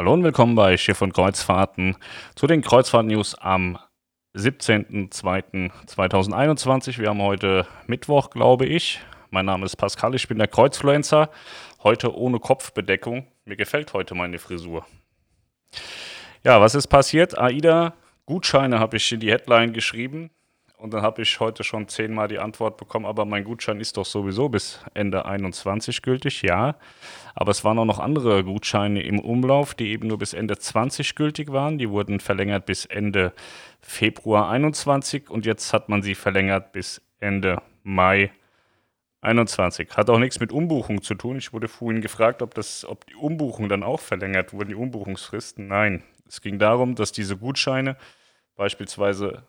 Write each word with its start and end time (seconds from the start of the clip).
Hallo 0.00 0.14
und 0.14 0.24
willkommen 0.24 0.54
bei 0.54 0.78
Schiff 0.78 1.02
und 1.02 1.12
Kreuzfahrten 1.12 1.94
zu 2.34 2.46
den 2.46 2.62
Kreuzfahrt-News 2.62 3.34
am 3.34 3.78
17.02.2021. 4.34 6.98
Wir 6.98 7.10
haben 7.10 7.20
heute 7.20 7.66
Mittwoch, 7.86 8.30
glaube 8.30 8.64
ich. 8.64 9.02
Mein 9.28 9.44
Name 9.44 9.66
ist 9.66 9.76
Pascal, 9.76 10.14
ich 10.14 10.26
bin 10.26 10.38
der 10.38 10.48
Kreuzfluencer. 10.48 11.28
Heute 11.82 12.16
ohne 12.16 12.38
Kopfbedeckung. 12.38 13.26
Mir 13.44 13.56
gefällt 13.56 13.92
heute 13.92 14.14
meine 14.14 14.38
Frisur. 14.38 14.86
Ja, 16.44 16.62
was 16.62 16.74
ist 16.74 16.86
passiert? 16.86 17.38
AIDA 17.38 17.92
Gutscheine 18.24 18.78
habe 18.78 18.96
ich 18.96 19.12
in 19.12 19.20
die 19.20 19.30
Headline 19.30 19.74
geschrieben. 19.74 20.30
Und 20.80 20.94
dann 20.94 21.02
habe 21.02 21.20
ich 21.20 21.40
heute 21.40 21.62
schon 21.62 21.88
zehnmal 21.88 22.26
die 22.28 22.38
Antwort 22.38 22.78
bekommen, 22.78 23.04
aber 23.04 23.26
mein 23.26 23.44
Gutschein 23.44 23.80
ist 23.80 23.98
doch 23.98 24.06
sowieso 24.06 24.48
bis 24.48 24.80
Ende 24.94 25.26
21 25.26 26.00
gültig, 26.00 26.40
ja. 26.40 26.74
Aber 27.34 27.50
es 27.50 27.64
waren 27.64 27.78
auch 27.78 27.84
noch 27.84 27.98
andere 27.98 28.42
Gutscheine 28.44 29.02
im 29.02 29.18
Umlauf, 29.18 29.74
die 29.74 29.88
eben 29.88 30.08
nur 30.08 30.16
bis 30.16 30.32
Ende 30.32 30.56
20 30.56 31.16
gültig 31.16 31.52
waren. 31.52 31.76
Die 31.76 31.90
wurden 31.90 32.18
verlängert 32.18 32.64
bis 32.64 32.86
Ende 32.86 33.34
Februar 33.82 34.48
21 34.48 35.28
und 35.28 35.44
jetzt 35.44 35.74
hat 35.74 35.90
man 35.90 36.00
sie 36.00 36.14
verlängert 36.14 36.72
bis 36.72 37.02
Ende 37.18 37.60
Mai 37.82 38.32
21. 39.20 39.90
Hat 39.98 40.08
auch 40.08 40.18
nichts 40.18 40.40
mit 40.40 40.50
Umbuchung 40.50 41.02
zu 41.02 41.14
tun. 41.14 41.36
Ich 41.36 41.52
wurde 41.52 41.68
vorhin 41.68 42.00
gefragt, 42.00 42.40
ob, 42.40 42.54
das, 42.54 42.86
ob 42.86 43.06
die 43.06 43.16
Umbuchung 43.16 43.68
dann 43.68 43.82
auch 43.82 44.00
verlängert 44.00 44.54
wurden, 44.54 44.70
die 44.70 44.74
Umbuchungsfristen. 44.76 45.68
Nein, 45.68 46.04
es 46.26 46.40
ging 46.40 46.58
darum, 46.58 46.94
dass 46.94 47.12
diese 47.12 47.36
Gutscheine 47.36 47.98
beispielsweise 48.56 49.42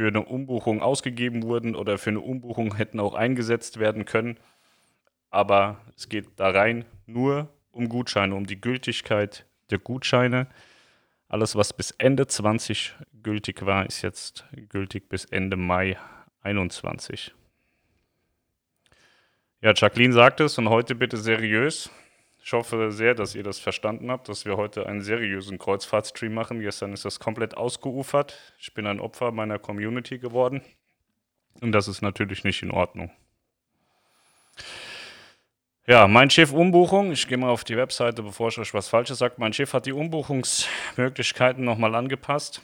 für 0.00 0.08
eine 0.08 0.24
Umbuchung 0.24 0.80
ausgegeben 0.80 1.42
wurden 1.42 1.76
oder 1.76 1.98
für 1.98 2.08
eine 2.08 2.20
Umbuchung 2.20 2.74
hätten 2.74 3.00
auch 3.00 3.12
eingesetzt 3.12 3.78
werden 3.78 4.06
können. 4.06 4.38
Aber 5.28 5.78
es 5.94 6.08
geht 6.08 6.26
da 6.36 6.48
rein 6.48 6.86
nur 7.04 7.50
um 7.70 7.90
Gutscheine, 7.90 8.34
um 8.34 8.46
die 8.46 8.58
Gültigkeit 8.58 9.44
der 9.68 9.78
Gutscheine. 9.78 10.46
Alles, 11.28 11.54
was 11.54 11.74
bis 11.74 11.90
Ende 11.90 12.26
20 12.26 12.94
gültig 13.22 13.66
war, 13.66 13.84
ist 13.84 14.00
jetzt 14.00 14.46
gültig 14.70 15.10
bis 15.10 15.26
Ende 15.26 15.58
Mai 15.58 15.98
21. 16.40 17.34
Ja, 19.60 19.74
Jacqueline 19.76 20.14
sagt 20.14 20.40
es 20.40 20.56
und 20.56 20.70
heute 20.70 20.94
bitte 20.94 21.18
seriös. 21.18 21.90
Ich 22.42 22.52
hoffe 22.52 22.90
sehr, 22.90 23.14
dass 23.14 23.34
ihr 23.34 23.42
das 23.42 23.58
verstanden 23.58 24.10
habt, 24.10 24.28
dass 24.28 24.46
wir 24.46 24.56
heute 24.56 24.86
einen 24.86 25.02
seriösen 25.02 25.58
Kreuzfahrtstream 25.58 26.32
machen. 26.32 26.60
Gestern 26.60 26.92
ist 26.92 27.04
das 27.04 27.20
komplett 27.20 27.56
ausgeufert. 27.56 28.38
Ich 28.58 28.72
bin 28.72 28.86
ein 28.86 29.00
Opfer 29.00 29.30
meiner 29.30 29.58
Community 29.58 30.18
geworden. 30.18 30.62
Und 31.60 31.72
das 31.72 31.88
ist 31.88 32.00
natürlich 32.00 32.44
nicht 32.44 32.62
in 32.62 32.70
Ordnung. 32.70 33.10
Ja, 35.86 36.08
mein 36.08 36.30
Schiff 36.30 36.52
Umbuchung. 36.52 37.12
Ich 37.12 37.28
gehe 37.28 37.36
mal 37.36 37.50
auf 37.50 37.64
die 37.64 37.76
Webseite, 37.76 38.22
bevor 38.22 38.48
ich 38.48 38.58
euch 38.58 38.72
was 38.72 38.88
Falsches 38.88 39.18
sage. 39.18 39.34
Mein 39.38 39.52
Schiff 39.52 39.74
hat 39.74 39.86
die 39.86 39.92
Umbuchungsmöglichkeiten 39.92 41.64
nochmal 41.64 41.94
angepasst. 41.94 42.62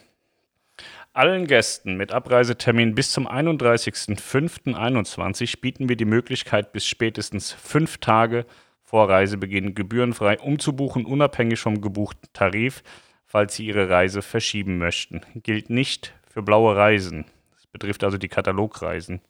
Allen 1.12 1.46
Gästen 1.46 1.96
mit 1.96 2.12
Abreisetermin 2.12 2.94
bis 2.94 3.10
zum 3.10 3.26
31.05.21 3.26 5.60
bieten 5.60 5.88
wir 5.88 5.96
die 5.96 6.04
Möglichkeit, 6.04 6.72
bis 6.72 6.86
spätestens 6.86 7.52
fünf 7.52 7.98
Tage 7.98 8.46
vor 8.86 9.10
Reisebeginn 9.10 9.74
gebührenfrei 9.74 10.38
umzubuchen, 10.38 11.04
unabhängig 11.04 11.58
vom 11.58 11.80
gebuchten 11.80 12.28
Tarif, 12.32 12.84
falls 13.26 13.56
Sie 13.56 13.66
Ihre 13.66 13.90
Reise 13.90 14.22
verschieben 14.22 14.78
möchten. 14.78 15.22
Gilt 15.34 15.68
nicht 15.70 16.14
für 16.28 16.42
blaue 16.42 16.76
Reisen. 16.76 17.26
Das 17.56 17.66
betrifft 17.66 18.04
also 18.04 18.16
die 18.16 18.28
Katalogreisen. 18.28 19.20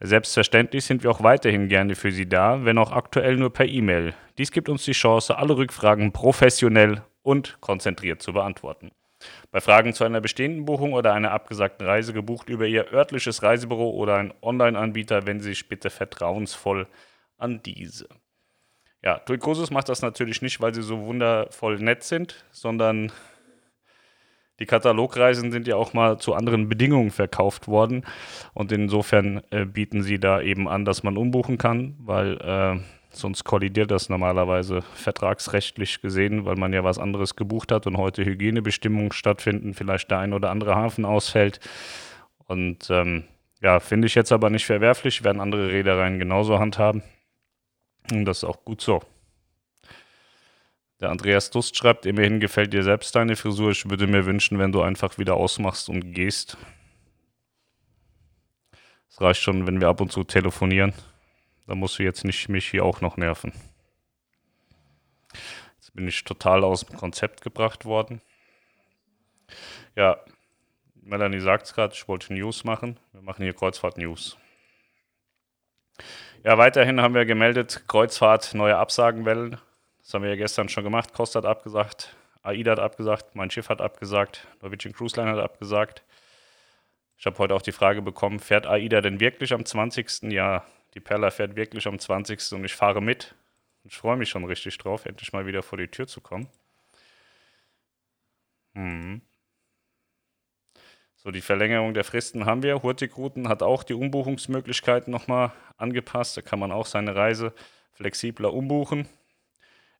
Selbstverständlich 0.00 0.84
sind 0.84 1.04
wir 1.04 1.10
auch 1.10 1.22
weiterhin 1.22 1.68
gerne 1.68 1.94
für 1.94 2.10
Sie 2.10 2.28
da, 2.28 2.64
wenn 2.64 2.78
auch 2.78 2.90
aktuell 2.90 3.36
nur 3.36 3.52
per 3.52 3.66
E-Mail. 3.66 4.12
Dies 4.38 4.50
gibt 4.50 4.68
uns 4.68 4.84
die 4.84 4.92
Chance, 4.92 5.38
alle 5.38 5.56
Rückfragen 5.56 6.10
professionell 6.12 7.02
und 7.22 7.60
konzentriert 7.60 8.22
zu 8.22 8.32
beantworten. 8.32 8.90
Bei 9.52 9.60
Fragen 9.60 9.92
zu 9.92 10.02
einer 10.04 10.20
bestehenden 10.20 10.64
Buchung 10.64 10.94
oder 10.94 11.12
einer 11.12 11.30
abgesagten 11.30 11.86
Reise 11.86 12.12
gebucht 12.12 12.48
über 12.48 12.66
Ihr 12.66 12.92
örtliches 12.92 13.42
Reisebüro 13.42 13.90
oder 13.90 14.16
einen 14.16 14.32
Online-Anbieter 14.42 15.26
wenden 15.26 15.42
Sie 15.42 15.50
sich 15.50 15.68
bitte 15.68 15.90
vertrauensvoll 15.90 16.88
an 17.36 17.62
diese. 17.62 18.08
Ja, 19.02 19.18
Cruises 19.18 19.70
macht 19.70 19.88
das 19.88 20.02
natürlich 20.02 20.42
nicht, 20.42 20.60
weil 20.60 20.74
sie 20.74 20.82
so 20.82 21.06
wundervoll 21.06 21.78
nett 21.78 22.02
sind, 22.02 22.44
sondern 22.50 23.10
die 24.58 24.66
Katalogreisen 24.66 25.52
sind 25.52 25.66
ja 25.66 25.76
auch 25.76 25.94
mal 25.94 26.18
zu 26.18 26.34
anderen 26.34 26.68
Bedingungen 26.68 27.10
verkauft 27.10 27.66
worden. 27.66 28.04
Und 28.52 28.72
insofern 28.72 29.40
äh, 29.50 29.64
bieten 29.64 30.02
sie 30.02 30.20
da 30.20 30.42
eben 30.42 30.68
an, 30.68 30.84
dass 30.84 31.02
man 31.02 31.16
umbuchen 31.16 31.56
kann, 31.56 31.96
weil 31.98 32.36
äh, 32.42 32.78
sonst 33.08 33.44
kollidiert 33.44 33.90
das 33.90 34.10
normalerweise 34.10 34.82
vertragsrechtlich 34.82 36.02
gesehen, 36.02 36.44
weil 36.44 36.56
man 36.56 36.74
ja 36.74 36.84
was 36.84 36.98
anderes 36.98 37.36
gebucht 37.36 37.72
hat 37.72 37.86
und 37.86 37.96
heute 37.96 38.22
Hygienebestimmungen 38.24 39.12
stattfinden, 39.12 39.72
vielleicht 39.72 40.10
der 40.10 40.18
ein 40.18 40.34
oder 40.34 40.50
andere 40.50 40.74
Hafen 40.76 41.06
ausfällt. 41.06 41.58
Und 42.46 42.90
ähm, 42.90 43.24
ja, 43.62 43.80
finde 43.80 44.08
ich 44.08 44.14
jetzt 44.14 44.30
aber 44.30 44.50
nicht 44.50 44.66
verwerflich, 44.66 45.24
werden 45.24 45.40
andere 45.40 45.68
Reedereien 45.68 46.18
genauso 46.18 46.58
handhaben. 46.58 47.02
Und 48.10 48.24
das 48.24 48.38
ist 48.38 48.44
auch 48.44 48.64
gut 48.64 48.80
so. 48.80 49.02
Der 51.00 51.10
Andreas 51.10 51.50
Dust 51.50 51.76
schreibt, 51.76 52.04
immerhin 52.04 52.40
gefällt 52.40 52.74
dir 52.74 52.82
selbst 52.82 53.14
deine 53.14 53.34
Frisur. 53.34 53.70
Ich 53.70 53.88
würde 53.88 54.06
mir 54.06 54.26
wünschen, 54.26 54.58
wenn 54.58 54.72
du 54.72 54.82
einfach 54.82 55.16
wieder 55.16 55.34
ausmachst 55.34 55.88
und 55.88 56.12
gehst. 56.12 56.58
Es 59.08 59.20
reicht 59.20 59.40
schon, 59.40 59.66
wenn 59.66 59.80
wir 59.80 59.88
ab 59.88 60.00
und 60.00 60.12
zu 60.12 60.24
telefonieren. 60.24 60.92
Da 61.66 61.74
musst 61.74 61.98
du 61.98 62.02
jetzt 62.02 62.24
nicht 62.24 62.48
mich 62.48 62.68
hier 62.68 62.84
auch 62.84 63.00
noch 63.00 63.16
nerven. 63.16 63.52
Jetzt 65.76 65.94
bin 65.94 66.06
ich 66.06 66.22
total 66.24 66.64
aus 66.64 66.84
dem 66.84 66.96
Konzept 66.96 67.40
gebracht 67.40 67.84
worden. 67.84 68.20
Ja, 69.96 70.18
Melanie 70.94 71.40
sagt 71.40 71.66
es 71.66 71.74
gerade, 71.74 71.94
ich 71.94 72.06
wollte 72.08 72.32
News 72.34 72.64
machen. 72.64 72.98
Wir 73.12 73.22
machen 73.22 73.42
hier 73.42 73.54
Kreuzfahrt 73.54 73.96
News. 73.96 74.36
Ja, 76.42 76.56
weiterhin 76.56 77.02
haben 77.02 77.12
wir 77.14 77.26
gemeldet, 77.26 77.84
Kreuzfahrt, 77.86 78.54
neue 78.54 78.78
Absagenwellen. 78.78 79.58
Das 79.98 80.14
haben 80.14 80.22
wir 80.22 80.30
ja 80.30 80.36
gestern 80.36 80.70
schon 80.70 80.84
gemacht. 80.84 81.12
Costa 81.12 81.40
hat 81.40 81.44
abgesagt, 81.44 82.16
AIDA 82.42 82.72
hat 82.72 82.78
abgesagt, 82.78 83.34
mein 83.36 83.50
Schiff 83.50 83.68
hat 83.68 83.82
abgesagt, 83.82 84.48
Norwegian 84.62 84.94
Cruise 84.94 85.20
Line 85.20 85.30
hat 85.30 85.38
abgesagt. 85.38 86.02
Ich 87.18 87.26
habe 87.26 87.36
heute 87.36 87.54
auch 87.54 87.60
die 87.60 87.72
Frage 87.72 88.00
bekommen, 88.00 88.38
fährt 88.40 88.66
AIDA 88.66 89.02
denn 89.02 89.20
wirklich 89.20 89.52
am 89.52 89.66
20.? 89.66 90.32
Ja, 90.32 90.64
die 90.94 91.00
Perla 91.00 91.30
fährt 91.30 91.56
wirklich 91.56 91.86
am 91.86 91.98
20. 91.98 92.52
und 92.52 92.64
ich 92.64 92.74
fahre 92.74 93.02
mit. 93.02 93.34
Ich 93.84 93.98
freue 93.98 94.16
mich 94.16 94.30
schon 94.30 94.46
richtig 94.46 94.78
drauf, 94.78 95.04
endlich 95.04 95.34
mal 95.34 95.44
wieder 95.44 95.62
vor 95.62 95.76
die 95.76 95.88
Tür 95.88 96.06
zu 96.06 96.22
kommen. 96.22 96.48
Hm. 98.74 99.20
So, 101.22 101.30
die 101.30 101.42
Verlängerung 101.42 101.92
der 101.92 102.04
Fristen 102.04 102.46
haben 102.46 102.62
wir. 102.62 102.82
Hurtigruten 102.82 103.46
hat 103.46 103.62
auch 103.62 103.82
die 103.82 103.92
Umbuchungsmöglichkeiten 103.92 105.10
nochmal 105.12 105.52
angepasst. 105.76 106.38
Da 106.38 106.40
kann 106.40 106.58
man 106.58 106.72
auch 106.72 106.86
seine 106.86 107.14
Reise 107.14 107.52
flexibler 107.92 108.54
umbuchen. 108.54 109.06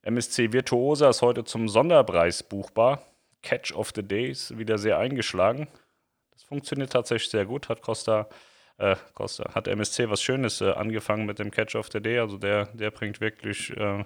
MSC 0.00 0.54
Virtuosa 0.54 1.10
ist 1.10 1.20
heute 1.20 1.44
zum 1.44 1.68
Sonderpreis 1.68 2.42
buchbar. 2.42 3.02
Catch 3.42 3.74
of 3.74 3.92
the 3.94 4.02
Day 4.02 4.30
ist 4.30 4.56
wieder 4.56 4.78
sehr 4.78 4.96
eingeschlagen. 4.96 5.68
Das 6.30 6.44
funktioniert 6.44 6.90
tatsächlich 6.90 7.30
sehr 7.30 7.44
gut. 7.44 7.68
Hat 7.68 7.82
Costa, 7.82 8.26
äh, 8.78 8.96
Costa, 9.12 9.54
hat 9.54 9.68
MSC 9.68 10.08
was 10.08 10.22
Schönes 10.22 10.62
äh, 10.62 10.70
angefangen 10.70 11.26
mit 11.26 11.38
dem 11.38 11.50
Catch 11.50 11.74
of 11.74 11.90
the 11.92 12.00
Day. 12.00 12.18
Also 12.18 12.38
der, 12.38 12.64
der 12.72 12.90
bringt 12.90 13.20
wirklich 13.20 13.76
äh, 13.76 14.04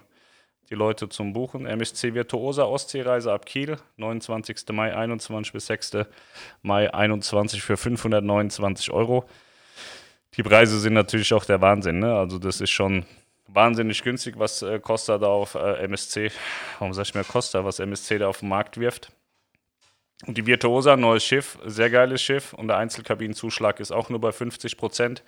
die 0.69 0.75
Leute 0.75 1.09
zum 1.09 1.33
Buchen. 1.33 1.65
MSC 1.65 2.13
Virtuosa 2.13 2.63
Ostseereise 2.63 3.31
ab 3.31 3.45
Kiel, 3.45 3.77
29. 3.97 4.57
Mai 4.71 4.95
21 4.95 5.53
bis 5.53 5.67
6. 5.67 5.91
Mai 6.61 6.93
21 6.93 7.61
für 7.61 7.77
529 7.77 8.91
Euro. 8.91 9.25
Die 10.37 10.43
Preise 10.43 10.79
sind 10.79 10.93
natürlich 10.93 11.33
auch 11.33 11.45
der 11.45 11.61
Wahnsinn. 11.61 11.99
Ne? 11.99 12.13
Also 12.13 12.39
das 12.39 12.61
ist 12.61 12.71
schon 12.71 13.05
wahnsinnig 13.47 14.03
günstig, 14.03 14.37
was 14.37 14.61
äh, 14.61 14.79
Costa 14.79 15.17
da 15.17 15.27
auf 15.27 15.55
äh, 15.55 15.83
MSC, 15.83 16.31
warum 16.79 16.93
sag 16.93 17.03
ich 17.03 17.15
mir 17.15 17.23
Costa, 17.23 17.63
was 17.63 17.79
MSC 17.79 18.17
da 18.17 18.27
auf 18.27 18.39
den 18.39 18.49
Markt 18.49 18.79
wirft. 18.79 19.11
Und 20.25 20.37
die 20.37 20.45
Virtuosa, 20.45 20.95
neues 20.95 21.23
Schiff, 21.23 21.57
sehr 21.65 21.89
geiles 21.89 22.21
Schiff 22.21 22.53
und 22.53 22.67
der 22.67 22.77
Einzelkabinenzuschlag 22.77 23.79
ist 23.79 23.91
auch 23.91 24.09
nur 24.09 24.19
bei 24.19 24.31
50 24.31 24.77
Prozent. 24.77 25.23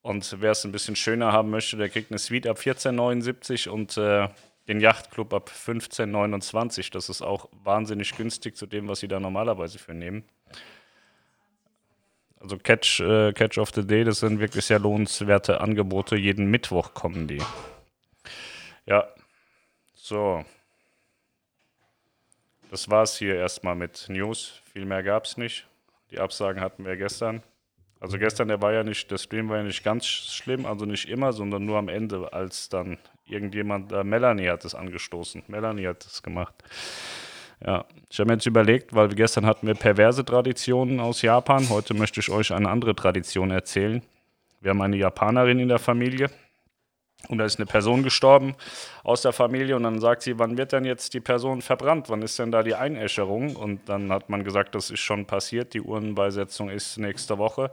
Und 0.00 0.40
wer 0.40 0.50
es 0.50 0.64
ein 0.64 0.72
bisschen 0.72 0.96
schöner 0.96 1.32
haben 1.32 1.50
möchte, 1.50 1.76
der 1.76 1.88
kriegt 1.88 2.10
eine 2.10 2.18
Suite 2.18 2.48
ab 2.48 2.58
14,79 2.58 3.68
und 3.68 3.96
äh, 3.96 4.28
den 4.68 4.80
Yachtclub 4.80 5.32
ab 5.34 5.50
15,29. 5.50 6.92
Das 6.92 7.08
ist 7.08 7.22
auch 7.22 7.48
wahnsinnig 7.64 8.16
günstig 8.16 8.56
zu 8.56 8.66
dem, 8.66 8.88
was 8.88 9.00
sie 9.00 9.08
da 9.08 9.20
normalerweise 9.20 9.78
für 9.78 9.94
nehmen. 9.94 10.24
Also 12.40 12.58
Catch, 12.58 13.00
äh, 13.00 13.32
Catch 13.32 13.58
of 13.58 13.70
the 13.74 13.86
Day, 13.86 14.02
das 14.02 14.20
sind 14.20 14.40
wirklich 14.40 14.64
sehr 14.64 14.80
lohnenswerte 14.80 15.60
Angebote. 15.60 16.16
Jeden 16.16 16.50
Mittwoch 16.50 16.92
kommen 16.94 17.28
die. 17.28 17.40
Ja, 18.84 19.08
so. 19.94 20.44
Das 22.70 22.90
war 22.90 23.02
es 23.02 23.16
hier 23.16 23.36
erstmal 23.36 23.76
mit 23.76 24.06
News. 24.08 24.60
Viel 24.72 24.86
mehr 24.86 25.02
gab 25.02 25.26
es 25.26 25.36
nicht. 25.36 25.68
Die 26.10 26.18
Absagen 26.18 26.60
hatten 26.60 26.84
wir 26.84 26.96
gestern. 26.96 27.42
Also 28.00 28.18
gestern, 28.18 28.48
der 28.48 28.60
war 28.60 28.72
ja 28.72 28.82
nicht, 28.82 29.10
der 29.12 29.18
Stream 29.18 29.48
war 29.48 29.58
ja 29.58 29.62
nicht 29.62 29.84
ganz 29.84 30.06
schlimm, 30.06 30.66
also 30.66 30.84
nicht 30.86 31.08
immer, 31.08 31.32
sondern 31.32 31.64
nur 31.64 31.78
am 31.78 31.88
Ende, 31.88 32.32
als 32.32 32.68
dann 32.68 32.98
irgendjemand, 33.26 33.92
äh, 33.92 34.04
Melanie 34.04 34.48
hat 34.48 34.64
es 34.64 34.74
angestoßen. 34.74 35.42
Melanie 35.48 35.86
hat 35.86 36.04
es 36.04 36.22
gemacht. 36.22 36.54
Ja, 37.64 37.84
ich 38.10 38.18
habe 38.18 38.28
mir 38.28 38.34
jetzt 38.34 38.46
überlegt, 38.46 38.94
weil 38.94 39.08
gestern 39.10 39.46
hatten 39.46 39.66
wir 39.66 39.74
perverse 39.74 40.24
Traditionen 40.24 40.98
aus 40.98 41.22
Japan. 41.22 41.68
Heute 41.68 41.94
möchte 41.94 42.18
ich 42.20 42.28
euch 42.28 42.52
eine 42.52 42.68
andere 42.68 42.94
Tradition 42.94 43.50
erzählen. 43.50 44.02
Wir 44.60 44.70
haben 44.70 44.82
eine 44.82 44.96
Japanerin 44.96 45.58
in 45.58 45.68
der 45.68 45.78
Familie 45.78 46.28
und 47.28 47.38
da 47.38 47.44
ist 47.44 47.58
eine 47.58 47.66
Person 47.66 48.02
gestorben 48.02 48.54
aus 49.04 49.22
der 49.22 49.32
Familie 49.32 49.76
und 49.76 49.84
dann 49.84 50.00
sagt 50.00 50.22
sie, 50.22 50.38
wann 50.38 50.58
wird 50.58 50.72
denn 50.72 50.84
jetzt 50.84 51.14
die 51.14 51.20
Person 51.20 51.62
verbrannt? 51.62 52.08
Wann 52.08 52.22
ist 52.22 52.38
denn 52.38 52.50
da 52.50 52.62
die 52.62 52.74
Einäscherung? 52.74 53.54
Und 53.54 53.88
dann 53.88 54.10
hat 54.10 54.28
man 54.28 54.44
gesagt, 54.44 54.74
das 54.74 54.90
ist 54.90 55.00
schon 55.00 55.26
passiert, 55.26 55.74
die 55.74 55.82
Urnenbeisetzung 55.82 56.68
ist 56.68 56.98
nächste 56.98 57.38
Woche. 57.38 57.70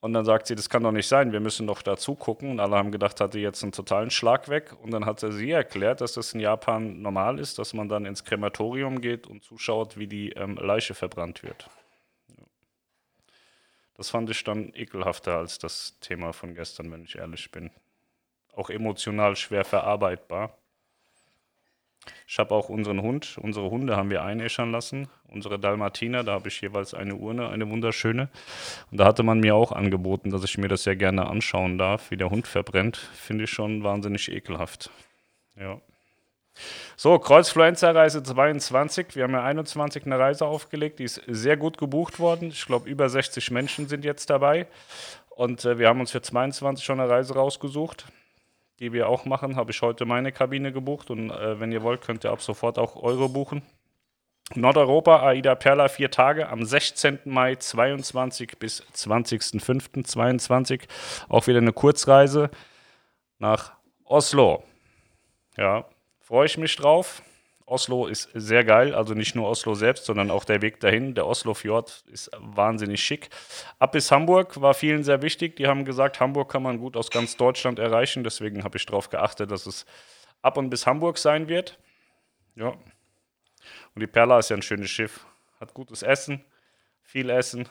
Und 0.00 0.14
dann 0.14 0.24
sagt 0.24 0.46
sie, 0.46 0.54
das 0.54 0.70
kann 0.70 0.82
doch 0.82 0.92
nicht 0.92 1.06
sein, 1.06 1.32
wir 1.32 1.40
müssen 1.40 1.66
doch 1.66 1.82
dazu 1.82 2.14
gucken. 2.14 2.52
Und 2.52 2.60
alle 2.60 2.76
haben 2.76 2.90
gedacht, 2.90 3.20
hatte 3.20 3.38
jetzt 3.38 3.62
einen 3.62 3.72
totalen 3.72 4.10
Schlag 4.10 4.48
weg. 4.48 4.74
Und 4.82 4.92
dann 4.92 5.04
hat 5.04 5.20
sie 5.20 5.50
erklärt, 5.50 6.00
dass 6.00 6.14
das 6.14 6.32
in 6.32 6.40
Japan 6.40 7.02
normal 7.02 7.38
ist, 7.38 7.58
dass 7.58 7.74
man 7.74 7.88
dann 7.88 8.06
ins 8.06 8.24
Krematorium 8.24 9.02
geht 9.02 9.26
und 9.26 9.44
zuschaut, 9.44 9.98
wie 9.98 10.06
die 10.06 10.30
ähm, 10.30 10.56
Leiche 10.56 10.94
verbrannt 10.94 11.42
wird. 11.42 11.68
Das 13.94 14.08
fand 14.08 14.30
ich 14.30 14.42
dann 14.42 14.72
ekelhafter 14.74 15.36
als 15.36 15.58
das 15.58 15.98
Thema 16.00 16.32
von 16.32 16.54
gestern, 16.54 16.90
wenn 16.90 17.04
ich 17.04 17.16
ehrlich 17.16 17.50
bin. 17.50 17.70
Auch 18.54 18.70
emotional 18.70 19.36
schwer 19.36 19.66
verarbeitbar. 19.66 20.56
Ich 22.26 22.38
habe 22.38 22.54
auch 22.54 22.68
unseren 22.68 23.02
Hund, 23.02 23.38
unsere 23.40 23.70
Hunde 23.70 23.96
haben 23.96 24.10
wir 24.10 24.22
einäschern 24.22 24.72
lassen. 24.72 25.08
Unsere 25.28 25.58
Dalmatiner, 25.58 26.24
da 26.24 26.32
habe 26.32 26.48
ich 26.48 26.60
jeweils 26.60 26.94
eine 26.94 27.14
Urne, 27.14 27.48
eine 27.48 27.68
wunderschöne. 27.68 28.28
Und 28.90 28.98
da 28.98 29.04
hatte 29.04 29.22
man 29.22 29.40
mir 29.40 29.54
auch 29.54 29.72
angeboten, 29.72 30.30
dass 30.30 30.42
ich 30.44 30.58
mir 30.58 30.68
das 30.68 30.82
sehr 30.82 30.96
gerne 30.96 31.26
anschauen 31.28 31.78
darf, 31.78 32.10
wie 32.10 32.16
der 32.16 32.30
Hund 32.30 32.46
verbrennt. 32.46 32.96
Finde 32.96 33.44
ich 33.44 33.50
schon 33.50 33.84
wahnsinnig 33.84 34.30
ekelhaft. 34.30 34.90
Ja. 35.56 35.80
So, 36.96 37.18
Kreuzfluenza-Reise 37.18 38.22
22. 38.22 39.14
Wir 39.14 39.24
haben 39.24 39.32
ja 39.32 39.44
21 39.44 40.04
eine 40.04 40.18
Reise 40.18 40.46
aufgelegt, 40.46 40.98
die 40.98 41.04
ist 41.04 41.22
sehr 41.26 41.56
gut 41.56 41.78
gebucht 41.78 42.18
worden. 42.18 42.48
Ich 42.48 42.66
glaube, 42.66 42.88
über 42.88 43.08
60 43.08 43.50
Menschen 43.52 43.88
sind 43.88 44.04
jetzt 44.04 44.30
dabei. 44.30 44.66
Und 45.30 45.64
äh, 45.64 45.78
wir 45.78 45.88
haben 45.88 46.00
uns 46.00 46.10
für 46.10 46.22
22 46.22 46.84
schon 46.84 47.00
eine 47.00 47.08
Reise 47.08 47.34
rausgesucht 47.34 48.06
die 48.80 48.92
wir 48.92 49.08
auch 49.08 49.26
machen, 49.26 49.56
habe 49.56 49.70
ich 49.70 49.82
heute 49.82 50.06
meine 50.06 50.32
Kabine 50.32 50.72
gebucht 50.72 51.10
und 51.10 51.30
äh, 51.30 51.60
wenn 51.60 51.70
ihr 51.70 51.82
wollt, 51.82 52.00
könnt 52.00 52.24
ihr 52.24 52.30
ab 52.30 52.40
sofort 52.40 52.78
auch 52.78 52.96
eure 52.96 53.28
buchen. 53.28 53.62
Nordeuropa, 54.54 55.22
Aida 55.22 55.54
Perla, 55.54 55.88
vier 55.88 56.10
Tage 56.10 56.48
am 56.48 56.64
16. 56.64 57.20
Mai 57.24 57.54
22 57.54 58.58
bis 58.58 58.82
20.05.22. 58.94 60.88
Auch 61.28 61.46
wieder 61.46 61.58
eine 61.58 61.72
Kurzreise 61.72 62.50
nach 63.38 63.72
Oslo. 64.04 64.64
Ja, 65.56 65.84
freue 66.20 66.46
ich 66.46 66.58
mich 66.58 66.74
drauf. 66.74 67.22
Oslo 67.70 68.08
ist 68.08 68.28
sehr 68.34 68.64
geil, 68.64 68.96
also 68.96 69.14
nicht 69.14 69.36
nur 69.36 69.48
Oslo 69.48 69.74
selbst, 69.74 70.04
sondern 70.04 70.32
auch 70.32 70.44
der 70.44 70.60
Weg 70.60 70.80
dahin. 70.80 71.14
Der 71.14 71.24
Oslo-Fjord 71.24 72.04
ist 72.10 72.28
wahnsinnig 72.36 73.00
schick. 73.00 73.30
Ab 73.78 73.92
bis 73.92 74.10
Hamburg 74.10 74.60
war 74.60 74.74
vielen 74.74 75.04
sehr 75.04 75.22
wichtig. 75.22 75.54
Die 75.54 75.68
haben 75.68 75.84
gesagt, 75.84 76.18
Hamburg 76.18 76.50
kann 76.50 76.64
man 76.64 76.78
gut 76.78 76.96
aus 76.96 77.10
ganz 77.10 77.36
Deutschland 77.36 77.78
erreichen. 77.78 78.24
Deswegen 78.24 78.64
habe 78.64 78.76
ich 78.76 78.86
darauf 78.86 79.08
geachtet, 79.08 79.52
dass 79.52 79.66
es 79.66 79.86
ab 80.42 80.56
und 80.56 80.68
bis 80.68 80.84
Hamburg 80.84 81.16
sein 81.16 81.46
wird. 81.46 81.78
Ja. 82.56 82.70
Und 83.94 84.00
die 84.00 84.08
Perla 84.08 84.40
ist 84.40 84.50
ja 84.50 84.56
ein 84.56 84.62
schönes 84.62 84.90
Schiff. 84.90 85.24
Hat 85.60 85.72
gutes 85.72 86.02
Essen, 86.02 86.44
viel 87.04 87.30
Essen. 87.30 87.68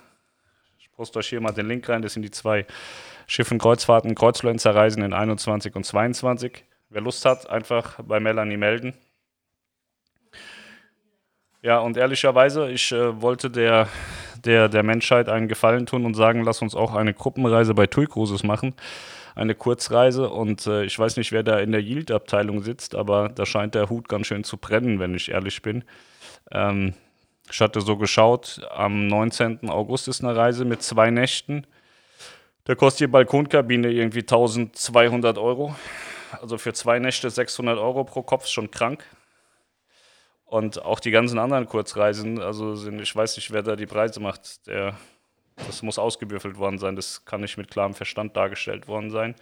Ich 0.80 0.90
poste 0.94 1.20
euch 1.20 1.28
hier 1.28 1.42
mal 1.42 1.52
den 1.52 1.68
Link 1.68 1.90
rein. 1.90 2.02
Das 2.02 2.14
sind 2.14 2.22
die 2.24 2.32
zwei 2.32 2.66
Schiffenkreuzfahrten, 3.28 4.16
Kreuzfluencer 4.16 4.74
Reisen 4.74 5.04
in 5.04 5.12
21 5.12 5.76
und 5.76 5.86
22. 5.86 6.64
Wer 6.88 7.02
Lust 7.02 7.26
hat, 7.26 7.50
einfach 7.50 8.00
bei 8.02 8.22
Melanie 8.22 8.56
melden. 8.56 8.94
Ja, 11.62 11.80
und 11.80 11.98
ehrlicherweise, 11.98 12.72
ich 12.72 12.92
äh, 12.94 13.22
wollte 13.22 13.50
der, 13.50 13.90
der, 14.46 14.70
der 14.70 14.82
Menschheit 14.84 15.28
einen 15.28 15.50
Gefallen 15.50 15.86
tun 15.86 16.06
und 16.06 16.14
sagen, 16.14 16.44
lass 16.44 16.62
uns 16.62 16.74
auch 16.74 16.96
eine 16.96 17.14
Gruppenreise 17.14 17.74
bei 17.74 17.86
TUI 17.86 18.08
Cruises 18.08 18.44
machen. 18.44 18.76
Eine 19.36 19.56
Kurzreise 19.56 20.30
und 20.30 20.66
äh, 20.68 20.86
ich 20.86 20.98
weiß 20.98 21.18
nicht, 21.18 21.34
wer 21.34 21.44
da 21.44 21.60
in 21.60 21.74
der 21.74 21.82
Yield-Abteilung 21.82 22.64
sitzt, 22.64 22.96
aber 22.96 23.28
da 23.28 23.46
scheint 23.46 23.76
der 23.76 23.90
Hut 23.90 24.08
ganz 24.08 24.28
schön 24.28 24.46
zu 24.46 24.58
brennen, 24.58 25.00
wenn 25.00 25.14
ich 25.16 25.32
ehrlich 25.32 25.62
bin. 25.62 25.84
Ähm, 26.52 26.94
ich 27.52 27.60
hatte 27.60 27.82
so 27.82 27.98
geschaut, 27.98 28.62
am 28.72 29.08
19. 29.08 29.70
August 29.70 30.08
ist 30.08 30.24
eine 30.24 30.36
Reise 30.36 30.64
mit 30.64 30.82
zwei 30.82 31.10
Nächten. 31.10 31.68
Da 32.64 32.76
kostet 32.76 33.02
die 33.02 33.12
Balkonkabine 33.12 33.92
irgendwie 33.92 34.20
1200 34.20 35.38
Euro. 35.38 35.76
Also 36.42 36.58
für 36.58 36.72
zwei 36.74 37.00
Nächte 37.00 37.30
600 37.30 37.78
Euro 37.78 38.06
pro 38.06 38.22
Kopf, 38.22 38.48
schon 38.48 38.72
krank. 38.72 39.04
Und 40.50 40.84
auch 40.84 41.00
die 41.00 41.12
ganzen 41.12 41.38
anderen 41.38 41.68
Kurzreisen, 41.68 42.42
also 42.42 42.74
sind, 42.76 43.00
ich 43.00 43.16
weiß 43.16 43.36
nicht, 43.36 43.52
wer 43.52 43.62
da 43.62 43.76
die 43.76 43.86
Preise 43.86 44.20
macht, 44.20 44.66
der, 44.66 44.98
das 45.56 45.84
muss 45.84 46.00
ausgewürfelt 46.00 46.58
worden 46.58 46.80
sein, 46.80 46.96
das 46.96 47.24
kann 47.24 47.42
nicht 47.42 47.58
mit 47.58 47.70
klarem 47.70 47.94
Verstand 47.94 48.36
dargestellt 48.36 48.88
worden 48.88 49.12
sein. 49.12 49.36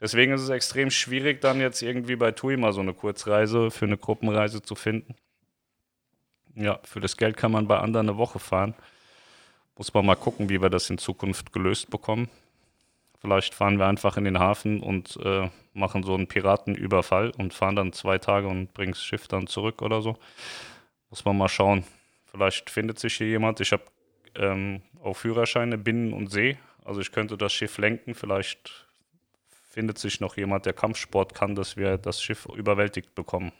Deswegen 0.00 0.32
ist 0.32 0.40
es 0.40 0.48
extrem 0.48 0.90
schwierig, 0.90 1.42
dann 1.42 1.60
jetzt 1.60 1.82
irgendwie 1.82 2.16
bei 2.16 2.32
TUI 2.32 2.56
mal 2.56 2.72
so 2.72 2.80
eine 2.80 2.94
Kurzreise 2.94 3.70
für 3.70 3.84
eine 3.84 3.98
Gruppenreise 3.98 4.62
zu 4.62 4.74
finden. 4.74 5.14
Ja, 6.54 6.80
für 6.84 7.00
das 7.00 7.18
Geld 7.18 7.36
kann 7.36 7.52
man 7.52 7.68
bei 7.68 7.78
anderen 7.78 8.08
eine 8.08 8.16
Woche 8.16 8.38
fahren. 8.38 8.74
Muss 9.76 9.92
man 9.92 10.06
mal 10.06 10.14
gucken, 10.14 10.48
wie 10.48 10.62
wir 10.62 10.70
das 10.70 10.88
in 10.88 10.96
Zukunft 10.96 11.52
gelöst 11.52 11.90
bekommen. 11.90 12.30
Vielleicht 13.26 13.54
fahren 13.54 13.76
wir 13.80 13.86
einfach 13.86 14.16
in 14.16 14.22
den 14.22 14.38
Hafen 14.38 14.80
und 14.80 15.18
äh, 15.20 15.50
machen 15.72 16.04
so 16.04 16.14
einen 16.14 16.28
Piratenüberfall 16.28 17.32
und 17.36 17.52
fahren 17.52 17.74
dann 17.74 17.92
zwei 17.92 18.18
Tage 18.18 18.46
und 18.46 18.72
bringen 18.72 18.92
das 18.92 19.02
Schiff 19.02 19.26
dann 19.26 19.48
zurück 19.48 19.82
oder 19.82 20.00
so. 20.00 20.16
Muss 21.10 21.24
man 21.24 21.36
mal 21.36 21.48
schauen. 21.48 21.82
Vielleicht 22.26 22.70
findet 22.70 23.00
sich 23.00 23.14
hier 23.16 23.26
jemand. 23.26 23.58
Ich 23.58 23.72
habe 23.72 23.82
ähm, 24.36 24.80
auch 25.02 25.14
Führerscheine 25.14 25.76
Binnen 25.76 26.12
und 26.12 26.30
See. 26.30 26.56
Also 26.84 27.00
ich 27.00 27.10
könnte 27.10 27.36
das 27.36 27.52
Schiff 27.52 27.78
lenken. 27.78 28.14
Vielleicht 28.14 28.86
findet 29.70 29.98
sich 29.98 30.20
noch 30.20 30.36
jemand, 30.36 30.64
der 30.64 30.74
Kampfsport 30.74 31.34
kann, 31.34 31.56
dass 31.56 31.76
wir 31.76 31.98
das 31.98 32.22
Schiff 32.22 32.46
überwältigt 32.54 33.16
bekommen. 33.16 33.50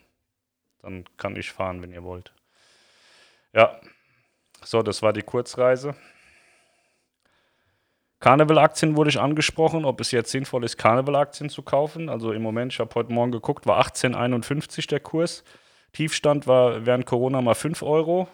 Dann 0.81 1.03
kann 1.17 1.35
ich 1.35 1.51
fahren, 1.51 1.81
wenn 1.81 1.91
ihr 1.91 2.05
wollt. 2.05 2.31
Ja, 3.51 3.81
so, 4.63 4.81
das 4.81 5.01
war 5.01 5.11
die 5.11 5.23
Kurzreise. 5.23 5.93
Carnival-Aktien 8.19 8.97
wurde 8.97 9.09
ich 9.11 9.19
angesprochen, 9.19 9.85
ob 9.85 10.01
es 10.01 10.11
jetzt 10.11 10.31
sinnvoll 10.31 10.63
ist, 10.63 10.77
Carnival-Aktien 10.77 11.49
zu 11.49 11.61
kaufen. 11.61 12.09
Also 12.09 12.31
im 12.31 12.41
Moment, 12.41 12.73
ich 12.73 12.79
habe 12.79 12.93
heute 12.95 13.13
Morgen 13.13 13.31
geguckt, 13.31 13.67
war 13.67 13.79
18,51 13.79 14.87
der 14.87 14.99
Kurs. 14.99 15.43
Tiefstand 15.93 16.47
war 16.47 16.85
während 16.85 17.05
Corona 17.05 17.41
mal 17.41 17.55
5 17.55 17.83
Euro. 17.83 18.27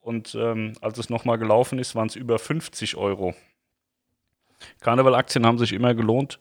Und 0.00 0.34
ähm, 0.34 0.74
als 0.80 0.98
es 0.98 1.10
nochmal 1.10 1.38
gelaufen 1.38 1.78
ist, 1.78 1.94
waren 1.94 2.08
es 2.08 2.16
über 2.16 2.38
50 2.38 2.96
Euro. 2.96 3.34
Carnival-Aktien 4.80 5.46
haben 5.46 5.58
sich 5.58 5.72
immer 5.72 5.94
gelohnt. 5.94 6.38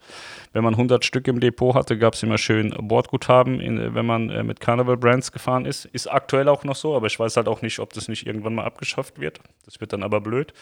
Wenn 0.51 0.63
man 0.63 0.73
100 0.73 1.05
Stück 1.05 1.27
im 1.27 1.39
Depot 1.39 1.75
hatte, 1.75 1.97
gab 1.97 2.15
es 2.15 2.23
immer 2.23 2.37
schön 2.37 2.75
Bordguthaben, 2.77 3.61
in, 3.61 3.95
wenn 3.95 4.05
man 4.05 4.29
äh, 4.29 4.43
mit 4.43 4.59
Carnival-Brands 4.59 5.31
gefahren 5.31 5.65
ist. 5.65 5.85
Ist 5.85 6.07
aktuell 6.07 6.49
auch 6.49 6.65
noch 6.65 6.75
so, 6.75 6.95
aber 6.95 7.07
ich 7.07 7.17
weiß 7.17 7.37
halt 7.37 7.47
auch 7.47 7.61
nicht, 7.61 7.79
ob 7.79 7.93
das 7.93 8.09
nicht 8.09 8.27
irgendwann 8.27 8.55
mal 8.55 8.65
abgeschafft 8.65 9.19
wird. 9.19 9.39
Das 9.65 9.79
wird 9.79 9.93
dann 9.93 10.03
aber 10.03 10.19
blöd. 10.19 10.53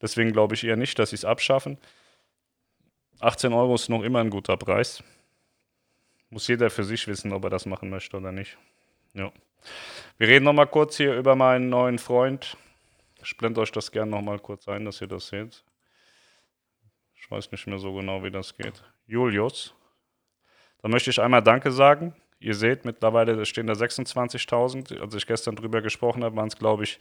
Deswegen 0.00 0.32
glaube 0.32 0.54
ich 0.54 0.64
eher 0.64 0.76
nicht, 0.76 0.98
dass 0.98 1.10
sie 1.10 1.16
es 1.16 1.24
abschaffen. 1.24 1.78
18 3.20 3.52
Euro 3.52 3.74
ist 3.74 3.88
noch 3.88 4.02
immer 4.02 4.20
ein 4.20 4.30
guter 4.30 4.56
Preis. 4.56 5.02
Muss 6.30 6.48
jeder 6.48 6.70
für 6.70 6.84
sich 6.84 7.06
wissen, 7.06 7.32
ob 7.32 7.44
er 7.44 7.50
das 7.50 7.66
machen 7.66 7.90
möchte 7.90 8.16
oder 8.16 8.32
nicht. 8.32 8.56
Ja. 9.14 9.32
Wir 10.16 10.28
reden 10.28 10.44
noch 10.44 10.52
mal 10.52 10.66
kurz 10.66 10.96
hier 10.96 11.16
über 11.16 11.36
meinen 11.36 11.68
neuen 11.68 11.98
Freund. 11.98 12.56
Ich 13.22 13.36
blende 13.36 13.60
euch 13.60 13.72
das 13.72 13.90
gerne 13.90 14.10
noch 14.10 14.22
mal 14.22 14.38
kurz 14.38 14.68
ein, 14.68 14.84
dass 14.84 15.00
ihr 15.00 15.06
das 15.06 15.28
seht. 15.28 15.62
Ich 17.16 17.30
weiß 17.30 17.52
nicht 17.52 17.66
mehr 17.66 17.78
so 17.78 17.92
genau, 17.92 18.22
wie 18.22 18.30
das 18.30 18.56
geht. 18.56 18.82
Julius. 19.06 19.74
Da 20.80 20.88
möchte 20.88 21.10
ich 21.10 21.20
einmal 21.20 21.42
Danke 21.42 21.70
sagen. 21.70 22.14
Ihr 22.38 22.54
seht, 22.54 22.86
mittlerweile 22.86 23.44
stehen 23.44 23.66
da 23.66 23.74
26.000. 23.74 24.98
Als 24.98 25.14
ich 25.14 25.26
gestern 25.26 25.56
drüber 25.56 25.82
gesprochen 25.82 26.24
habe, 26.24 26.36
waren 26.36 26.48
es, 26.48 26.56
glaube 26.56 26.84
ich, 26.84 26.98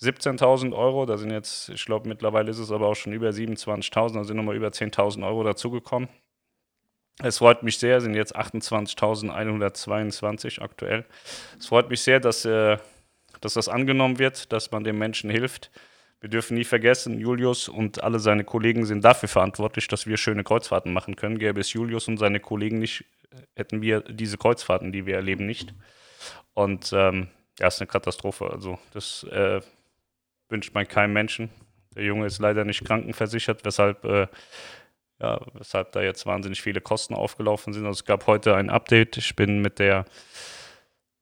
17.000 0.00 0.76
Euro, 0.76 1.06
da 1.06 1.16
sind 1.16 1.30
jetzt, 1.30 1.70
ich 1.70 1.86
glaube 1.86 2.08
mittlerweile 2.08 2.50
ist 2.50 2.58
es 2.58 2.70
aber 2.70 2.88
auch 2.88 2.94
schon 2.94 3.12
über 3.12 3.30
27.000, 3.30 4.14
da 4.14 4.24
sind 4.24 4.36
nochmal 4.36 4.56
über 4.56 4.68
10.000 4.68 5.26
Euro 5.26 5.42
dazugekommen. 5.42 6.08
Es 7.22 7.38
freut 7.38 7.62
mich 7.62 7.78
sehr, 7.78 8.02
sind 8.02 8.14
jetzt 8.14 8.36
28.122 8.36 10.60
aktuell. 10.60 11.06
Es 11.58 11.66
freut 11.66 11.88
mich 11.88 12.02
sehr, 12.02 12.20
dass, 12.20 12.44
äh, 12.44 12.76
dass 13.40 13.54
das 13.54 13.68
angenommen 13.68 14.18
wird, 14.18 14.52
dass 14.52 14.70
man 14.70 14.84
den 14.84 14.98
Menschen 14.98 15.30
hilft. 15.30 15.70
Wir 16.20 16.28
dürfen 16.28 16.58
nie 16.58 16.64
vergessen, 16.64 17.18
Julius 17.18 17.68
und 17.68 18.02
alle 18.02 18.18
seine 18.18 18.44
Kollegen 18.44 18.84
sind 18.84 19.02
dafür 19.02 19.30
verantwortlich, 19.30 19.88
dass 19.88 20.06
wir 20.06 20.18
schöne 20.18 20.44
Kreuzfahrten 20.44 20.92
machen 20.92 21.16
können. 21.16 21.38
Gäbe 21.38 21.60
es 21.60 21.72
Julius 21.72 22.06
und 22.08 22.18
seine 22.18 22.40
Kollegen 22.40 22.80
nicht, 22.80 23.06
hätten 23.54 23.80
wir 23.80 24.00
diese 24.00 24.36
Kreuzfahrten, 24.36 24.92
die 24.92 25.06
wir 25.06 25.16
erleben, 25.16 25.46
nicht. 25.46 25.72
Und 26.52 26.92
ähm, 26.94 27.28
ja, 27.58 27.68
ist 27.68 27.80
eine 27.80 27.86
Katastrophe. 27.86 28.50
Also 28.50 28.78
das 28.92 29.24
äh, 29.24 29.62
wünscht 30.48 30.74
man 30.74 30.86
keinem 30.86 31.12
Menschen. 31.12 31.50
Der 31.94 32.04
Junge 32.04 32.26
ist 32.26 32.38
leider 32.38 32.64
nicht 32.64 32.84
krankenversichert, 32.84 33.64
weshalb 33.64 34.04
äh, 34.04 34.26
ja, 35.20 35.40
weshalb 35.54 35.92
da 35.92 36.02
jetzt 36.02 36.26
wahnsinnig 36.26 36.60
viele 36.60 36.80
Kosten 36.80 37.14
aufgelaufen 37.14 37.72
sind. 37.72 37.86
Also 37.86 38.00
es 38.00 38.04
gab 38.04 38.26
heute 38.26 38.54
ein 38.54 38.68
Update. 38.68 39.16
Ich 39.16 39.34
bin 39.34 39.62
mit 39.62 39.78
der 39.78 40.04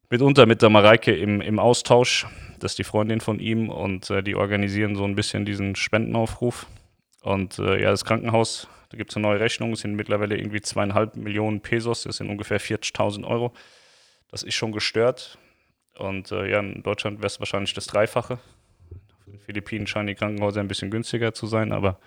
mitunter 0.09 0.45
mit 0.45 0.61
der 0.61 0.69
Mareike 0.69 1.15
im, 1.15 1.41
im 1.41 1.59
Austausch. 1.59 2.27
Das 2.59 2.73
ist 2.73 2.79
die 2.79 2.83
Freundin 2.83 3.21
von 3.21 3.39
ihm 3.39 3.69
und 3.69 4.09
äh, 4.09 4.21
die 4.21 4.35
organisieren 4.35 4.95
so 4.95 5.03
ein 5.03 5.15
bisschen 5.15 5.45
diesen 5.45 5.75
Spendenaufruf. 5.75 6.67
Und 7.21 7.59
äh, 7.59 7.81
ja, 7.81 7.89
das 7.89 8.05
Krankenhaus, 8.05 8.67
da 8.89 8.97
gibt 8.97 9.11
es 9.11 9.17
eine 9.17 9.27
neue 9.27 9.39
Rechnung, 9.39 9.73
es 9.73 9.79
sind 9.79 9.95
mittlerweile 9.95 10.37
irgendwie 10.37 10.61
zweieinhalb 10.61 11.15
Millionen 11.15 11.61
Pesos, 11.61 12.03
das 12.03 12.17
sind 12.17 12.29
ungefähr 12.29 12.61
40.000 12.61 13.25
Euro. 13.25 13.53
Das 14.29 14.43
ist 14.43 14.55
schon 14.55 14.71
gestört. 14.71 15.37
Und 15.97 16.31
äh, 16.31 16.49
ja, 16.49 16.59
in 16.59 16.83
Deutschland 16.83 17.19
wäre 17.19 17.27
es 17.27 17.39
wahrscheinlich 17.39 17.73
das 17.73 17.87
Dreifache. 17.87 18.39
Den 19.35 19.41
Philippinen 19.41 19.87
scheinen 19.87 20.07
die 20.07 20.15
Krankenhäuser 20.15 20.61
ein 20.61 20.67
bisschen 20.67 20.91
günstiger 20.91 21.33
zu 21.33 21.45
sein, 21.45 21.73
aber 21.73 21.99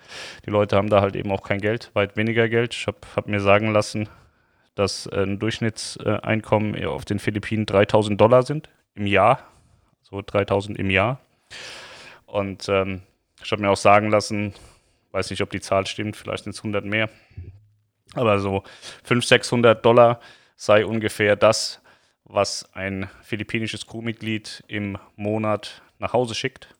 die 0.45 0.49
Leute 0.49 0.75
haben 0.75 0.89
da 0.89 1.01
halt 1.01 1.15
eben 1.15 1.31
auch 1.31 1.43
kein 1.43 1.61
Geld, 1.61 1.91
weit 1.93 2.17
weniger 2.17 2.49
Geld. 2.49 2.73
Ich 2.73 2.87
habe 2.87 2.97
hab 3.15 3.27
mir 3.27 3.39
sagen 3.39 3.71
lassen, 3.71 4.09
dass 4.73 5.07
ein 5.07 5.37
Durchschnittseinkommen 5.37 6.83
auf 6.85 7.05
den 7.05 7.19
Philippinen 7.19 7.65
3000 7.65 8.19
Dollar 8.19 8.43
sind 8.43 8.69
im 8.95 9.05
Jahr. 9.05 9.43
So 10.01 10.23
3000 10.25 10.79
im 10.79 10.89
Jahr. 10.89 11.19
Und 12.25 12.67
ähm, 12.67 13.01
ich 13.43 13.51
habe 13.51 13.61
mir 13.61 13.69
auch 13.69 13.77
sagen 13.77 14.09
lassen, 14.09 14.53
weiß 15.11 15.29
nicht, 15.29 15.41
ob 15.41 15.51
die 15.51 15.61
Zahl 15.61 15.85
stimmt, 15.85 16.17
vielleicht 16.17 16.45
sind 16.45 16.55
es 16.55 16.59
100 16.59 16.83
mehr, 16.83 17.09
aber 18.15 18.39
so 18.39 18.63
500, 19.03 19.27
600 19.27 19.85
Dollar 19.85 20.19
sei 20.55 20.85
ungefähr 20.85 21.35
das, 21.35 21.79
was 22.23 22.67
ein 22.73 23.07
philippinisches 23.21 23.85
Crewmitglied 23.85 24.63
im 24.67 24.97
Monat 25.15 25.81
nach 25.99 26.13
Hause 26.13 26.33
schickt. 26.33 26.73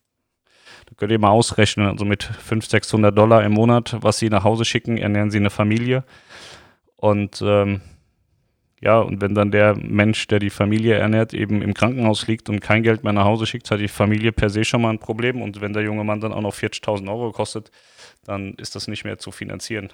Da 0.85 0.93
könnt 0.97 1.11
ihr 1.11 1.19
mal 1.19 1.29
ausrechnen, 1.29 1.87
also 1.87 2.05
mit 2.05 2.23
500, 2.23 2.69
600 2.69 3.17
Dollar 3.17 3.43
im 3.43 3.53
Monat, 3.53 3.97
was 4.01 4.19
sie 4.19 4.29
nach 4.29 4.43
Hause 4.43 4.65
schicken, 4.65 4.97
ernähren 4.97 5.31
sie 5.31 5.37
eine 5.37 5.49
Familie. 5.49 6.03
Und 6.95 7.41
ähm, 7.45 7.81
ja, 8.81 8.99
und 8.99 9.21
wenn 9.21 9.35
dann 9.35 9.51
der 9.51 9.75
Mensch, 9.75 10.27
der 10.27 10.39
die 10.39 10.49
Familie 10.49 10.95
ernährt, 10.95 11.33
eben 11.33 11.61
im 11.61 11.73
Krankenhaus 11.73 12.27
liegt 12.27 12.49
und 12.49 12.61
kein 12.61 12.81
Geld 12.81 13.03
mehr 13.03 13.11
nach 13.11 13.25
Hause 13.25 13.45
schickt, 13.45 13.69
hat 13.71 13.79
die 13.79 13.89
Familie 13.89 14.31
per 14.31 14.49
se 14.49 14.63
schon 14.63 14.81
mal 14.81 14.89
ein 14.89 14.99
Problem. 14.99 15.41
Und 15.41 15.59
wenn 15.59 15.73
der 15.73 15.83
junge 15.83 16.05
Mann 16.05 16.21
dann 16.21 16.31
auch 16.31 16.41
noch 16.41 16.53
40.000 16.53 17.09
Euro 17.09 17.31
kostet, 17.31 17.71
dann 18.23 18.53
ist 18.53 18.75
das 18.75 18.87
nicht 18.87 19.03
mehr 19.03 19.17
zu 19.17 19.31
finanzieren. 19.31 19.89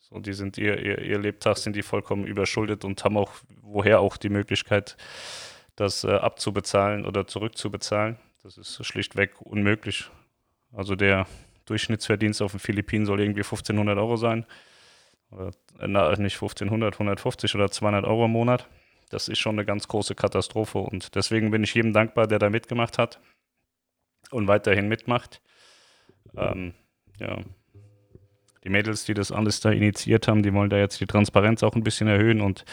So, 0.00 0.20
die 0.20 0.32
sind 0.32 0.56
ihr, 0.56 0.78
ihr, 0.82 1.02
ihr 1.02 1.18
Lebtag 1.18 1.58
sind 1.58 1.76
die 1.76 1.82
vollkommen 1.82 2.24
überschuldet 2.24 2.84
und 2.84 3.04
haben 3.04 3.18
auch 3.18 3.32
woher 3.62 4.00
auch 4.00 4.16
die 4.16 4.30
Möglichkeit, 4.30 4.96
das 5.76 6.04
äh, 6.04 6.12
abzubezahlen 6.12 7.04
oder 7.04 7.26
zurückzubezahlen. 7.26 8.16
Das 8.44 8.58
ist 8.58 8.84
schlichtweg 8.84 9.40
unmöglich. 9.40 10.10
Also 10.70 10.96
der 10.96 11.26
Durchschnittsverdienst 11.64 12.42
auf 12.42 12.50
den 12.50 12.60
Philippinen 12.60 13.06
soll 13.06 13.20
irgendwie 13.20 13.40
1500 13.40 13.96
Euro 13.96 14.16
sein. 14.16 14.44
Oder, 15.30 15.48
äh, 15.80 15.88
na, 15.88 16.10
nicht 16.16 16.34
1500, 16.34 16.94
150 16.94 17.54
oder 17.54 17.70
200 17.70 18.04
Euro 18.04 18.26
im 18.26 18.32
Monat. 18.32 18.68
Das 19.08 19.28
ist 19.28 19.38
schon 19.38 19.54
eine 19.54 19.64
ganz 19.64 19.88
große 19.88 20.14
Katastrophe 20.14 20.78
und 20.78 21.14
deswegen 21.14 21.50
bin 21.50 21.64
ich 21.64 21.74
jedem 21.74 21.94
dankbar, 21.94 22.26
der 22.26 22.38
da 22.38 22.50
mitgemacht 22.50 22.98
hat 22.98 23.18
und 24.30 24.46
weiterhin 24.46 24.88
mitmacht. 24.88 25.40
Ähm, 26.36 26.74
ja, 27.18 27.38
die 28.64 28.70
Mädels, 28.70 29.04
die 29.04 29.12
das 29.12 29.30
alles 29.30 29.60
da 29.60 29.70
initiiert 29.70 30.26
haben, 30.26 30.42
die 30.42 30.52
wollen 30.52 30.70
da 30.70 30.78
jetzt 30.78 30.98
die 30.98 31.06
Transparenz 31.06 31.62
auch 31.62 31.74
ein 31.74 31.84
bisschen 31.84 32.08
erhöhen 32.08 32.40
und 32.40 32.64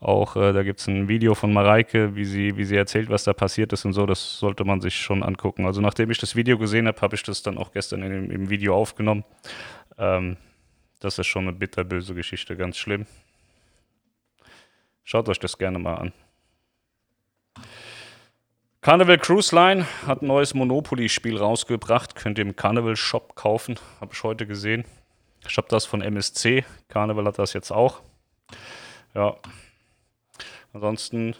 auch 0.00 0.36
äh, 0.36 0.52
da 0.52 0.64
gibt 0.64 0.80
es 0.80 0.88
ein 0.88 1.08
Video 1.08 1.34
von 1.34 1.52
Mareike, 1.52 2.16
wie 2.16 2.24
sie, 2.24 2.56
wie 2.56 2.64
sie 2.64 2.76
erzählt, 2.76 3.08
was 3.08 3.24
da 3.24 3.32
passiert 3.32 3.72
ist 3.72 3.84
und 3.84 3.92
so, 3.92 4.04
das 4.04 4.38
sollte 4.38 4.64
man 4.64 4.80
sich 4.80 4.96
schon 4.96 5.22
angucken. 5.22 5.64
Also 5.64 5.80
nachdem 5.80 6.10
ich 6.10 6.18
das 6.18 6.34
Video 6.34 6.58
gesehen 6.58 6.88
habe, 6.88 7.00
habe 7.00 7.14
ich 7.14 7.22
das 7.22 7.42
dann 7.42 7.56
auch 7.56 7.70
gestern 7.70 8.02
in, 8.02 8.30
im 8.30 8.50
Video 8.50 8.74
aufgenommen. 8.74 9.24
Ähm, 9.96 10.36
das 10.98 11.18
ist 11.18 11.28
schon 11.28 11.44
eine 11.44 11.52
bitterböse 11.52 12.14
Geschichte, 12.14 12.56
ganz 12.56 12.76
schlimm. 12.76 13.06
Schaut 15.04 15.28
euch 15.28 15.38
das 15.38 15.56
gerne 15.56 15.78
mal 15.78 15.94
an. 15.94 16.12
Carnival 18.80 19.18
Cruise 19.18 19.54
Line 19.54 19.86
hat 20.06 20.22
ein 20.22 20.26
neues 20.26 20.54
Monopoly-Spiel 20.54 21.36
rausgebracht. 21.36 22.14
Könnt 22.14 22.38
ihr 22.38 22.44
im 22.44 22.56
Carnival 22.56 22.96
Shop 22.96 23.34
kaufen. 23.34 23.78
Habe 24.00 24.12
ich 24.14 24.22
heute 24.22 24.46
gesehen. 24.46 24.84
Ich 25.48 25.56
habe 25.56 25.68
das 25.68 25.86
von 25.86 26.02
MSC. 26.02 26.64
Carnival 26.88 27.24
hat 27.26 27.38
das 27.38 27.52
jetzt 27.52 27.70
auch. 27.70 28.02
Ja. 29.14 29.36
Ansonsten, 30.72 31.34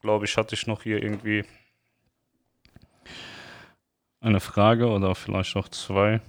glaube 0.00 0.24
ich, 0.24 0.36
hatte 0.36 0.54
ich 0.54 0.66
noch 0.66 0.82
hier 0.82 1.02
irgendwie 1.02 1.44
eine 4.20 4.40
Frage 4.40 4.88
oder 4.88 5.14
vielleicht 5.14 5.56
noch 5.56 5.68
zwei. 5.68 6.20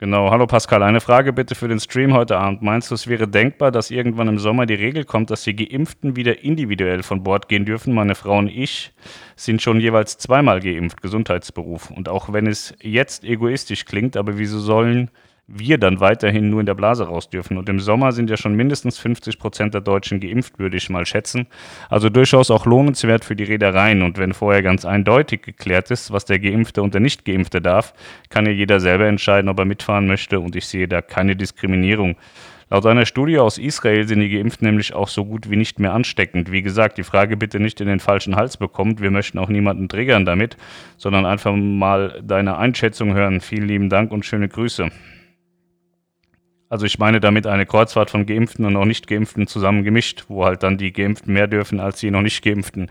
Genau, 0.00 0.30
hallo 0.30 0.46
Pascal, 0.46 0.84
eine 0.84 1.00
Frage 1.00 1.32
bitte 1.32 1.56
für 1.56 1.66
den 1.66 1.80
Stream 1.80 2.14
heute 2.14 2.38
Abend. 2.38 2.62
Meinst 2.62 2.88
du, 2.88 2.94
es 2.94 3.08
wäre 3.08 3.26
denkbar, 3.26 3.72
dass 3.72 3.90
irgendwann 3.90 4.28
im 4.28 4.38
Sommer 4.38 4.64
die 4.64 4.74
Regel 4.74 5.04
kommt, 5.04 5.28
dass 5.28 5.42
die 5.42 5.56
Geimpften 5.56 6.14
wieder 6.14 6.44
individuell 6.44 7.02
von 7.02 7.24
Bord 7.24 7.48
gehen 7.48 7.64
dürfen? 7.64 7.94
Meine 7.94 8.14
Frau 8.14 8.38
und 8.38 8.46
ich 8.46 8.92
sind 9.34 9.60
schon 9.60 9.80
jeweils 9.80 10.16
zweimal 10.16 10.60
geimpft, 10.60 11.02
Gesundheitsberuf. 11.02 11.90
Und 11.90 12.08
auch 12.08 12.32
wenn 12.32 12.46
es 12.46 12.76
jetzt 12.80 13.24
egoistisch 13.24 13.86
klingt, 13.86 14.16
aber 14.16 14.38
wieso 14.38 14.60
sollen 14.60 15.10
wir 15.48 15.78
dann 15.78 15.98
weiterhin 15.98 16.50
nur 16.50 16.60
in 16.60 16.66
der 16.66 16.74
Blase 16.74 17.08
raus 17.08 17.30
dürfen. 17.30 17.56
Und 17.56 17.70
im 17.70 17.80
Sommer 17.80 18.12
sind 18.12 18.28
ja 18.28 18.36
schon 18.36 18.54
mindestens 18.54 18.98
50 18.98 19.38
Prozent 19.38 19.72
der 19.72 19.80
Deutschen 19.80 20.20
geimpft, 20.20 20.58
würde 20.58 20.76
ich 20.76 20.90
mal 20.90 21.06
schätzen. 21.06 21.46
Also 21.88 22.10
durchaus 22.10 22.50
auch 22.50 22.66
lohnenswert 22.66 23.24
für 23.24 23.34
die 23.34 23.44
Reedereien. 23.44 24.02
Und 24.02 24.18
wenn 24.18 24.34
vorher 24.34 24.62
ganz 24.62 24.84
eindeutig 24.84 25.42
geklärt 25.42 25.90
ist, 25.90 26.12
was 26.12 26.26
der 26.26 26.38
Geimpfte 26.38 26.82
und 26.82 26.92
der 26.92 27.00
Nicht-Geimpfte 27.00 27.62
darf, 27.62 27.94
kann 28.28 28.44
ja 28.44 28.52
jeder 28.52 28.78
selber 28.78 29.06
entscheiden, 29.06 29.48
ob 29.48 29.58
er 29.58 29.64
mitfahren 29.64 30.06
möchte. 30.06 30.38
Und 30.38 30.54
ich 30.54 30.66
sehe 30.66 30.86
da 30.86 31.00
keine 31.00 31.34
Diskriminierung. 31.34 32.16
Laut 32.70 32.84
einer 32.84 33.06
Studie 33.06 33.38
aus 33.38 33.56
Israel 33.56 34.06
sind 34.06 34.20
die 34.20 34.28
Geimpften 34.28 34.66
nämlich 34.66 34.92
auch 34.92 35.08
so 35.08 35.24
gut 35.24 35.50
wie 35.50 35.56
nicht 35.56 35.80
mehr 35.80 35.94
ansteckend. 35.94 36.52
Wie 36.52 36.60
gesagt, 36.60 36.98
die 36.98 37.02
Frage 37.02 37.38
bitte 37.38 37.58
nicht 37.58 37.80
in 37.80 37.88
den 37.88 38.00
falschen 38.00 38.36
Hals 38.36 38.58
bekommt. 38.58 39.00
Wir 39.00 39.10
möchten 39.10 39.38
auch 39.38 39.48
niemanden 39.48 39.88
triggern 39.88 40.26
damit, 40.26 40.58
sondern 40.98 41.24
einfach 41.24 41.56
mal 41.56 42.20
deine 42.22 42.58
Einschätzung 42.58 43.14
hören. 43.14 43.40
Vielen 43.40 43.66
lieben 43.66 43.88
Dank 43.88 44.12
und 44.12 44.26
schöne 44.26 44.50
Grüße. 44.50 44.90
Also 46.70 46.84
ich 46.84 46.98
meine 46.98 47.20
damit 47.20 47.46
eine 47.46 47.64
Kreuzfahrt 47.64 48.10
von 48.10 48.26
Geimpften 48.26 48.66
und 48.66 48.74
noch 48.74 48.84
nicht 48.84 49.06
Geimpften 49.06 49.46
zusammen 49.46 49.84
gemischt, 49.84 50.24
wo 50.28 50.44
halt 50.44 50.62
dann 50.62 50.76
die 50.76 50.92
Geimpften 50.92 51.32
mehr 51.32 51.46
dürfen 51.46 51.80
als 51.80 52.00
die 52.00 52.10
noch 52.10 52.20
nicht 52.20 52.44
Geimpften. 52.44 52.90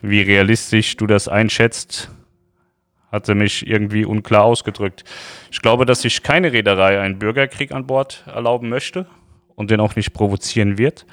Wie 0.00 0.22
realistisch 0.22 0.96
du 0.96 1.06
das 1.06 1.28
einschätzt, 1.28 2.10
hatte 3.12 3.34
mich 3.34 3.66
irgendwie 3.66 4.04
unklar 4.04 4.44
ausgedrückt. 4.44 5.04
Ich 5.50 5.60
glaube, 5.60 5.84
dass 5.84 6.02
sich 6.02 6.22
keine 6.22 6.52
Reederei 6.52 7.00
einen 7.00 7.18
Bürgerkrieg 7.18 7.72
an 7.72 7.86
Bord 7.86 8.24
erlauben 8.26 8.68
möchte 8.68 9.06
und 9.54 9.70
den 9.70 9.80
auch 9.80 9.96
nicht 9.96 10.12
provozieren 10.12 10.78
wird. 10.78 11.04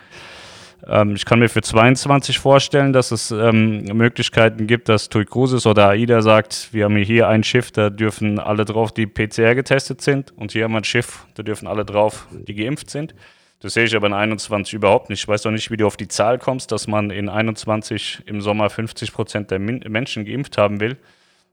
Ähm, 0.87 1.15
ich 1.15 1.25
kann 1.25 1.39
mir 1.39 1.49
für 1.49 1.61
22 1.61 2.39
vorstellen, 2.39 2.93
dass 2.93 3.11
es 3.11 3.31
ähm, 3.31 3.83
Möglichkeiten 3.85 4.67
gibt, 4.67 4.89
dass 4.89 5.09
TUI 5.09 5.25
Cruises 5.25 5.65
oder 5.65 5.89
AIDA 5.89 6.21
sagt, 6.21 6.69
wir 6.71 6.85
haben 6.85 6.95
hier 6.97 7.27
ein 7.27 7.43
Schiff, 7.43 7.71
da 7.71 7.89
dürfen 7.89 8.39
alle 8.39 8.65
drauf, 8.65 8.91
die 8.91 9.07
PCR 9.07 9.55
getestet 9.55 10.01
sind 10.01 10.33
und 10.37 10.51
hier 10.51 10.65
haben 10.65 10.73
wir 10.73 10.79
ein 10.79 10.83
Schiff, 10.83 11.25
da 11.35 11.43
dürfen 11.43 11.67
alle 11.67 11.85
drauf, 11.85 12.27
die 12.31 12.55
geimpft 12.55 12.89
sind. 12.89 13.15
Das 13.61 13.73
sehe 13.73 13.85
ich 13.85 13.95
aber 13.95 14.07
in 14.07 14.13
21 14.13 14.73
überhaupt 14.73 15.09
nicht. 15.09 15.21
Ich 15.21 15.27
weiß 15.27 15.45
auch 15.45 15.51
nicht, 15.51 15.71
wie 15.71 15.77
du 15.77 15.87
auf 15.87 15.97
die 15.97 16.07
Zahl 16.07 16.37
kommst, 16.37 16.71
dass 16.71 16.87
man 16.87 17.09
in 17.09 17.29
21 17.29 18.23
im 18.25 18.41
Sommer 18.41 18.69
50 18.69 19.13
Prozent 19.13 19.49
der 19.49 19.59
Min 19.59 19.83
Menschen 19.87 20.25
geimpft 20.25 20.57
haben 20.57 20.79
will. 20.79 20.97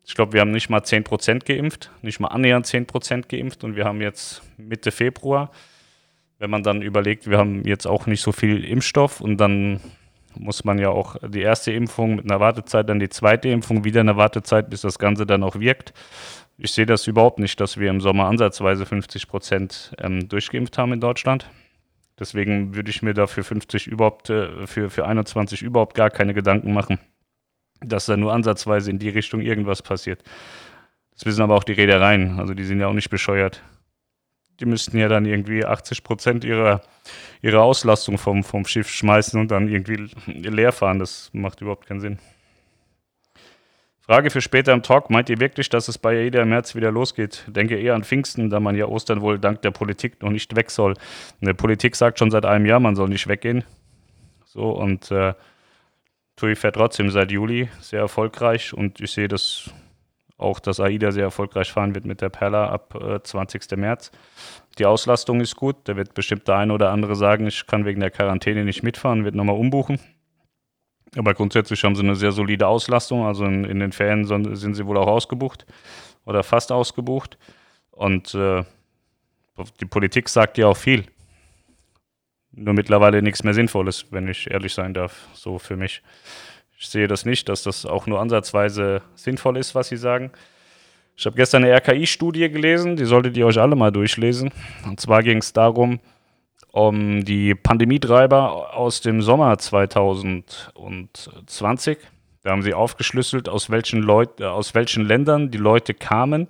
Ich 0.04 0.14
glaube, 0.14 0.32
wir 0.32 0.40
haben 0.40 0.50
nicht 0.50 0.68
mal 0.68 0.82
10 0.82 1.04
Prozent 1.04 1.46
geimpft, 1.46 1.90
nicht 2.02 2.18
mal 2.18 2.28
annähernd 2.28 2.66
10 2.66 2.86
Prozent 2.86 3.28
geimpft 3.28 3.62
und 3.62 3.76
wir 3.76 3.84
haben 3.84 4.00
jetzt 4.00 4.42
Mitte 4.58 4.90
Februar 4.90 5.50
wenn 6.42 6.50
man 6.50 6.64
dann 6.64 6.82
überlegt, 6.82 7.30
wir 7.30 7.38
haben 7.38 7.62
jetzt 7.64 7.87
auch 7.87 8.06
nicht 8.06 8.20
so 8.20 8.32
viel 8.32 8.64
Impfstoff 8.64 9.20
und 9.20 9.37
dann 9.37 9.78
muss 10.34 10.64
man 10.64 10.76
ja 10.76 10.88
auch 10.88 11.14
die 11.28 11.40
erste 11.40 11.70
Impfung 11.70 12.16
mit 12.16 12.25
einer 12.25 12.40
Wartezeit, 12.40 12.88
dann 12.88 12.99
die 12.99 13.08
zweite 13.08 13.49
Impfung, 13.49 13.84
wieder 13.84 14.00
eine 14.00 14.16
Wartezeit, 14.16 14.68
bis 14.68 14.80
das 14.80 14.99
Ganze 14.99 15.25
dann 15.25 15.44
auch 15.44 15.61
wirkt. 15.61 15.94
Ich 16.58 16.72
sehe 16.72 16.84
das 16.84 17.06
überhaupt 17.06 17.38
nicht, 17.38 17.61
dass 17.61 17.78
wir 17.78 17.90
im 17.90 18.00
Sommer 18.00 18.26
ansatzweise 18.26 18.87
50 18.87 19.28
Prozent 19.28 19.94
ähm, 20.00 20.28
durchgeimpft 20.28 20.78
haben 20.78 20.92
in 20.92 21.00
Deutschland. 21.00 21.49
Deswegen 22.18 22.75
würde 22.75 22.90
ich 22.90 23.02
mir 23.02 23.14
da 23.14 23.28
für 23.28 23.44
50 23.44 23.87
überhaupt, 23.87 24.28
äh, 24.28 24.66
für, 24.66 24.90
für 24.90 25.06
21 25.06 25.62
überhaupt 25.62 25.94
gar 25.94 26.11
keine 26.11 26.34
Gedanken 26.34 26.72
machen, 26.72 26.99
dass 27.80 28.06
da 28.06 28.16
nur 28.16 28.32
ansatzweise 28.32 28.90
in 28.90 28.99
die 28.99 29.11
Richtung 29.11 29.42
irgendwas 29.42 29.80
passiert. 29.80 30.25
Das 31.14 31.25
wissen 31.25 31.42
aber 31.42 31.54
auch 31.54 31.64
die 31.64 31.75
Reedereien, 31.75 32.40
also 32.40 32.52
die 32.52 32.64
sind 32.64 32.80
ja 32.80 32.88
auch 32.88 32.94
nicht 32.94 33.11
bescheuert 33.11 33.62
die 34.62 34.66
müssten 34.66 34.97
ja 34.97 35.09
dann 35.09 35.26
irgendwie 35.26 35.64
80 35.64 36.04
Prozent 36.04 36.45
ihrer, 36.45 36.83
ihrer 37.42 37.62
Auslastung 37.62 38.16
vom, 38.16 38.45
vom 38.45 38.64
Schiff 38.64 38.88
schmeißen 38.88 39.38
und 39.40 39.50
dann 39.50 39.69
irgendwie 39.69 40.09
leer 40.26 40.71
fahren. 40.71 41.00
Das 41.00 41.31
macht 41.33 41.61
überhaupt 41.61 41.87
keinen 41.87 42.00
Sinn. 42.00 42.19
Frage 44.00 44.31
für 44.31 44.40
später 44.40 44.73
im 44.73 44.83
Talk. 44.83 45.11
Meint 45.11 45.31
ihr 45.31 45.40
wirklich, 45.40 45.69
dass 45.69 45.88
es 45.88 45.99
bei 45.99 46.23
jeder 46.23 46.42
im 46.42 46.50
März 46.50 46.76
wieder 46.76 46.92
losgeht? 46.92 47.45
Denke 47.49 47.76
eher 47.76 47.95
an 47.95 48.04
Pfingsten, 48.04 48.50
da 48.50 48.61
man 48.61 48.76
ja 48.76 48.87
Ostern 48.87 49.21
wohl 49.21 49.38
dank 49.38 49.62
der 49.62 49.73
Politik 49.73 50.23
noch 50.23 50.31
nicht 50.31 50.54
weg 50.54 50.71
soll. 50.71 50.95
Die 51.40 51.52
Politik 51.54 51.97
sagt 51.97 52.21
schon 52.21 52.31
seit 52.31 52.45
einem 52.45 52.66
Jahr, 52.66 52.78
man 52.78 52.95
soll 52.95 53.09
nicht 53.09 53.26
weggehen. 53.26 53.64
So, 54.45 54.71
und 54.71 55.11
äh, 55.11 55.35
TUI 56.37 56.54
fährt 56.54 56.76
trotzdem 56.76 57.11
seit 57.11 57.33
Juli 57.33 57.69
sehr 57.81 58.00
erfolgreich 58.00 58.75
und 58.75 59.00
ich 59.00 59.11
sehe 59.11 59.28
das 59.28 59.71
auch, 60.42 60.61
dass 60.61 60.80
AIDA 60.80 61.12
sehr 61.12 61.25
erfolgreich 61.25 61.72
fahren 61.72 61.94
wird 61.94 62.04
mit 62.04 62.20
der 62.20 62.28
Perla 62.28 62.68
ab 62.68 62.94
äh, 62.94 63.22
20. 63.22 63.76
März. 63.76 64.11
Die 64.78 64.87
Auslastung 64.87 65.40
ist 65.40 65.56
gut. 65.56 65.76
Da 65.84 65.96
wird 65.96 66.14
bestimmt 66.14 66.49
der 66.49 66.56
eine 66.56 66.72
oder 66.72 66.90
andere 66.90 67.16
sagen, 67.16 67.46
ich 67.46 67.66
kann 67.66 67.84
wegen 67.84 68.00
der 68.00 68.11
Quarantäne 68.11 68.64
nicht 68.64 68.82
mitfahren, 68.82 69.25
wird 69.25 69.34
nochmal 69.34 69.56
umbuchen. 69.56 69.99
Aber 71.16 71.34
grundsätzlich 71.34 71.84
haben 71.84 71.94
sie 71.94 72.02
eine 72.02 72.16
sehr 72.16 72.32
solide 72.32 72.66
Auslastung. 72.66 73.26
Also 73.26 73.44
in, 73.44 73.64
in 73.64 73.80
den 73.80 73.92
Ferien 73.92 74.25
sind 74.25 74.75
sie 74.75 74.87
wohl 74.87 74.96
auch 74.96 75.08
ausgebucht 75.08 75.66
oder 76.25 76.42
fast 76.42 76.72
ausgebucht. 76.72 77.38
Und 77.90 78.34
äh, 78.34 78.64
die 79.80 79.87
Politik 79.87 80.28
sagt 80.28 80.58
ja 80.58 80.68
auch 80.68 80.76
viel. 80.76 81.04
Nur 82.52 82.75
mittlerweile 82.75 83.22
nichts 83.22 83.44
mehr 83.44 83.54
Sinnvolles, 83.54 84.06
wenn 84.11 84.28
ich 84.28 84.50
ehrlich 84.50 84.75
sein 84.75 84.92
darf, 84.94 85.28
so 85.32 85.58
für 85.58 85.76
mich. 85.76 86.02
Ich 86.82 86.88
sehe 86.88 87.06
das 87.06 87.24
nicht, 87.24 87.48
dass 87.48 87.62
das 87.62 87.86
auch 87.86 88.08
nur 88.08 88.18
ansatzweise 88.18 89.02
sinnvoll 89.14 89.56
ist, 89.56 89.76
was 89.76 89.86
sie 89.86 89.96
sagen. 89.96 90.32
Ich 91.16 91.24
habe 91.26 91.36
gestern 91.36 91.62
eine 91.62 91.72
RKI-Studie 91.76 92.50
gelesen, 92.50 92.96
die 92.96 93.04
solltet 93.04 93.36
ihr 93.36 93.46
euch 93.46 93.60
alle 93.60 93.76
mal 93.76 93.92
durchlesen. 93.92 94.50
Und 94.84 94.98
zwar 94.98 95.22
ging 95.22 95.38
es 95.38 95.52
darum, 95.52 96.00
um 96.72 97.24
die 97.24 97.54
Pandemietreiber 97.54 98.74
aus 98.74 99.00
dem 99.00 99.22
Sommer 99.22 99.58
2020. 99.58 101.98
Da 102.42 102.50
haben 102.50 102.62
sie 102.62 102.74
aufgeschlüsselt, 102.74 103.48
aus 103.48 103.70
welchen, 103.70 104.02
Leut 104.02 104.42
aus 104.42 104.74
welchen 104.74 105.04
Ländern 105.04 105.52
die 105.52 105.58
Leute 105.58 105.94
kamen 105.94 106.48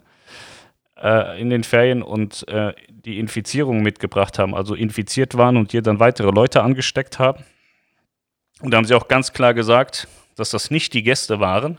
äh, 0.96 1.38
in 1.38 1.50
den 1.50 1.62
Ferien 1.62 2.02
und 2.02 2.48
äh, 2.48 2.72
die 2.88 3.18
Infizierung 3.18 3.82
mitgebracht 3.82 4.38
haben, 4.38 4.54
also 4.54 4.74
infiziert 4.74 5.36
waren 5.36 5.58
und 5.58 5.72
hier 5.72 5.82
dann 5.82 6.00
weitere 6.00 6.30
Leute 6.30 6.62
angesteckt 6.62 7.18
haben. 7.18 7.44
Und 8.62 8.70
da 8.70 8.78
haben 8.78 8.86
sie 8.86 8.94
auch 8.94 9.08
ganz 9.08 9.34
klar 9.34 9.52
gesagt, 9.52 10.08
dass 10.36 10.50
das 10.50 10.70
nicht 10.70 10.94
die 10.94 11.02
Gäste 11.02 11.40
waren, 11.40 11.78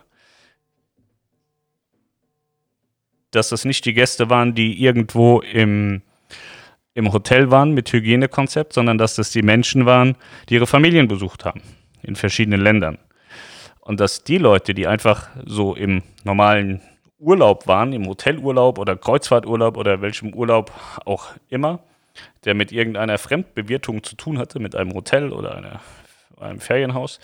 dass 3.32 3.50
das 3.50 3.66
nicht 3.66 3.86
die 3.86 3.94
Gäste 3.94 4.30
waren, 4.30 4.54
die 4.54 4.82
irgendwo 4.82 5.42
im, 5.42 6.02
im 6.94 7.12
Hotel 7.12 7.52
waren 7.52 7.74
mit 7.74 7.92
Hygienekonzept, 7.92 8.74
sondern 8.74 8.98
dass 8.98 9.16
das 9.16 9.32
die 9.32 9.42
Menschen 9.42 9.86
waren, 9.86 10.16
die 10.50 10.56
ihre 10.56 10.68
Familien 10.68 11.08
besucht 11.08 11.46
haben 11.46 11.62
in 12.04 12.16
verschiedenen 12.16 12.62
Ländern. 12.62 12.98
Und 13.80 14.00
dass 14.00 14.24
die 14.24 14.38
Leute, 14.38 14.74
die 14.74 14.88
einfach 14.88 15.30
so 15.46 15.76
im 15.76 16.04
normalen 16.24 16.82
Urlaub 17.20 17.68
waren, 17.68 17.94
im 17.94 18.08
Hotelurlaub 18.08 18.78
oder 18.78 18.96
Kreuzfahrturlaub 18.96 19.78
oder 19.78 20.02
welchem 20.02 20.34
Urlaub 20.34 20.72
auch 21.06 21.32
immer, 21.50 21.80
der 22.46 22.54
mit 22.54 22.72
irgendeiner 22.72 23.18
Fremdbewirtung 23.18 24.04
zu 24.04 24.16
tun 24.16 24.38
hatte, 24.38 24.60
mit 24.60 24.76
einem 24.76 24.94
Hotel 24.94 25.32
oder 25.32 25.56
einer, 25.56 25.82
einem 26.40 26.60
Ferienhaus, 26.60 27.20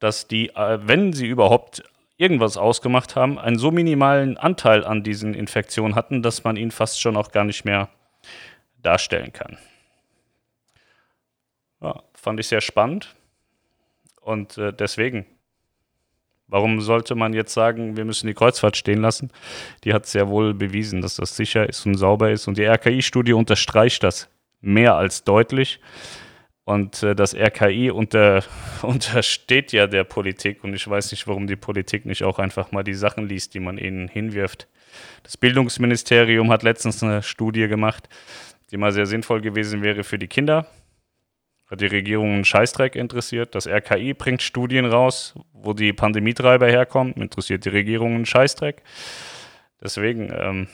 dass 0.00 0.26
die, 0.26 0.48
äh, 0.50 0.78
wenn 0.82 1.12
sie 1.12 1.26
überhaupt 1.26 1.84
irgendwas 2.16 2.56
ausgemacht 2.56 3.16
haben, 3.16 3.38
einen 3.38 3.58
so 3.58 3.70
minimalen 3.70 4.36
Anteil 4.36 4.84
an 4.84 5.02
diesen 5.02 5.32
Infektionen 5.32 5.94
hatten, 5.94 6.22
dass 6.22 6.44
man 6.44 6.56
ihn 6.56 6.70
fast 6.70 7.00
schon 7.00 7.16
auch 7.16 7.30
gar 7.30 7.44
nicht 7.44 7.64
mehr 7.64 7.88
darstellen 8.82 9.32
kann. 9.32 9.56
Ja, 11.80 12.02
fand 12.12 12.40
ich 12.40 12.48
sehr 12.48 12.60
spannend. 12.60 13.14
Und 14.20 14.58
äh, 14.58 14.72
deswegen, 14.72 15.24
warum 16.46 16.80
sollte 16.82 17.14
man 17.14 17.32
jetzt 17.32 17.54
sagen, 17.54 17.96
wir 17.96 18.04
müssen 18.04 18.26
die 18.26 18.34
Kreuzfahrt 18.34 18.76
stehen 18.76 19.00
lassen? 19.00 19.30
Die 19.84 19.94
hat 19.94 20.06
sehr 20.06 20.28
wohl 20.28 20.52
bewiesen, 20.52 21.00
dass 21.00 21.16
das 21.16 21.36
sicher 21.36 21.68
ist 21.68 21.86
und 21.86 21.94
sauber 21.94 22.30
ist. 22.30 22.46
Und 22.48 22.58
die 22.58 22.64
RKI-Studie 22.64 23.32
unterstreicht 23.32 24.02
das 24.02 24.28
mehr 24.60 24.94
als 24.96 25.24
deutlich. 25.24 25.80
Und 26.64 27.02
äh, 27.02 27.14
das 27.14 27.34
RKI 27.34 27.90
unter, 27.90 28.44
untersteht 28.82 29.72
ja 29.72 29.86
der 29.86 30.04
Politik 30.04 30.62
und 30.62 30.74
ich 30.74 30.86
weiß 30.86 31.10
nicht, 31.10 31.26
warum 31.26 31.46
die 31.46 31.56
Politik 31.56 32.06
nicht 32.06 32.22
auch 32.22 32.38
einfach 32.38 32.70
mal 32.72 32.84
die 32.84 32.94
Sachen 32.94 33.28
liest, 33.28 33.54
die 33.54 33.60
man 33.60 33.78
ihnen 33.78 34.08
hinwirft. 34.08 34.68
Das 35.22 35.36
Bildungsministerium 35.36 36.50
hat 36.50 36.62
letztens 36.62 37.02
eine 37.02 37.22
Studie 37.22 37.68
gemacht, 37.68 38.08
die 38.70 38.76
mal 38.76 38.92
sehr 38.92 39.06
sinnvoll 39.06 39.40
gewesen 39.40 39.82
wäre 39.82 40.04
für 40.04 40.18
die 40.18 40.28
Kinder. 40.28 40.66
Hat 41.70 41.80
die 41.80 41.86
Regierung 41.86 42.34
einen 42.34 42.44
Scheißdreck 42.44 42.96
interessiert. 42.96 43.54
Das 43.54 43.68
RKI 43.68 44.14
bringt 44.14 44.42
Studien 44.42 44.86
raus, 44.86 45.34
wo 45.52 45.72
die 45.72 45.92
Pandemietreiber 45.92 46.66
herkommen. 46.66 47.12
Interessiert 47.14 47.64
die 47.64 47.68
Regierung 47.68 48.14
einen 48.14 48.26
Scheißdreck. 48.26 48.82
Deswegen, 49.80 50.32
ähm, 50.36 50.68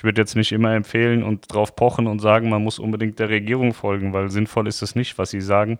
ich 0.00 0.04
würde 0.04 0.22
jetzt 0.22 0.34
nicht 0.34 0.50
immer 0.50 0.72
empfehlen 0.72 1.22
und 1.22 1.52
drauf 1.52 1.76
pochen 1.76 2.06
und 2.06 2.20
sagen, 2.20 2.48
man 2.48 2.64
muss 2.64 2.78
unbedingt 2.78 3.18
der 3.18 3.28
Regierung 3.28 3.74
folgen, 3.74 4.14
weil 4.14 4.30
sinnvoll 4.30 4.66
ist 4.66 4.80
es 4.80 4.94
nicht, 4.94 5.18
was 5.18 5.28
sie 5.28 5.42
sagen. 5.42 5.76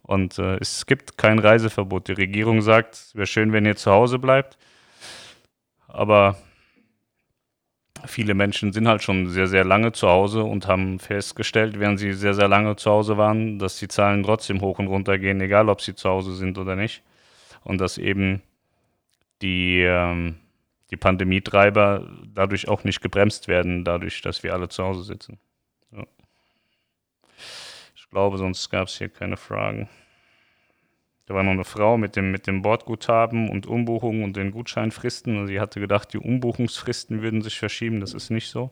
Und 0.00 0.38
äh, 0.38 0.56
es 0.56 0.86
gibt 0.86 1.18
kein 1.18 1.38
Reiseverbot. 1.38 2.08
Die 2.08 2.12
Regierung 2.12 2.62
sagt, 2.62 2.94
es 2.94 3.14
wäre 3.14 3.26
schön, 3.26 3.52
wenn 3.52 3.66
ihr 3.66 3.76
zu 3.76 3.90
Hause 3.90 4.18
bleibt. 4.18 4.56
Aber 5.86 6.38
viele 8.06 8.32
Menschen 8.32 8.72
sind 8.72 8.88
halt 8.88 9.02
schon 9.02 9.28
sehr, 9.28 9.48
sehr 9.48 9.66
lange 9.66 9.92
zu 9.92 10.08
Hause 10.08 10.44
und 10.44 10.66
haben 10.66 10.98
festgestellt, 10.98 11.78
während 11.78 11.98
sie 11.98 12.14
sehr, 12.14 12.32
sehr 12.32 12.48
lange 12.48 12.76
zu 12.76 12.90
Hause 12.90 13.18
waren, 13.18 13.58
dass 13.58 13.78
die 13.78 13.88
Zahlen 13.88 14.22
trotzdem 14.22 14.62
hoch 14.62 14.78
und 14.78 14.86
runter 14.86 15.18
gehen, 15.18 15.42
egal 15.42 15.68
ob 15.68 15.82
sie 15.82 15.94
zu 15.94 16.08
Hause 16.08 16.34
sind 16.34 16.56
oder 16.56 16.74
nicht. 16.74 17.02
Und 17.64 17.82
dass 17.82 17.98
eben 17.98 18.40
die 19.42 19.82
ähm, 19.82 20.36
die 20.90 20.96
Pandemietreiber 20.96 22.08
dadurch 22.26 22.68
auch 22.68 22.84
nicht 22.84 23.00
gebremst 23.00 23.48
werden, 23.48 23.84
dadurch, 23.84 24.22
dass 24.22 24.42
wir 24.42 24.54
alle 24.54 24.68
zu 24.68 24.84
Hause 24.84 25.02
sitzen. 25.02 25.38
Ja. 25.92 26.06
Ich 27.94 28.08
glaube, 28.10 28.38
sonst 28.38 28.70
gab 28.70 28.88
es 28.88 28.96
hier 28.96 29.08
keine 29.08 29.36
Fragen. 29.36 29.88
Da 31.26 31.34
war 31.34 31.42
noch 31.42 31.52
eine 31.52 31.64
Frau 31.64 31.98
mit 31.98 32.16
dem, 32.16 32.30
mit 32.30 32.46
dem 32.46 32.62
Bordguthaben 32.62 33.50
und 33.50 33.66
Umbuchungen 33.66 34.24
und 34.24 34.34
den 34.34 34.50
Gutscheinfristen. 34.50 35.36
Und 35.36 35.46
sie 35.46 35.60
hatte 35.60 35.78
gedacht, 35.78 36.14
die 36.14 36.18
Umbuchungsfristen 36.18 37.20
würden 37.20 37.42
sich 37.42 37.58
verschieben. 37.58 38.00
Das 38.00 38.14
ist 38.14 38.30
nicht 38.30 38.48
so. 38.48 38.70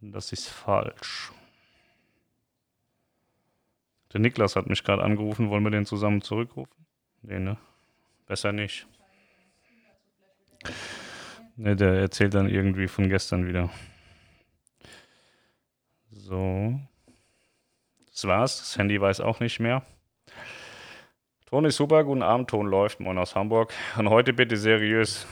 Das 0.00 0.30
ist 0.30 0.48
falsch. 0.48 1.32
Der 4.12 4.20
Niklas 4.20 4.54
hat 4.54 4.68
mich 4.68 4.84
gerade 4.84 5.02
angerufen. 5.02 5.50
Wollen 5.50 5.64
wir 5.64 5.72
den 5.72 5.84
zusammen 5.84 6.22
zurückrufen? 6.22 6.86
Nee, 7.22 7.40
ne? 7.40 7.56
Besser 8.26 8.52
nicht. 8.52 8.86
Ne, 11.56 11.74
der 11.74 11.94
erzählt 11.94 12.34
dann 12.34 12.48
irgendwie 12.48 12.88
von 12.88 13.08
gestern 13.08 13.46
wieder. 13.46 13.70
So. 16.10 16.78
Das 18.10 18.24
war's. 18.26 18.58
Das 18.58 18.78
Handy 18.78 19.00
weiß 19.00 19.20
auch 19.20 19.40
nicht 19.40 19.60
mehr. 19.60 19.82
Ton 21.46 21.64
ist 21.64 21.76
super, 21.76 22.04
guten 22.04 22.22
Abend, 22.22 22.50
Ton 22.50 22.66
läuft, 22.66 23.00
moin 23.00 23.16
aus 23.16 23.34
Hamburg. 23.34 23.72
Und 23.96 24.10
heute 24.10 24.32
bitte 24.32 24.56
seriös. 24.56 25.26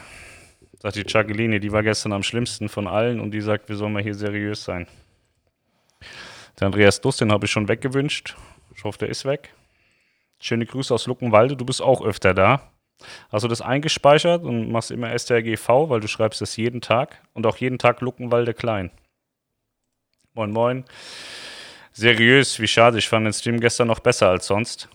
Sagt 0.79 0.97
die 0.97 1.05
Jacqueline, 1.07 1.61
die 1.61 1.73
war 1.73 1.83
gestern 1.83 2.12
am 2.12 2.23
schlimmsten 2.23 2.69
von 2.69 2.87
allen 2.87 3.21
und 3.21 3.33
die 3.33 3.41
sagt, 3.41 3.69
wir 3.69 3.77
sollen 3.77 3.93
mal 3.93 4.03
hier 4.03 4.15
seriös 4.15 4.65
sein. 4.65 4.87
Der 6.59 6.67
Andreas 6.67 7.01
Duss, 7.01 7.19
den 7.19 7.33
habe 7.33 7.45
ich 7.45 7.51
schon 7.51 7.69
weggewünscht. 7.69 8.35
Ich 8.75 8.85
hoffe, 8.85 8.99
der 8.99 9.09
ist 9.09 9.25
weg. 9.25 9.55
Schöne 10.39 10.67
Grüße 10.67 10.93
aus 10.93 11.07
Luckenwalde, 11.07 11.57
du 11.57 11.65
bist 11.65 11.83
auch 11.83 12.03
öfter 12.03 12.35
da. 12.35 12.73
Hast 13.30 13.44
du 13.44 13.48
das 13.48 13.61
eingespeichert 13.61 14.42
und 14.44 14.70
machst 14.70 14.90
immer 14.90 15.16
strgv, 15.18 15.88
weil 15.88 16.00
du 16.00 16.09
schreibst 16.09 16.40
das 16.40 16.56
jeden 16.56 16.80
Tag 16.80 17.22
und 17.35 17.46
auch 17.46 17.56
jeden 17.56 17.78
Tag 17.78 18.00
Luckenwalde 18.00 18.54
klein. 18.54 18.90
Moin, 20.35 20.50
moin. 20.50 20.85
Seriös, 21.92 22.61
wie 22.61 22.68
schade, 22.68 22.98
ich 22.98 23.09
fand 23.09 23.26
den 23.26 23.32
Stream 23.32 23.61
gestern 23.61 23.88
noch 23.88 24.00
besser 24.00 24.28
als 24.28 24.46
sonst. 24.46 24.88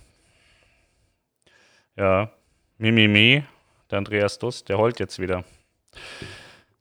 Ja, 1.98 2.32
Mimimi, 2.78 3.44
der 3.90 3.98
Andreas 3.98 4.38
Dust, 4.40 4.70
der 4.70 4.78
heult 4.78 5.00
jetzt 5.00 5.20
wieder. 5.20 5.44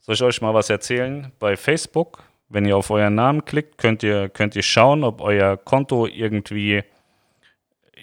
Soll 0.00 0.14
ich 0.14 0.22
euch 0.22 0.40
mal 0.40 0.54
was 0.54 0.70
erzählen? 0.70 1.32
Bei 1.38 1.56
Facebook, 1.56 2.22
wenn 2.48 2.64
ihr 2.64 2.76
auf 2.76 2.90
euren 2.90 3.14
Namen 3.14 3.44
klickt, 3.44 3.78
könnt 3.78 4.02
ihr, 4.02 4.28
könnt 4.28 4.56
ihr 4.56 4.62
schauen, 4.62 5.04
ob 5.04 5.20
euer 5.20 5.56
Konto 5.56 6.06
irgendwie 6.06 6.82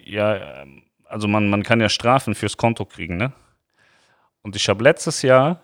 ja, 0.06 0.62
ähm, 0.62 0.84
also 1.10 1.28
man, 1.28 1.50
man 1.50 1.64
kann 1.64 1.80
ja 1.82 1.90
Strafen 1.90 2.36
fürs 2.36 2.58
Konto 2.58 2.86
kriegen, 2.86 3.18
ne? 3.18 3.34
Und 4.42 4.56
ich 4.56 4.70
habe 4.70 4.84
letztes 4.84 5.22
Jahr, 5.22 5.62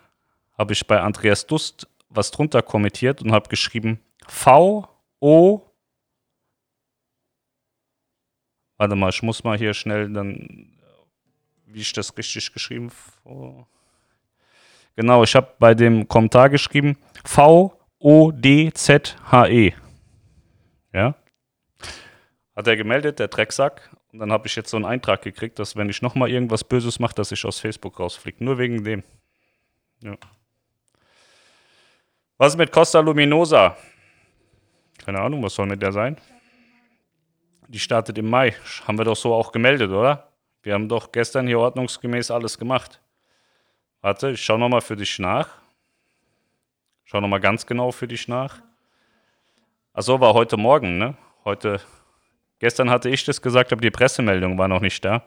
habe 0.57 0.73
ich 0.73 0.85
bei 0.85 0.99
Andreas 0.99 1.47
Dust 1.47 1.87
was 2.09 2.31
drunter 2.31 2.61
kommentiert 2.61 3.21
und 3.21 3.31
habe 3.31 3.49
geschrieben 3.49 3.99
V 4.27 4.87
O 5.19 5.61
Warte 8.77 8.95
mal, 8.95 9.09
ich 9.09 9.23
muss 9.23 9.43
mal 9.43 9.57
hier 9.57 9.73
schnell 9.73 10.11
dann, 10.11 10.77
wie 11.65 11.79
ich 11.79 11.93
das 11.93 12.17
richtig 12.17 12.51
geschrieben 12.51 12.89
v 12.89 13.67
Genau, 14.95 15.23
ich 15.23 15.35
habe 15.35 15.53
bei 15.57 15.73
dem 15.73 16.07
Kommentar 16.07 16.49
geschrieben 16.49 16.97
V 17.23 17.79
O 17.99 18.31
D 18.31 18.71
Z 18.73 19.15
H 19.31 19.47
E. 19.47 19.73
Ja? 20.91 21.15
Hat 22.55 22.67
er 22.67 22.77
gemeldet, 22.77 23.19
der 23.19 23.29
Drecksack. 23.29 23.89
Und 24.13 24.19
dann 24.19 24.31
habe 24.31 24.45
ich 24.45 24.55
jetzt 24.55 24.69
so 24.69 24.77
einen 24.77 24.85
Eintrag 24.85 25.23
gekriegt, 25.23 25.57
dass 25.57 25.75
wenn 25.75 25.89
ich 25.89 26.03
nochmal 26.03 26.29
irgendwas 26.29 26.63
Böses 26.63 26.99
mache, 26.99 27.15
dass 27.15 27.31
ich 27.31 27.43
aus 27.45 27.59
Facebook 27.59 27.99
rausfliege. 27.99 28.43
Nur 28.43 28.59
wegen 28.59 28.83
dem. 28.83 29.03
Ja. 30.01 30.15
Was 32.37 32.55
mit 32.55 32.71
Costa 32.71 32.99
Luminosa? 32.99 33.75
Keine 35.03 35.19
Ahnung, 35.19 35.41
was 35.41 35.55
soll 35.55 35.65
mit 35.65 35.81
der 35.81 35.91
sein? 35.91 36.17
Die 37.67 37.79
startet 37.79 38.17
im 38.19 38.29
Mai. 38.29 38.53
Haben 38.87 38.99
wir 38.99 39.05
doch 39.05 39.15
so 39.15 39.33
auch 39.33 39.51
gemeldet, 39.51 39.89
oder? 39.89 40.31
Wir 40.61 40.75
haben 40.75 40.87
doch 40.87 41.11
gestern 41.11 41.47
hier 41.47 41.59
ordnungsgemäß 41.59 42.29
alles 42.29 42.59
gemacht. 42.59 43.01
Warte, 44.01 44.31
ich 44.31 44.45
schau 44.45 44.57
nochmal 44.59 44.81
für 44.81 44.95
dich 44.95 45.17
nach. 45.17 45.49
Schau 47.05 47.19
nochmal 47.19 47.39
ganz 47.39 47.65
genau 47.65 47.91
für 47.91 48.07
dich 48.07 48.27
nach. 48.27 48.61
Achso, 49.91 50.19
war 50.19 50.35
heute 50.35 50.55
Morgen, 50.57 50.99
ne? 50.99 51.17
Heute, 51.45 51.81
gestern 52.63 52.89
hatte 52.89 53.09
ich 53.09 53.25
das 53.25 53.41
gesagt, 53.41 53.73
aber 53.73 53.81
die 53.81 53.91
Pressemeldung 53.91 54.57
war 54.57 54.69
noch 54.69 54.79
nicht 54.79 55.03
da. 55.03 55.23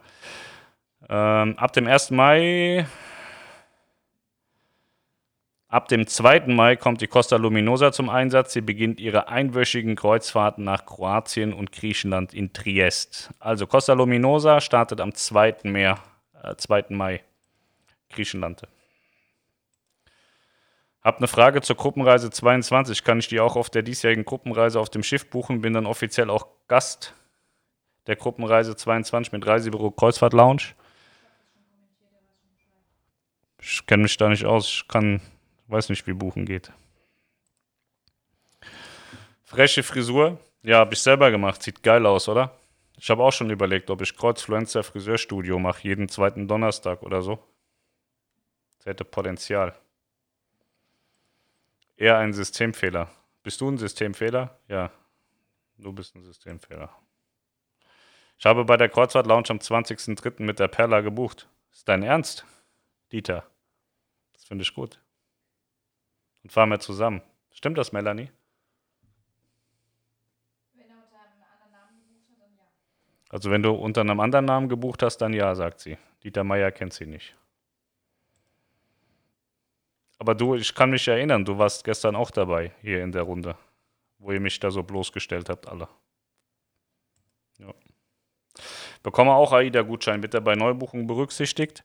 Ähm, 1.07 1.59
ab 1.59 1.71
dem 1.75 1.87
1. 1.87 2.11
Mai 2.11 2.87
Ab 5.69 5.89
dem 5.89 6.07
2. 6.07 6.47
Mai 6.47 6.77
kommt 6.77 7.03
die 7.03 7.09
Costa 7.09 7.37
Luminosa 7.37 7.93
zum 7.93 8.09
Einsatz. 8.09 8.55
Sie 8.55 8.63
beginnt 8.63 9.01
ihre 9.01 9.29
einwöchigen 9.29 9.97
Kreuzfahrten 9.97 10.65
nach 10.65 10.87
Kroatien 10.87 11.53
und 11.53 11.73
Griechenland 11.73 12.33
in 12.33 12.55
Triest. 12.55 13.29
Also 13.39 13.67
Costa 13.67 13.93
Luminosa 13.93 14.63
startet 14.63 15.03
am 15.03 15.13
2. 15.13 15.57
Mai, 15.65 15.95
äh, 16.43 16.57
2. 16.57 16.87
Mai 16.97 17.23
Griechenland. 18.09 18.63
Hab 21.03 21.19
eine 21.19 21.29
Frage 21.29 21.61
zur 21.61 21.77
Gruppenreise 21.77 22.31
22. 22.31 23.05
Kann 23.05 23.19
ich 23.19 23.29
die 23.29 23.41
auch 23.41 23.57
auf 23.57 23.69
der 23.69 23.83
diesjährigen 23.83 24.25
Gruppenreise 24.25 24.81
auf 24.81 24.89
dem 24.89 25.03
Schiff 25.03 25.29
buchen? 25.29 25.61
Bin 25.61 25.75
dann 25.75 25.85
offiziell 25.85 26.31
auch 26.31 26.47
Gast 26.67 27.13
der 28.07 28.17
Gruppenreise 28.17 28.77
22 28.77 29.33
mit 29.33 29.47
Reisebüro 29.47 29.91
Kreuzfahrt 29.91 30.33
Lounge. 30.33 30.75
Ich 33.61 33.85
kenne 33.87 34.05
mich 34.05 34.17
da 34.17 34.29
nicht 34.29 34.45
aus. 34.45 34.69
Ich 34.69 34.89
kann 34.89 35.21
Weiß 35.69 35.89
nicht, 35.89 36.07
wie 36.07 36.13
Buchen 36.13 36.47
geht. 36.47 36.73
Freche 39.45 39.83
Frisur. 39.83 40.39
Ja, 40.63 40.79
habe 40.79 40.95
ich 40.95 41.03
selber 41.03 41.31
gemacht. 41.31 41.63
Sieht 41.63 41.83
geil 41.83 42.07
aus, 42.07 42.29
oder? 42.29 42.57
Ich 42.99 43.11
habe 43.11 43.23
auch 43.23 43.33
schon 43.33 43.51
überlegt, 43.51 43.91
ob 43.91 44.01
ich 44.01 44.17
Kreuzfluencer 44.17 44.83
Friseurstudio 44.83 45.59
mache, 45.59 45.83
jeden 45.83 46.09
zweiten 46.09 46.49
Donnerstag 46.49 47.03
oder 47.03 47.21
so. 47.21 47.39
Das 48.79 48.87
hätte 48.87 49.05
Potenzial. 49.05 49.75
Eher 51.97 52.19
ein 52.19 52.33
Systemfehler. 52.33 53.11
Bist 53.43 53.61
du 53.61 53.71
ein 53.71 53.79
Systemfehler? 53.79 54.59
Ja, 54.69 54.91
du 55.79 55.93
bist 55.93 56.15
ein 56.15 56.23
Systemfehler. 56.23 56.91
Ich 58.39 58.47
habe 58.47 58.65
bei 58.65 58.77
der 58.77 58.89
Kreuzfahrt 58.89 59.27
Lounge 59.27 59.49
am 59.49 59.59
20.03. 59.59 60.43
mit 60.43 60.59
der 60.59 60.69
Perla 60.69 61.01
gebucht. 61.01 61.49
Ist 61.73 61.89
dein 61.89 62.03
Ernst, 62.03 62.45
Dieter? 63.13 63.45
Das 64.33 64.45
finde 64.45 64.63
ich 64.63 64.75
gut. 64.75 65.01
Und 66.43 66.53
fahren 66.53 66.69
wir 66.69 66.79
zusammen. 66.79 67.23
Stimmt 67.51 67.79
das, 67.79 67.93
Melanie? 67.93 68.31
Wenn 70.75 70.91
er 70.91 70.97
unter 70.97 71.19
einem 71.19 71.43
anderen 71.43 71.73
Namen 71.73 71.99
gebucht 71.99 72.29
hat, 72.29 72.39
dann 72.41 72.57
ja. 72.57 73.31
Also 73.31 73.51
wenn 73.51 73.63
du 73.63 73.71
unter 73.73 74.01
einem 74.03 74.21
anderen 74.21 74.45
Namen 74.45 74.69
gebucht 74.69 75.03
hast, 75.03 75.19
dann 75.19 75.33
ja, 75.33 75.55
sagt 75.55 75.81
sie. 75.81 75.97
Dieter 76.23 76.45
Meier 76.45 76.71
kennt 76.71 76.93
sie 76.93 77.07
nicht. 77.07 77.35
Aber 80.19 80.35
du, 80.35 80.55
ich 80.55 80.75
kann 80.75 80.91
mich 80.91 81.07
erinnern, 81.09 81.45
du 81.45 81.59
warst 81.59 81.85
gestern 81.85 82.17
auch 82.17 82.31
dabei 82.31 82.73
hier 82.81 83.03
in 83.03 83.13
der 83.13 83.23
Runde, 83.23 83.57
wo 84.19 84.33
ihr 84.33 84.41
mich 84.41 84.59
da 84.59 84.71
so 84.71 84.83
bloßgestellt 84.83 85.49
habt, 85.49 85.69
alle. 85.69 85.89
Ja. 87.59 87.73
Bekomme 89.07 89.35
auch 89.35 89.53
AIDA-Gutschein, 89.53 90.21
wird 90.21 90.35
er 90.35 90.41
bei 90.41 90.57
Neubuchungen 90.57 91.07
berücksichtigt. 91.07 91.85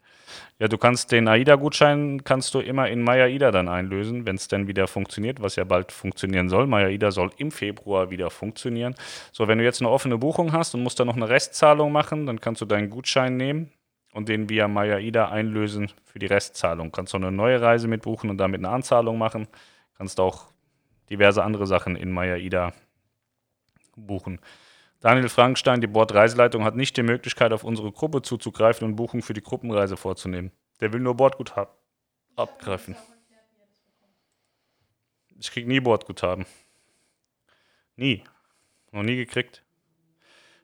Ja, 0.58 0.68
du 0.68 0.80
kannst 0.80 1.12
den 1.12 1.28
AIDA-Gutschein 1.28 2.24
kannst 2.24 2.56
du 2.56 2.62
immer 2.62 2.90
in 2.90 3.04
MyAIDA 3.04 3.52
dann 3.52 3.68
einlösen, 3.68 4.26
wenn 4.26 4.38
es 4.38 4.48
dann 4.48 4.68
wieder 4.68 4.88
funktioniert, 4.88 5.40
was 5.40 5.56
ja 5.56 5.64
bald 5.64 5.92
funktionieren 5.92 6.50
soll. 6.50 6.66
MyAIDA 6.66 7.12
soll 7.12 7.30
im 7.38 7.52
Februar 7.52 8.10
wieder 8.10 8.32
funktionieren. 8.32 8.96
So, 9.32 9.48
wenn 9.48 9.60
du 9.60 9.64
jetzt 9.64 9.82
eine 9.82 9.92
offene 9.92 10.18
Buchung 10.18 10.52
hast 10.52 10.74
und 10.74 10.82
musst 10.82 11.00
dann 11.00 11.06
noch 11.06 11.16
eine 11.16 11.30
Restzahlung 11.30 11.92
machen, 11.92 12.26
dann 12.26 12.42
kannst 12.42 12.60
du 12.60 12.66
deinen 12.66 12.90
Gutschein 12.90 13.38
nehmen 13.38 13.72
und 14.14 14.28
den 14.28 14.50
via 14.50 14.68
MyAIDA 14.68 15.30
einlösen 15.30 15.92
für 16.04 16.18
die 16.18 16.26
Restzahlung. 16.26 16.92
Kannst 16.92 17.14
du 17.14 17.18
eine 17.18 17.32
neue 17.32 17.62
Reise 17.62 17.88
mitbuchen 17.88 18.32
und 18.32 18.40
damit 18.40 18.62
eine 18.62 18.70
Anzahlung 18.70 19.20
machen. 19.20 19.48
Kannst 19.96 20.20
auch 20.20 20.48
diverse 21.12 21.44
andere 21.44 21.68
Sachen 21.68 21.96
in 21.96 22.12
MyAIDA 22.12 22.74
buchen. 23.96 24.40
Daniel 25.02 25.30
Frankenstein, 25.30 25.82
die 25.82 25.88
Bordreiseleitung, 25.88 26.64
hat 26.64 26.76
nicht 26.76 26.96
die 26.96 27.04
Möglichkeit, 27.04 27.52
auf 27.54 27.64
unsere 27.64 27.92
Gruppe 27.92 28.22
zuzugreifen 28.22 28.88
und 28.88 28.96
Buchungen 28.96 29.24
für 29.24 29.34
die 29.34 29.42
Gruppenreise 29.42 29.98
vorzunehmen. 29.98 30.52
Der 30.80 30.94
will 30.94 31.00
nur 31.00 31.16
Bordguthaben 31.16 31.74
abgreifen. 32.36 32.96
Ich 35.40 35.52
krieg 35.52 35.68
nie 35.68 35.80
Bordguthaben. 35.80 36.46
Nie. 37.96 38.24
Noch 38.92 39.04
nie 39.04 39.16
gekriegt. 39.16 39.64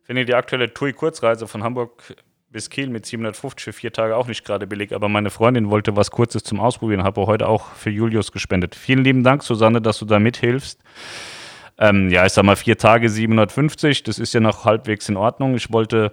Finde 0.04 0.26
die 0.26 0.36
aktuelle 0.36 0.74
TUI-Kurzreise 0.74 1.48
von 1.48 1.64
Hamburg 1.64 2.16
bis 2.50 2.70
Kiel 2.70 2.90
mit 2.90 3.06
750 3.06 3.64
für 3.64 3.74
vier 3.74 3.92
Tage 3.92 4.16
auch 4.16 4.28
nicht 4.28 4.46
gerade 4.46 4.68
billig, 4.68 4.94
aber 4.94 5.10
meine 5.10 5.30
Freundin 5.30 5.70
wollte 5.70 5.96
was 5.96 6.12
Kurzes 6.12 6.44
zum 6.44 6.60
Ausprobieren, 6.60 7.04
habe 7.04 7.26
heute 7.26 7.48
auch 7.48 7.72
für 7.74 7.90
Julius 7.90 8.32
gespendet. 8.32 8.76
Vielen 8.76 9.04
lieben 9.04 9.24
Dank, 9.24 9.44
Susanne, 9.44 9.82
dass 9.82 10.00
du 10.00 10.06
da 10.06 10.20
mithilfst. 10.20 10.80
Ähm, 11.80 12.10
ja, 12.10 12.26
ich 12.26 12.34
sag 12.34 12.44
mal 12.44 12.56
vier 12.56 12.78
Tage 12.78 13.10
750, 13.10 14.04
das 14.04 14.20
ist 14.20 14.34
ja 14.34 14.40
noch 14.40 14.66
halbwegs 14.66 15.08
in 15.10 15.18
Ordnung. 15.18 15.56
Ich 15.56 15.72
wollte, 15.72 16.12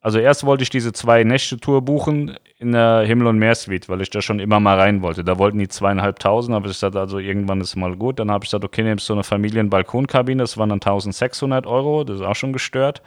also 0.00 0.18
erst 0.18 0.44
wollte 0.44 0.62
ich 0.62 0.70
diese 0.70 0.92
zwei 0.92 1.22
Nächte-Tour 1.22 1.82
buchen 1.82 2.36
in 2.58 2.72
der 2.72 3.02
Himmel- 3.02 3.26
und 3.26 3.38
Meersuite, 3.38 3.88
weil 3.88 4.00
ich 4.00 4.08
da 4.08 4.22
schon 4.22 4.40
immer 4.40 4.58
mal 4.58 4.78
rein 4.80 5.02
wollte. 5.02 5.22
Da 5.22 5.38
wollten 5.38 5.58
die 5.58 5.68
zweieinhalbtausend, 5.68 6.56
aber 6.56 6.70
ich 6.70 6.78
sagte, 6.78 6.98
also 6.98 7.18
irgendwann 7.18 7.60
ist 7.60 7.76
mal 7.76 7.94
gut. 7.94 8.18
Dann 8.18 8.30
habe 8.30 8.44
ich 8.44 8.50
gesagt, 8.50 8.64
okay, 8.64 8.82
nimmst 8.82 9.08
du 9.08 9.12
eine 9.12 9.24
Familienbalkonkabine, 9.24 10.42
das 10.42 10.56
waren 10.56 10.70
dann 10.70 10.80
1600 10.80 11.66
Euro, 11.66 12.04
das 12.04 12.16
ist 12.16 12.26
auch 12.26 12.36
schon 12.36 12.54
gestört. 12.54 13.02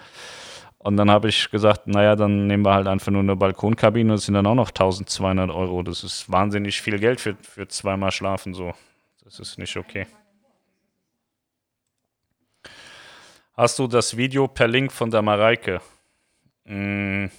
Und 0.77 0.95
dann 0.95 1.11
habe 1.11 1.27
ich 1.27 1.49
gesagt, 1.51 1.87
naja, 1.87 2.15
dann 2.15 2.47
nehmen 2.47 2.63
wir 2.63 2.73
halt 2.73 2.87
einfach 2.87 3.11
nur 3.11 3.21
eine 3.21 3.35
Balkonkabine, 3.35 4.13
das 4.13 4.25
sind 4.25 4.35
dann 4.35 4.45
auch 4.45 4.55
noch 4.55 4.69
1200 4.69 5.49
Euro. 5.49 5.83
Das 5.83 6.03
ist 6.03 6.31
wahnsinnig 6.31 6.81
viel 6.81 6.99
Geld 6.99 7.19
für, 7.19 7.35
für 7.41 7.67
zweimal 7.67 8.11
schlafen 8.11 8.53
so. 8.53 8.73
Das 9.25 9.39
ist 9.39 9.57
nicht 9.57 9.75
okay. 9.75 10.07
Hast 13.59 13.77
du 13.77 13.87
das 13.87 14.15
Video 14.15 14.47
per 14.47 14.69
Link 14.69 14.89
von 14.89 15.11
der 15.11 15.21
Mareike? 15.21 15.81
Hm. 16.63 17.29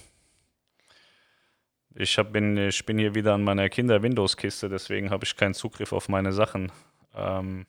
Ich, 1.95 2.15
hab, 2.19 2.31
bin, 2.31 2.55
ich 2.57 2.85
bin 2.85 2.99
hier 2.99 3.15
wieder 3.15 3.33
an 3.33 3.43
meiner 3.43 3.67
Kinder-Windows-Kiste, 3.69 4.69
deswegen 4.69 5.09
habe 5.09 5.25
ich 5.25 5.35
keinen 5.35 5.55
Zugriff 5.55 5.91
auf 5.91 6.09
meine 6.09 6.31
Sachen. 6.31 6.71
Ähm 7.15 7.65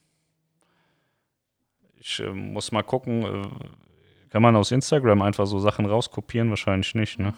ich 1.96 2.20
äh, 2.20 2.28
muss 2.28 2.72
mal 2.72 2.82
gucken, 2.82 3.22
äh, 3.22 4.28
kann 4.28 4.42
man 4.42 4.54
aus 4.54 4.70
Instagram 4.70 5.22
einfach 5.22 5.46
so 5.46 5.58
Sachen 5.58 5.86
rauskopieren? 5.86 6.50
Wahrscheinlich 6.50 6.94
nicht, 6.94 7.18
ne? 7.18 7.32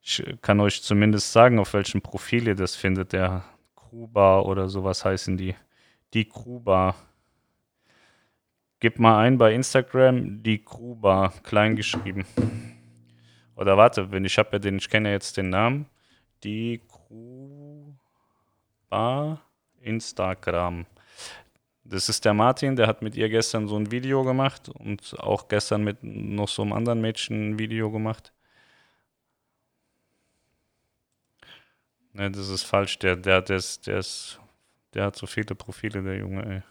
Ich 0.00 0.22
kann 0.42 0.60
euch 0.60 0.80
zumindest 0.80 1.32
sagen, 1.32 1.58
auf 1.58 1.74
welchem 1.74 2.02
Profil 2.02 2.46
ihr 2.46 2.54
das 2.54 2.76
findet. 2.76 3.12
Der 3.12 3.42
Kruba 3.74 4.42
oder 4.42 4.68
sowas 4.68 5.04
heißen 5.04 5.36
die. 5.36 5.56
Die 6.14 6.28
Kruba. 6.28 6.94
Gib 8.80 9.00
mal 9.00 9.18
ein 9.18 9.38
bei 9.38 9.54
Instagram 9.54 10.42
die 10.42 10.64
Gruber, 10.64 11.32
klein 11.42 11.74
geschrieben. 11.74 12.24
Oder 13.56 13.76
warte, 13.76 14.12
wenn 14.12 14.24
ich 14.24 14.38
habe 14.38 14.50
ja 14.52 14.58
den, 14.60 14.76
ich 14.76 14.88
kenne 14.88 15.08
ja 15.08 15.14
jetzt 15.14 15.36
den 15.36 15.50
Namen. 15.50 15.86
Die 16.44 16.80
Gruber 16.86 17.98
Instagram. 19.80 20.86
Das 21.82 22.08
ist 22.08 22.24
der 22.24 22.34
Martin, 22.34 22.76
der 22.76 22.86
hat 22.86 23.02
mit 23.02 23.16
ihr 23.16 23.28
gestern 23.28 23.66
so 23.66 23.76
ein 23.76 23.90
Video 23.90 24.22
gemacht 24.22 24.68
und 24.68 25.18
auch 25.18 25.48
gestern 25.48 25.82
mit 25.82 25.98
noch 26.02 26.48
so 26.48 26.62
einem 26.62 26.74
anderen 26.74 27.00
Mädchen 27.00 27.50
ein 27.50 27.58
Video 27.58 27.90
gemacht. 27.90 28.32
Ne, 32.12 32.30
das 32.30 32.48
ist 32.48 32.64
falsch. 32.64 32.98
Der, 32.98 33.16
der, 33.16 33.42
der, 33.42 33.56
ist, 33.56 33.86
der, 33.86 33.98
ist, 33.98 34.40
der 34.94 35.06
hat 35.06 35.16
so 35.16 35.26
viele 35.26 35.54
Profile, 35.54 36.02
der 36.02 36.16
Junge, 36.16 36.46
ey. 36.46 36.62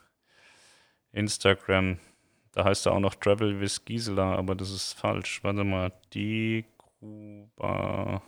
Instagram. 1.11 1.99
Da 2.53 2.63
heißt 2.63 2.87
er 2.87 2.93
auch 2.93 2.99
noch 2.99 3.15
Travel 3.15 3.59
with 3.59 3.85
Gisela, 3.85 4.35
aber 4.35 4.55
das 4.55 4.71
ist 4.71 4.93
falsch. 4.93 5.43
Warte 5.43 5.63
mal, 5.63 5.91
die 6.13 6.65
Gruber. 6.99 8.21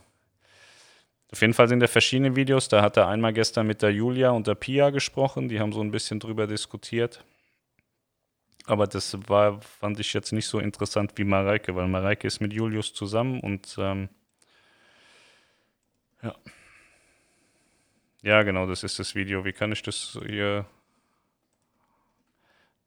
Auf 1.32 1.42
jeden 1.42 1.54
Fall 1.54 1.68
sind 1.68 1.80
da 1.80 1.88
verschiedene 1.88 2.36
Videos. 2.36 2.70
Da 2.70 2.82
hat 2.82 2.98
er 2.98 3.08
einmal 3.08 3.34
gestern 3.34 3.68
mit 3.68 3.82
der 3.82 3.92
Julia 3.92 4.32
und 4.32 4.48
der 4.48 4.56
Pia 4.56 4.90
gesprochen. 4.90 5.48
Die 5.48 5.60
haben 5.60 5.74
so 5.74 5.82
ein 5.82 5.92
bisschen 5.92 6.20
drüber 6.20 6.48
diskutiert. 6.48 7.24
Aber 8.66 8.86
das 8.88 9.18
war, 9.28 9.62
fand 9.62 10.00
ich 10.00 10.14
jetzt 10.14 10.32
nicht 10.32 10.48
so 10.48 10.60
interessant 10.60 11.14
wie 11.16 11.24
Mareike, 11.24 11.76
weil 11.76 11.88
Mareike 11.88 12.28
ist 12.28 12.40
mit 12.40 12.54
Julius 12.54 12.94
zusammen 12.94 13.40
und 13.40 13.76
ähm, 13.80 14.10
ja. 16.22 16.36
Ja, 18.22 18.44
genau, 18.44 18.68
das 18.68 18.84
ist 18.84 19.00
das 19.00 19.16
Video. 19.16 19.44
Wie 19.46 19.54
kann 19.54 19.72
ich 19.72 19.82
das 19.82 20.20
hier 20.24 20.66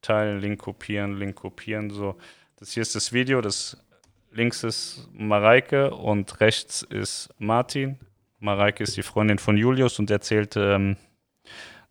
teilen, 0.02 0.40
Link 0.40 0.60
kopieren, 0.60 1.18
Link 1.18 1.36
kopieren. 1.36 1.90
So, 1.90 2.16
das 2.56 2.72
hier 2.72 2.82
ist 2.82 2.94
das 2.94 3.12
Video, 3.12 3.40
das 3.40 3.76
links 4.30 4.62
ist 4.64 5.08
Mareike 5.12 5.92
und 5.94 6.40
rechts 6.40 6.82
ist 6.82 7.30
Martin. 7.38 7.98
Mareike 8.38 8.82
ist 8.82 8.96
die 8.96 9.02
Freundin 9.02 9.38
von 9.38 9.56
Julius 9.56 9.98
und 9.98 10.10
erzählt 10.10 10.56
ähm, 10.56 10.96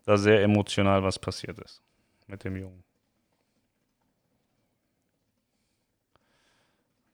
da 0.04 0.16
sehr 0.16 0.42
emotional, 0.42 1.02
was 1.02 1.18
passiert 1.18 1.58
ist 1.58 1.82
mit 2.26 2.44
dem 2.44 2.56
Jungen. 2.56 2.84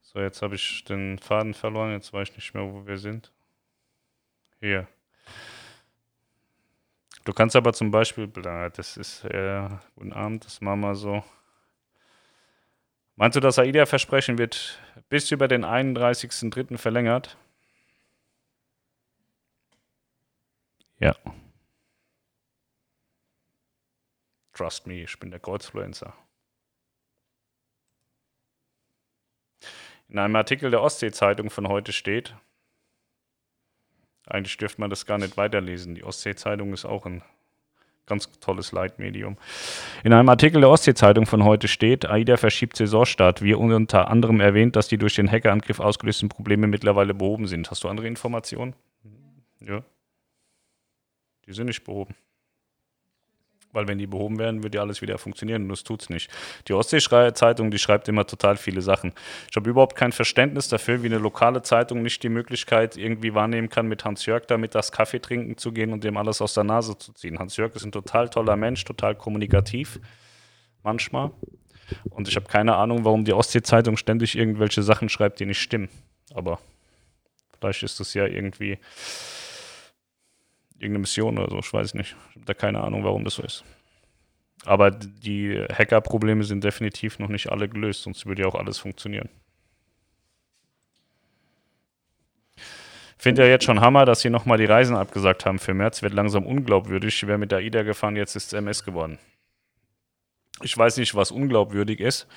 So, 0.02 0.20
jetzt 0.20 0.40
habe 0.40 0.54
ich 0.54 0.84
den 0.84 1.18
Faden 1.18 1.52
verloren. 1.52 1.92
Jetzt 1.92 2.12
weiß 2.12 2.30
ich 2.30 2.36
nicht 2.36 2.54
mehr, 2.54 2.64
wo 2.64 2.86
wir 2.86 2.96
sind. 2.96 3.30
Hier. 4.58 4.88
Du 7.28 7.34
kannst 7.34 7.54
aber 7.56 7.74
zum 7.74 7.90
Beispiel, 7.90 8.26
das 8.26 8.96
ist, 8.96 9.22
äh, 9.26 9.68
guten 9.96 10.14
Abend, 10.14 10.46
das 10.46 10.62
machen 10.62 10.80
wir 10.80 10.94
so. 10.94 11.22
Meinst 13.16 13.36
du, 13.36 13.40
das 13.40 13.58
AIDA-Versprechen 13.58 14.38
wird 14.38 14.80
bis 15.10 15.30
über 15.30 15.46
den 15.46 15.62
31.03. 15.62 16.78
verlängert? 16.78 17.36
Ja. 21.00 21.14
Trust 24.54 24.86
me, 24.86 25.02
ich 25.02 25.18
bin 25.18 25.30
der 25.30 25.40
Kreuzfluencer. 25.40 26.14
In 30.08 30.18
einem 30.18 30.36
Artikel 30.36 30.70
der 30.70 30.80
Ostsee-Zeitung 30.80 31.50
von 31.50 31.68
heute 31.68 31.92
steht, 31.92 32.34
eigentlich 34.30 34.56
dürfte 34.56 34.80
man 34.80 34.90
das 34.90 35.06
gar 35.06 35.18
nicht 35.18 35.36
weiterlesen. 35.36 35.94
Die 35.94 36.04
Ostsee-Zeitung 36.04 36.72
ist 36.72 36.84
auch 36.84 37.06
ein 37.06 37.22
ganz 38.06 38.30
tolles 38.40 38.72
Leitmedium. 38.72 39.36
In 40.02 40.12
einem 40.12 40.28
Artikel 40.28 40.60
der 40.60 40.70
Ostsee-Zeitung 40.70 41.26
von 41.26 41.44
heute 41.44 41.68
steht, 41.68 42.06
AIDA 42.06 42.36
verschiebt 42.36 42.76
Saisonstart. 42.76 43.42
Wir 43.42 43.58
unter 43.58 44.08
anderem 44.08 44.40
erwähnt, 44.40 44.76
dass 44.76 44.88
die 44.88 44.98
durch 44.98 45.14
den 45.14 45.30
Hackerangriff 45.30 45.78
ausgelösten 45.78 46.28
Probleme 46.28 46.66
mittlerweile 46.66 47.14
behoben 47.14 47.46
sind. 47.46 47.70
Hast 47.70 47.84
du 47.84 47.88
andere 47.88 48.06
Informationen? 48.06 48.74
Ja. 49.60 49.82
Die 51.46 51.52
sind 51.52 51.66
nicht 51.66 51.84
behoben. 51.84 52.14
Weil 53.72 53.86
wenn 53.86 53.98
die 53.98 54.06
behoben 54.06 54.38
werden, 54.38 54.62
wird 54.62 54.74
ja 54.74 54.80
alles 54.80 55.02
wieder 55.02 55.18
funktionieren 55.18 55.64
und 55.64 55.68
das 55.68 55.84
tut 55.84 56.02
es 56.02 56.10
nicht. 56.10 56.30
Die 56.68 56.72
Ostsee-Zeitung, 56.72 57.70
die 57.70 57.78
schreibt 57.78 58.08
immer 58.08 58.26
total 58.26 58.56
viele 58.56 58.80
Sachen. 58.80 59.12
Ich 59.50 59.56
habe 59.56 59.68
überhaupt 59.68 59.94
kein 59.94 60.12
Verständnis 60.12 60.68
dafür, 60.68 61.02
wie 61.02 61.06
eine 61.06 61.18
lokale 61.18 61.62
Zeitung 61.62 62.02
nicht 62.02 62.22
die 62.22 62.30
Möglichkeit 62.30 62.96
irgendwie 62.96 63.34
wahrnehmen 63.34 63.68
kann, 63.68 63.86
mit 63.86 64.04
Hans-Jörg 64.04 64.46
damit 64.46 64.74
das 64.74 64.90
Kaffee 64.90 65.20
trinken 65.20 65.58
zu 65.58 65.72
gehen 65.72 65.92
und 65.92 66.02
dem 66.02 66.16
alles 66.16 66.40
aus 66.40 66.54
der 66.54 66.64
Nase 66.64 66.96
zu 66.96 67.12
ziehen. 67.12 67.38
Hans-Jörg 67.38 67.74
ist 67.74 67.84
ein 67.84 67.92
total 67.92 68.30
toller 68.30 68.56
Mensch, 68.56 68.84
total 68.84 69.14
kommunikativ, 69.14 70.00
manchmal. 70.82 71.30
Und 72.10 72.28
ich 72.28 72.36
habe 72.36 72.46
keine 72.46 72.76
Ahnung, 72.76 73.04
warum 73.04 73.24
die 73.24 73.32
Ostsee-Zeitung 73.32 73.96
ständig 73.96 74.36
irgendwelche 74.36 74.82
Sachen 74.82 75.08
schreibt, 75.08 75.40
die 75.40 75.46
nicht 75.46 75.60
stimmen. 75.60 75.88
Aber 76.34 76.58
vielleicht 77.58 77.82
ist 77.82 78.00
das 78.00 78.14
ja 78.14 78.26
irgendwie 78.26 78.78
irgendeine 80.78 81.00
Mission 81.00 81.38
oder 81.38 81.50
so, 81.50 81.58
ich 81.58 81.72
weiß 81.72 81.94
nicht. 81.94 82.16
Ich 82.30 82.36
habe 82.36 82.46
da 82.46 82.54
keine 82.54 82.80
Ahnung, 82.80 83.04
warum 83.04 83.24
das 83.24 83.34
so 83.34 83.42
ist. 83.42 83.64
Aber 84.64 84.90
die 84.90 85.54
Hacker-Probleme 85.72 86.44
sind 86.44 86.64
definitiv 86.64 87.18
noch 87.18 87.28
nicht 87.28 87.50
alle 87.50 87.68
gelöst, 87.68 88.02
sonst 88.02 88.26
würde 88.26 88.42
ja 88.42 88.48
auch 88.48 88.54
alles 88.54 88.78
funktionieren. 88.78 89.28
Finde 93.20 93.42
ja 93.42 93.48
jetzt 93.48 93.64
schon 93.64 93.80
Hammer, 93.80 94.04
dass 94.04 94.20
sie 94.20 94.30
nochmal 94.30 94.58
die 94.58 94.64
Reisen 94.64 94.96
abgesagt 94.96 95.44
haben 95.44 95.58
für 95.58 95.74
März. 95.74 96.02
Wird 96.02 96.14
langsam 96.14 96.46
unglaubwürdig. 96.46 97.26
Wer 97.26 97.36
mit 97.36 97.50
der 97.50 97.58
AIDA 97.58 97.82
gefahren, 97.82 98.14
jetzt 98.14 98.36
ist 98.36 98.52
MS 98.54 98.84
geworden. 98.84 99.18
Ich 100.62 100.76
weiß 100.76 100.96
nicht, 100.98 101.16
was 101.16 101.32
unglaubwürdig 101.32 101.98
ist. 101.98 102.28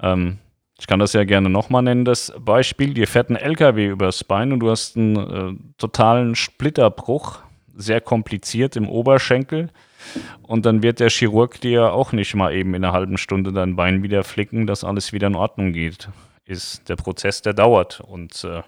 Ähm, 0.00 0.38
ich 0.78 0.88
kann 0.88 0.98
das 0.98 1.12
ja 1.12 1.22
gerne 1.22 1.48
nochmal 1.48 1.82
nennen, 1.82 2.04
das 2.04 2.32
Beispiel. 2.36 2.94
Dir 2.94 3.06
fährt 3.06 3.30
ein 3.30 3.36
LKW 3.36 3.86
übers 3.86 4.24
Bein 4.24 4.52
und 4.52 4.58
du 4.58 4.70
hast 4.70 4.96
einen 4.96 5.16
äh, 5.16 5.72
totalen 5.78 6.34
Splitterbruch 6.34 7.40
sehr 7.76 8.00
kompliziert 8.00 8.76
im 8.76 8.88
Oberschenkel. 8.88 9.70
Und 10.42 10.66
dann 10.66 10.82
wird 10.82 11.00
der 11.00 11.10
Chirurg 11.10 11.60
dir 11.60 11.92
auch 11.92 12.12
nicht 12.12 12.34
mal 12.34 12.54
eben 12.54 12.74
in 12.74 12.84
einer 12.84 12.92
halben 12.92 13.18
Stunde 13.18 13.52
dein 13.52 13.76
Bein 13.76 14.02
wieder 14.02 14.24
flicken, 14.24 14.66
dass 14.66 14.84
alles 14.84 15.12
wieder 15.12 15.28
in 15.28 15.36
Ordnung 15.36 15.72
geht. 15.72 16.08
Ist 16.44 16.88
der 16.88 16.96
Prozess, 16.96 17.40
der 17.42 17.54
dauert. 17.54 18.00
Und 18.00 18.44
äh, 18.44 18.62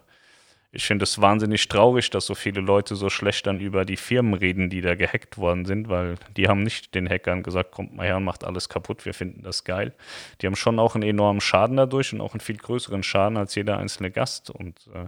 ich 0.76 0.86
finde 0.86 1.04
es 1.04 1.20
wahnsinnig 1.20 1.68
traurig, 1.68 2.10
dass 2.10 2.26
so 2.26 2.34
viele 2.34 2.60
Leute 2.60 2.96
so 2.96 3.08
schlecht 3.08 3.46
dann 3.46 3.60
über 3.60 3.84
die 3.84 3.96
Firmen 3.96 4.34
reden, 4.34 4.70
die 4.70 4.80
da 4.80 4.96
gehackt 4.96 5.38
worden 5.38 5.66
sind, 5.66 5.88
weil 5.88 6.16
die 6.36 6.48
haben 6.48 6.64
nicht 6.64 6.96
den 6.96 7.08
Hackern 7.08 7.44
gesagt, 7.44 7.70
kommt 7.70 7.94
mal 7.94 8.06
her 8.06 8.16
und 8.16 8.24
macht 8.24 8.42
alles 8.42 8.68
kaputt, 8.68 9.06
wir 9.06 9.14
finden 9.14 9.42
das 9.42 9.62
geil. 9.62 9.92
Die 10.40 10.46
haben 10.48 10.56
schon 10.56 10.80
auch 10.80 10.96
einen 10.96 11.08
enormen 11.08 11.40
Schaden 11.40 11.76
dadurch 11.76 12.12
und 12.12 12.20
auch 12.20 12.32
einen 12.32 12.40
viel 12.40 12.56
größeren 12.56 13.04
Schaden 13.04 13.36
als 13.36 13.54
jeder 13.54 13.78
einzelne 13.78 14.10
Gast. 14.10 14.50
Und 14.50 14.88
äh, 14.92 15.06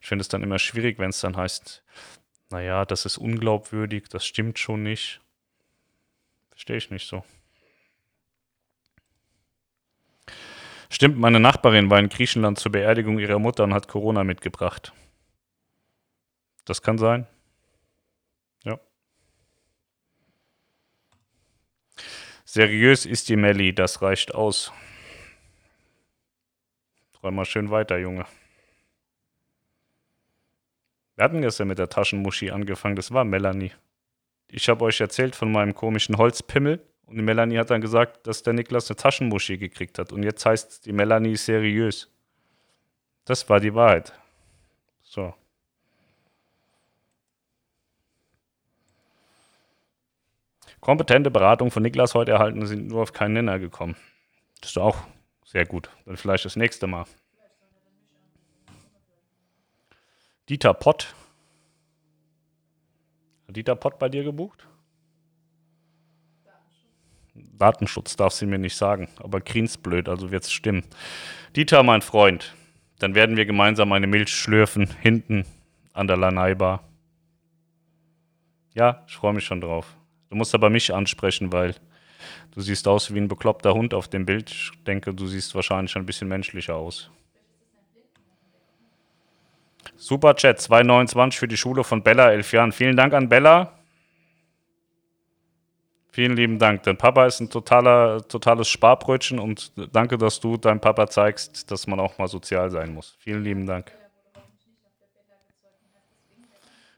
ich 0.00 0.06
finde 0.06 0.22
es 0.22 0.28
dann 0.28 0.44
immer 0.44 0.60
schwierig, 0.60 1.00
wenn 1.00 1.10
es 1.10 1.20
dann 1.20 1.36
heißt, 1.36 1.82
naja, 2.50 2.84
das 2.84 3.04
ist 3.04 3.18
unglaubwürdig, 3.18 4.08
das 4.08 4.24
stimmt 4.24 4.58
schon 4.58 4.82
nicht. 4.82 5.20
Verstehe 6.50 6.76
ich 6.76 6.90
nicht 6.90 7.06
so. 7.06 7.24
Stimmt, 10.90 11.18
meine 11.18 11.38
Nachbarin 11.38 11.90
war 11.90 11.98
in 11.98 12.08
Griechenland 12.08 12.58
zur 12.58 12.72
Beerdigung 12.72 13.18
ihrer 13.18 13.38
Mutter 13.38 13.64
und 13.64 13.74
hat 13.74 13.88
Corona 13.88 14.24
mitgebracht. 14.24 14.92
Das 16.64 16.82
kann 16.82 16.96
sein. 16.96 17.26
Ja. 18.64 18.80
Seriös 22.44 23.04
ist 23.04 23.28
die 23.28 23.36
Melli, 23.36 23.74
das 23.74 24.00
reicht 24.00 24.34
aus. 24.34 24.72
Träum 27.12 27.34
mal 27.34 27.44
schön 27.44 27.70
weiter, 27.70 27.98
Junge. 27.98 28.26
Wir 31.18 31.24
hatten 31.24 31.42
gestern 31.42 31.66
mit 31.66 31.80
der 31.80 31.88
Taschenmuschi 31.88 32.52
angefangen, 32.52 32.94
das 32.94 33.12
war 33.12 33.24
Melanie. 33.24 33.72
Ich 34.46 34.68
habe 34.68 34.84
euch 34.84 35.00
erzählt 35.00 35.34
von 35.34 35.50
meinem 35.50 35.74
komischen 35.74 36.16
Holzpimmel 36.16 36.80
und 37.06 37.16
die 37.16 37.22
Melanie 37.22 37.58
hat 37.58 37.70
dann 37.70 37.80
gesagt, 37.80 38.28
dass 38.28 38.44
der 38.44 38.52
Niklas 38.52 38.88
eine 38.88 38.98
Taschenmuschi 38.98 39.58
gekriegt 39.58 39.98
hat 39.98 40.12
und 40.12 40.22
jetzt 40.22 40.46
heißt 40.46 40.86
die 40.86 40.92
Melanie 40.92 41.34
seriös. 41.34 42.08
Das 43.24 43.48
war 43.48 43.58
die 43.58 43.74
Wahrheit. 43.74 44.12
So. 45.02 45.34
Kompetente 50.78 51.32
Beratung 51.32 51.72
von 51.72 51.82
Niklas 51.82 52.14
heute 52.14 52.30
erhalten, 52.30 52.64
sind 52.64 52.86
nur 52.86 53.02
auf 53.02 53.12
keinen 53.12 53.32
Nenner 53.32 53.58
gekommen. 53.58 53.96
Das 54.60 54.70
ist 54.70 54.78
auch 54.78 54.98
sehr 55.44 55.66
gut. 55.66 55.90
Dann 56.06 56.16
vielleicht 56.16 56.44
das 56.44 56.54
nächste 56.54 56.86
Mal. 56.86 57.06
Dieter 60.48 60.72
Pott. 60.72 61.14
Hat 63.46 63.56
Dieter 63.56 63.76
Pott 63.76 63.98
bei 63.98 64.08
dir 64.08 64.24
gebucht? 64.24 64.66
Datenschutz, 66.38 67.58
Datenschutz 67.58 68.16
darf 68.16 68.32
sie 68.32 68.46
mir 68.46 68.58
nicht 68.58 68.76
sagen, 68.76 69.08
aber 69.22 69.42
Kriens 69.42 69.76
blöd, 69.76 70.08
also 70.08 70.30
wird 70.30 70.44
es 70.44 70.52
stimmen. 70.52 70.84
Dieter, 71.54 71.82
mein 71.82 72.00
Freund, 72.00 72.54
dann 72.98 73.14
werden 73.14 73.36
wir 73.36 73.44
gemeinsam 73.44 73.92
eine 73.92 74.06
Milch 74.06 74.30
schlürfen, 74.30 74.88
hinten 75.02 75.44
an 75.92 76.06
der 76.06 76.16
Lanai-Bar. 76.16 76.82
Ja, 78.74 79.04
ich 79.06 79.16
freue 79.16 79.34
mich 79.34 79.44
schon 79.44 79.60
drauf. 79.60 79.96
Du 80.30 80.36
musst 80.36 80.54
aber 80.54 80.70
mich 80.70 80.94
ansprechen, 80.94 81.52
weil 81.52 81.74
du 82.52 82.60
siehst 82.62 82.88
aus 82.88 83.12
wie 83.12 83.18
ein 83.18 83.28
bekloppter 83.28 83.74
Hund 83.74 83.92
auf 83.92 84.08
dem 84.08 84.24
Bild. 84.24 84.50
Ich 84.50 84.70
denke, 84.86 85.12
du 85.12 85.26
siehst 85.26 85.54
wahrscheinlich 85.54 85.94
ein 85.96 86.06
bisschen 86.06 86.28
menschlicher 86.28 86.76
aus. 86.76 87.10
Super 90.00 90.36
Chat, 90.36 90.60
2,29 90.60 91.36
für 91.36 91.48
die 91.48 91.56
Schule 91.56 91.82
von 91.82 92.04
Bella, 92.04 92.30
elf 92.30 92.52
Jahren. 92.52 92.70
Vielen 92.70 92.96
Dank 92.96 93.12
an 93.14 93.28
Bella. 93.28 93.72
Vielen 96.12 96.36
lieben 96.36 96.60
Dank. 96.60 96.84
Dein 96.84 96.96
Papa 96.96 97.26
ist 97.26 97.40
ein 97.40 97.50
totaler, 97.50 98.26
totales 98.28 98.68
Sparbrötchen 98.68 99.40
und 99.40 99.72
danke, 99.92 100.16
dass 100.16 100.38
du 100.38 100.56
deinem 100.56 100.80
Papa 100.80 101.08
zeigst, 101.08 101.68
dass 101.72 101.88
man 101.88 101.98
auch 101.98 102.16
mal 102.16 102.28
sozial 102.28 102.70
sein 102.70 102.94
muss. 102.94 103.16
Vielen 103.18 103.42
lieben 103.42 103.66
Dank. 103.66 103.90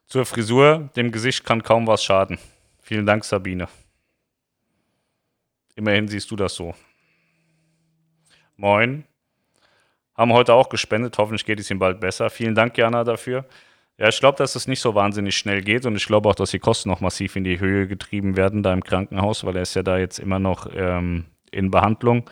Zur 0.07 0.27
Frisur, 0.27 0.91
dem 0.95 1.11
Gesicht 1.11 1.43
kann 1.43 1.63
kaum 1.63 1.87
was 1.87 2.05
schaden. 2.05 2.39
Vielen 2.83 3.07
Dank, 3.07 3.25
Sabine. 3.25 3.69
Immerhin 5.75 6.07
siehst 6.07 6.31
du 6.31 6.37
das 6.37 6.55
so. 6.55 6.75
Moin 8.57 9.07
haben 10.21 10.35
heute 10.35 10.53
auch 10.53 10.69
gespendet. 10.69 11.17
Hoffentlich 11.17 11.47
geht 11.47 11.59
es 11.59 11.71
ihm 11.71 11.79
bald 11.79 11.99
besser. 11.99 12.29
Vielen 12.29 12.55
Dank, 12.55 12.77
Jana, 12.77 13.05
dafür. 13.05 13.47
Ja, 13.97 14.09
ich 14.09 14.21
glaube, 14.21 14.37
dass 14.37 14.55
es 14.55 14.69
nicht 14.69 14.81
so 14.81 14.95
wahnsinnig 14.95 15.35
schnell 15.37 15.63
geht 15.63 15.87
und 15.87 15.97
ich 15.97 16.07
glaube 16.07 16.29
auch, 16.29 16.35
dass 16.35 16.51
die 16.51 16.59
Kosten 16.59 16.91
noch 16.91 17.01
massiv 17.01 17.37
in 17.37 17.45
die 17.45 17.59
Höhe 17.59 17.87
getrieben 17.87 18.37
werden 18.37 18.63
da 18.63 18.73
im 18.75 18.85
Krankenhaus, 18.85 19.45
weil 19.45 19.57
er 19.57 19.63
ist 19.63 19.75
ja 19.75 19.83
da 19.83 19.97
jetzt 19.97 20.19
immer 20.19 20.39
noch 20.39 20.69
ähm, 20.75 21.25
in 21.51 21.71
Behandlung. 21.71 22.29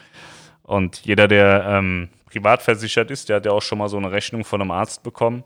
Und 0.62 1.04
jeder, 1.06 1.28
der 1.28 1.64
ähm, 1.66 2.10
privat 2.26 2.62
versichert 2.62 3.10
ist, 3.10 3.30
der 3.30 3.36
hat 3.36 3.46
ja 3.46 3.52
auch 3.52 3.62
schon 3.62 3.78
mal 3.78 3.88
so 3.88 3.96
eine 3.96 4.12
Rechnung 4.12 4.44
von 4.44 4.60
einem 4.60 4.70
Arzt 4.70 5.02
bekommen. 5.02 5.42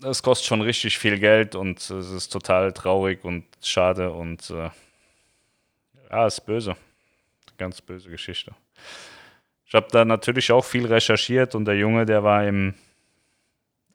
Das 0.00 0.24
kostet 0.24 0.48
schon 0.48 0.62
richtig 0.62 0.98
viel 0.98 1.18
Geld 1.20 1.54
und 1.54 1.78
es 1.78 1.90
ist 1.90 2.32
total 2.32 2.72
traurig 2.72 3.24
und 3.24 3.44
schade 3.62 4.10
und 4.10 4.50
äh, 4.50 4.70
ja, 6.10 6.26
ist 6.26 6.40
böse. 6.40 6.74
Ganz 7.56 7.80
böse 7.80 8.10
Geschichte. 8.10 8.52
Ich 9.70 9.74
habe 9.76 9.86
da 9.92 10.04
natürlich 10.04 10.50
auch 10.50 10.64
viel 10.64 10.84
recherchiert 10.84 11.54
und 11.54 11.64
der 11.64 11.76
Junge, 11.76 12.04
der 12.04 12.24
war 12.24 12.44
im, 12.44 12.74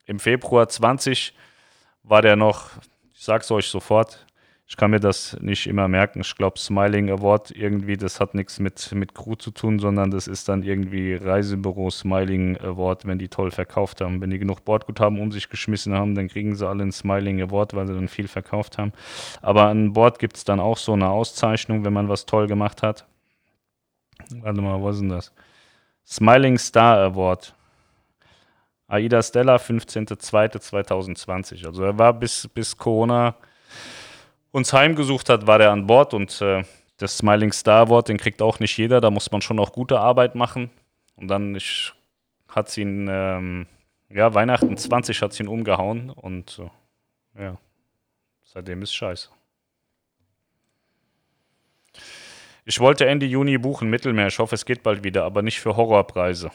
im 0.05 0.19
Februar 0.19 0.69
20, 0.69 1.33
war 2.03 2.21
der 2.21 2.38
noch, 2.38 2.69
ich 3.13 3.25
sag's 3.25 3.51
euch 3.51 3.67
sofort, 3.67 4.25
Ich 4.67 4.77
kann 4.77 4.91
mir 4.91 5.01
das 5.01 5.38
nicht 5.41 5.67
immer 5.67 5.89
merken. 5.89 6.21
Ich 6.21 6.33
glaube, 6.38 6.57
Smiling 6.59 7.09
Award 7.11 7.51
irgendwie, 7.51 7.97
das 7.97 8.21
hat 8.21 8.35
nichts 8.35 8.57
mit, 8.61 8.93
mit 8.93 9.13
Crew 9.13 9.35
zu 9.35 9.51
tun, 9.51 9.77
sondern 9.79 10.11
das 10.11 10.27
ist 10.27 10.47
dann 10.47 10.63
irgendwie 10.63 11.15
Reisebüro 11.15 11.89
Smiling 11.89 12.57
Award, 12.61 13.05
wenn 13.05 13.19
die 13.19 13.27
toll 13.27 13.51
verkauft 13.51 13.99
haben. 13.99 14.21
Wenn 14.21 14.29
die 14.29 14.39
genug 14.39 14.63
Bordguthaben 14.63 15.19
um 15.19 15.33
sich 15.33 15.49
geschmissen 15.49 15.93
haben, 15.93 16.15
dann 16.15 16.29
kriegen 16.29 16.55
sie 16.55 16.65
alle 16.65 16.83
einen 16.83 16.93
Smiling 16.93 17.41
Award, 17.41 17.73
weil 17.73 17.85
sie 17.85 17.93
dann 17.93 18.07
viel 18.07 18.29
verkauft 18.29 18.77
haben. 18.77 18.93
Aber 19.41 19.67
an 19.67 19.91
Bord 19.91 20.19
gibt 20.19 20.38
es 20.38 20.45
dann 20.45 20.61
auch 20.61 20.77
so 20.77 20.93
eine 20.93 21.09
Auszeichnung, 21.09 21.83
wenn 21.83 21.93
man 21.93 22.07
was 22.07 22.25
toll 22.25 22.47
gemacht 22.47 22.81
hat. 22.81 23.05
Warte 24.39 24.61
mal, 24.61 24.81
was 24.81 24.95
ist 24.95 25.01
denn 25.01 25.09
das? 25.09 25.33
Smiling 26.05 26.57
Star 26.57 26.99
Award. 26.99 27.53
Aida 28.87 29.21
Stella, 29.23 29.55
15.02.2020. 29.55 31.65
Also 31.65 31.83
er 31.83 31.97
war 31.97 32.13
bis, 32.13 32.47
bis 32.47 32.77
Corona 32.77 33.35
uns 34.51 34.71
heimgesucht 34.71 35.29
hat, 35.29 35.47
war 35.47 35.57
der 35.57 35.71
an 35.71 35.87
Bord 35.87 36.13
und 36.13 36.39
äh, 36.41 36.63
das 36.97 37.17
Smiling 37.17 37.51
Star 37.51 37.87
Award, 37.87 38.09
den 38.09 38.17
kriegt 38.17 38.41
auch 38.41 38.59
nicht 38.59 38.77
jeder, 38.77 39.01
da 39.01 39.11
muss 39.11 39.29
man 39.31 39.41
schon 39.41 39.59
auch 39.59 39.73
gute 39.73 39.99
Arbeit 39.99 40.35
machen. 40.35 40.69
Und 41.15 41.27
dann 41.27 41.55
ich, 41.55 41.91
hat 42.47 42.69
sie 42.69 42.83
ihn, 42.83 43.07
ähm, 43.09 43.67
ja, 44.09 44.33
Weihnachten 44.33 44.77
20 44.77 45.21
hat 45.21 45.33
sie 45.33 45.43
ihn 45.43 45.49
umgehauen 45.49 46.09
und 46.09 46.61
äh, 47.35 47.43
ja, 47.43 47.57
seitdem 48.43 48.81
ist 48.81 48.93
scheiße. 48.93 49.29
Ich 52.65 52.80
wollte 52.80 53.06
Ende 53.06 53.25
Juni 53.25 53.58
buchen, 53.58 53.89
Mittelmeer. 53.89 54.28
Ich 54.28 54.39
hoffe, 54.39 54.56
es 54.56 54.65
geht 54.65 54.84
bald 54.84 55.04
wieder, 55.04 55.23
aber 55.23 55.41
nicht 55.41 55.60
für 55.60 55.78
Horrorpreise. 55.78 56.51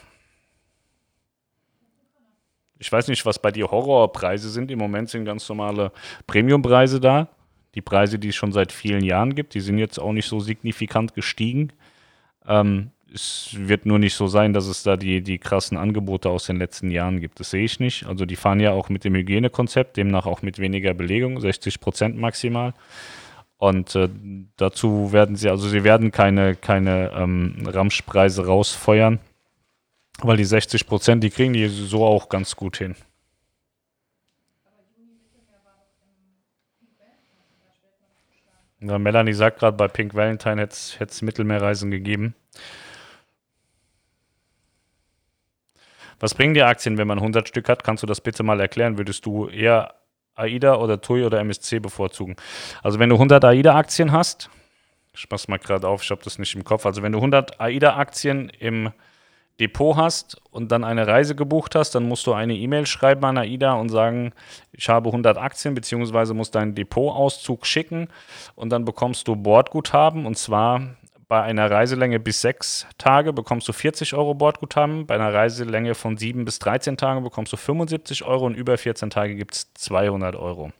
Ich 2.79 2.91
weiß 2.91 3.07
nicht, 3.07 3.25
was 3.25 3.39
bei 3.39 3.51
dir 3.51 3.71
Horrorpreise 3.71 4.49
sind. 4.49 4.71
Im 4.71 4.79
Moment 4.79 5.09
sind 5.09 5.25
ganz 5.25 5.47
normale 5.47 5.91
Premiumpreise 6.27 6.99
da 6.99 7.29
die 7.75 7.81
Preise, 7.81 8.19
die 8.19 8.29
es 8.29 8.35
schon 8.35 8.51
seit 8.51 8.71
vielen 8.71 9.03
Jahren 9.03 9.35
gibt, 9.35 9.53
die 9.53 9.61
sind 9.61 9.77
jetzt 9.77 9.99
auch 9.99 10.11
nicht 10.11 10.27
so 10.27 10.39
signifikant 10.39 11.13
gestiegen. 11.13 11.71
Ähm, 12.45 12.91
es 13.13 13.55
wird 13.57 13.85
nur 13.85 13.99
nicht 13.99 14.15
so 14.15 14.27
sein, 14.27 14.53
dass 14.53 14.67
es 14.67 14.83
da 14.83 14.95
die, 14.95 15.21
die 15.21 15.37
krassen 15.37 15.77
Angebote 15.77 16.29
aus 16.29 16.45
den 16.45 16.57
letzten 16.57 16.91
Jahren 16.91 17.19
gibt. 17.19 17.39
Das 17.39 17.51
sehe 17.51 17.65
ich 17.65 17.79
nicht. 17.79 18.05
Also 18.05 18.25
die 18.25 18.37
fahren 18.37 18.61
ja 18.61 18.71
auch 18.71 18.89
mit 18.89 19.03
dem 19.03 19.15
Hygienekonzept, 19.15 19.97
demnach 19.97 20.25
auch 20.25 20.41
mit 20.41 20.59
weniger 20.59 20.93
Belegung, 20.93 21.39
60 21.39 21.79
Prozent 21.81 22.17
maximal. 22.17 22.73
Und 23.61 23.95
äh, 23.95 24.09
dazu 24.57 25.13
werden 25.13 25.35
sie, 25.35 25.47
also 25.47 25.69
sie 25.69 25.83
werden 25.83 26.09
keine, 26.09 26.55
keine 26.55 27.11
ähm, 27.11 27.63
Ramschpreise 27.63 28.47
rausfeuern, 28.47 29.19
weil 30.23 30.35
die 30.37 30.45
60 30.45 30.87
Prozent, 30.87 31.23
die 31.23 31.29
kriegen 31.29 31.53
die 31.53 31.67
so 31.67 32.03
auch 32.03 32.27
ganz 32.27 32.55
gut 32.55 32.77
hin. 32.77 32.95
Ja, 38.79 38.97
Melanie 38.97 39.33
sagt 39.33 39.59
gerade, 39.59 39.77
bei 39.77 39.87
Pink 39.87 40.15
Valentine 40.15 40.59
hätte 40.59 40.73
es 40.99 41.21
Mittelmeerreisen 41.21 41.91
gegeben. 41.91 42.33
Was 46.19 46.33
bringen 46.33 46.55
die 46.55 46.63
Aktien, 46.63 46.97
wenn 46.97 47.07
man 47.07 47.19
100 47.19 47.47
Stück 47.47 47.69
hat? 47.69 47.83
Kannst 47.83 48.01
du 48.01 48.07
das 48.07 48.21
bitte 48.21 48.41
mal 48.41 48.59
erklären? 48.59 48.97
Würdest 48.97 49.23
du 49.27 49.49
eher 49.49 50.00
AIDA 50.35 50.75
oder 50.75 51.01
TUI 51.01 51.25
oder 51.25 51.39
MSC 51.39 51.79
bevorzugen? 51.79 52.35
Also 52.83 52.99
wenn 52.99 53.09
du 53.09 53.15
100 53.15 53.43
AIDA-Aktien 53.43 54.11
hast, 54.11 54.49
ich 55.13 55.27
mach's 55.29 55.47
mal 55.47 55.57
gerade 55.57 55.87
auf, 55.87 56.03
ich 56.03 56.11
habe 56.11 56.23
das 56.23 56.39
nicht 56.39 56.55
im 56.55 56.63
Kopf. 56.63 56.85
Also 56.85 57.01
wenn 57.01 57.11
du 57.11 57.17
100 57.19 57.59
AIDA-Aktien 57.59 58.49
im 58.59 58.91
Depot 59.59 59.95
hast 59.95 60.41
und 60.49 60.71
dann 60.71 60.83
eine 60.83 61.05
Reise 61.05 61.35
gebucht 61.35 61.75
hast, 61.75 61.93
dann 61.93 62.07
musst 62.07 62.25
du 62.25 62.33
eine 62.33 62.55
E-Mail 62.55 62.87
schreiben 62.87 63.23
an 63.25 63.37
AIDA 63.37 63.73
und 63.73 63.89
sagen, 63.89 64.33
ich 64.71 64.89
habe 64.89 65.09
100 65.09 65.37
Aktien, 65.37 65.75
beziehungsweise 65.75 66.33
musst 66.33 66.55
deinen 66.55 66.73
Depotauszug 66.73 67.65
schicken 67.67 68.07
und 68.55 68.71
dann 68.71 68.85
bekommst 68.85 69.27
du 69.27 69.35
Bordguthaben 69.35 70.25
und 70.25 70.37
zwar 70.37 70.95
bei 71.31 71.43
einer 71.43 71.71
Reiselänge 71.71 72.19
bis 72.19 72.41
sechs 72.41 72.85
Tage 72.97 73.31
bekommst 73.31 73.65
du 73.65 73.71
40 73.71 74.15
Euro 74.15 74.33
Bordguthaben, 74.33 75.07
bei 75.07 75.15
einer 75.15 75.33
Reiselänge 75.33 75.95
von 75.95 76.17
sieben 76.17 76.43
bis 76.43 76.59
13 76.59 76.97
Tagen 76.97 77.23
bekommst 77.23 77.53
du 77.53 77.55
75 77.55 78.25
Euro 78.25 78.47
und 78.47 78.53
über 78.53 78.77
14 78.77 79.09
Tage 79.09 79.35
gibt 79.35 79.53
es 79.55 79.73
200 79.75 80.35
Euro. 80.35 80.73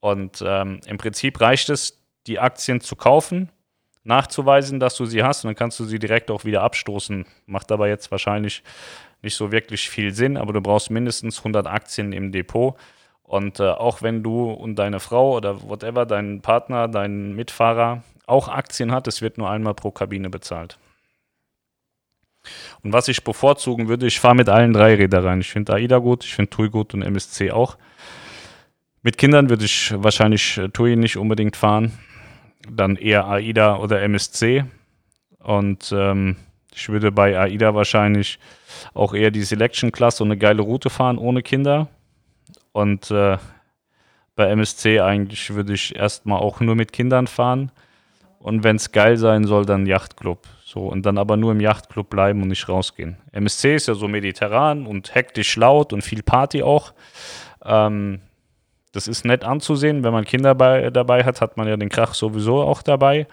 Und 0.00 0.42
ähm, 0.44 0.80
im 0.86 0.98
Prinzip 0.98 1.40
reicht 1.40 1.70
es, 1.70 2.02
die 2.26 2.40
Aktien 2.40 2.80
zu 2.80 2.96
kaufen 2.96 3.48
nachzuweisen, 4.02 4.80
dass 4.80 4.96
du 4.96 5.06
sie 5.06 5.22
hast 5.22 5.44
und 5.44 5.50
dann 5.50 5.56
kannst 5.56 5.78
du 5.78 5.84
sie 5.84 6.00
direkt 6.00 6.28
auch 6.32 6.44
wieder 6.44 6.62
abstoßen. 6.62 7.26
Macht 7.46 7.70
aber 7.70 7.86
jetzt 7.86 8.10
wahrscheinlich 8.10 8.64
nicht 9.22 9.36
so 9.36 9.52
wirklich 9.52 9.88
viel 9.88 10.12
Sinn, 10.14 10.36
aber 10.36 10.52
du 10.52 10.60
brauchst 10.60 10.90
mindestens 10.90 11.38
100 11.38 11.68
Aktien 11.68 12.12
im 12.12 12.32
Depot. 12.32 12.76
Und 13.26 13.60
äh, 13.60 13.68
auch 13.68 14.02
wenn 14.02 14.22
du 14.22 14.50
und 14.50 14.76
deine 14.76 15.00
Frau 15.00 15.36
oder 15.36 15.62
whatever, 15.62 16.06
dein 16.06 16.42
Partner, 16.42 16.88
dein 16.88 17.34
Mitfahrer 17.34 18.02
auch 18.26 18.48
Aktien 18.48 18.92
hat, 18.92 19.08
es 19.08 19.20
wird 19.20 19.38
nur 19.38 19.50
einmal 19.50 19.74
pro 19.74 19.90
Kabine 19.90 20.30
bezahlt. 20.30 20.78
Und 22.82 22.92
was 22.92 23.08
ich 23.08 23.24
bevorzugen 23.24 23.88
würde, 23.88 24.06
ich 24.06 24.20
fahre 24.20 24.36
mit 24.36 24.48
allen 24.48 24.72
drei 24.72 24.94
Rädern 24.94 25.24
rein. 25.24 25.40
Ich 25.40 25.50
finde 25.50 25.74
AIDA 25.74 25.98
gut, 25.98 26.24
ich 26.24 26.34
finde 26.34 26.50
TUI 26.50 26.68
gut 26.68 26.94
und 26.94 27.02
MSC 27.02 27.50
auch. 27.50 27.76
Mit 29.02 29.18
Kindern 29.18 29.50
würde 29.50 29.64
ich 29.64 29.92
wahrscheinlich 29.96 30.58
äh, 30.58 30.68
TUI 30.68 30.94
nicht 30.94 31.16
unbedingt 31.16 31.56
fahren 31.56 31.92
dann 32.70 32.96
eher 32.96 33.26
AIDA 33.26 33.76
oder 33.76 34.02
MSC. 34.02 34.64
Und 35.38 35.92
ähm, 35.96 36.36
ich 36.74 36.88
würde 36.88 37.12
bei 37.12 37.38
AIDA 37.38 37.74
wahrscheinlich 37.74 38.38
auch 38.94 39.14
eher 39.14 39.30
die 39.30 39.42
Selection-Klasse 39.42 40.22
und 40.22 40.30
eine 40.30 40.38
geile 40.38 40.62
Route 40.62 40.90
fahren 40.90 41.18
ohne 41.18 41.42
Kinder. 41.42 41.88
Und 42.76 43.10
äh, 43.10 43.38
bei 44.34 44.50
MSC 44.50 45.00
eigentlich 45.00 45.54
würde 45.54 45.72
ich 45.72 45.96
erstmal 45.96 46.40
auch 46.40 46.60
nur 46.60 46.74
mit 46.74 46.92
Kindern 46.92 47.26
fahren. 47.26 47.72
Und 48.38 48.64
wenn 48.64 48.76
es 48.76 48.92
geil 48.92 49.16
sein 49.16 49.44
soll, 49.44 49.64
dann 49.64 49.86
Yachtclub. 49.86 50.46
So, 50.62 50.80
und 50.80 51.06
dann 51.06 51.16
aber 51.16 51.38
nur 51.38 51.52
im 51.52 51.60
Yachtclub 51.60 52.10
bleiben 52.10 52.42
und 52.42 52.48
nicht 52.48 52.68
rausgehen. 52.68 53.16
MSC 53.32 53.76
ist 53.76 53.88
ja 53.88 53.94
so 53.94 54.08
mediterran 54.08 54.86
und 54.86 55.14
hektisch 55.14 55.56
laut 55.56 55.94
und 55.94 56.02
viel 56.02 56.22
Party 56.22 56.62
auch. 56.62 56.92
Ähm, 57.64 58.20
das 58.92 59.08
ist 59.08 59.24
nett 59.24 59.42
anzusehen. 59.42 60.04
Wenn 60.04 60.12
man 60.12 60.26
Kinder 60.26 60.54
bei, 60.54 60.90
dabei 60.90 61.24
hat, 61.24 61.40
hat 61.40 61.56
man 61.56 61.66
ja 61.66 61.78
den 61.78 61.88
Krach 61.88 62.12
sowieso 62.12 62.60
auch 62.60 62.82
dabei. 62.82 63.26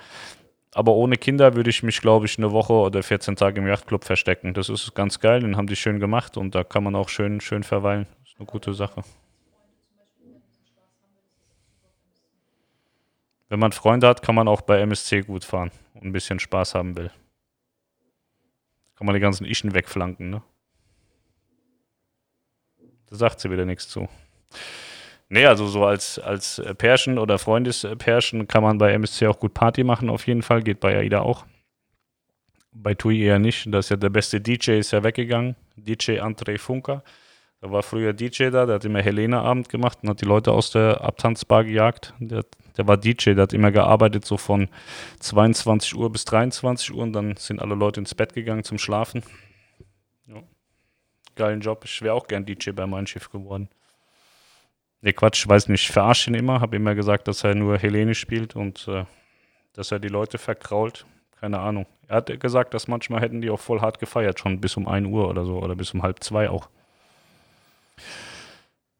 Aber 0.73 0.93
ohne 0.93 1.17
Kinder 1.17 1.53
würde 1.53 1.69
ich 1.69 1.83
mich, 1.83 1.99
glaube 1.99 2.27
ich, 2.27 2.37
eine 2.37 2.53
Woche 2.53 2.71
oder 2.71 3.03
14 3.03 3.35
Tage 3.35 3.59
im 3.59 3.67
Yachtclub 3.67 4.05
verstecken. 4.05 4.53
Das 4.53 4.69
ist 4.69 4.95
ganz 4.95 5.19
geil, 5.19 5.41
den 5.41 5.57
haben 5.57 5.67
die 5.67 5.75
schön 5.75 5.99
gemacht 5.99 6.37
und 6.37 6.55
da 6.55 6.63
kann 6.63 6.85
man 6.85 6.95
auch 6.95 7.09
schön, 7.09 7.41
schön 7.41 7.63
verweilen. 7.63 8.07
Das 8.21 8.29
ist 8.29 8.39
eine 8.39 8.45
gute 8.45 8.73
Sache. 8.73 9.03
Wenn 13.53 13.59
man 13.59 13.71
Freunde 13.71 14.07
hat, 14.07 14.23
kann 14.23 14.33
man 14.33 14.47
auch 14.47 14.61
bei 14.61 14.79
MSC 14.79 15.21
gut 15.21 15.45
fahren 15.45 15.69
und 15.93 16.05
ein 16.05 16.11
bisschen 16.11 16.39
Spaß 16.39 16.73
haben 16.73 16.97
will. 16.97 17.11
Kann 18.95 19.05
man 19.05 19.13
die 19.13 19.19
ganzen 19.21 19.45
Ischen 19.45 19.75
wegflanken, 19.75 20.31
ne? 20.31 20.41
Da 23.05 23.15
sagt 23.15 23.39
sie 23.39 23.51
wieder 23.51 23.65
nichts 23.65 23.87
zu. 23.87 24.09
Nee, 25.29 25.45
also 25.45 25.67
so 25.67 25.85
als, 25.85 26.17
als 26.17 26.59
Pärchen 26.79 27.19
oder 27.19 27.37
Freundespärchen 27.37 28.47
kann 28.47 28.63
man 28.63 28.79
bei 28.79 28.91
MSC 28.91 29.27
auch 29.27 29.37
gut 29.37 29.53
Party 29.53 29.83
machen, 29.83 30.09
auf 30.09 30.25
jeden 30.25 30.41
Fall. 30.41 30.63
Geht 30.63 30.79
bei 30.79 30.97
AIDA 30.97 31.19
auch. 31.19 31.45
Bei 32.71 32.95
TUI 32.95 33.21
eher 33.21 33.37
nicht. 33.37 33.71
Da 33.71 33.77
ist 33.77 33.89
ja 33.89 33.97
der 33.97 34.09
beste 34.09 34.41
DJ, 34.41 34.79
ist 34.79 34.93
ja 34.93 35.03
weggegangen. 35.03 35.55
DJ 35.75 36.21
André 36.21 36.57
Funker. 36.57 37.03
Da 37.61 37.69
war 37.69 37.83
früher 37.83 38.13
DJ 38.13 38.49
da, 38.49 38.65
der 38.65 38.75
hat 38.75 38.85
immer 38.85 39.03
Helena-Abend 39.03 39.69
gemacht 39.69 39.99
und 40.01 40.09
hat 40.09 40.21
die 40.21 40.25
Leute 40.25 40.51
aus 40.51 40.71
der 40.71 41.01
Abtanzbar 41.01 41.65
gejagt. 41.65 42.15
Der, 42.17 42.45
der 42.77 42.87
war 42.87 42.97
DJ, 42.97 43.33
der 43.33 43.43
hat 43.43 43.53
immer 43.53 43.71
gearbeitet, 43.71 44.25
so 44.25 44.37
von 44.37 44.69
22 45.19 45.95
Uhr 45.95 46.11
bis 46.11 46.25
23 46.25 46.93
Uhr 46.93 47.03
und 47.03 47.13
dann 47.13 47.35
sind 47.37 47.61
alle 47.61 47.75
Leute 47.75 47.99
ins 47.99 48.15
Bett 48.15 48.33
gegangen 48.33 48.63
zum 48.63 48.77
Schlafen. 48.77 49.23
Ja. 50.27 50.41
Geilen 51.35 51.61
Job. 51.61 51.83
Ich 51.85 52.01
wäre 52.01 52.13
auch 52.13 52.27
gern 52.27 52.45
DJ 52.45 52.71
bei 52.71 52.85
meinem 52.85 53.07
Schiff 53.07 53.29
geworden. 53.29 53.69
Ne, 55.01 55.13
Quatsch, 55.13 55.47
weiß 55.47 55.67
nicht, 55.67 55.83
ich 55.83 55.91
verarsche 55.91 56.31
ihn 56.31 56.35
immer, 56.35 56.61
habe 56.61 56.77
immer 56.77 56.95
gesagt, 56.95 57.27
dass 57.27 57.43
er 57.43 57.55
nur 57.55 57.77
Helene 57.77 58.15
spielt 58.15 58.55
und 58.55 58.87
äh, 58.87 59.05
dass 59.73 59.91
er 59.91 59.99
die 59.99 60.07
Leute 60.07 60.37
verkrault. 60.37 61.05
Keine 61.39 61.59
Ahnung. 61.59 61.85
Er 62.07 62.17
hat 62.17 62.39
gesagt, 62.39 62.73
dass 62.73 62.87
manchmal 62.87 63.19
hätten 63.19 63.41
die 63.41 63.49
auch 63.49 63.59
voll 63.59 63.81
hart 63.81 63.99
gefeiert, 63.99 64.39
schon 64.39 64.61
bis 64.61 64.77
um 64.77 64.87
1 64.87 65.07
Uhr 65.07 65.27
oder 65.27 65.45
so 65.45 65.57
oder 65.59 65.75
bis 65.75 65.93
um 65.93 66.03
halb 66.03 66.23
zwei 66.23 66.49
auch. 66.49 66.69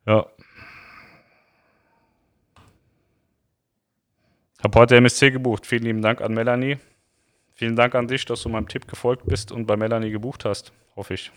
Ja. 0.05 0.25
Habe 4.63 4.79
heute 4.79 4.95
MSC 4.95 5.31
gebucht. 5.31 5.67
Vielen 5.67 5.83
lieben 5.83 6.01
Dank 6.01 6.21
an 6.21 6.33
Melanie. 6.33 6.77
Vielen 7.53 7.75
Dank 7.75 7.95
an 7.95 8.07
dich, 8.07 8.23
dass 8.23 8.43
du 8.43 8.49
meinem 8.49 8.69
Tipp 8.69 8.87
gefolgt 8.87 9.25
bist 9.25 9.51
und 9.51 9.65
bei 9.65 9.75
Melanie 9.75 10.09
gebucht 10.09 10.45
hast. 10.45 10.71
Hoffe 10.95 11.15
ich. 11.15 11.31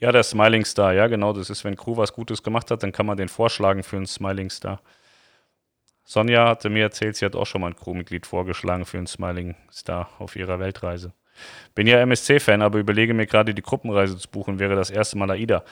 Ja, 0.00 0.10
der 0.10 0.24
Smiling 0.24 0.64
Star, 0.64 0.92
ja, 0.92 1.06
genau. 1.06 1.32
Das 1.32 1.48
ist, 1.48 1.62
wenn 1.62 1.76
Crew 1.76 1.96
was 1.96 2.12
Gutes 2.12 2.42
gemacht 2.42 2.72
hat, 2.72 2.82
dann 2.82 2.90
kann 2.90 3.06
man 3.06 3.16
den 3.16 3.28
vorschlagen 3.28 3.84
für 3.84 3.98
einen 3.98 4.06
Smiling 4.06 4.50
Star. 4.50 4.80
Sonja 6.04 6.48
hatte 6.48 6.70
mir 6.70 6.82
erzählt, 6.82 7.14
sie 7.14 7.24
hat 7.24 7.36
auch 7.36 7.46
schon 7.46 7.60
mal 7.60 7.68
ein 7.68 7.76
Crewmitglied 7.76 8.26
vorgeschlagen 8.26 8.84
für 8.84 8.96
einen 8.96 9.06
Smiling 9.06 9.54
Star 9.72 10.10
auf 10.18 10.34
ihrer 10.34 10.58
Weltreise. 10.58 11.12
Bin 11.76 11.86
ja 11.86 12.00
MSC-Fan, 12.00 12.62
aber 12.62 12.80
überlege 12.80 13.14
mir 13.14 13.26
gerade 13.26 13.54
die 13.54 13.62
Gruppenreise 13.62 14.18
zu 14.18 14.28
buchen, 14.28 14.58
wäre 14.58 14.74
das 14.74 14.90
erste 14.90 15.18
Mal 15.18 15.30
AIDA. 15.30 15.62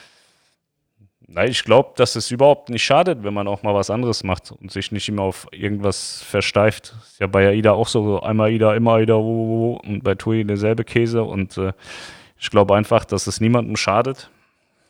Na, 1.28 1.44
ich 1.44 1.64
glaube, 1.64 1.92
dass 1.96 2.14
es 2.14 2.30
überhaupt 2.30 2.68
nicht 2.68 2.84
schadet, 2.84 3.24
wenn 3.24 3.34
man 3.34 3.48
auch 3.48 3.62
mal 3.62 3.74
was 3.74 3.90
anderes 3.90 4.22
macht 4.22 4.52
und 4.52 4.70
sich 4.70 4.92
nicht 4.92 5.08
immer 5.08 5.22
auf 5.22 5.48
irgendwas 5.50 6.22
versteift. 6.22 6.94
Ist 7.02 7.20
ja 7.20 7.26
bei 7.26 7.48
AIDA 7.48 7.72
auch 7.72 7.88
so, 7.88 8.20
einmal 8.20 8.50
AIDA, 8.50 8.74
immer 8.76 8.94
AIDA, 8.94 9.14
und 9.14 10.02
bei 10.04 10.14
TUI 10.14 10.44
derselbe 10.44 10.84
Käse. 10.84 11.24
Und 11.24 11.58
äh, 11.58 11.72
ich 12.38 12.50
glaube 12.50 12.76
einfach, 12.76 13.04
dass 13.04 13.26
es 13.26 13.40
niemandem 13.40 13.76
schadet, 13.76 14.30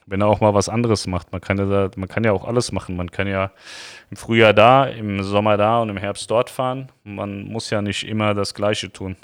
wenn 0.04 0.20
er 0.20 0.26
auch 0.26 0.40
mal 0.40 0.52
was 0.52 0.68
anderes 0.68 1.06
macht. 1.06 1.32
Man 1.32 1.40
kann, 1.40 1.58
ja, 1.58 1.90
man 1.96 2.08
kann 2.08 2.24
ja 2.24 2.32
auch 2.32 2.44
alles 2.44 2.70
machen. 2.70 2.96
Man 2.96 3.10
kann 3.10 3.28
ja 3.28 3.50
im 4.10 4.16
Frühjahr 4.16 4.52
da, 4.52 4.84
im 4.84 5.22
Sommer 5.22 5.56
da 5.56 5.80
und 5.80 5.88
im 5.88 5.96
Herbst 5.96 6.30
dort 6.30 6.50
fahren. 6.50 6.92
Man 7.02 7.44
muss 7.44 7.70
ja 7.70 7.80
nicht 7.80 8.06
immer 8.06 8.34
das 8.34 8.52
Gleiche 8.52 8.92
tun. 8.92 9.16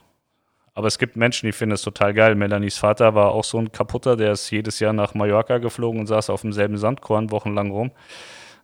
Aber 0.75 0.87
es 0.87 0.99
gibt 0.99 1.16
Menschen, 1.16 1.47
die 1.47 1.53
finden 1.53 1.75
es 1.75 1.83
total 1.83 2.14
geil. 2.14 2.35
Melanies 2.35 2.79
Vater 2.79 3.14
war 3.14 3.33
auch 3.33 3.45
so 3.45 3.59
ein 3.59 3.73
Kaputter, 3.73 4.16
der 4.16 4.33
ist 4.33 4.51
jedes 4.51 4.81
Jahr 4.81 4.93
nach 4.93 5.14
Mallorca 5.14 5.59
geflogen 5.59 6.01
und 6.01 6.07
saß 6.07 6.31
auf 6.31 6.43
demselben 6.43 6.79
Sandkorn 6.79 7.31
wochenlang 7.31 7.70
rum. 7.70 7.91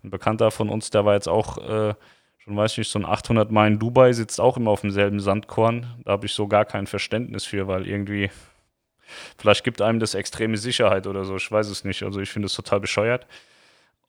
Ein 0.02 0.10
Bekannter 0.10 0.50
von 0.50 0.70
uns, 0.70 0.90
der 0.90 1.04
war 1.04 1.14
jetzt 1.14 1.28
auch 1.28 1.58
äh, 1.58 1.94
schon, 2.38 2.56
weiß 2.56 2.72
ich 2.72 2.78
nicht, 2.78 2.90
so 2.90 2.98
ein 2.98 3.04
800 3.04 3.50
Mal 3.50 3.66
in 3.66 3.78
Dubai, 3.78 4.12
sitzt 4.12 4.40
auch 4.40 4.56
immer 4.56 4.70
auf 4.70 4.80
demselben 4.80 5.20
Sandkorn. 5.20 5.86
Da 6.04 6.12
habe 6.12 6.26
ich 6.26 6.32
so 6.32 6.46
gar 6.48 6.64
kein 6.64 6.86
Verständnis 6.86 7.44
für, 7.44 7.68
weil 7.68 7.86
irgendwie, 7.86 8.30
vielleicht 9.36 9.64
gibt 9.64 9.82
einem 9.82 10.00
das 10.00 10.14
extreme 10.14 10.56
Sicherheit 10.56 11.06
oder 11.06 11.24
so, 11.24 11.36
ich 11.36 11.50
weiß 11.50 11.68
es 11.68 11.84
nicht. 11.84 12.02
Also 12.04 12.20
ich 12.20 12.30
finde 12.30 12.46
es 12.46 12.54
total 12.54 12.80
bescheuert. 12.80 13.26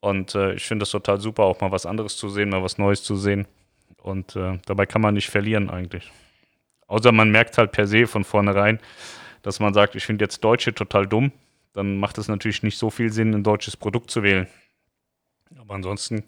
Und 0.00 0.34
äh, 0.34 0.54
ich 0.54 0.64
finde 0.64 0.84
es 0.84 0.90
total 0.90 1.20
super, 1.20 1.42
auch 1.42 1.60
mal 1.60 1.72
was 1.72 1.84
anderes 1.84 2.16
zu 2.16 2.30
sehen, 2.30 2.48
mal 2.48 2.62
was 2.62 2.78
Neues 2.78 3.02
zu 3.02 3.16
sehen. 3.16 3.46
Und 4.02 4.36
äh, 4.36 4.58
dabei 4.64 4.86
kann 4.86 5.02
man 5.02 5.12
nicht 5.12 5.28
verlieren 5.28 5.68
eigentlich. 5.68 6.10
Außer 6.90 7.12
man 7.12 7.30
merkt 7.30 7.56
halt 7.56 7.70
per 7.70 7.86
se 7.86 8.08
von 8.08 8.24
vornherein, 8.24 8.80
dass 9.42 9.60
man 9.60 9.72
sagt, 9.72 9.94
ich 9.94 10.04
finde 10.04 10.24
jetzt 10.24 10.42
Deutsche 10.42 10.74
total 10.74 11.06
dumm. 11.06 11.30
Dann 11.72 12.00
macht 12.00 12.18
es 12.18 12.26
natürlich 12.26 12.64
nicht 12.64 12.76
so 12.76 12.90
viel 12.90 13.12
Sinn, 13.12 13.32
ein 13.32 13.44
deutsches 13.44 13.76
Produkt 13.76 14.10
zu 14.10 14.24
wählen. 14.24 14.48
Aber 15.56 15.74
ansonsten, 15.74 16.24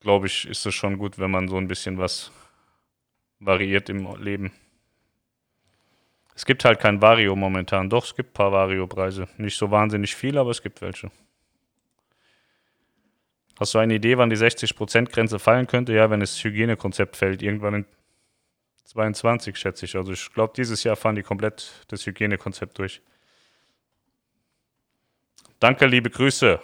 glaube 0.00 0.26
ich, 0.26 0.46
ist 0.46 0.66
es 0.66 0.74
schon 0.74 0.98
gut, 0.98 1.18
wenn 1.18 1.30
man 1.30 1.48
so 1.48 1.56
ein 1.56 1.66
bisschen 1.66 1.96
was 1.96 2.30
variiert 3.40 3.88
im 3.88 4.06
Leben. 4.22 4.52
Es 6.34 6.44
gibt 6.44 6.66
halt 6.66 6.78
kein 6.78 7.00
Vario 7.00 7.34
momentan. 7.34 7.88
Doch, 7.88 8.04
es 8.04 8.14
gibt 8.14 8.32
ein 8.32 8.34
paar 8.34 8.52
Vario-Preise. 8.52 9.28
Nicht 9.38 9.56
so 9.56 9.70
wahnsinnig 9.70 10.14
viel, 10.14 10.36
aber 10.36 10.50
es 10.50 10.60
gibt 10.60 10.82
welche. 10.82 11.10
Hast 13.58 13.72
du 13.72 13.78
eine 13.78 13.94
Idee, 13.94 14.18
wann 14.18 14.28
die 14.28 14.36
60%-Grenze 14.36 15.38
fallen 15.38 15.66
könnte? 15.66 15.94
Ja, 15.94 16.10
wenn 16.10 16.20
das 16.20 16.44
Hygienekonzept 16.44 17.16
fällt, 17.16 17.40
irgendwann 17.40 17.72
in 17.72 17.86
22, 18.86 19.56
schätze 19.56 19.84
ich. 19.84 19.96
Also 19.96 20.12
ich 20.12 20.32
glaube, 20.32 20.52
dieses 20.56 20.84
Jahr 20.84 20.96
fahren 20.96 21.16
die 21.16 21.22
komplett 21.22 21.84
das 21.88 22.06
Hygienekonzept 22.06 22.78
durch. 22.78 23.02
Danke, 25.58 25.86
liebe 25.86 26.10
Grüße. 26.10 26.60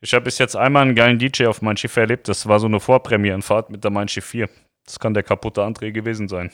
Ich 0.00 0.14
habe 0.14 0.24
bis 0.24 0.38
jetzt 0.38 0.56
einmal 0.56 0.82
einen 0.82 0.94
geilen 0.94 1.18
DJ 1.18 1.46
auf 1.46 1.62
mein 1.62 1.76
Schiff 1.76 1.96
erlebt. 1.96 2.28
Das 2.28 2.46
war 2.46 2.60
so 2.60 2.66
eine 2.66 2.80
Vorpremierenfahrt 2.80 3.70
mit 3.70 3.84
der 3.84 3.90
Mein 3.90 4.08
Schiff 4.08 4.26
4. 4.26 4.48
Das 4.84 4.98
kann 4.98 5.14
der 5.14 5.22
kaputte 5.22 5.62
André 5.62 5.90
gewesen 5.90 6.28
sein. 6.28 6.50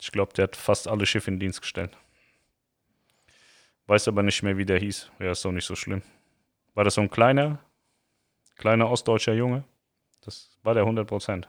Ich 0.00 0.12
glaube, 0.12 0.32
der 0.34 0.44
hat 0.44 0.56
fast 0.56 0.88
alle 0.88 1.06
Schiffe 1.06 1.30
in 1.30 1.38
Dienst 1.38 1.60
gestellt. 1.60 1.96
Weiß 3.86 4.08
aber 4.08 4.22
nicht 4.22 4.42
mehr, 4.42 4.56
wie 4.56 4.66
der 4.66 4.78
hieß. 4.78 5.10
Ja, 5.20 5.30
ist 5.30 5.44
doch 5.44 5.52
nicht 5.52 5.66
so 5.66 5.76
schlimm. 5.76 6.02
War 6.74 6.84
das 6.84 6.94
so 6.94 7.00
ein 7.00 7.10
kleiner, 7.10 7.58
kleiner 8.56 8.90
ostdeutscher 8.90 9.34
Junge? 9.34 9.64
Das 10.22 10.58
war 10.62 10.74
der 10.74 10.82
100 10.82 11.06
Prozent. 11.06 11.48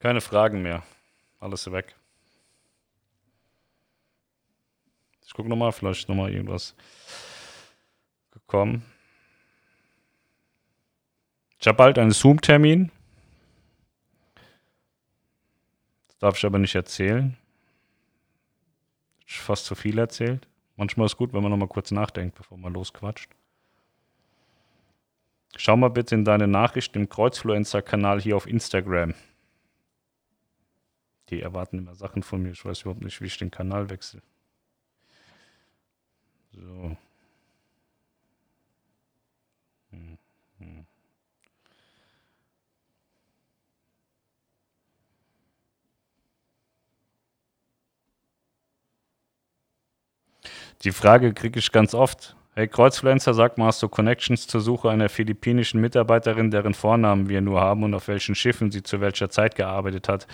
Keine 0.00 0.22
Fragen 0.22 0.62
mehr. 0.62 0.82
Alles 1.38 1.70
weg. 1.70 1.94
Ich 5.26 5.34
gucke 5.34 5.48
nochmal, 5.48 5.72
vielleicht 5.72 6.08
nochmal 6.08 6.32
irgendwas 6.32 6.74
gekommen. 8.32 8.84
Ich 11.60 11.66
habe 11.68 11.76
bald 11.76 11.98
einen 11.98 12.10
Zoom-Termin. 12.10 12.90
Das 16.08 16.18
darf 16.18 16.36
ich 16.38 16.44
aber 16.46 16.58
nicht 16.58 16.74
erzählen. 16.74 17.36
Ich 19.26 19.38
fast 19.38 19.66
zu 19.66 19.74
viel 19.74 19.98
erzählt. 19.98 20.48
Manchmal 20.76 21.06
ist 21.06 21.12
es 21.12 21.18
gut, 21.18 21.34
wenn 21.34 21.42
man 21.42 21.50
nochmal 21.50 21.68
kurz 21.68 21.90
nachdenkt, 21.90 22.36
bevor 22.36 22.56
man 22.56 22.72
losquatscht. 22.72 23.30
Schau 25.56 25.76
mal 25.76 25.90
bitte 25.90 26.14
in 26.14 26.24
deine 26.24 26.48
Nachricht 26.48 26.96
im 26.96 27.08
Kreuzfluencer-Kanal 27.08 28.20
hier 28.20 28.36
auf 28.36 28.46
Instagram. 28.46 29.14
Die 31.30 31.40
erwarten 31.40 31.78
immer 31.78 31.94
Sachen 31.94 32.22
von 32.22 32.42
mir. 32.42 32.50
Ich 32.50 32.64
weiß 32.64 32.82
überhaupt 32.82 33.02
nicht, 33.02 33.20
wie 33.20 33.26
ich 33.26 33.38
den 33.38 33.50
Kanal 33.50 33.88
wechsle. 33.88 34.22
So. 36.52 36.96
Die 50.82 50.92
Frage 50.92 51.34
kriege 51.34 51.58
ich 51.58 51.72
ganz 51.72 51.94
oft. 51.94 52.36
Hey 52.60 52.68
Kreuzfluencer, 52.68 53.32
sag 53.32 53.56
mal, 53.56 53.68
hast 53.68 53.82
du 53.82 53.88
Connections 53.88 54.46
zur 54.46 54.60
Suche 54.60 54.90
einer 54.90 55.08
philippinischen 55.08 55.80
Mitarbeiterin, 55.80 56.50
deren 56.50 56.74
Vornamen 56.74 57.30
wir 57.30 57.40
nur 57.40 57.58
haben 57.58 57.84
und 57.84 57.94
auf 57.94 58.06
welchen 58.06 58.34
Schiffen 58.34 58.70
sie 58.70 58.82
zu 58.82 59.00
welcher 59.00 59.30
Zeit 59.30 59.54
gearbeitet 59.54 60.10
hat? 60.10 60.26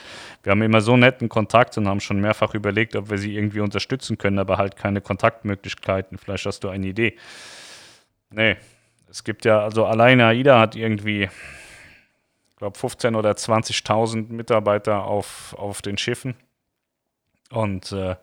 Wir 0.42 0.50
haben 0.50 0.62
immer 0.62 0.80
so 0.80 0.96
netten 0.96 1.28
Kontakt 1.28 1.78
und 1.78 1.86
haben 1.86 2.00
schon 2.00 2.20
mehrfach 2.20 2.52
überlegt, 2.54 2.96
ob 2.96 3.10
wir 3.10 3.18
sie 3.18 3.36
irgendwie 3.36 3.60
unterstützen 3.60 4.18
können, 4.18 4.40
aber 4.40 4.58
halt 4.58 4.74
keine 4.74 5.00
Kontaktmöglichkeiten. 5.00 6.18
Vielleicht 6.18 6.46
hast 6.46 6.64
du 6.64 6.68
eine 6.68 6.88
Idee. 6.88 7.16
Nee, 8.30 8.56
es 9.08 9.22
gibt 9.22 9.44
ja, 9.44 9.60
also 9.60 9.86
alleine 9.86 10.26
AIDA 10.26 10.58
hat 10.58 10.74
irgendwie, 10.74 11.30
ich 11.30 12.56
glaube, 12.56 12.76
15.000 12.76 13.16
oder 13.16 13.30
20.000 13.30 14.32
Mitarbeiter 14.32 15.04
auf, 15.04 15.54
auf 15.56 15.80
den 15.80 15.96
Schiffen. 15.96 16.34
Und 17.52 17.92
äh, 17.92 18.16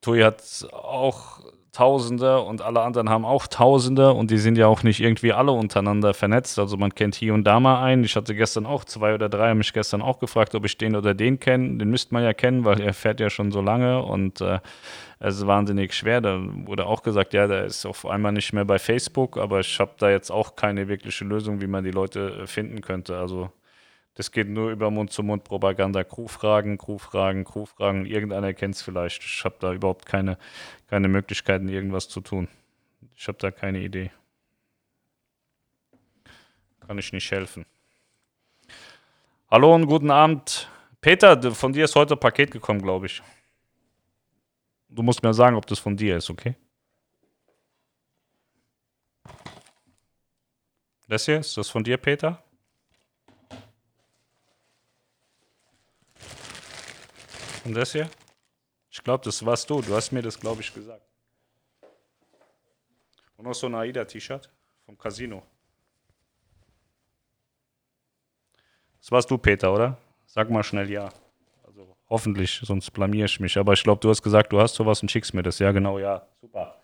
TUI 0.00 0.22
hat 0.22 0.42
auch 0.72 1.40
Tausende 1.72 2.42
und 2.42 2.60
alle 2.60 2.82
anderen 2.82 3.08
haben 3.08 3.24
auch 3.24 3.46
Tausende 3.46 4.12
und 4.12 4.30
die 4.30 4.36
sind 4.36 4.58
ja 4.58 4.66
auch 4.66 4.82
nicht 4.82 5.00
irgendwie 5.00 5.32
alle 5.32 5.52
untereinander 5.52 6.12
vernetzt. 6.12 6.58
Also 6.58 6.76
man 6.76 6.94
kennt 6.94 7.14
hier 7.14 7.32
und 7.32 7.44
da 7.44 7.60
mal 7.60 7.82
einen. 7.82 8.04
Ich 8.04 8.14
hatte 8.14 8.34
gestern 8.34 8.66
auch 8.66 8.84
zwei 8.84 9.14
oder 9.14 9.30
drei, 9.30 9.48
haben 9.48 9.58
mich 9.58 9.72
gestern 9.72 10.02
auch 10.02 10.18
gefragt, 10.18 10.54
ob 10.54 10.66
ich 10.66 10.76
den 10.76 10.94
oder 10.94 11.14
den 11.14 11.40
kenne. 11.40 11.78
Den 11.78 11.88
müsste 11.88 12.12
man 12.12 12.24
ja 12.24 12.34
kennen, 12.34 12.66
weil 12.66 12.78
er 12.82 12.92
fährt 12.92 13.20
ja 13.20 13.30
schon 13.30 13.50
so 13.52 13.62
lange 13.62 14.02
und 14.02 14.42
äh, 14.42 14.58
es 15.18 15.36
ist 15.36 15.46
wahnsinnig 15.46 15.94
schwer. 15.94 16.20
Da 16.20 16.38
wurde 16.42 16.84
auch 16.84 17.02
gesagt, 17.02 17.32
ja, 17.32 17.46
der 17.46 17.64
ist 17.64 17.86
auf 17.86 18.04
einmal 18.04 18.32
nicht 18.32 18.52
mehr 18.52 18.66
bei 18.66 18.78
Facebook, 18.78 19.38
aber 19.38 19.60
ich 19.60 19.80
habe 19.80 19.92
da 19.98 20.10
jetzt 20.10 20.30
auch 20.30 20.56
keine 20.56 20.88
wirkliche 20.88 21.24
Lösung, 21.24 21.62
wie 21.62 21.68
man 21.68 21.84
die 21.84 21.90
Leute 21.90 22.46
finden 22.46 22.82
könnte. 22.82 23.16
Also 23.16 23.50
das 24.14 24.30
geht 24.30 24.48
nur 24.48 24.70
über 24.70 24.90
Mund-zu-Mund-Propaganda. 24.90 26.04
Crewfragen, 26.04 26.76
Crewfragen, 26.76 27.44
Crewfragen. 27.44 28.04
Irgendeiner 28.04 28.52
kennt 28.52 28.74
es 28.74 28.82
vielleicht. 28.82 29.22
Ich 29.24 29.42
habe 29.44 29.54
da 29.58 29.72
überhaupt 29.72 30.04
keine, 30.04 30.36
keine 30.92 31.08
Möglichkeiten, 31.08 31.70
irgendwas 31.70 32.06
zu 32.06 32.20
tun. 32.20 32.48
Ich 33.16 33.26
habe 33.26 33.38
da 33.38 33.50
keine 33.50 33.80
Idee. 33.80 34.10
Kann 36.86 36.98
ich 36.98 37.14
nicht 37.14 37.30
helfen. 37.30 37.64
Hallo 39.50 39.74
und 39.74 39.86
guten 39.86 40.10
Abend. 40.10 40.68
Peter, 41.00 41.50
von 41.54 41.72
dir 41.72 41.86
ist 41.86 41.96
heute 41.96 42.12
ein 42.12 42.20
Paket 42.20 42.50
gekommen, 42.50 42.82
glaube 42.82 43.06
ich. 43.06 43.22
Du 44.90 45.02
musst 45.02 45.22
mir 45.22 45.32
sagen, 45.32 45.56
ob 45.56 45.64
das 45.64 45.78
von 45.78 45.96
dir 45.96 46.18
ist, 46.18 46.28
okay? 46.28 46.56
Das 51.08 51.24
hier, 51.24 51.38
ist 51.38 51.56
das 51.56 51.70
von 51.70 51.82
dir, 51.82 51.96
Peter? 51.96 52.44
Und 57.64 57.72
das 57.72 57.92
hier? 57.92 58.10
Ich 58.92 59.02
glaube, 59.02 59.24
das 59.24 59.44
warst 59.44 59.70
du. 59.70 59.80
Du 59.80 59.94
hast 59.94 60.12
mir 60.12 60.20
das, 60.20 60.38
glaube 60.38 60.60
ich, 60.60 60.72
gesagt. 60.72 61.02
Und 63.38 63.46
noch 63.46 63.54
so 63.54 63.66
ein 63.66 63.74
AIDA-T-Shirt 63.74 64.50
vom 64.84 64.98
Casino. 64.98 65.42
Das 69.00 69.10
warst 69.10 69.30
du, 69.30 69.38
Peter, 69.38 69.72
oder? 69.72 69.96
Sag 70.26 70.50
mal 70.50 70.62
schnell 70.62 70.90
ja. 70.90 71.10
Also 71.66 71.96
hoffentlich, 72.10 72.60
sonst 72.62 72.90
blamier 72.90 73.24
ich 73.24 73.40
mich. 73.40 73.56
Aber 73.56 73.72
ich 73.72 73.82
glaube, 73.82 74.00
du 74.00 74.10
hast 74.10 74.22
gesagt, 74.22 74.52
du 74.52 74.60
hast 74.60 74.74
sowas 74.74 75.00
und 75.00 75.10
schickst 75.10 75.32
mir 75.32 75.42
das. 75.42 75.58
Ja, 75.58 75.72
genau, 75.72 75.98
ja. 75.98 76.26
Super. 76.42 76.76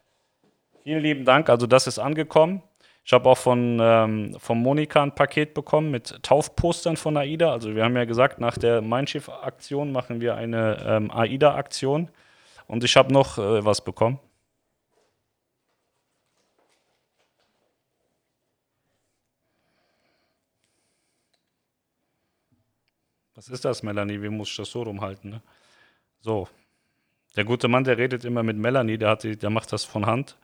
Vielen 0.82 1.02
lieben 1.02 1.26
Dank. 1.26 1.50
Also 1.50 1.66
das 1.66 1.86
ist 1.86 1.98
angekommen. 1.98 2.62
Ich 3.08 3.12
habe 3.14 3.26
auch 3.30 3.38
von, 3.38 3.78
ähm, 3.80 4.36
von 4.38 4.58
Monika 4.60 5.02
ein 5.02 5.14
Paket 5.14 5.54
bekommen 5.54 5.90
mit 5.90 6.22
Taufpostern 6.22 6.98
von 6.98 7.16
AIDA. 7.16 7.50
Also 7.50 7.74
wir 7.74 7.82
haben 7.82 7.96
ja 7.96 8.04
gesagt, 8.04 8.38
nach 8.38 8.58
der 8.58 8.82
Mein 8.82 9.06
Schiff-Aktion 9.06 9.92
machen 9.92 10.20
wir 10.20 10.34
eine 10.34 10.76
ähm, 10.86 11.10
AIDA-Aktion. 11.10 12.10
Und 12.66 12.84
ich 12.84 12.98
habe 12.98 13.10
noch 13.10 13.38
äh, 13.38 13.64
was 13.64 13.82
bekommen. 13.82 14.20
Was 23.34 23.48
ist 23.48 23.64
das, 23.64 23.82
Melanie? 23.82 24.20
Wie 24.20 24.28
muss 24.28 24.50
ich 24.50 24.56
das 24.56 24.70
so 24.70 24.82
rumhalten? 24.82 25.30
Ne? 25.30 25.42
So. 26.20 26.46
Der 27.36 27.46
gute 27.46 27.68
Mann, 27.68 27.84
der 27.84 27.96
redet 27.96 28.26
immer 28.26 28.42
mit 28.42 28.58
Melanie, 28.58 28.98
der, 28.98 29.08
hat 29.08 29.22
die, 29.22 29.38
der 29.38 29.48
macht 29.48 29.72
das 29.72 29.84
von 29.84 30.04
Hand 30.04 30.36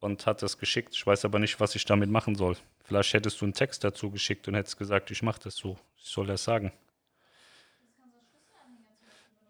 und 0.00 0.26
hat 0.26 0.42
das 0.42 0.58
geschickt. 0.58 0.94
Ich 0.94 1.06
weiß 1.06 1.24
aber 1.24 1.38
nicht, 1.38 1.60
was 1.60 1.74
ich 1.74 1.84
damit 1.84 2.10
machen 2.10 2.34
soll. 2.34 2.56
Vielleicht 2.84 3.12
hättest 3.12 3.40
du 3.40 3.44
einen 3.44 3.54
Text 3.54 3.84
dazu 3.84 4.10
geschickt 4.10 4.48
und 4.48 4.54
hättest 4.54 4.78
gesagt, 4.78 5.10
ich 5.10 5.22
mache 5.22 5.40
das 5.44 5.54
so. 5.54 5.78
Ich 5.96 6.08
soll 6.08 6.26
das 6.26 6.42
sagen. 6.42 6.72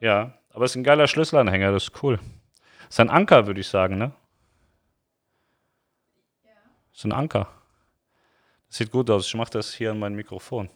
Ja, 0.01 0.39
aber 0.51 0.65
es 0.65 0.73
ist 0.73 0.77
ein 0.77 0.85
geiler 0.85 1.07
Schlüsselanhänger, 1.07 1.73
das 1.73 1.85
ist 1.85 2.03
cool. 2.03 2.19
Das 2.85 2.91
ist 2.91 3.01
ein 3.01 3.11
Anker, 3.11 3.47
würde 3.47 3.61
ich 3.61 3.69
sagen, 3.69 3.99
ne? 3.99 4.13
Das 6.91 7.01
ist 7.01 7.05
ein 7.05 7.13
Anker. 7.13 7.49
Das 8.69 8.79
sieht 8.79 8.91
gut 8.91 9.09
aus. 9.11 9.27
Ich 9.27 9.35
mache 9.35 9.51
das 9.51 9.73
hier 9.73 9.93
an 9.93 9.99
mein 9.99 10.15
Mikrofon. 10.15 10.69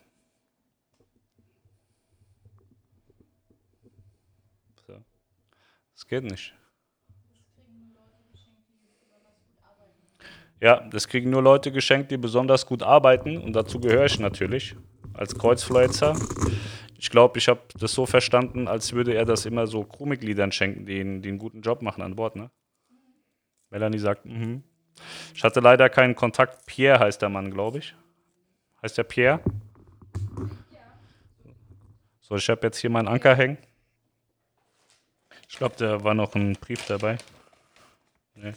So. 4.87 5.03
Das 5.95 6.07
geht 6.07 6.25
nicht. 6.25 6.55
Ja, 10.61 10.81
das 10.81 11.09
kriegen 11.09 11.31
nur 11.31 11.43
Leute 11.43 11.73
geschenkt, 11.73 12.11
die 12.11 12.17
besonders 12.17 12.67
gut 12.67 12.83
arbeiten 12.83 13.39
und 13.39 13.55
dazu 13.55 13.81
gehöre 13.81 14.07
ich 14.07 14.19
natürlich 14.19 14.77
als 15.13 15.35
Kreuzfluencer. 15.35 16.17
Ich 16.99 17.11
glaube, 17.11 17.39
ich 17.39 17.49
habe 17.49 17.61
das 17.79 17.93
so 17.93 18.07
verstanden, 18.07 18.67
als 18.67 18.93
würde 18.93 19.15
er 19.15 19.25
das 19.25 19.47
immer 19.47 19.67
so 19.67 19.85
Crewmitgliedern 19.85 20.53
schenken, 20.53 20.87
die, 20.87 21.21
die 21.21 21.29
einen 21.29 21.39
guten 21.39 21.61
Job 21.61 21.83
machen 21.83 22.03
an 22.03 22.17
Bord. 22.17 22.37
Ne? 22.37 22.51
Melanie 23.71 23.99
sagt, 23.99 24.25
mhm. 24.25 24.63
Ich 25.35 25.43
hatte 25.43 25.61
leider 25.61 25.89
keinen 25.89 26.15
Kontakt. 26.15 26.67
Pierre 26.67 27.01
heißt 27.01 27.21
der 27.21 27.29
Mann, 27.29 27.51
glaube 27.51 27.79
ich. 27.79 27.95
Heißt 28.83 28.97
der 28.99 29.05
Pierre? 29.05 29.41
So, 32.21 32.37
ich 32.37 32.49
habe 32.49 32.67
jetzt 32.67 32.79
hier 32.79 32.91
meinen 32.91 33.09
Anker 33.09 33.35
hängen. 33.35 33.59
Ich 35.49 35.59
glaube, 35.59 35.75
da 35.77 36.03
war 36.03 36.15
noch 36.15 36.35
ein 36.35 36.55
Brief 36.55 36.87
dabei. 36.87 37.19
Nee. 38.35 38.53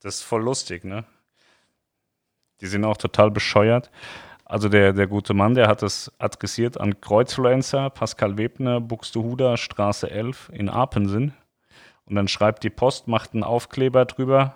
Das 0.00 0.16
ist 0.16 0.22
voll 0.22 0.42
lustig, 0.42 0.84
ne? 0.84 1.04
Die 2.60 2.66
sind 2.66 2.84
auch 2.84 2.96
total 2.96 3.30
bescheuert. 3.30 3.90
Also 4.44 4.68
der, 4.68 4.92
der 4.92 5.06
gute 5.06 5.32
Mann, 5.32 5.54
der 5.54 5.68
hat 5.68 5.82
es 5.82 6.10
adressiert 6.18 6.80
an 6.80 7.00
Kreuzfluencer, 7.00 7.90
Pascal 7.90 8.36
Webner, 8.36 8.80
Buxtehuder, 8.80 9.56
Straße 9.56 10.10
11 10.10 10.50
in 10.52 10.68
Apensen. 10.68 11.34
Und 12.04 12.16
dann 12.16 12.28
schreibt 12.28 12.64
die 12.64 12.70
Post, 12.70 13.06
macht 13.06 13.32
einen 13.32 13.44
Aufkleber 13.44 14.04
drüber. 14.06 14.54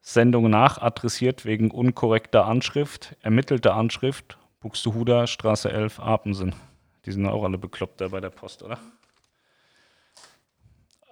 Sendung 0.00 0.48
nachadressiert 0.48 1.44
wegen 1.44 1.70
unkorrekter 1.70 2.46
Anschrift, 2.46 3.16
ermittelter 3.20 3.74
Anschrift, 3.74 4.38
Buxtehuder, 4.60 5.26
Straße 5.26 5.70
11, 5.70 6.00
Apensen. 6.00 6.54
Die 7.04 7.12
sind 7.12 7.26
auch 7.26 7.44
alle 7.44 7.58
bekloppt 7.58 8.00
da 8.00 8.08
bei 8.08 8.20
der 8.20 8.30
Post, 8.30 8.62
oder? 8.62 8.78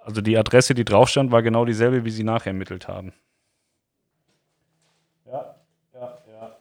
Also 0.08 0.22
die 0.22 0.38
Adresse, 0.38 0.72
die 0.72 0.86
drauf 0.86 1.10
stand, 1.10 1.32
war 1.32 1.42
genau 1.42 1.66
dieselbe, 1.66 2.02
wie 2.02 2.10
sie 2.10 2.24
nachher 2.24 2.52
ermittelt 2.52 2.88
haben. 2.88 3.12
Ja, 5.26 5.54
ja, 5.92 6.18
ja. 6.32 6.56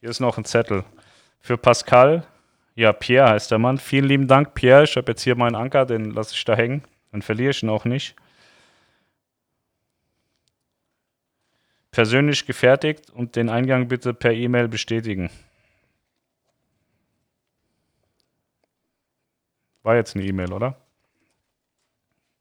Hier 0.00 0.08
ist 0.08 0.20
noch 0.20 0.38
ein 0.38 0.46
Zettel. 0.46 0.82
Für 1.42 1.58
Pascal, 1.58 2.26
ja, 2.74 2.94
Pierre 2.94 3.28
heißt 3.28 3.50
der 3.50 3.58
Mann. 3.58 3.76
Vielen 3.76 4.06
lieben 4.06 4.26
Dank, 4.26 4.54
Pierre. 4.54 4.84
Ich 4.84 4.96
habe 4.96 5.12
jetzt 5.12 5.20
hier 5.20 5.36
meinen 5.36 5.54
Anker, 5.54 5.84
den 5.84 6.12
lasse 6.12 6.34
ich 6.34 6.42
da 6.46 6.56
hängen. 6.56 6.82
Dann 7.12 7.20
verliere 7.20 7.50
ich 7.50 7.62
ihn 7.62 7.68
auch 7.68 7.84
nicht. 7.84 8.16
Persönlich 11.90 12.46
gefertigt 12.46 13.10
und 13.10 13.36
den 13.36 13.50
Eingang 13.50 13.88
bitte 13.88 14.14
per 14.14 14.32
E-Mail 14.32 14.68
bestätigen. 14.68 15.28
War 19.84 19.94
jetzt 19.94 20.16
eine 20.16 20.24
E-Mail, 20.24 20.52
oder? 20.52 20.76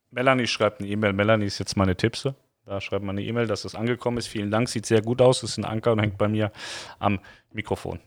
Melanie 0.09 0.47
schreibt 0.47 0.79
eine 0.79 0.89
E-Mail. 0.89 1.13
Melanie 1.13 1.45
ist 1.45 1.59
jetzt 1.59 1.75
meine 1.75 1.95
Tippse. 1.95 2.35
Da 2.65 2.79
schreibt 2.79 3.03
man 3.03 3.17
eine 3.17 3.27
E-Mail, 3.27 3.47
dass 3.47 3.63
das 3.63 3.75
angekommen 3.75 4.17
ist. 4.17 4.27
Vielen 4.27 4.49
Dank, 4.49 4.69
sieht 4.69 4.85
sehr 4.85 5.01
gut 5.01 5.21
aus. 5.21 5.43
Ist 5.43 5.57
ein 5.57 5.65
Anker 5.65 5.91
und 5.91 5.99
hängt 5.99 6.17
bei 6.17 6.29
mir 6.29 6.51
am 6.99 7.19
Mikrofon. 7.51 7.99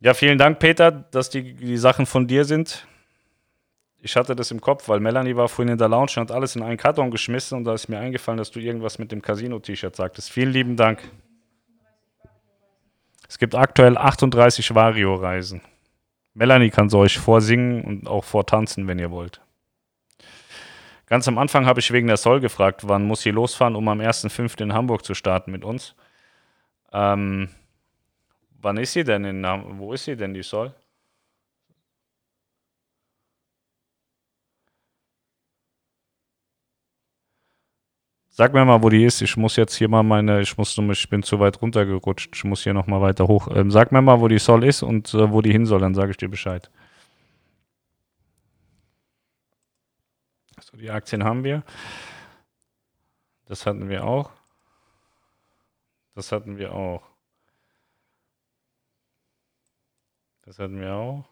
Ja, 0.00 0.14
vielen 0.14 0.38
Dank, 0.38 0.58
Peter, 0.58 0.90
dass 0.90 1.30
die, 1.30 1.54
die 1.54 1.76
Sachen 1.76 2.06
von 2.06 2.26
dir 2.26 2.44
sind. 2.44 2.86
Ich 4.00 4.16
hatte 4.16 4.34
das 4.34 4.50
im 4.50 4.60
Kopf, 4.60 4.88
weil 4.88 4.98
Melanie 4.98 5.36
war 5.36 5.48
vorhin 5.48 5.72
in 5.72 5.78
der 5.78 5.90
Lounge 5.90 6.12
und 6.16 6.22
hat 6.22 6.32
alles 6.32 6.56
in 6.56 6.62
einen 6.62 6.78
Karton 6.78 7.10
geschmissen 7.10 7.58
und 7.58 7.64
da 7.64 7.74
ist 7.74 7.88
mir 7.88 7.98
eingefallen, 7.98 8.38
dass 8.38 8.50
du 8.50 8.58
irgendwas 8.58 8.98
mit 8.98 9.12
dem 9.12 9.20
Casino-T-Shirt 9.20 9.94
sagtest. 9.94 10.32
Vielen 10.32 10.52
lieben 10.52 10.76
Dank. 10.76 11.02
Es 13.30 13.38
gibt 13.38 13.54
aktuell 13.54 13.96
38 13.96 14.74
Vario-Reisen. 14.74 15.60
Melanie 16.34 16.70
kann 16.70 16.88
sie 16.88 16.98
euch 16.98 17.16
vorsingen 17.16 17.84
und 17.84 18.08
auch 18.08 18.24
vortanzen, 18.24 18.88
wenn 18.88 18.98
ihr 18.98 19.12
wollt. 19.12 19.40
Ganz 21.06 21.28
am 21.28 21.38
Anfang 21.38 21.64
habe 21.64 21.78
ich 21.78 21.92
wegen 21.92 22.08
der 22.08 22.16
Soll 22.16 22.40
gefragt, 22.40 22.88
wann 22.88 23.04
muss 23.04 23.20
sie 23.20 23.30
losfahren, 23.30 23.76
um 23.76 23.86
am 23.86 24.00
1.5. 24.00 24.60
in 24.60 24.72
Hamburg 24.72 25.04
zu 25.04 25.14
starten 25.14 25.52
mit 25.52 25.64
uns. 25.64 25.94
Ähm, 26.92 27.50
wann 28.60 28.78
ist 28.78 28.94
sie 28.94 29.04
denn 29.04 29.24
in 29.24 29.44
Wo 29.78 29.92
ist 29.92 30.06
sie 30.06 30.16
denn, 30.16 30.34
die 30.34 30.42
Soll? 30.42 30.74
Sag 38.40 38.54
mir 38.54 38.64
mal, 38.64 38.82
wo 38.82 38.88
die 38.88 39.04
ist. 39.04 39.20
Ich 39.20 39.36
muss 39.36 39.56
jetzt 39.56 39.74
hier 39.74 39.90
mal 39.90 40.02
meine, 40.02 40.40
ich 40.40 40.56
muss, 40.56 40.78
ich 40.78 41.10
bin 41.10 41.22
zu 41.22 41.40
weit 41.40 41.60
runtergerutscht. 41.60 42.34
Ich 42.34 42.44
muss 42.44 42.62
hier 42.62 42.72
noch 42.72 42.86
mal 42.86 43.02
weiter 43.02 43.28
hoch. 43.28 43.48
Ähm, 43.54 43.70
sag 43.70 43.92
mir 43.92 44.00
mal, 44.00 44.18
wo 44.18 44.28
die 44.28 44.38
Soll 44.38 44.64
ist 44.64 44.82
und 44.82 45.12
äh, 45.12 45.30
wo 45.30 45.42
die 45.42 45.52
hin 45.52 45.66
soll, 45.66 45.80
dann 45.80 45.94
sage 45.94 46.12
ich 46.12 46.16
dir 46.16 46.30
Bescheid. 46.30 46.70
So, 50.58 50.78
die 50.78 50.90
Aktien 50.90 51.22
haben 51.22 51.44
wir. 51.44 51.62
Das 53.44 53.66
hatten 53.66 53.90
wir 53.90 54.06
auch. 54.06 54.30
Das 56.14 56.32
hatten 56.32 56.56
wir 56.56 56.72
auch. 56.74 57.02
Das 60.46 60.58
hatten 60.58 60.80
wir 60.80 60.94
auch. 60.94 61.28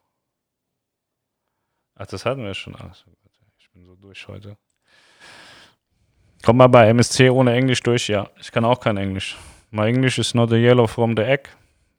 Ach, 1.94 2.06
das 2.06 2.26
hatten 2.26 2.42
wir 2.42 2.52
schon. 2.52 2.76
Ach, 2.78 2.94
ich 3.56 3.70
bin 3.70 3.86
so 3.86 3.96
durch 3.96 4.28
heute. 4.28 4.58
Kommt 6.48 6.60
mal 6.60 6.68
bei 6.68 6.88
MSC 6.88 7.28
ohne 7.28 7.52
Englisch 7.52 7.82
durch? 7.82 8.08
Ja, 8.08 8.30
ich 8.40 8.50
kann 8.50 8.64
auch 8.64 8.80
kein 8.80 8.96
Englisch. 8.96 9.36
My 9.70 9.86
English 9.86 10.18
is 10.18 10.32
not 10.32 10.50
a 10.50 10.56
yellow 10.56 10.86
from 10.86 11.14
the 11.14 11.22
egg, 11.22 11.50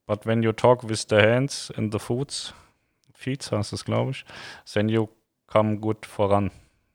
but 0.08 0.26
when 0.26 0.42
you 0.42 0.52
talk 0.52 0.90
with 0.90 1.06
the 1.08 1.18
hands 1.18 1.72
and 1.78 1.94
the 1.94 2.00
foods, 2.00 2.52
feet 3.14 3.48
heißt 3.52 3.74
es, 3.74 3.86
glaube 3.86 4.10
ich, 4.10 4.26
then 4.74 4.90
you 4.90 5.08
come 5.46 5.78
good 5.78 6.04
voran, 6.04 6.50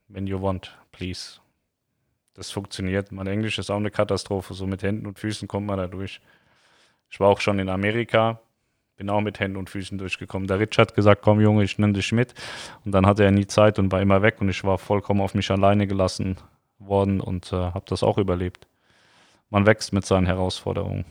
when 0.08 0.26
you 0.26 0.42
want, 0.42 0.76
please. 0.90 1.38
Das 2.34 2.50
funktioniert. 2.50 3.12
Mein 3.12 3.28
Englisch 3.28 3.60
ist 3.60 3.70
auch 3.70 3.76
eine 3.76 3.92
Katastrophe. 3.92 4.52
So 4.52 4.66
mit 4.66 4.82
Händen 4.82 5.06
und 5.06 5.20
Füßen 5.20 5.46
kommt 5.46 5.68
man 5.68 5.78
da 5.78 5.86
durch. 5.86 6.20
Ich 7.08 7.20
war 7.20 7.28
auch 7.28 7.40
schon 7.40 7.60
in 7.60 7.68
Amerika, 7.68 8.40
bin 8.96 9.08
auch 9.08 9.20
mit 9.20 9.38
Händen 9.38 9.58
und 9.58 9.70
Füßen 9.70 9.96
durchgekommen. 9.96 10.48
Der 10.48 10.58
Rich 10.58 10.76
hat 10.76 10.96
gesagt, 10.96 11.22
komm 11.22 11.40
Junge, 11.40 11.62
ich 11.62 11.78
nehme 11.78 11.92
dich 11.92 12.10
mit. 12.10 12.34
Und 12.84 12.90
dann 12.90 13.06
hatte 13.06 13.22
er 13.22 13.30
nie 13.30 13.46
Zeit 13.46 13.78
und 13.78 13.92
war 13.92 14.02
immer 14.02 14.22
weg 14.22 14.40
und 14.40 14.48
ich 14.48 14.64
war 14.64 14.76
vollkommen 14.76 15.20
auf 15.20 15.34
mich 15.34 15.52
alleine 15.52 15.86
gelassen 15.86 16.36
worden 16.78 17.20
und 17.20 17.52
äh, 17.52 17.56
habe 17.56 17.84
das 17.86 18.02
auch 18.02 18.18
überlebt. 18.18 18.66
Man 19.50 19.66
wächst 19.66 19.92
mit 19.92 20.04
seinen 20.04 20.26
Herausforderungen. 20.26 21.04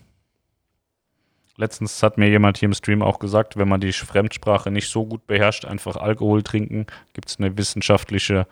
Letztens 1.55 2.01
hat 2.01 2.17
mir 2.17 2.29
jemand 2.29 2.57
hier 2.57 2.65
im 2.65 2.73
Stream 2.73 3.03
auch 3.03 3.19
gesagt, 3.19 3.57
wenn 3.57 3.67
man 3.67 3.79
die 3.79 3.93
Fremdsprache 3.93 4.71
nicht 4.71 4.89
so 4.89 5.05
gut 5.05 5.27
beherrscht, 5.27 5.65
einfach 5.65 5.97
Alkohol 5.97 6.41
trinken. 6.41 6.87
Gibt 7.13 7.29
es 7.29 7.37
eine 7.37 7.55
wissenschaftliche 7.57 8.47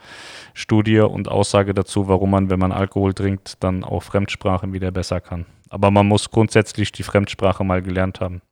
Studie 0.53 0.99
und 0.99 1.28
Aussage 1.28 1.74
dazu, 1.74 2.07
warum 2.07 2.30
man, 2.30 2.51
wenn 2.51 2.59
man 2.59 2.72
Alkohol 2.72 3.16
trinkt, 3.16 3.64
dann 3.64 3.84
auch 3.84 4.03
Fremdsprachen 4.03 4.72
wieder 4.74 4.91
besser 4.91 5.20
kann. 5.20 5.47
Aber 5.70 5.89
man 5.89 6.05
muss 6.05 6.30
grundsätzlich 6.30 6.91
die 6.91 7.01
Fremdsprache 7.01 7.64
mal 7.64 7.82
gelernt 7.82 8.20
haben. 8.22 8.43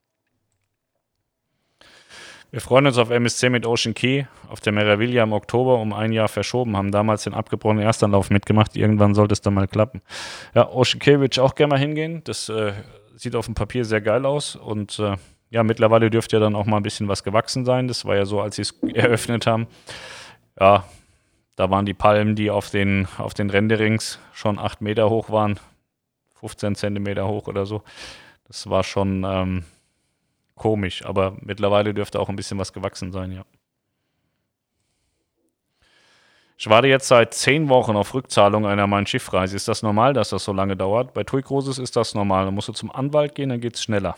Wir 2.51 2.61
freuen 2.61 2.87
uns 2.87 2.97
auf 2.97 3.11
MSC 3.11 3.51
mit 3.51 3.67
Ocean 3.67 3.93
Key 3.93 4.23
auf 4.49 4.59
der 4.59 4.73
Meraviglia 4.73 5.21
im 5.21 5.33
Oktober 5.33 5.77
um 5.77 5.93
ein 5.93 6.11
Jahr 6.11 6.27
verschoben, 6.27 6.75
haben 6.75 6.91
damals 6.91 7.23
den 7.23 7.35
abgebrochenen 7.35 7.83
Erstanlauf 7.83 8.31
mitgemacht. 8.31 8.75
Irgendwann 8.75 9.13
sollte 9.13 9.33
es 9.33 9.41
dann 9.41 9.53
mal 9.53 9.67
klappen. 9.67 10.01
Ja, 10.55 10.67
Ocean 10.67 10.99
Key 10.99 11.19
würde 11.19 11.29
ich 11.31 11.39
auch 11.39 11.53
gerne 11.53 11.75
mal 11.75 11.79
hingehen. 11.79 12.23
Das 12.23 12.49
äh, 12.49 12.73
sieht 13.15 13.35
auf 13.35 13.45
dem 13.45 13.53
Papier 13.53 13.85
sehr 13.85 14.01
geil 14.01 14.25
aus 14.25 14.55
und 14.55 14.97
äh, 14.97 15.15
ja, 15.51 15.61
mittlerweile 15.61 16.09
dürfte 16.09 16.37
ja 16.37 16.39
dann 16.39 16.55
auch 16.55 16.65
mal 16.65 16.77
ein 16.77 16.83
bisschen 16.83 17.07
was 17.07 17.23
gewachsen 17.23 17.65
sein. 17.65 17.87
Das 17.87 18.03
war 18.05 18.15
ja 18.15 18.25
so, 18.25 18.41
als 18.41 18.55
sie 18.55 18.63
es 18.63 18.71
eröffnet 18.95 19.45
haben. 19.45 19.67
Ja, 20.59 20.85
da 21.55 21.69
waren 21.69 21.85
die 21.85 21.93
Palmen, 21.93 22.35
die 22.35 22.49
auf 22.49 22.71
den, 22.71 23.07
auf 23.19 23.35
den 23.35 23.51
Renderings 23.51 24.17
schon 24.33 24.57
acht 24.57 24.81
Meter 24.81 25.11
hoch 25.11 25.29
waren, 25.29 25.59
15 26.39 26.73
Zentimeter 26.73 27.27
hoch 27.27 27.47
oder 27.47 27.67
so. 27.67 27.83
Das 28.47 28.67
war 28.71 28.83
schon. 28.83 29.23
Ähm, 29.23 29.65
komisch, 30.59 31.03
aber 31.03 31.35
mittlerweile 31.41 31.95
dürfte 31.95 32.19
auch 32.19 32.29
ein 32.29 32.35
bisschen 32.35 32.59
was 32.59 32.71
gewachsen 32.73 33.11
sein, 33.11 33.31
ja. 33.31 33.43
Ich 36.61 36.69
warte 36.69 36.89
jetzt 36.89 37.07
seit 37.07 37.33
zehn 37.33 37.69
Wochen 37.69 37.95
auf 37.95 38.13
Rückzahlung 38.13 38.67
einer 38.67 38.85
meinen 38.85 39.07
Schiffreise. 39.07 39.55
Ist 39.55 39.69
das 39.69 39.81
normal, 39.81 40.11
dass 40.11 40.29
das 40.31 40.43
so 40.43 40.51
lange 40.51 40.75
dauert? 40.75 41.13
Bei 41.13 41.23
TUI 41.23 41.41
Cruises 41.41 41.77
ist 41.77 41.95
das 41.95 42.13
normal. 42.13 42.43
Dann 42.43 42.53
musst 42.53 42.67
du 42.67 42.73
zum 42.73 42.91
Anwalt 42.91 43.33
gehen, 43.33 43.47
dann 43.47 43.61
geht 43.61 43.75
es 43.75 43.83
schneller. 43.83 44.17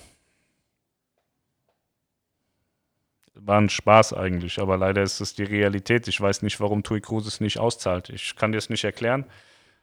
War 3.35 3.59
ein 3.59 3.69
Spaß 3.69 4.13
eigentlich, 4.13 4.59
aber 4.59 4.75
leider 4.75 5.03
ist 5.03 5.21
es 5.21 5.35
die 5.35 5.43
Realität. 5.43 6.07
Ich 6.07 6.19
weiß 6.19 6.41
nicht, 6.41 6.59
warum 6.59 6.81
TUI 6.81 6.99
Cruises 7.01 7.41
nicht 7.41 7.59
auszahlt. 7.59 8.09
Ich 8.09 8.35
kann 8.35 8.51
dir 8.51 8.57
es 8.57 8.71
nicht 8.71 8.83
erklären. 8.83 9.25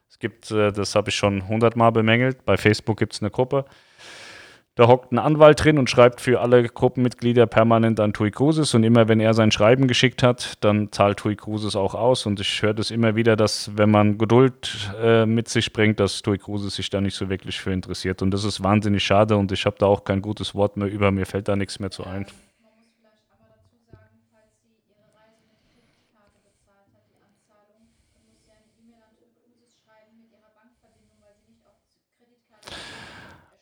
Es 0.09 0.19
gibt, 0.19 0.51
äh, 0.51 0.73
das 0.73 0.95
habe 0.95 1.11
ich 1.11 1.15
schon 1.15 1.47
hundertmal 1.47 1.93
bemängelt. 1.93 2.43
Bei 2.43 2.57
Facebook 2.57 2.97
gibt 2.97 3.13
es 3.13 3.21
eine 3.21 3.31
Gruppe. 3.31 3.63
Da 4.79 4.87
hockt 4.87 5.11
ein 5.11 5.19
Anwalt 5.19 5.61
drin 5.61 5.77
und 5.77 5.89
schreibt 5.89 6.21
für 6.21 6.39
alle 6.39 6.63
Gruppenmitglieder 6.63 7.47
permanent 7.47 7.99
an 7.99 8.13
TUI 8.13 8.31
Cruises. 8.31 8.73
Und 8.73 8.85
immer 8.85 9.09
wenn 9.09 9.19
er 9.19 9.33
sein 9.33 9.51
Schreiben 9.51 9.89
geschickt 9.89 10.23
hat, 10.23 10.53
dann 10.61 10.89
zahlt 10.93 11.17
TUI 11.17 11.35
Cruises 11.35 11.75
auch 11.75 11.95
aus. 11.95 12.25
Und 12.25 12.39
ich 12.39 12.61
höre 12.61 12.73
das 12.73 12.89
immer 12.89 13.17
wieder, 13.17 13.35
dass 13.35 13.71
wenn 13.75 13.91
man 13.91 14.17
Geduld 14.17 14.89
äh, 15.03 15.25
mit 15.25 15.49
sich 15.49 15.73
bringt, 15.73 15.99
dass 15.99 16.21
TUI 16.21 16.37
Cruises 16.37 16.75
sich 16.75 16.89
da 16.89 17.01
nicht 17.01 17.15
so 17.15 17.29
wirklich 17.29 17.59
für 17.59 17.73
interessiert. 17.73 18.21
Und 18.21 18.31
das 18.31 18.45
ist 18.45 18.63
wahnsinnig 18.63 19.03
schade. 19.03 19.35
Und 19.35 19.51
ich 19.51 19.65
habe 19.65 19.75
da 19.77 19.85
auch 19.85 20.05
kein 20.05 20.21
gutes 20.21 20.55
Wort 20.55 20.77
mehr. 20.77 20.87
Über, 20.87 21.11
mir 21.11 21.25
fällt 21.25 21.49
da 21.49 21.57
nichts 21.57 21.81
mehr 21.81 21.91
zu 21.91 22.05
ein. 22.05 22.25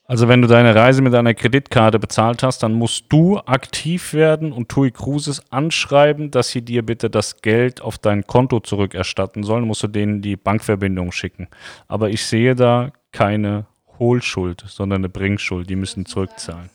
Also 0.10 0.30
wenn 0.30 0.42
du 0.42 0.48
deine 0.48 0.74
Reise 0.74 1.02
mit 1.02 1.14
einer 1.14 1.34
Kreditkarte 1.34 2.00
bezahlt 2.00 2.42
hast, 2.42 2.64
dann 2.64 2.72
musst 2.72 3.08
du 3.10 3.40
aktiv 3.40 4.14
werden 4.14 4.54
und 4.54 4.70
TUI 4.70 4.92
Cruises 4.92 5.52
anschreiben, 5.52 6.32
dass 6.32 6.48
sie 6.48 6.62
dir 6.62 6.86
bitte 6.86 7.10
das 7.10 7.42
Geld 7.42 7.82
auf 7.82 7.98
dein 7.98 8.26
Konto 8.26 8.62
zurückerstatten 8.62 9.44
sollen. 9.44 9.66
Musst 9.66 9.84
du 9.84 9.88
denen 9.88 10.22
die 10.22 10.38
Bankverbindung 10.38 11.12
schicken. 11.12 11.50
Aber 11.90 12.10
ich 12.10 12.26
sehe 12.26 12.56
da 12.56 12.94
keine 13.12 13.66
Hohlschuld, 14.00 14.64
sondern 14.66 15.02
eine 15.02 15.10
Bringschuld. 15.10 15.70
Die 15.70 15.76
müssen 15.76 16.06
zurückzahlen. 16.06 16.70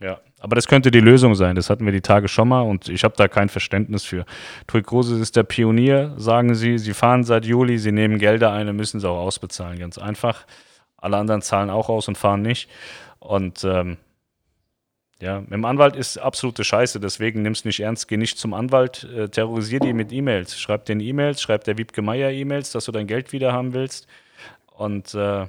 Ja, 0.00 0.20
aber 0.40 0.56
das 0.56 0.68
könnte 0.68 0.90
die 0.90 1.00
Lösung 1.00 1.34
sein. 1.34 1.56
Das 1.56 1.68
hatten 1.68 1.84
wir 1.84 1.92
die 1.92 2.00
Tage 2.00 2.28
schon 2.28 2.48
mal 2.48 2.62
und 2.62 2.88
ich 2.88 3.04
habe 3.04 3.14
da 3.18 3.28
kein 3.28 3.50
Verständnis 3.50 4.02
für. 4.02 4.24
TUI 4.66 4.82
Cruises 4.82 5.20
ist 5.20 5.36
der 5.36 5.42
Pionier, 5.42 6.14
sagen 6.16 6.54
sie. 6.54 6.78
Sie 6.78 6.94
fahren 6.94 7.22
seit 7.22 7.44
Juli, 7.44 7.78
sie 7.78 7.92
nehmen 7.92 8.18
Gelder 8.18 8.52
ein, 8.52 8.66
und 8.66 8.76
müssen 8.76 8.98
sie 8.98 9.08
auch 9.08 9.18
ausbezahlen. 9.18 9.78
Ganz 9.78 9.98
einfach. 9.98 10.46
Alle 10.96 11.16
anderen 11.16 11.42
zahlen 11.42 11.70
auch 11.70 11.88
aus 11.88 12.08
und 12.08 12.18
fahren 12.18 12.42
nicht. 12.42 12.68
Und 13.18 13.64
ähm, 13.64 13.96
ja, 15.20 15.40
mit 15.40 15.52
dem 15.52 15.64
Anwalt 15.64 15.96
ist 15.96 16.18
absolute 16.18 16.62
Scheiße, 16.62 17.00
deswegen 17.00 17.42
nimm 17.42 17.52
es 17.52 17.64
nicht 17.64 17.80
ernst, 17.80 18.06
geh 18.06 18.18
nicht 18.18 18.38
zum 18.38 18.52
Anwalt, 18.52 19.04
äh, 19.04 19.28
terrorisier 19.28 19.80
die 19.80 19.94
mit 19.94 20.12
E-Mails. 20.12 20.58
Schreib 20.58 20.84
den 20.84 21.00
E-Mails, 21.00 21.40
schreib 21.40 21.64
der 21.64 21.78
Wiebke 21.78 22.02
Meier 22.02 22.30
E-Mails, 22.30 22.72
dass 22.72 22.84
du 22.84 22.92
dein 22.92 23.06
Geld 23.06 23.32
wieder 23.32 23.52
haben 23.52 23.72
willst. 23.72 24.06
Und 24.76 25.14
äh, 25.14 25.46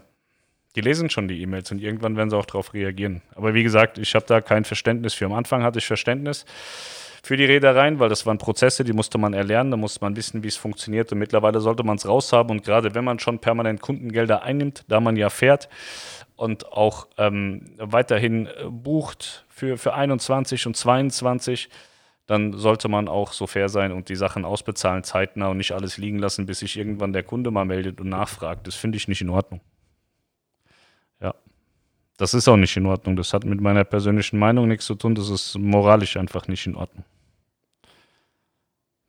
die 0.76 0.82
lesen 0.82 1.10
schon 1.10 1.28
die 1.28 1.42
E-Mails 1.42 1.72
und 1.72 1.82
irgendwann 1.82 2.16
werden 2.16 2.30
sie 2.30 2.38
auch 2.38 2.46
darauf 2.46 2.74
reagieren. 2.74 3.22
Aber 3.36 3.54
wie 3.54 3.64
gesagt, 3.64 3.98
ich 3.98 4.16
habe 4.16 4.26
da 4.26 4.42
kein 4.42 4.64
Verständnis 4.64 5.14
für. 5.14 5.26
Am 5.26 5.34
Anfang 5.34 5.64
hatte 5.64 5.80
ich 5.80 5.88
Verständnis 5.88 6.46
für 7.28 7.36
die 7.36 7.44
Reedereien, 7.44 8.00
weil 8.00 8.08
das 8.08 8.26
waren 8.26 8.38
Prozesse, 8.38 8.86
die 8.86 8.94
musste 8.94 9.18
man 9.18 9.34
erlernen, 9.34 9.72
da 9.72 9.76
musste 9.76 10.00
man 10.00 10.16
wissen, 10.16 10.44
wie 10.44 10.48
es 10.48 10.56
funktioniert 10.56 11.12
und 11.12 11.18
mittlerweile 11.18 11.60
sollte 11.60 11.84
man 11.84 11.98
es 11.98 12.08
raushaben 12.08 12.52
und 12.52 12.64
gerade 12.64 12.96
wenn 12.96 13.04
man 13.04 13.20
schon 13.20 13.40
permanent 13.40 13.82
Kundengelder 13.82 14.44
einnimmt, 14.44 14.86
da 14.88 15.02
man 15.02 15.18
ja 15.18 15.30
fährt 15.30 15.68
und 16.38 16.72
auch 16.72 17.10
ähm, 17.18 17.76
weiterhin 17.80 18.48
äh, 18.48 18.70
bucht 18.70 19.46
für, 19.50 19.78
für 19.78 19.94
21 19.94 20.68
und 20.68 20.78
22, 20.78 21.68
dann 22.28 22.54
sollte 22.54 22.88
man 22.88 23.10
auch 23.10 23.34
so 23.34 23.46
fair 23.46 23.68
sein 23.68 23.92
und 23.92 24.08
die 24.08 24.16
Sachen 24.16 24.46
ausbezahlen 24.46 25.04
zeitnah 25.04 25.50
und 25.50 25.58
nicht 25.58 25.74
alles 25.74 25.98
liegen 25.98 26.20
lassen, 26.20 26.46
bis 26.46 26.60
sich 26.60 26.78
irgendwann 26.78 27.12
der 27.12 27.24
Kunde 27.24 27.52
mal 27.52 27.66
meldet 27.66 28.00
und 28.00 28.08
nachfragt. 28.08 28.68
Das 28.68 28.76
finde 28.76 28.96
ich 28.96 29.10
nicht 29.10 29.20
in 29.20 29.30
Ordnung. 29.30 29.60
Ja. 31.20 31.36
Das 32.16 32.34
ist 32.34 32.48
auch 32.48 32.56
nicht 32.56 32.78
in 32.78 32.86
Ordnung. 32.86 33.18
Das 33.18 33.34
hat 33.34 33.44
mit 33.44 33.60
meiner 33.60 33.84
persönlichen 33.84 34.40
Meinung 34.40 34.70
nichts 34.70 34.86
zu 34.86 34.96
tun. 34.96 35.14
Das 35.14 35.30
ist 35.30 35.58
moralisch 35.58 36.16
einfach 36.16 36.48
nicht 36.48 36.66
in 36.66 36.76
Ordnung 36.76 37.04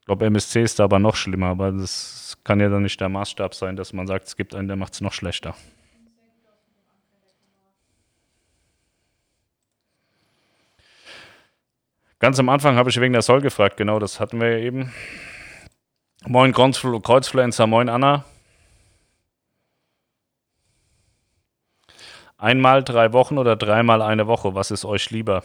glaube, 0.09 0.25
MSC 0.25 0.63
ist 0.63 0.79
da 0.79 0.85
aber 0.85 0.97
noch 0.97 1.15
schlimmer, 1.15 1.49
aber 1.49 1.71
das 1.71 2.35
kann 2.43 2.59
ja 2.59 2.67
dann 2.67 2.81
nicht 2.81 2.99
der 2.99 3.09
Maßstab 3.09 3.53
sein, 3.53 3.75
dass 3.75 3.93
man 3.93 4.07
sagt, 4.07 4.25
es 4.25 4.35
gibt 4.35 4.55
einen, 4.55 4.67
der 4.67 4.75
macht 4.75 4.93
es 4.93 5.01
noch 5.01 5.13
schlechter. 5.13 5.53
Ganz 12.17 12.39
am 12.39 12.49
Anfang 12.49 12.75
habe 12.75 12.89
ich 12.89 12.99
wegen 12.99 13.13
der 13.13 13.21
Soll 13.21 13.41
gefragt, 13.41 13.77
genau, 13.77 13.99
das 13.99 14.19
hatten 14.19 14.41
wir 14.41 14.57
ja 14.57 14.65
eben. 14.65 14.91
Moin 16.25 16.53
Kreuzfluencer, 16.53 17.67
moin 17.67 17.87
Anna. 17.87 18.25
Einmal 22.39 22.83
drei 22.83 23.13
Wochen 23.13 23.37
oder 23.37 23.55
dreimal 23.55 24.01
eine 24.01 24.25
Woche, 24.25 24.55
was 24.55 24.71
ist 24.71 24.85
euch 24.85 25.11
lieber? 25.11 25.43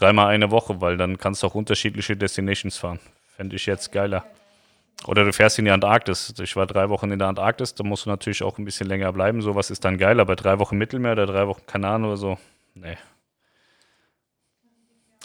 Dreimal 0.00 0.28
eine 0.28 0.50
Woche, 0.50 0.80
weil 0.80 0.96
dann 0.96 1.18
kannst 1.18 1.42
du 1.42 1.46
auch 1.46 1.54
unterschiedliche 1.54 2.16
Destinations 2.16 2.78
fahren. 2.78 3.00
Fände 3.36 3.56
ich 3.56 3.66
jetzt 3.66 3.92
geiler. 3.92 4.24
Oder 5.06 5.24
du 5.24 5.32
fährst 5.32 5.58
in 5.58 5.66
die 5.66 5.70
Antarktis. 5.70 6.32
Ich 6.40 6.56
war 6.56 6.66
drei 6.66 6.88
Wochen 6.88 7.10
in 7.10 7.18
der 7.18 7.28
Antarktis, 7.28 7.74
da 7.74 7.84
musst 7.84 8.06
du 8.06 8.10
natürlich 8.10 8.42
auch 8.42 8.56
ein 8.56 8.64
bisschen 8.64 8.86
länger 8.86 9.12
bleiben. 9.12 9.42
Sowas 9.42 9.70
ist 9.70 9.84
dann 9.84 9.98
geiler. 9.98 10.24
Bei 10.24 10.36
drei 10.36 10.58
Wochen 10.58 10.78
Mittelmeer 10.78 11.12
oder 11.12 11.26
drei 11.26 11.46
Wochen 11.46 11.66
Kanaren 11.66 12.06
oder 12.06 12.16
so, 12.16 12.38
nee. 12.74 12.96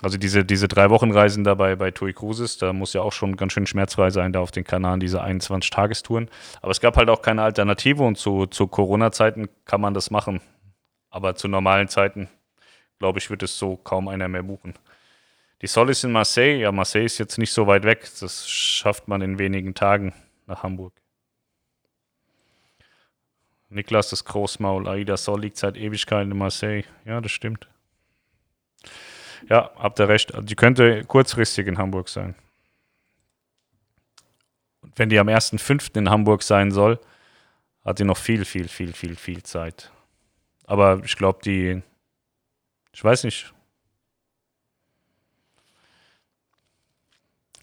Also 0.01 0.17
diese, 0.17 0.43
diese 0.43 0.67
drei 0.67 0.89
Wochen 0.89 1.11
Reisen 1.11 1.45
da 1.45 1.53
bei, 1.53 1.91
TUI 1.91 2.11
Cruises, 2.11 2.57
da 2.57 2.73
muss 2.73 2.91
ja 2.91 3.01
auch 3.01 3.13
schon 3.13 3.37
ganz 3.37 3.53
schön 3.53 3.65
schmerzfrei 3.65 4.09
sein, 4.09 4.33
da 4.33 4.41
auf 4.41 4.51
den 4.51 4.65
Kanaren, 4.65 4.99
diese 4.99 5.21
21 5.21 5.69
Tagestouren. 5.69 6.29
Aber 6.61 6.71
es 6.71 6.81
gab 6.81 6.97
halt 6.97 7.09
auch 7.09 7.21
keine 7.21 7.43
Alternative 7.43 8.03
und 8.03 8.17
zu, 8.17 8.45
zu 8.45 8.67
Corona-Zeiten 8.67 9.47
kann 9.63 9.79
man 9.79 9.93
das 9.93 10.11
machen. 10.11 10.41
Aber 11.09 11.35
zu 11.35 11.47
normalen 11.47 11.87
Zeiten 11.87 12.27
glaube 12.99 13.19
ich, 13.19 13.29
wird 13.29 13.43
es 13.43 13.57
so 13.57 13.77
kaum 13.77 14.07
einer 14.07 14.27
mehr 14.27 14.43
buchen. 14.43 14.73
Die 15.61 15.67
Sol 15.67 15.89
ist 15.89 16.03
in 16.03 16.11
Marseille. 16.11 16.59
Ja, 16.59 16.71
Marseille 16.71 17.05
ist 17.05 17.17
jetzt 17.17 17.37
nicht 17.37 17.51
so 17.51 17.67
weit 17.67 17.83
weg. 17.83 18.09
Das 18.19 18.47
schafft 18.49 19.07
man 19.07 19.21
in 19.21 19.39
wenigen 19.39 19.73
Tagen 19.73 20.13
nach 20.47 20.63
Hamburg. 20.63 20.93
Niklas, 23.69 24.09
das 24.09 24.25
Großmaul, 24.25 24.87
Aida 24.87 25.17
Sol 25.17 25.41
liegt 25.41 25.57
seit 25.57 25.75
Ewigkeiten 25.75 26.31
in 26.31 26.37
Marseille. 26.37 26.83
Ja, 27.03 27.19
das 27.19 27.31
stimmt. 27.31 27.67
Ja, 29.49 29.71
habt 29.75 29.99
ihr 29.99 30.07
recht. 30.07 30.31
Die 30.43 30.55
könnte 30.55 31.03
kurzfristig 31.05 31.67
in 31.67 31.77
Hamburg 31.77 32.09
sein. 32.09 32.35
Und 34.81 34.97
wenn 34.97 35.09
die 35.09 35.19
am 35.19 35.27
1.5. 35.27 35.97
in 35.97 36.09
Hamburg 36.09 36.43
sein 36.43 36.71
soll, 36.71 36.99
hat 37.83 37.99
die 37.99 38.03
noch 38.03 38.17
viel, 38.17 38.45
viel, 38.45 38.67
viel, 38.67 38.93
viel, 38.93 39.15
viel 39.15 39.43
Zeit. 39.43 39.91
Aber 40.65 41.01
ich 41.03 41.15
glaube, 41.15 41.39
die 41.43 41.81
ich 42.95 43.03
weiß 43.03 43.25
nicht. 43.25 43.53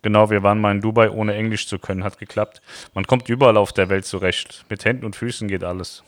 Genau, 0.02 0.28
wir 0.28 0.42
waren 0.42 0.60
mal 0.60 0.72
in 0.72 0.82
Dubai, 0.82 1.08
ohne 1.08 1.34
Englisch 1.34 1.66
zu 1.66 1.78
können. 1.78 2.04
Hat 2.04 2.18
geklappt. 2.18 2.60
Man 2.92 3.06
kommt 3.06 3.30
überall 3.30 3.56
auf 3.56 3.72
der 3.72 3.88
Welt 3.88 4.04
zurecht. 4.04 4.66
Mit 4.68 4.84
Händen 4.84 5.06
und 5.06 5.16
Füßen 5.16 5.48
geht 5.48 5.64
alles. 5.64 6.04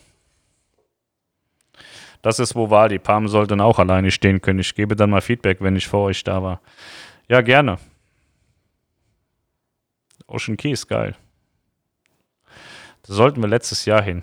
Das 2.21 2.37
ist 2.37 2.53
wo 2.53 2.69
war. 2.69 2.87
Die 2.87 2.99
Palm 2.99 3.27
sollten 3.27 3.61
auch 3.61 3.79
alleine 3.79 4.11
stehen 4.11 4.41
können. 4.41 4.59
Ich 4.59 4.75
gebe 4.75 4.95
dann 4.95 5.09
mal 5.09 5.21
Feedback, 5.21 5.59
wenn 5.59 5.75
ich 5.75 5.87
vor 5.87 6.03
euch 6.03 6.23
da 6.23 6.43
war. 6.43 6.61
Ja, 7.27 7.41
gerne. 7.41 7.79
Ocean 10.27 10.55
Key 10.55 10.69
ist 10.69 10.87
geil. 10.87 11.15
Da 13.07 13.13
sollten 13.13 13.41
wir 13.41 13.49
letztes 13.49 13.85
Jahr 13.85 14.03
hin. 14.03 14.21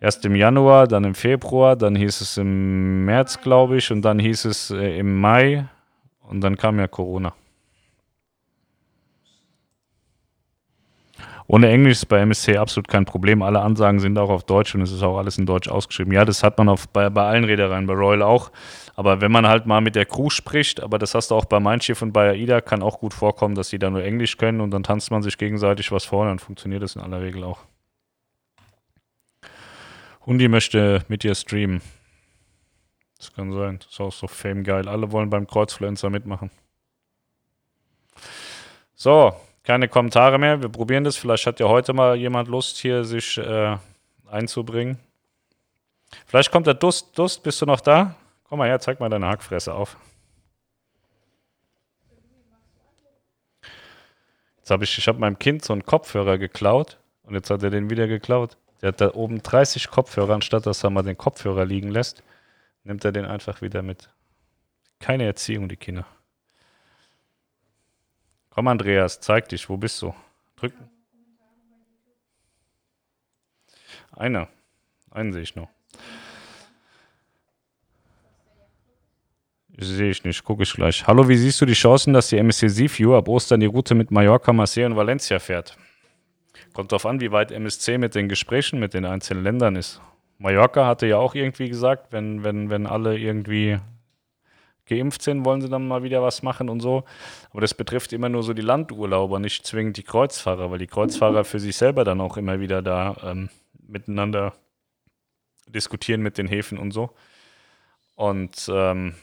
Erst 0.00 0.24
im 0.24 0.36
Januar, 0.36 0.86
dann 0.86 1.04
im 1.04 1.14
Februar, 1.14 1.74
dann 1.74 1.96
hieß 1.96 2.20
es 2.20 2.36
im 2.36 3.04
März, 3.04 3.40
glaube 3.40 3.78
ich, 3.78 3.90
und 3.90 4.02
dann 4.02 4.18
hieß 4.18 4.44
es 4.44 4.70
äh, 4.70 4.98
im 4.98 5.20
Mai 5.20 5.66
und 6.20 6.40
dann 6.40 6.56
kam 6.56 6.78
ja 6.78 6.86
Corona. 6.86 7.34
Ohne 11.50 11.70
Englisch 11.70 11.92
ist 11.92 12.06
bei 12.06 12.20
MSC 12.20 12.58
absolut 12.58 12.88
kein 12.88 13.06
Problem. 13.06 13.40
Alle 13.40 13.60
Ansagen 13.60 14.00
sind 14.00 14.18
auch 14.18 14.28
auf 14.28 14.44
Deutsch 14.44 14.74
und 14.74 14.82
es 14.82 14.92
ist 14.92 15.02
auch 15.02 15.16
alles 15.16 15.38
in 15.38 15.46
Deutsch 15.46 15.68
ausgeschrieben. 15.68 16.12
Ja, 16.12 16.26
das 16.26 16.42
hat 16.42 16.58
man 16.58 16.68
auf, 16.68 16.86
bei, 16.90 17.08
bei 17.08 17.22
allen 17.22 17.44
Reedereien, 17.44 17.86
bei 17.86 17.94
Royal 17.94 18.20
auch. 18.20 18.52
Aber 18.96 19.22
wenn 19.22 19.32
man 19.32 19.48
halt 19.48 19.64
mal 19.64 19.80
mit 19.80 19.96
der 19.96 20.04
Crew 20.04 20.28
spricht, 20.28 20.82
aber 20.82 20.98
das 20.98 21.14
hast 21.14 21.30
du 21.30 21.34
auch 21.34 21.46
bei 21.46 21.58
Mein 21.58 21.80
Schiff 21.80 22.02
und 22.02 22.12
bei 22.12 22.32
AIDA, 22.32 22.60
kann 22.60 22.82
auch 22.82 22.98
gut 22.98 23.14
vorkommen, 23.14 23.54
dass 23.54 23.70
die 23.70 23.78
da 23.78 23.88
nur 23.88 24.04
Englisch 24.04 24.36
können 24.36 24.60
und 24.60 24.72
dann 24.72 24.82
tanzt 24.82 25.10
man 25.10 25.22
sich 25.22 25.38
gegenseitig 25.38 25.90
was 25.90 26.04
vor, 26.04 26.26
dann 26.26 26.38
funktioniert 26.38 26.82
das 26.82 26.96
in 26.96 27.02
aller 27.02 27.22
Regel 27.22 27.42
auch. 27.44 27.67
Hundi 30.28 30.46
möchte 30.46 31.06
mit 31.08 31.22
dir 31.22 31.34
streamen. 31.34 31.80
Das 33.16 33.32
kann 33.32 33.50
sein. 33.50 33.78
Das 33.78 33.92
ist 33.92 34.00
auch 34.00 34.12
so 34.12 34.26
fame 34.26 34.62
geil. 34.62 34.86
Alle 34.86 35.10
wollen 35.10 35.30
beim 35.30 35.46
Kreuzfluencer 35.46 36.10
mitmachen. 36.10 36.50
So, 38.94 39.34
keine 39.62 39.88
Kommentare 39.88 40.38
mehr. 40.38 40.60
Wir 40.60 40.68
probieren 40.68 41.04
das. 41.04 41.16
Vielleicht 41.16 41.46
hat 41.46 41.60
ja 41.60 41.66
heute 41.66 41.94
mal 41.94 42.14
jemand 42.14 42.48
Lust, 42.48 42.76
hier 42.76 43.04
sich 43.04 43.38
äh, 43.38 43.78
einzubringen. 44.26 44.98
Vielleicht 46.26 46.52
kommt 46.52 46.66
der 46.66 46.74
Dust. 46.74 47.18
Dust, 47.18 47.42
bist 47.42 47.62
du 47.62 47.64
noch 47.64 47.80
da? 47.80 48.14
Komm 48.44 48.58
mal 48.58 48.68
her, 48.68 48.80
zeig 48.80 49.00
mal 49.00 49.08
deine 49.08 49.28
Hackfresse 49.28 49.72
auf. 49.72 49.96
Jetzt 54.58 54.70
habe 54.70 54.84
ich, 54.84 54.98
ich 54.98 55.08
habe 55.08 55.18
meinem 55.20 55.38
Kind 55.38 55.64
so 55.64 55.72
einen 55.72 55.86
Kopfhörer 55.86 56.36
geklaut 56.36 56.98
und 57.22 57.32
jetzt 57.32 57.48
hat 57.48 57.62
er 57.62 57.70
den 57.70 57.88
wieder 57.88 58.06
geklaut. 58.06 58.58
Der 58.80 58.88
hat 58.88 59.00
da 59.00 59.14
oben 59.14 59.42
30 59.42 59.90
Kopfhörer, 59.90 60.34
anstatt 60.34 60.66
dass 60.66 60.84
er 60.84 60.90
mal 60.90 61.02
den 61.02 61.18
Kopfhörer 61.18 61.64
liegen 61.64 61.88
lässt, 61.88 62.22
nimmt 62.84 63.04
er 63.04 63.12
den 63.12 63.24
einfach 63.24 63.60
wieder 63.60 63.82
mit. 63.82 64.10
Keine 65.00 65.24
Erziehung, 65.24 65.68
die 65.68 65.76
Kinder. 65.76 66.06
Komm, 68.50 68.68
Andreas, 68.68 69.20
zeig 69.20 69.48
dich, 69.48 69.68
wo 69.68 69.76
bist 69.76 70.00
du? 70.02 70.14
Drücken. 70.56 70.90
Einer. 74.12 74.48
Einen 75.10 75.32
sehe 75.32 75.42
ich 75.42 75.54
noch. 75.54 75.68
Sehe 79.80 80.10
ich 80.10 80.24
nicht, 80.24 80.42
gucke 80.42 80.64
ich 80.64 80.72
gleich. 80.72 81.06
Hallo, 81.06 81.28
wie 81.28 81.36
siehst 81.36 81.60
du 81.60 81.66
die 81.66 81.74
Chancen, 81.74 82.12
dass 82.12 82.28
die 82.28 82.38
MSC 82.38 82.68
Seaview 82.68 83.14
ab 83.16 83.28
Ostern 83.28 83.60
die 83.60 83.66
Route 83.66 83.94
mit 83.94 84.10
Mallorca, 84.10 84.52
Marseille 84.52 84.86
und 84.86 84.96
Valencia 84.96 85.38
fährt? 85.38 85.78
Kommt 86.78 86.92
darauf 86.92 87.06
an, 87.06 87.20
wie 87.20 87.32
weit 87.32 87.50
MSC 87.50 87.98
mit 87.98 88.14
den 88.14 88.28
Gesprächen 88.28 88.78
mit 88.78 88.94
den 88.94 89.04
einzelnen 89.04 89.42
Ländern 89.42 89.74
ist. 89.74 90.00
Mallorca 90.38 90.86
hatte 90.86 91.08
ja 91.08 91.16
auch 91.16 91.34
irgendwie 91.34 91.68
gesagt, 91.68 92.12
wenn, 92.12 92.44
wenn, 92.44 92.70
wenn 92.70 92.86
alle 92.86 93.18
irgendwie 93.18 93.80
geimpft 94.86 95.22
sind, 95.22 95.44
wollen 95.44 95.60
sie 95.60 95.68
dann 95.68 95.88
mal 95.88 96.04
wieder 96.04 96.22
was 96.22 96.44
machen 96.44 96.68
und 96.68 96.78
so. 96.78 97.02
Aber 97.50 97.62
das 97.62 97.74
betrifft 97.74 98.12
immer 98.12 98.28
nur 98.28 98.44
so 98.44 98.54
die 98.54 98.62
Landurlauber, 98.62 99.40
nicht 99.40 99.66
zwingend 99.66 99.96
die 99.96 100.04
Kreuzfahrer, 100.04 100.70
weil 100.70 100.78
die 100.78 100.86
Kreuzfahrer 100.86 101.42
für 101.42 101.58
sich 101.58 101.76
selber 101.76 102.04
dann 102.04 102.20
auch 102.20 102.36
immer 102.36 102.60
wieder 102.60 102.80
da 102.80 103.16
ähm, 103.24 103.48
miteinander 103.88 104.54
diskutieren 105.66 106.22
mit 106.22 106.38
den 106.38 106.46
Häfen 106.46 106.78
und 106.78 106.92
so. 106.92 107.10
Und 108.14 108.70
ähm, 108.72 109.16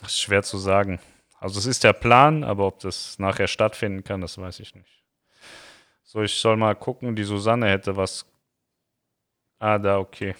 das 0.00 0.12
ist 0.12 0.20
schwer 0.20 0.44
zu 0.44 0.56
sagen. 0.56 1.00
Also 1.40 1.58
es 1.58 1.66
ist 1.66 1.82
der 1.82 1.94
Plan, 1.94 2.44
aber 2.44 2.68
ob 2.68 2.78
das 2.78 3.18
nachher 3.18 3.48
stattfinden 3.48 4.04
kann, 4.04 4.20
das 4.20 4.38
weiß 4.38 4.60
ich 4.60 4.76
nicht. 4.76 4.99
So, 6.12 6.22
ich 6.22 6.34
soll 6.34 6.56
mal 6.56 6.74
gucken, 6.74 7.14
die 7.14 7.22
Susanne 7.22 7.68
hätte 7.68 7.96
was. 7.96 8.26
Ah, 9.60 9.78
da, 9.78 10.00
okay. 10.00 10.34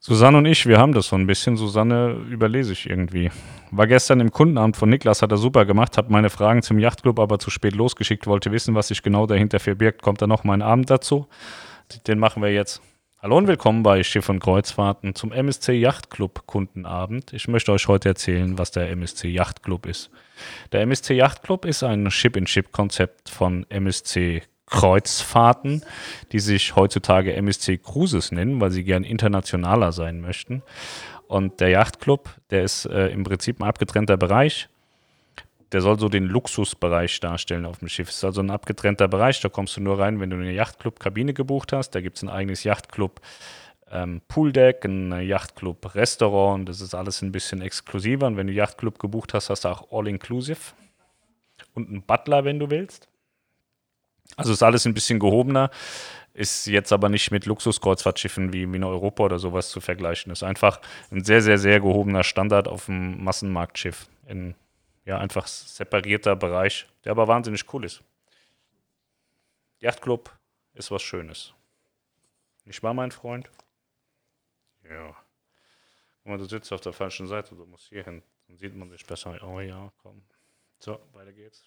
Susanne 0.00 0.38
und 0.38 0.46
ich, 0.46 0.66
wir 0.66 0.76
haben 0.78 0.92
das 0.92 1.06
so 1.06 1.14
ein 1.14 1.24
bisschen. 1.24 1.56
Susanne 1.56 2.14
überlese 2.28 2.72
ich 2.72 2.90
irgendwie. 2.90 3.30
War 3.70 3.86
gestern 3.86 4.18
im 4.18 4.32
Kundenamt 4.32 4.76
von 4.76 4.88
Niklas, 4.90 5.22
hat 5.22 5.30
er 5.30 5.36
super 5.36 5.66
gemacht, 5.66 5.98
hat 5.98 6.10
meine 6.10 6.30
Fragen 6.30 6.62
zum 6.62 6.80
Yachtclub 6.80 7.20
aber 7.20 7.38
zu 7.38 7.48
spät 7.48 7.76
losgeschickt, 7.76 8.26
wollte 8.26 8.50
wissen, 8.50 8.74
was 8.74 8.88
sich 8.88 9.04
genau 9.04 9.24
dahinter 9.24 9.60
verbirgt. 9.60 10.02
Kommt 10.02 10.20
da 10.20 10.26
noch 10.26 10.42
mein 10.42 10.60
Abend 10.60 10.90
dazu? 10.90 11.28
Den 12.08 12.18
machen 12.18 12.42
wir 12.42 12.52
jetzt. 12.52 12.82
Hallo 13.22 13.36
und 13.36 13.48
willkommen 13.48 13.82
bei 13.82 14.02
Schiff 14.02 14.30
und 14.30 14.40
Kreuzfahrten 14.40 15.14
zum 15.14 15.30
MSC 15.30 15.74
Yachtclub 15.74 16.46
Kundenabend. 16.46 17.34
Ich 17.34 17.48
möchte 17.48 17.70
euch 17.70 17.86
heute 17.86 18.08
erzählen, 18.08 18.56
was 18.56 18.70
der 18.70 18.88
MSC 18.88 19.28
Yachtclub 19.28 19.84
ist. 19.84 20.10
Der 20.72 20.80
MSC 20.80 21.12
Yachtclub 21.12 21.66
ist 21.66 21.82
ein 21.82 22.10
Ship-in-Ship-Konzept 22.10 23.28
von 23.28 23.66
MSC 23.68 24.40
Kreuzfahrten, 24.64 25.84
die 26.32 26.38
sich 26.38 26.74
heutzutage 26.76 27.34
MSC 27.34 27.76
Cruises 27.76 28.32
nennen, 28.32 28.58
weil 28.58 28.70
sie 28.70 28.84
gern 28.84 29.04
internationaler 29.04 29.92
sein 29.92 30.22
möchten. 30.22 30.62
Und 31.28 31.60
der 31.60 31.68
Yachtclub, 31.68 32.30
der 32.48 32.62
ist 32.62 32.86
äh, 32.86 33.08
im 33.08 33.24
Prinzip 33.24 33.60
ein 33.60 33.68
abgetrennter 33.68 34.16
Bereich 34.16 34.70
der 35.72 35.80
soll 35.80 35.98
so 35.98 36.08
den 36.08 36.26
Luxusbereich 36.26 37.20
darstellen 37.20 37.66
auf 37.66 37.78
dem 37.78 37.88
Schiff. 37.88 38.08
Es 38.08 38.16
ist 38.16 38.24
also 38.24 38.40
ein 38.40 38.50
abgetrennter 38.50 39.08
Bereich, 39.08 39.40
da 39.40 39.48
kommst 39.48 39.76
du 39.76 39.80
nur 39.80 39.98
rein, 39.98 40.20
wenn 40.20 40.30
du 40.30 40.36
eine 40.36 40.52
Yachtclub-Kabine 40.52 41.32
gebucht 41.32 41.72
hast. 41.72 41.90
Da 41.94 42.00
gibt 42.00 42.16
es 42.16 42.22
ein 42.22 42.28
eigenes 42.28 42.64
Yachtclub 42.64 43.20
ähm, 43.90 44.20
Pooldeck, 44.28 44.84
ein 44.84 45.12
Yachtclub 45.20 45.94
Restaurant. 45.94 46.68
Das 46.68 46.80
ist 46.80 46.94
alles 46.94 47.22
ein 47.22 47.32
bisschen 47.32 47.62
exklusiver. 47.62 48.26
Und 48.26 48.36
wenn 48.36 48.46
du 48.46 48.52
Yachtclub 48.52 48.98
gebucht 48.98 49.34
hast, 49.34 49.50
hast 49.50 49.64
du 49.64 49.68
auch 49.68 49.92
All-Inclusive 49.92 50.72
und 51.74 51.88
einen 51.88 52.02
Butler, 52.02 52.44
wenn 52.44 52.58
du 52.58 52.70
willst. 52.70 53.08
Also 54.36 54.52
ist 54.52 54.62
alles 54.62 54.86
ein 54.86 54.94
bisschen 54.94 55.18
gehobener, 55.18 55.70
ist 56.34 56.66
jetzt 56.66 56.92
aber 56.92 57.08
nicht 57.08 57.32
mit 57.32 57.46
Luxuskreuzfahrtschiffen 57.46 58.52
wie, 58.52 58.70
wie 58.70 58.76
in 58.76 58.84
Europa 58.84 59.24
oder 59.24 59.38
sowas 59.38 59.70
zu 59.70 59.80
vergleichen. 59.80 60.30
Ist 60.30 60.44
einfach 60.44 60.80
ein 61.10 61.24
sehr, 61.24 61.42
sehr, 61.42 61.58
sehr 61.58 61.80
gehobener 61.80 62.22
Standard 62.22 62.68
auf 62.68 62.86
dem 62.86 63.24
Massenmarktschiff 63.24 64.08
in 64.28 64.54
ja, 65.10 65.18
einfach 65.18 65.48
separierter 65.48 66.36
Bereich, 66.36 66.86
der 67.04 67.10
aber 67.10 67.26
wahnsinnig 67.26 67.64
cool 67.74 67.84
ist. 67.84 68.00
Yachtclub 69.80 70.32
ist 70.74 70.92
was 70.92 71.02
Schönes. 71.02 71.52
Nicht 72.64 72.80
wahr, 72.84 72.94
mein 72.94 73.10
Freund? 73.10 73.50
Ja. 74.88 75.16
Guck 76.22 76.26
mal, 76.26 76.38
du 76.38 76.44
sitzt 76.44 76.72
auf 76.72 76.80
der 76.80 76.92
falschen 76.92 77.26
Seite, 77.26 77.56
du 77.56 77.66
musst 77.66 77.88
hier 77.88 78.04
hin. 78.04 78.22
Dann 78.46 78.56
sieht 78.56 78.76
man 78.76 78.88
dich 78.88 79.04
besser. 79.04 79.36
Oh 79.42 79.58
ja, 79.58 79.90
komm. 80.00 80.22
So, 80.78 81.00
weiter 81.12 81.32
geht's. 81.32 81.64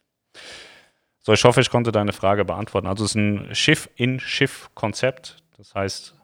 So, 1.19 1.33
ich 1.33 1.43
hoffe, 1.43 1.59
ich 1.59 1.69
konnte 1.69 1.91
deine 1.91 2.13
Frage 2.13 2.45
beantworten. 2.45 2.87
Also 2.87 3.03
es 3.03 3.11
ist 3.11 3.15
ein 3.15 3.53
Schiff-in-Schiff-Konzept. 3.53 5.43
Das 5.57 5.75
heißt, 5.75 6.15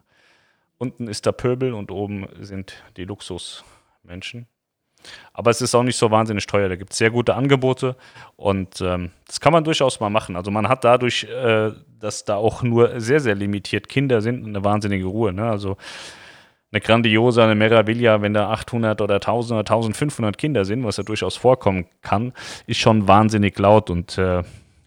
unten 0.78 1.06
ist 1.06 1.26
der 1.26 1.32
Pöbel 1.32 1.74
und 1.74 1.90
oben 1.90 2.26
sind 2.42 2.82
die 2.96 3.04
Luxusmenschen. 3.04 4.46
Aber 5.32 5.50
es 5.50 5.60
ist 5.60 5.74
auch 5.74 5.82
nicht 5.82 5.96
so 5.96 6.10
wahnsinnig 6.10 6.46
teuer. 6.46 6.68
Da 6.68 6.76
gibt 6.76 6.92
es 6.92 6.98
sehr 6.98 7.10
gute 7.10 7.34
Angebote 7.34 7.96
und 8.36 8.80
ähm, 8.80 9.10
das 9.26 9.40
kann 9.40 9.52
man 9.52 9.64
durchaus 9.64 10.00
mal 10.00 10.10
machen. 10.10 10.36
Also 10.36 10.50
man 10.50 10.68
hat 10.68 10.84
dadurch, 10.84 11.24
äh, 11.24 11.70
dass 11.98 12.24
da 12.24 12.36
auch 12.36 12.62
nur 12.62 13.00
sehr, 13.00 13.20
sehr 13.20 13.34
limitiert 13.34 13.88
Kinder 13.88 14.20
sind, 14.20 14.46
eine 14.46 14.64
wahnsinnige 14.64 15.06
Ruhe. 15.06 15.32
Ne? 15.32 15.50
Also 15.50 15.76
eine 16.72 16.80
Grandiosa, 16.80 17.44
eine 17.44 17.54
Meraviglia, 17.54 18.22
wenn 18.22 18.34
da 18.34 18.50
800 18.50 19.00
oder 19.00 19.16
1000 19.16 19.58
oder 19.58 19.60
1500 19.60 20.38
Kinder 20.38 20.64
sind, 20.64 20.84
was 20.84 20.98
ja 20.98 21.02
durchaus 21.02 21.36
vorkommen 21.36 21.86
kann, 22.02 22.32
ist 22.66 22.78
schon 22.78 23.08
wahnsinnig 23.08 23.58
laut 23.58 23.90
und 23.90 24.18
äh, 24.18 24.42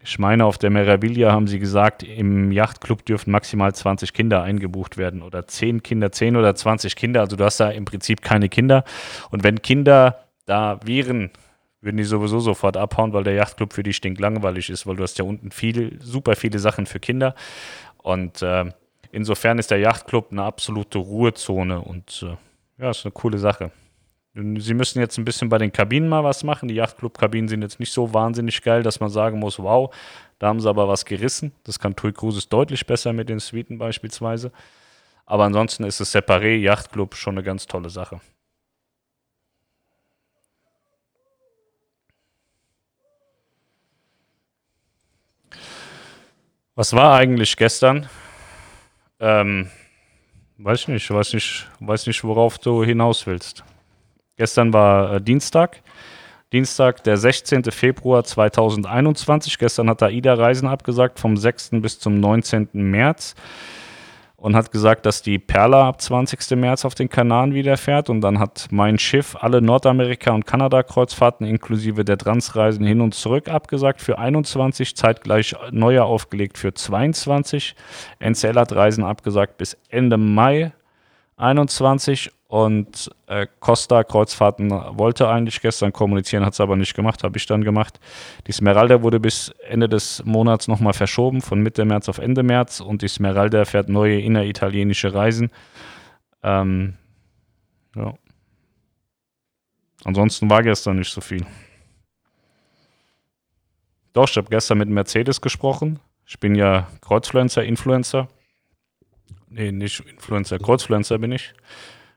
ich 0.05 0.19
meine, 0.19 0.45
auf 0.45 0.57
der 0.57 0.69
Meraviglia 0.69 1.31
haben 1.31 1.47
sie 1.47 1.59
gesagt, 1.59 2.03
im 2.03 2.51
Yachtclub 2.51 3.05
dürfen 3.05 3.31
maximal 3.31 3.73
20 3.73 4.13
Kinder 4.13 4.43
eingebucht 4.43 4.97
werden 4.97 5.21
oder 5.21 5.47
10 5.47 5.81
Kinder, 5.81 6.11
10 6.11 6.35
oder 6.35 6.53
20 6.55 6.97
Kinder. 6.97 7.21
Also 7.21 7.37
du 7.37 7.45
hast 7.45 7.59
da 7.61 7.69
im 7.69 7.85
Prinzip 7.85 8.21
keine 8.21 8.49
Kinder. 8.49 8.83
Und 9.31 9.45
wenn 9.45 9.61
Kinder 9.61 10.25
da 10.45 10.79
wären, 10.83 11.31
würden 11.79 11.97
die 11.97 12.03
sowieso 12.03 12.39
sofort 12.41 12.75
abhauen, 12.75 13.13
weil 13.13 13.23
der 13.23 13.33
Yachtclub 13.33 13.71
für 13.71 13.83
die 13.83 13.93
stinklangweilig 13.93 14.69
ist, 14.69 14.85
weil 14.85 14.97
du 14.97 15.03
hast 15.03 15.19
ja 15.19 15.25
unten 15.25 15.51
viele, 15.51 15.91
super 16.01 16.35
viele 16.35 16.59
Sachen 16.59 16.85
für 16.85 16.99
Kinder. 16.99 17.33
Und 17.97 18.41
äh, 18.41 18.65
insofern 19.11 19.57
ist 19.57 19.71
der 19.71 19.79
Yachtclub 19.79 20.31
eine 20.31 20.43
absolute 20.43 20.97
Ruhezone 20.97 21.79
und 21.79 22.25
äh, 22.27 22.81
ja, 22.81 22.89
ist 22.89 23.05
eine 23.05 23.13
coole 23.13 23.37
Sache. 23.37 23.71
Sie 24.35 24.73
müssen 24.73 24.99
jetzt 24.99 25.17
ein 25.19 25.25
bisschen 25.25 25.49
bei 25.49 25.59
den 25.59 25.71
Kabinen 25.71 26.09
mal 26.09 26.23
was 26.23 26.43
machen. 26.43 26.67
Die 26.67 26.73
Yachtclub-Kabinen 26.75 27.47
sind 27.47 27.61
jetzt 27.61 27.79
nicht 27.79 27.91
so 27.91 28.15
wahnsinnig 28.15 28.63
geil, 28.63 28.81
dass 28.81 28.99
man 28.99 29.11
sagen 29.11 29.37
muss, 29.37 29.59
wow, 29.59 29.93
da 30.39 30.47
haben 30.47 30.59
sie 30.59 30.67
aber 30.67 30.87
was 30.87 31.05
gerissen. 31.05 31.51
Das 31.63 31.77
kann 31.77 31.95
Tui 31.95 32.11
Cruises 32.11 32.49
deutlich 32.49 32.87
besser 32.87 33.13
mit 33.13 33.29
den 33.29 33.37
Suiten 33.39 33.77
beispielsweise. 33.77 34.51
Aber 35.27 35.43
ansonsten 35.43 35.83
ist 35.83 35.99
es 35.99 36.15
Separé 36.15 36.55
Yachtclub 36.57 37.15
schon 37.15 37.35
eine 37.35 37.43
ganz 37.43 37.67
tolle 37.67 37.91
Sache. 37.91 38.21
Was 46.75 46.93
war 46.93 47.15
eigentlich 47.15 47.55
gestern? 47.55 48.09
Ähm, 49.19 49.69
weiß 50.57 50.81
ich 50.81 50.87
nicht, 50.87 51.11
weiß 51.11 51.33
nicht, 51.33 51.67
weiß 51.79 52.07
nicht, 52.07 52.23
worauf 52.23 52.57
du 52.57 52.83
hinaus 52.83 53.27
willst. 53.27 53.63
Gestern 54.37 54.73
war 54.73 55.15
äh, 55.15 55.21
Dienstag. 55.21 55.81
Dienstag, 56.51 57.03
der 57.03 57.17
16. 57.17 57.63
Februar 57.65 58.23
2021. 58.23 59.57
Gestern 59.57 59.89
hat 59.89 60.03
AIDA 60.03 60.33
Reisen 60.35 60.67
abgesagt 60.67 61.19
vom 61.19 61.37
6. 61.37 61.71
bis 61.81 61.99
zum 61.99 62.19
19. 62.19 62.69
März 62.73 63.35
und 64.43 64.55
hat 64.55 64.71
gesagt, 64.71 65.05
dass 65.05 65.21
die 65.21 65.39
Perla 65.39 65.87
ab 65.87 66.01
20. 66.01 66.57
März 66.57 66.83
auf 66.83 66.95
den 66.95 67.09
Kanaren 67.09 67.53
wieder 67.53 67.77
fährt. 67.77 68.09
Und 68.09 68.21
dann 68.21 68.39
hat 68.39 68.67
mein 68.71 68.99
Schiff 68.99 69.37
alle 69.39 69.61
Nordamerika- 69.61 70.31
und 70.31 70.45
Kanada-Kreuzfahrten 70.45 71.47
inklusive 71.47 72.03
der 72.03 72.17
Transreisen 72.17 72.85
hin 72.85 73.01
und 73.01 73.13
zurück 73.13 73.47
abgesagt 73.47 74.01
für 74.01 74.17
21, 74.19 74.95
zeitgleich 74.95 75.55
neue 75.71 76.03
aufgelegt 76.03 76.57
für 76.57 76.73
22. 76.73 77.75
NCL 78.19 78.55
hat 78.55 78.73
Reisen 78.73 79.03
abgesagt 79.03 79.57
bis 79.57 79.77
Ende 79.89 80.17
Mai 80.17 80.73
21 81.37 82.31
und 82.53 83.09
äh, 83.25 83.47
Costa 83.61 84.03
Kreuzfahrten 84.03 84.69
wollte 84.69 85.27
eigentlich 85.27 85.59
gestern 85.59 85.91
kommunizieren, 85.91 86.45
hat 86.45 86.53
es 86.53 86.61
aber 86.61 86.75
nicht 86.75 86.93
gemacht, 86.93 87.23
habe 87.23 87.35
ich 87.35 87.47
dann 87.47 87.63
gemacht. 87.63 87.99
Die 88.45 88.51
Smeralda 88.51 89.01
wurde 89.01 89.19
bis 89.19 89.49
Ende 89.67 89.89
des 89.89 90.23
Monats 90.23 90.67
nochmal 90.67 90.93
verschoben, 90.93 91.41
von 91.41 91.63
Mitte 91.63 91.83
März 91.83 92.09
auf 92.09 92.19
Ende 92.19 92.43
März. 92.43 92.79
Und 92.79 93.01
die 93.01 93.07
Smeralda 93.07 93.65
fährt 93.65 93.89
neue 93.89 94.21
inneritalienische 94.21 95.15
Reisen. 95.15 95.49
Ähm, 96.43 96.93
ja. 97.95 98.13
Ansonsten 100.03 100.47
war 100.47 100.61
gestern 100.61 100.99
nicht 100.99 101.11
so 101.11 101.21
viel. 101.21 101.47
Doch, 104.13 104.29
ich 104.29 104.37
habe 104.37 104.51
gestern 104.51 104.77
mit 104.77 104.89
Mercedes 104.89 105.41
gesprochen. 105.41 105.99
Ich 106.27 106.39
bin 106.39 106.53
ja 106.53 106.87
Kreuzfluencer, 107.01 107.63
Influencer. 107.63 108.27
Nee, 109.49 109.71
nicht 109.71 110.01
Influencer, 110.01 110.59
Kreuzfluencer 110.59 111.17
bin 111.17 111.31
ich 111.31 111.51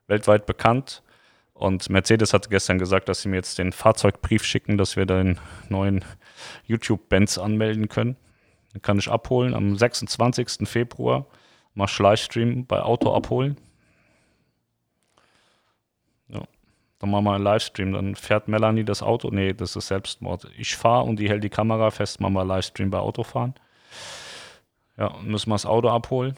weltweit 0.07 0.47
bekannt. 0.47 1.03
Und 1.55 1.89
Mercedes 1.89 2.35
hat 2.35 2.51
gestern 2.51 2.79
gesagt, 2.79 3.09
dass 3.09 3.23
sie 3.23 3.29
mir 3.29 3.37
jetzt 3.37 3.59
den 3.59 3.73
Fahrzeugbrief 3.73 4.45
schicken, 4.45 4.77
dass 4.77 4.97
wir 4.97 5.07
den 5.07 5.39
neuen 5.69 6.05
YouTube-Benz 6.67 7.39
anmelden 7.39 7.89
können. 7.89 8.17
Den 8.75 8.83
kann 8.83 8.99
ich 8.99 9.11
abholen 9.11 9.55
am 9.55 9.77
26. 9.77 10.69
Februar. 10.69 11.27
Mach 11.73 11.99
Livestream 11.99 12.67
bei 12.67 12.83
Auto 12.83 13.15
abholen. 13.15 13.57
Ja. 16.29 16.43
Dann 16.99 17.11
machen 17.11 17.25
wir 17.25 17.35
einen 17.35 17.45
Livestream. 17.45 17.93
Dann 17.93 18.17
fährt 18.17 18.49
Melanie 18.49 18.85
das 18.85 19.03
Auto. 19.03 19.31
Nee, 19.31 19.55
das 19.55 19.77
ist 19.77 19.87
Selbstmord. 19.87 20.51
Ich 20.59 20.77
fahre 20.77 21.05
und 21.05 21.19
die 21.19 21.29
hält 21.31 21.43
die 21.43 21.49
Kamera 21.49 21.91
fest. 21.91 22.21
Machen 22.21 22.35
wir 22.35 22.45
Livestream 22.45 22.91
bei 22.91 22.99
Autofahren. 22.99 23.55
Ja, 24.99 25.15
müssen 25.23 25.49
wir 25.51 25.55
das 25.55 25.67
Auto 25.67 25.89
abholen. 25.89 26.37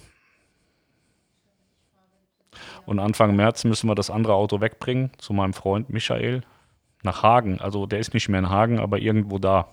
Und 2.86 2.98
Anfang 2.98 3.36
März 3.36 3.64
müssen 3.64 3.88
wir 3.88 3.94
das 3.94 4.10
andere 4.10 4.34
Auto 4.34 4.60
wegbringen 4.60 5.10
zu 5.18 5.32
meinem 5.32 5.52
Freund 5.52 5.90
Michael 5.90 6.42
nach 7.02 7.22
Hagen. 7.22 7.60
Also 7.60 7.86
der 7.86 7.98
ist 7.98 8.14
nicht 8.14 8.28
mehr 8.28 8.40
in 8.40 8.50
Hagen, 8.50 8.78
aber 8.78 8.98
irgendwo 8.98 9.38
da. 9.38 9.68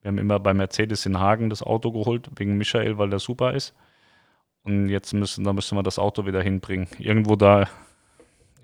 Wir 0.00 0.08
haben 0.08 0.18
immer 0.18 0.38
bei 0.38 0.52
Mercedes 0.52 1.06
in 1.06 1.18
Hagen 1.18 1.48
das 1.48 1.62
Auto 1.62 1.90
geholt, 1.90 2.28
wegen 2.36 2.58
Michael, 2.58 2.98
weil 2.98 3.10
der 3.10 3.18
super 3.18 3.54
ist. 3.54 3.74
Und 4.62 4.88
jetzt 4.88 5.12
müssen, 5.12 5.44
da 5.44 5.52
müssen 5.52 5.76
wir 5.76 5.82
das 5.82 5.98
Auto 5.98 6.26
wieder 6.26 6.42
hinbringen. 6.42 6.88
Irgendwo 6.98 7.36
da 7.36 7.68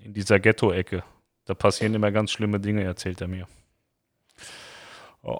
in 0.03 0.13
dieser 0.13 0.39
Ghetto-Ecke. 0.39 1.03
Da 1.45 1.53
passieren 1.53 1.93
immer 1.93 2.11
ganz 2.11 2.31
schlimme 2.31 2.59
Dinge, 2.59 2.83
erzählt 2.83 3.21
er 3.21 3.27
mir. 3.27 3.47
Oh. 5.23 5.39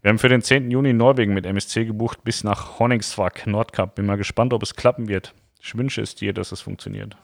Wir 0.00 0.10
haben 0.10 0.18
für 0.18 0.28
den 0.28 0.42
10. 0.42 0.70
Juni 0.70 0.92
Norwegen 0.92 1.34
mit 1.34 1.44
MSC 1.44 1.84
gebucht 1.84 2.22
bis 2.22 2.44
nach 2.44 2.78
Honningsvak, 2.78 3.46
Nordkap. 3.46 3.96
Bin 3.96 4.06
mal 4.06 4.16
gespannt, 4.16 4.52
ob 4.52 4.62
es 4.62 4.74
klappen 4.74 5.08
wird. 5.08 5.34
Ich 5.60 5.76
wünsche 5.76 6.00
es 6.00 6.14
dir, 6.14 6.32
dass 6.32 6.52
es 6.52 6.60
funktioniert. 6.60 7.16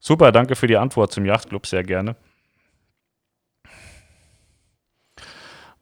Super, 0.00 0.32
danke 0.32 0.56
für 0.56 0.66
die 0.66 0.76
Antwort 0.76 1.12
zum 1.12 1.24
Yachtclub, 1.24 1.66
sehr 1.66 1.84
gerne. 1.84 2.16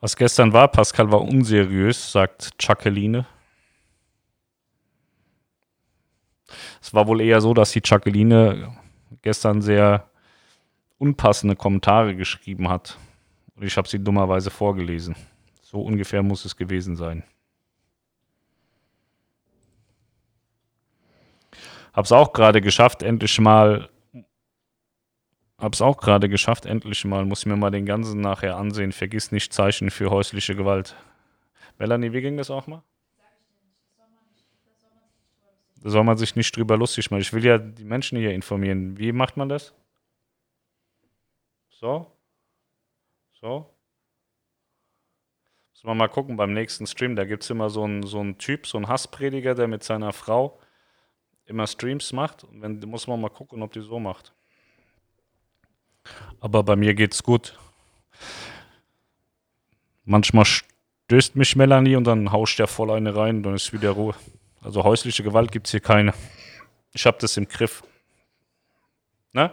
Was 0.00 0.16
gestern 0.16 0.52
war, 0.52 0.68
Pascal 0.68 1.10
war 1.10 1.22
unseriös, 1.22 2.12
sagt 2.12 2.52
Jacqueline. 2.60 3.26
Es 6.82 6.92
war 6.92 7.06
wohl 7.06 7.22
eher 7.22 7.40
so, 7.40 7.54
dass 7.54 7.72
die 7.72 7.82
Jacqueline 7.82 8.76
gestern 9.22 9.62
sehr 9.62 10.10
unpassende 10.98 11.56
Kommentare 11.56 12.14
geschrieben 12.14 12.68
hat. 12.68 12.98
Und 13.56 13.64
ich 13.64 13.76
habe 13.76 13.88
sie 13.88 13.98
dummerweise 13.98 14.50
vorgelesen. 14.50 15.16
So 15.62 15.80
ungefähr 15.80 16.22
muss 16.22 16.44
es 16.44 16.56
gewesen 16.56 16.94
sein. 16.94 17.24
Hab's 21.92 22.12
auch 22.12 22.34
gerade 22.34 22.60
geschafft, 22.60 23.02
endlich 23.02 23.40
mal. 23.40 23.88
Hab's 25.58 25.80
auch 25.80 25.96
gerade 25.96 26.28
geschafft, 26.28 26.66
endlich 26.66 27.02
mal. 27.06 27.24
Muss 27.24 27.46
mir 27.46 27.56
mal 27.56 27.70
den 27.70 27.86
ganzen 27.86 28.20
nachher 28.20 28.56
ansehen. 28.56 28.92
Vergiss 28.92 29.32
nicht 29.32 29.54
Zeichen 29.54 29.90
für 29.90 30.10
häusliche 30.10 30.54
Gewalt. 30.54 30.94
Melanie, 31.78 32.12
wie 32.12 32.20
ging 32.20 32.36
das 32.36 32.50
auch 32.50 32.66
mal? 32.66 32.82
Da 35.82 35.90
soll 35.90 36.04
man 36.04 36.18
sich 36.18 36.36
nicht 36.36 36.54
drüber 36.54 36.76
lustig 36.76 37.10
machen. 37.10 37.22
Ich 37.22 37.32
will 37.32 37.44
ja 37.44 37.56
die 37.56 37.84
Menschen 37.84 38.18
hier 38.18 38.32
informieren. 38.32 38.98
Wie 38.98 39.12
macht 39.12 39.38
man 39.38 39.48
das? 39.48 39.72
So? 41.70 42.06
So. 43.40 43.70
Muss 45.74 45.84
man 45.84 45.96
mal 45.98 46.08
gucken 46.08 46.36
beim 46.36 46.54
nächsten 46.54 46.86
Stream. 46.86 47.16
Da 47.16 47.24
gibt 47.24 47.42
es 47.42 47.50
immer 47.50 47.68
so 47.68 47.84
einen, 47.84 48.02
so 48.02 48.20
einen 48.20 48.38
Typ, 48.38 48.66
so 48.66 48.78
einen 48.78 48.88
Hassprediger, 48.88 49.54
der 49.54 49.68
mit 49.68 49.84
seiner 49.84 50.12
Frau 50.12 50.58
immer 51.44 51.66
Streams 51.66 52.12
macht. 52.12 52.44
Und 52.44 52.62
wenn, 52.62 52.80
muss 52.80 53.06
man 53.06 53.20
mal 53.20 53.28
gucken, 53.28 53.62
ob 53.62 53.72
die 53.72 53.82
so 53.82 54.00
macht. 54.00 54.32
Aber 56.40 56.62
bei 56.62 56.76
mir 56.76 56.94
geht's 56.94 57.22
gut. 57.22 57.58
Manchmal 60.04 60.44
stößt 60.44 61.36
mich 61.36 61.56
Melanie 61.56 61.96
und 61.96 62.04
dann 62.04 62.32
hauscht 62.32 62.58
der 62.58 62.68
voll 62.68 62.90
eine 62.90 63.14
rein 63.14 63.38
und 63.38 63.42
dann 63.42 63.54
ist 63.54 63.72
wieder 63.72 63.90
Ruhe. 63.90 64.14
Also 64.62 64.82
häusliche 64.84 65.22
Gewalt 65.22 65.52
gibt 65.52 65.66
es 65.66 65.72
hier 65.72 65.80
keine. 65.80 66.14
Ich 66.92 67.06
habe 67.06 67.18
das 67.20 67.36
im 67.36 67.46
Griff. 67.46 67.82
Ne? 69.32 69.52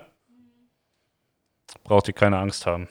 Braucht 1.83 2.07
ihr 2.07 2.13
keine 2.13 2.37
Angst 2.37 2.65
haben. 2.65 2.87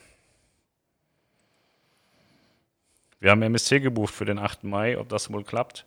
Wir 3.23 3.31
haben 3.31 3.41
MSC 3.41 3.79
gebucht 3.79 4.13
für 4.13 4.25
den 4.25 4.37
8. 4.37 4.65
Mai, 4.65 4.97
ob 4.97 5.07
das 5.07 5.31
wohl 5.31 5.45
klappt. 5.45 5.85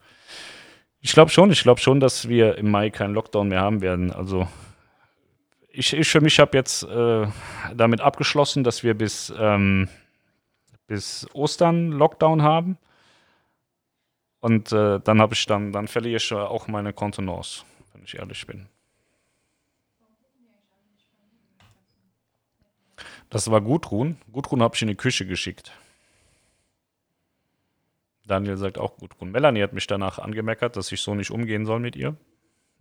Ich 1.03 1.12
glaube 1.12 1.30
schon, 1.30 1.51
ich 1.51 1.62
glaube 1.62 1.82
schon, 1.82 2.01
dass 2.01 2.30
wir 2.30 2.57
im 2.57 2.70
Mai 2.70 2.89
keinen 2.89 3.12
Lockdown 3.12 3.49
mehr 3.49 3.61
haben 3.61 3.82
werden. 3.82 4.11
Also 4.11 4.49
ich, 5.68 5.93
ich 5.93 6.09
für 6.09 6.22
mich 6.22 6.39
habe 6.41 6.57
jetzt 6.57 6.84
äh, 6.84 7.26
damit 7.74 8.01
abgeschlossen, 8.01 8.64
dass 8.64 8.82
wir 8.82 8.95
bis, 8.95 9.34
ähm, 9.39 9.91
bis 10.87 11.26
Ostern 11.34 11.93
Lockdown 11.93 12.41
haben. 12.41 12.78
Und 14.41 14.72
äh, 14.72 14.99
dann 15.01 15.20
habe 15.20 15.34
ich 15.34 15.45
dann, 15.45 15.72
dann 15.72 15.89
verliere 15.89 16.16
ich 16.16 16.32
auch 16.32 16.68
meine 16.68 16.95
Kontenance, 16.95 17.64
wenn 17.93 18.03
ich 18.03 18.16
ehrlich 18.18 18.47
bin. 18.47 18.66
Das 23.28 23.51
war 23.51 23.61
Gudrun. 23.61 24.16
Gudrun 24.32 24.62
habe 24.62 24.74
ich 24.74 24.80
in 24.80 24.89
die 24.89 24.95
Küche 24.95 25.26
geschickt. 25.26 25.74
Daniel 28.27 28.57
sagt 28.57 28.79
auch 28.79 28.97
gut. 28.97 29.12
Und 29.18 29.31
Melanie 29.31 29.62
hat 29.62 29.72
mich 29.72 29.87
danach 29.87 30.18
angemeckert, 30.18 30.77
dass 30.77 30.91
ich 30.91 31.01
so 31.01 31.14
nicht 31.14 31.31
umgehen 31.31 31.64
soll 31.64 31.81
mit 31.81 31.97
ihr. 31.97 32.16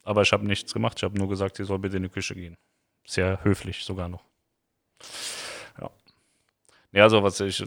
Aber 0.04 0.22
ich 0.22 0.32
habe 0.32 0.46
nichts 0.46 0.74
gemacht. 0.74 0.98
Ich 0.98 1.04
habe 1.04 1.18
nur 1.18 1.30
gesagt, 1.30 1.58
sie 1.58 1.64
soll 1.64 1.80
bitte 1.80 1.98
in 1.98 2.04
die 2.04 2.10
Küche 2.10 2.36
gehen. 2.36 2.58
Sehr 3.06 3.43
höflich 3.43 3.84
sogar 3.84 4.08
noch. 4.08 4.24
Ja. 5.80 5.89
Ja, 6.91 7.04
also 7.04 7.24
was, 7.24 7.39
ich, 7.39 7.64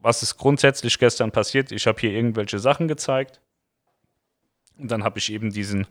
was 0.00 0.22
ist 0.22 0.36
grundsätzlich 0.36 0.98
gestern 0.98 1.30
passiert? 1.30 1.72
Ich 1.72 1.86
habe 1.86 2.00
hier 2.00 2.12
irgendwelche 2.12 2.58
Sachen 2.58 2.88
gezeigt. 2.88 3.40
Und 4.78 4.90
dann 4.90 5.04
habe 5.04 5.18
ich 5.18 5.32
eben 5.32 5.50
diesen 5.50 5.86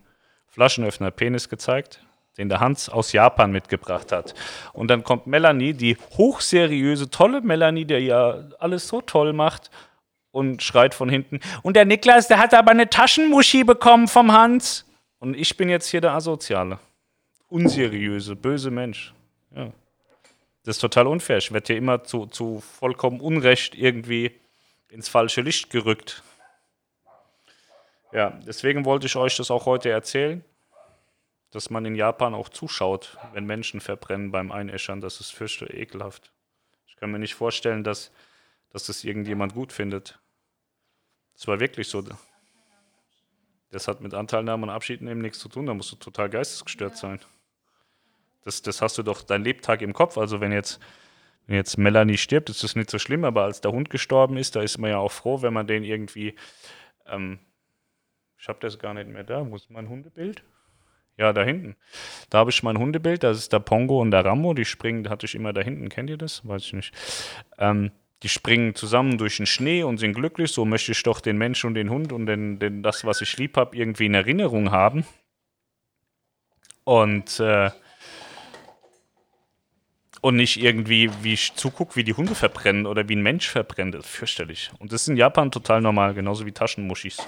Flaschenöffner 0.46 1.10
Penis 1.10 1.48
gezeigt, 1.48 2.04
den 2.38 2.48
der 2.48 2.60
Hans 2.60 2.88
aus 2.88 3.12
Japan 3.12 3.50
mitgebracht 3.50 4.12
hat. 4.12 4.34
Und 4.72 4.88
dann 4.88 5.02
kommt 5.02 5.26
Melanie, 5.26 5.72
die 5.72 5.96
hochseriöse, 6.16 7.10
tolle 7.10 7.40
Melanie, 7.40 7.86
der 7.86 8.00
ja 8.02 8.50
alles 8.58 8.86
so 8.86 9.00
toll 9.00 9.32
macht 9.32 9.70
und 10.34 10.62
schreit 10.62 10.94
von 10.94 11.08
hinten. 11.08 11.38
Und 11.62 11.76
der 11.76 11.84
Niklas, 11.84 12.26
der 12.26 12.38
hat 12.38 12.54
aber 12.54 12.72
eine 12.72 12.90
Taschenmuschi 12.90 13.62
bekommen 13.62 14.08
vom 14.08 14.32
Hans. 14.32 14.84
Und 15.20 15.36
ich 15.36 15.56
bin 15.56 15.68
jetzt 15.68 15.88
hier 15.88 16.00
der 16.00 16.12
Asoziale. 16.12 16.80
Unseriöse, 17.48 18.34
böse 18.34 18.72
Mensch. 18.72 19.14
Ja. 19.54 19.70
Das 20.64 20.76
ist 20.76 20.80
total 20.80 21.06
unfair. 21.06 21.38
Ich 21.38 21.52
werde 21.52 21.66
hier 21.68 21.76
immer 21.76 22.02
zu, 22.02 22.26
zu 22.26 22.60
vollkommen 22.60 23.20
Unrecht 23.20 23.76
irgendwie 23.76 24.32
ins 24.88 25.08
falsche 25.08 25.40
Licht 25.40 25.70
gerückt. 25.70 26.24
Ja, 28.12 28.30
deswegen 28.44 28.84
wollte 28.84 29.06
ich 29.06 29.14
euch 29.14 29.36
das 29.36 29.52
auch 29.52 29.66
heute 29.66 29.90
erzählen, 29.90 30.44
dass 31.52 31.70
man 31.70 31.84
in 31.84 31.94
Japan 31.94 32.34
auch 32.34 32.48
zuschaut, 32.48 33.16
wenn 33.32 33.44
Menschen 33.44 33.80
verbrennen 33.80 34.32
beim 34.32 34.50
Einäschern. 34.50 35.00
Das 35.00 35.20
ist 35.20 35.30
fürchte 35.30 35.66
ekelhaft. 35.66 36.32
Ich 36.88 36.96
kann 36.96 37.12
mir 37.12 37.20
nicht 37.20 37.34
vorstellen, 37.34 37.84
dass, 37.84 38.10
dass 38.70 38.86
das 38.86 39.04
irgendjemand 39.04 39.54
gut 39.54 39.72
findet. 39.72 40.18
Das 41.34 41.46
war 41.46 41.60
wirklich 41.60 41.88
so. 41.88 42.02
Das 43.70 43.88
hat 43.88 44.00
mit 44.00 44.14
Anteilnahme 44.14 44.64
und 44.64 44.70
Abschied 44.70 45.02
nehmen 45.02 45.20
nichts 45.20 45.38
zu 45.38 45.48
tun. 45.48 45.66
Da 45.66 45.74
musst 45.74 45.92
du 45.92 45.96
total 45.96 46.30
geistesgestört 46.30 46.96
sein. 46.96 47.20
Das, 48.42 48.62
das 48.62 48.80
hast 48.80 48.98
du 48.98 49.02
doch 49.02 49.22
dein 49.22 49.42
Lebtag 49.42 49.82
im 49.82 49.92
Kopf. 49.92 50.16
Also 50.16 50.40
wenn 50.40 50.52
jetzt, 50.52 50.78
wenn 51.46 51.56
jetzt 51.56 51.76
Melanie 51.76 52.18
stirbt, 52.18 52.50
ist 52.50 52.62
das 52.62 52.76
nicht 52.76 52.90
so 52.90 52.98
schlimm. 52.98 53.24
Aber 53.24 53.44
als 53.44 53.60
der 53.60 53.72
Hund 53.72 53.90
gestorben 53.90 54.36
ist, 54.36 54.54
da 54.54 54.62
ist 54.62 54.78
man 54.78 54.90
ja 54.90 54.98
auch 54.98 55.12
froh, 55.12 55.42
wenn 55.42 55.52
man 55.52 55.66
den 55.66 55.82
irgendwie. 55.82 56.36
Ähm, 57.06 57.40
ich 58.38 58.48
habe 58.48 58.58
das 58.60 58.78
gar 58.78 58.94
nicht 58.94 59.08
mehr 59.08 59.24
da. 59.24 59.50
Wo 59.50 59.56
ist 59.56 59.70
mein 59.70 59.88
Hundebild? 59.88 60.44
Ja, 61.16 61.32
da 61.32 61.42
hinten. 61.42 61.76
Da 62.28 62.38
habe 62.38 62.50
ich 62.50 62.62
mein 62.62 62.78
Hundebild. 62.78 63.22
Das 63.22 63.38
ist 63.38 63.52
der 63.52 63.60
Pongo 63.60 64.00
und 64.00 64.10
der 64.10 64.24
Rambo. 64.24 64.52
Die 64.52 64.64
springen, 64.64 65.08
hatte 65.08 65.26
ich 65.26 65.34
immer 65.34 65.52
da 65.52 65.62
hinten. 65.62 65.88
Kennt 65.88 66.10
ihr 66.10 66.18
das? 66.18 66.46
Weiß 66.46 66.62
ich 66.62 66.72
nicht. 66.74 66.94
Ähm, 67.58 67.92
die 68.24 68.30
springen 68.30 68.74
zusammen 68.74 69.18
durch 69.18 69.36
den 69.36 69.44
Schnee 69.44 69.82
und 69.82 69.98
sind 69.98 70.14
glücklich. 70.14 70.50
So 70.50 70.64
möchte 70.64 70.92
ich 70.92 71.02
doch 71.02 71.20
den 71.20 71.36
Mensch 71.36 71.62
und 71.66 71.74
den 71.74 71.90
Hund 71.90 72.10
und 72.10 72.24
den, 72.24 72.58
den, 72.58 72.82
das, 72.82 73.04
was 73.04 73.20
ich 73.20 73.36
lieb 73.36 73.58
habe, 73.58 73.76
irgendwie 73.76 74.06
in 74.06 74.14
Erinnerung 74.14 74.70
haben. 74.70 75.04
Und, 76.84 77.38
äh, 77.38 77.70
und 80.22 80.36
nicht 80.36 80.56
irgendwie, 80.56 81.10
wie 81.22 81.34
ich 81.34 81.54
zugucke, 81.54 81.96
wie 81.96 82.04
die 82.04 82.14
Hunde 82.14 82.34
verbrennen 82.34 82.86
oder 82.86 83.06
wie 83.10 83.14
ein 83.14 83.22
Mensch 83.22 83.46
verbrennt. 83.46 83.94
Das 83.94 84.06
ist 84.06 84.10
fürchterlich. 84.10 84.70
Und 84.78 84.90
das 84.90 85.02
ist 85.02 85.08
in 85.08 85.18
Japan 85.18 85.50
total 85.50 85.82
normal, 85.82 86.14
genauso 86.14 86.46
wie 86.46 86.52
Taschenmuschis. 86.52 87.18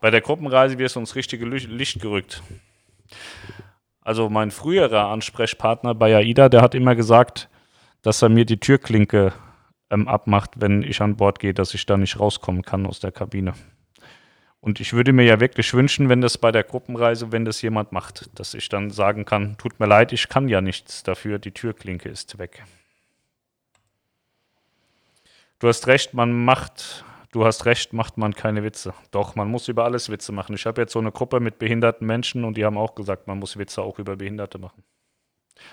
Bei 0.00 0.12
der 0.12 0.20
Gruppenreise 0.20 0.78
wird 0.78 0.90
es 0.90 0.96
uns 0.96 1.16
richtige 1.16 1.44
Licht 1.44 2.00
gerückt. 2.00 2.40
Also 4.08 4.30
mein 4.30 4.50
früherer 4.50 5.08
Ansprechpartner 5.08 5.94
bei 5.94 6.16
AIDA, 6.16 6.48
der 6.48 6.62
hat 6.62 6.74
immer 6.74 6.94
gesagt, 6.94 7.50
dass 8.00 8.22
er 8.22 8.30
mir 8.30 8.46
die 8.46 8.56
Türklinke 8.56 9.34
ähm, 9.90 10.08
abmacht, 10.08 10.62
wenn 10.62 10.82
ich 10.82 11.02
an 11.02 11.18
Bord 11.18 11.40
gehe, 11.40 11.52
dass 11.52 11.74
ich 11.74 11.84
da 11.84 11.98
nicht 11.98 12.18
rauskommen 12.18 12.62
kann 12.62 12.86
aus 12.86 13.00
der 13.00 13.12
Kabine. 13.12 13.52
Und 14.62 14.80
ich 14.80 14.94
würde 14.94 15.12
mir 15.12 15.24
ja 15.24 15.40
wirklich 15.40 15.74
wünschen, 15.74 16.08
wenn 16.08 16.22
das 16.22 16.38
bei 16.38 16.50
der 16.50 16.64
Gruppenreise, 16.64 17.32
wenn 17.32 17.44
das 17.44 17.60
jemand 17.60 17.92
macht, 17.92 18.30
dass 18.38 18.54
ich 18.54 18.70
dann 18.70 18.88
sagen 18.88 19.26
kann, 19.26 19.58
tut 19.58 19.78
mir 19.78 19.84
leid, 19.84 20.14
ich 20.14 20.30
kann 20.30 20.48
ja 20.48 20.62
nichts 20.62 21.02
dafür, 21.02 21.38
die 21.38 21.52
Türklinke 21.52 22.08
ist 22.08 22.38
weg. 22.38 22.64
Du 25.58 25.68
hast 25.68 25.86
recht, 25.86 26.14
man 26.14 26.46
macht, 26.46 27.04
du 27.32 27.44
hast 27.44 27.66
recht, 27.66 27.92
macht 27.92 28.16
man 28.18 28.34
keine 28.34 28.62
Witze. 28.62 28.94
Doch, 29.10 29.34
man 29.34 29.50
muss 29.50 29.68
über 29.68 29.84
alles 29.84 30.10
Witze 30.10 30.32
machen. 30.32 30.54
Ich 30.54 30.66
habe 30.66 30.80
jetzt 30.80 30.92
so 30.92 30.98
eine 30.98 31.12
Gruppe 31.12 31.40
mit 31.40 31.58
behinderten 31.58 32.06
Menschen 32.06 32.44
und 32.44 32.56
die 32.56 32.64
haben 32.64 32.78
auch 32.78 32.94
gesagt, 32.94 33.26
man 33.26 33.38
muss 33.38 33.56
Witze 33.56 33.82
auch 33.82 33.98
über 33.98 34.16
Behinderte 34.16 34.58
machen. 34.58 34.84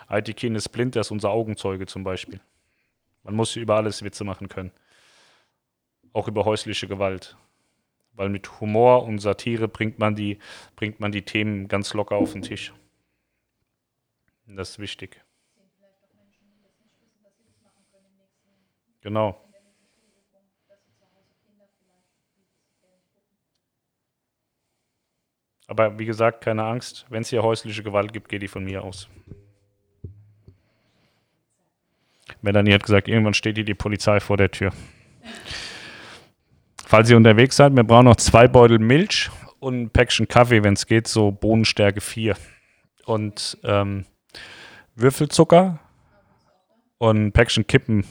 Aitikin 0.08 0.56
ist 0.56 0.70
blind, 0.70 0.96
der 0.96 1.02
ist 1.02 1.12
unser 1.12 1.30
Augenzeuge 1.30 1.86
zum 1.86 2.04
Beispiel. 2.04 2.40
Man 3.24 3.36
muss 3.36 3.56
über 3.56 3.76
alles 3.76 4.04
Witze 4.04 4.24
machen 4.24 4.50
können. 4.50 4.72
Auch 6.14 6.28
über 6.28 6.46
häusliche 6.46 6.88
Gewalt. 6.88 7.38
Weil 8.14 8.30
mit 8.30 8.62
Humor 8.62 9.04
und 9.04 9.20
Satire 9.20 9.68
bringt 9.68 10.00
man 10.00 10.16
die, 10.16 10.40
bringt 10.76 11.00
man 11.00 11.12
die 11.12 11.24
Themen 11.24 11.68
ganz 11.68 11.94
locker 11.94 12.16
auf 12.16 12.32
den 12.32 12.42
Tisch. 12.42 12.74
Das 14.48 14.72
ist 14.72 14.80
wichtig. 14.80 15.22
Genau. 19.02 19.45
Aber 25.68 25.98
wie 25.98 26.06
gesagt, 26.06 26.42
keine 26.42 26.64
Angst. 26.64 27.06
Wenn 27.10 27.22
es 27.22 27.30
hier 27.30 27.44
häusliche 27.44 27.84
Gewalt 27.84 28.14
gibt, 28.14 28.30
geht 28.30 28.42
die 28.42 28.48
von 28.48 28.64
mir 28.64 28.84
aus. 28.84 29.10
Melanie 32.42 32.74
hat 32.74 32.84
gesagt, 32.84 33.08
irgendwann 33.08 33.34
steht 33.34 33.56
hier 33.56 33.66
die 33.66 33.74
Polizei 33.74 34.20
vor 34.20 34.38
der 34.38 34.52
Tür. 34.52 34.72
Falls 36.86 37.10
ihr 37.10 37.18
unterwegs 37.18 37.56
seid, 37.56 37.76
wir 37.76 37.84
brauchen 37.84 38.06
noch 38.06 38.18
zwei 38.18 38.48
Beutel 38.48 38.80
Milch 38.80 39.30
und 39.60 39.82
ein 39.82 39.90
Päckchen 39.90 40.28
Kaffee, 40.28 40.64
wenn 40.64 40.74
es 40.74 40.86
geht, 40.86 41.08
so 41.08 41.32
Bohnenstärke 41.32 42.02
4. 42.02 42.36
Und 43.06 43.58
ähm, 43.64 44.06
Würfelzucker 44.96 45.80
und 47.00 47.26
ein 47.26 47.32
Päckchen 47.32 47.66
Kippen. 47.66 48.06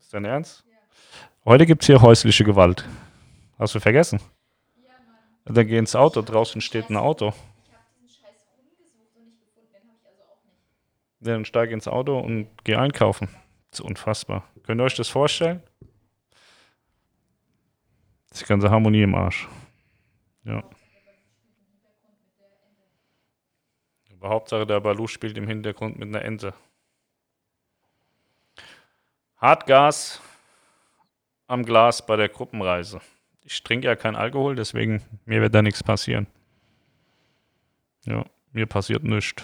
Ist 0.00 0.12
dein 0.12 0.24
Ernst? 0.24 0.64
Heute 1.44 1.66
gibt 1.66 1.82
es 1.82 1.86
hier 1.86 2.02
häusliche 2.02 2.44
Gewalt. 2.44 2.84
Hast 3.58 3.74
du 3.74 3.80
vergessen? 3.80 4.20
Dann 5.44 5.66
geh 5.66 5.78
ins 5.78 5.96
Auto, 5.96 6.22
draußen 6.22 6.60
steht 6.60 6.90
ein 6.90 6.96
Auto. 6.96 7.32
Dann 11.20 11.44
steig 11.44 11.70
ins 11.70 11.86
Auto 11.86 12.18
und 12.18 12.48
geh 12.64 12.76
einkaufen. 12.76 13.28
Das 13.70 13.80
ist 13.80 13.86
unfassbar. 13.86 14.44
Könnt 14.62 14.80
ihr 14.80 14.84
euch 14.84 14.96
das 14.96 15.08
vorstellen? 15.08 15.62
Das 18.28 18.40
ist 18.40 18.42
die 18.42 18.48
ganze 18.48 18.70
Harmonie 18.70 19.02
im 19.02 19.14
Arsch. 19.14 19.48
Ja. 20.44 20.64
Aber 24.12 24.28
Hauptsache 24.28 24.66
der 24.66 24.80
Balu 24.80 25.06
spielt 25.06 25.36
im 25.36 25.46
Hintergrund 25.46 25.98
mit 25.98 26.08
einer 26.08 26.22
Ente. 26.22 26.54
Hartgas 29.36 30.20
am 31.46 31.64
Glas 31.64 32.04
bei 32.04 32.16
der 32.16 32.28
Gruppenreise. 32.28 33.00
Ich 33.52 33.64
trinke 33.64 33.88
ja 33.88 33.96
kein 33.96 34.14
Alkohol, 34.14 34.54
deswegen 34.54 35.02
mir 35.24 35.40
wird 35.40 35.52
da 35.52 35.60
nichts 35.60 35.82
passieren. 35.82 36.28
Ja, 38.04 38.24
mir 38.52 38.66
passiert 38.66 39.02
nichts. 39.02 39.42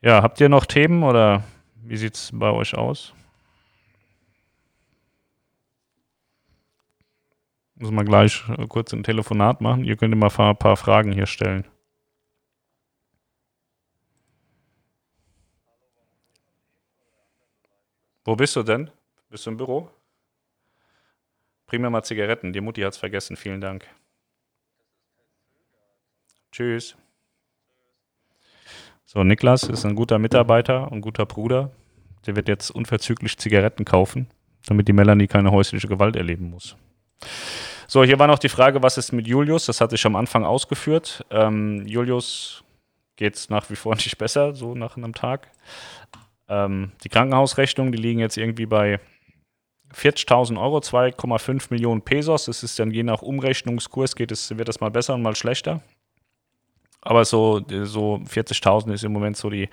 Ja, 0.00 0.22
habt 0.22 0.40
ihr 0.40 0.48
noch 0.48 0.64
Themen 0.64 1.02
oder 1.02 1.44
wie 1.82 1.98
sieht 1.98 2.14
es 2.14 2.30
bei 2.32 2.50
euch 2.50 2.74
aus? 2.74 3.12
Muss 7.74 7.90
man 7.90 8.06
gleich 8.06 8.42
äh, 8.48 8.66
kurz 8.66 8.94
ein 8.94 9.02
Telefonat 9.04 9.60
machen. 9.60 9.84
Ihr 9.84 9.98
könnt 9.98 10.14
immer 10.14 10.32
ein 10.38 10.56
paar 10.56 10.76
Fragen 10.78 11.12
hier 11.12 11.26
stellen. 11.26 11.66
Wo 18.24 18.36
bist 18.36 18.56
du 18.56 18.62
denn? 18.62 18.90
Bist 19.28 19.44
du 19.44 19.50
im 19.50 19.58
Büro? 19.58 19.90
Bring 21.72 21.80
mir 21.80 21.88
mal 21.88 22.02
Zigaretten. 22.02 22.52
Die 22.52 22.60
Mutti 22.60 22.82
hat 22.82 22.92
es 22.92 22.98
vergessen. 22.98 23.34
Vielen 23.34 23.62
Dank. 23.62 23.86
Tschüss. 26.52 26.96
So, 29.06 29.24
Niklas 29.24 29.62
ist 29.62 29.86
ein 29.86 29.94
guter 29.94 30.18
Mitarbeiter 30.18 30.92
und 30.92 31.00
guter 31.00 31.24
Bruder. 31.24 31.70
Der 32.26 32.36
wird 32.36 32.48
jetzt 32.48 32.72
unverzüglich 32.72 33.38
Zigaretten 33.38 33.86
kaufen, 33.86 34.28
damit 34.66 34.86
die 34.86 34.92
Melanie 34.92 35.28
keine 35.28 35.50
häusliche 35.50 35.88
Gewalt 35.88 36.14
erleben 36.14 36.50
muss. 36.50 36.76
So, 37.88 38.04
hier 38.04 38.18
war 38.18 38.26
noch 38.26 38.38
die 38.38 38.50
Frage, 38.50 38.82
was 38.82 38.98
ist 38.98 39.12
mit 39.12 39.26
Julius? 39.26 39.64
Das 39.64 39.80
hatte 39.80 39.94
ich 39.94 40.04
am 40.04 40.14
Anfang 40.14 40.44
ausgeführt. 40.44 41.24
Ähm, 41.30 41.86
Julius 41.86 42.62
geht 43.16 43.36
es 43.36 43.48
nach 43.48 43.70
wie 43.70 43.76
vor 43.76 43.94
nicht 43.96 44.18
besser, 44.18 44.54
so 44.54 44.74
nach 44.74 44.98
einem 44.98 45.14
Tag. 45.14 45.50
Ähm, 46.50 46.92
die 47.02 47.08
Krankenhausrechnungen, 47.08 47.92
die 47.92 47.98
liegen 47.98 48.20
jetzt 48.20 48.36
irgendwie 48.36 48.66
bei 48.66 49.00
40.000 49.94 50.60
Euro, 50.60 50.78
2,5 50.78 51.66
Millionen 51.70 52.02
Pesos. 52.02 52.46
Das 52.46 52.62
ist 52.62 52.78
dann 52.78 52.90
je 52.90 53.02
nach 53.02 53.22
Umrechnungskurs, 53.22 54.16
geht 54.16 54.32
es, 54.32 54.56
wird 54.56 54.68
das 54.68 54.80
mal 54.80 54.90
besser 54.90 55.14
und 55.14 55.22
mal 55.22 55.36
schlechter. 55.36 55.80
Aber 57.00 57.24
so, 57.24 57.60
so 57.84 58.20
40.000 58.28 58.92
ist 58.92 59.04
im 59.04 59.12
Moment 59.12 59.36
so 59.36 59.50
die, 59.50 59.68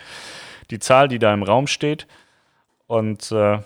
die 0.71 0.79
Zahl, 0.79 1.07
die 1.07 1.19
da 1.19 1.33
im 1.33 1.43
Raum 1.43 1.67
steht. 1.67 2.07
Und 2.87 3.31
äh, 3.31 3.59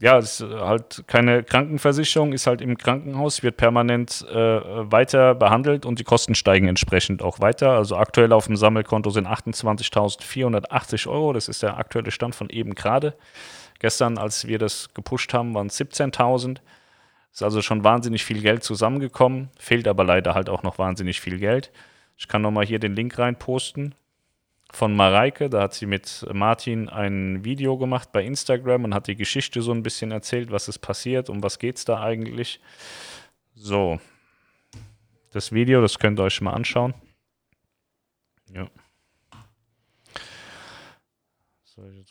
ja, 0.00 0.18
es 0.18 0.40
ist 0.40 0.50
halt 0.50 1.04
keine 1.06 1.42
Krankenversicherung, 1.42 2.32
ist 2.32 2.46
halt 2.46 2.62
im 2.62 2.78
Krankenhaus, 2.78 3.42
wird 3.42 3.58
permanent 3.58 4.24
äh, 4.30 4.34
weiter 4.90 5.34
behandelt 5.34 5.84
und 5.84 5.98
die 5.98 6.04
Kosten 6.04 6.34
steigen 6.34 6.68
entsprechend 6.68 7.22
auch 7.22 7.40
weiter. 7.40 7.72
Also 7.72 7.96
aktuell 7.96 8.32
auf 8.32 8.46
dem 8.46 8.56
Sammelkonto 8.56 9.10
sind 9.10 9.26
28.480 9.26 11.08
Euro. 11.08 11.32
Das 11.34 11.48
ist 11.48 11.62
der 11.62 11.76
aktuelle 11.76 12.10
Stand 12.10 12.34
von 12.34 12.48
eben 12.48 12.74
gerade. 12.74 13.14
Gestern, 13.82 14.16
als 14.16 14.46
wir 14.46 14.60
das 14.60 14.94
gepusht 14.94 15.34
haben, 15.34 15.54
waren 15.54 15.66
es 15.66 15.80
17.000. 15.80 16.60
Ist 17.32 17.42
also 17.42 17.62
schon 17.62 17.82
wahnsinnig 17.82 18.24
viel 18.24 18.40
Geld 18.40 18.62
zusammengekommen, 18.62 19.50
fehlt 19.58 19.88
aber 19.88 20.04
leider 20.04 20.34
halt 20.34 20.48
auch 20.48 20.62
noch 20.62 20.78
wahnsinnig 20.78 21.20
viel 21.20 21.40
Geld. 21.40 21.72
Ich 22.16 22.28
kann 22.28 22.42
nochmal 22.42 22.64
hier 22.64 22.78
den 22.78 22.94
Link 22.94 23.18
reinposten 23.18 23.96
von 24.70 24.94
Mareike. 24.94 25.50
Da 25.50 25.62
hat 25.62 25.74
sie 25.74 25.86
mit 25.86 26.24
Martin 26.32 26.88
ein 26.88 27.44
Video 27.44 27.76
gemacht 27.76 28.12
bei 28.12 28.22
Instagram 28.24 28.84
und 28.84 28.94
hat 28.94 29.08
die 29.08 29.16
Geschichte 29.16 29.62
so 29.62 29.72
ein 29.72 29.82
bisschen 29.82 30.12
erzählt, 30.12 30.52
was 30.52 30.68
ist 30.68 30.78
passiert, 30.78 31.28
um 31.28 31.42
was 31.42 31.58
geht 31.58 31.78
es 31.78 31.84
da 31.84 32.00
eigentlich. 32.00 32.60
So, 33.56 33.98
das 35.32 35.50
Video, 35.50 35.80
das 35.80 35.98
könnt 35.98 36.20
ihr 36.20 36.24
euch 36.24 36.40
mal 36.40 36.52
anschauen. 36.52 36.94
Ja. 38.54 38.68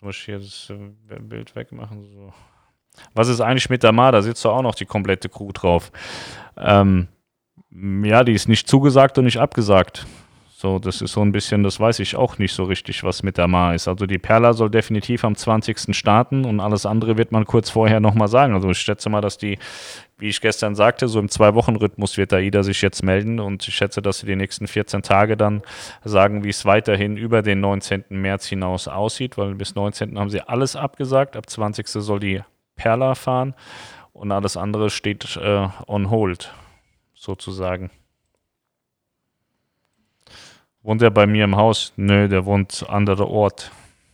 Ich 0.10 0.18
hier 0.18 0.40
das 0.40 0.72
äh, 0.72 1.20
Bild 1.20 1.56
wegmachen. 1.56 2.06
So. 2.06 2.34
Was 3.14 3.28
ist 3.28 3.42
eigentlich 3.42 3.70
mit 3.70 3.84
der 3.84 3.92
Ma? 3.92 4.12
Da 4.12 4.22
sitzt 4.22 4.44
doch 4.44 4.56
auch 4.56 4.62
noch 4.62 4.76
die 4.76 4.86
komplette 4.86 5.30
Crew 5.30 5.52
drauf. 5.52 5.92
Ähm, 6.58 7.08
ja, 7.72 8.24
die 8.24 8.34
ist 8.34 8.50
nicht 8.50 8.68
zugesagt 8.68 9.18
und 9.18 9.26
nicht 9.26 9.40
abgesagt. 9.40 10.06
So, 10.62 10.78
das 10.78 11.02
ist 11.02 11.14
so 11.14 11.24
ein 11.24 11.32
bisschen, 11.32 11.64
das 11.64 11.80
weiß 11.80 11.98
ich 12.02 12.16
auch 12.16 12.38
nicht 12.38 12.54
so 12.54 12.66
richtig, 12.66 13.04
was 13.04 13.24
mit 13.24 13.40
der 13.40 13.48
Ma 13.48 13.74
ist. 13.74 13.88
Also 13.88 14.06
die 14.06 14.20
Perla 14.20 14.54
soll 14.54 14.70
definitiv 14.70 15.26
am 15.26 15.36
20. 15.36 15.96
starten 15.96 16.46
und 16.46 16.60
alles 16.60 16.86
andere 16.86 17.18
wird 17.18 17.32
man 17.32 17.46
kurz 17.46 17.72
vorher 17.72 18.00
nochmal 18.00 18.28
sagen. 18.28 18.54
Also 18.54 18.70
ich 18.70 18.78
schätze 18.78 19.10
mal, 19.10 19.22
dass 19.22 19.40
die, 19.40 19.58
wie 20.20 20.28
ich 20.28 20.40
gestern 20.40 20.76
sagte, 20.76 21.08
so 21.08 21.20
im 21.20 21.30
Zwei-Wochen-Rhythmus 21.30 22.16
wird 22.18 22.32
AIDA 22.32 22.62
sich 22.62 22.84
jetzt 22.84 23.04
melden 23.04 23.40
und 23.40 23.68
ich 23.68 23.74
schätze, 23.74 24.04
dass 24.04 24.20
sie 24.20 24.28
die 24.28 24.36
nächsten 24.36 24.68
14 24.68 25.02
Tage 25.02 25.36
dann 25.36 25.64
sagen, 26.04 26.44
wie 26.44 26.50
es 26.50 26.64
weiterhin 26.64 27.18
über 27.18 27.42
den 27.42 27.60
19. 27.60 28.04
März 28.10 28.46
hinaus 28.46 28.88
aussieht, 28.88 29.40
weil 29.40 29.56
bis 29.56 29.74
19. 29.74 30.20
haben 30.20 30.30
sie 30.30 30.42
alles 30.42 30.76
abgesagt. 30.76 31.38
Ab 31.38 31.50
20. 31.50 31.88
soll 31.88 32.20
die 32.20 32.44
Perla 32.76 33.16
fahren 33.16 33.56
und 34.14 34.32
alles 34.32 34.58
andere 34.58 34.92
steht 34.92 35.38
äh, 35.38 35.68
on 35.88 36.12
hold 36.12 36.54
sozusagen. 37.16 37.90
Wohnt 40.84 41.02
er 41.02 41.12
bei 41.12 41.28
mir 41.28 41.44
im 41.44 41.56
Haus? 41.56 41.94
Nö, 41.96 42.28
der 42.28 42.46
wohnt 42.46 42.86
anderer 42.90 43.28
Ort. 43.28 43.72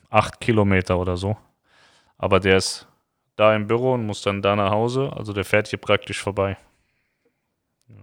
Acht 0.10 0.40
Kilometer 0.40 1.00
oder 1.00 1.18
so. 1.18 1.38
Aber 2.18 2.40
der 2.40 2.58
ist 2.58 2.88
da 3.36 3.56
im 3.56 3.68
Büro 3.68 3.94
und 3.94 4.06
muss 4.06 4.22
dann 4.22 4.42
da 4.42 4.56
nach 4.56 4.72
Hause. 4.72 5.14
Also 5.16 5.32
der 5.32 5.46
fährt 5.46 5.68
hier 5.68 5.80
praktisch 5.80 6.22
vorbei. 6.22 6.58
Ja. 7.88 7.96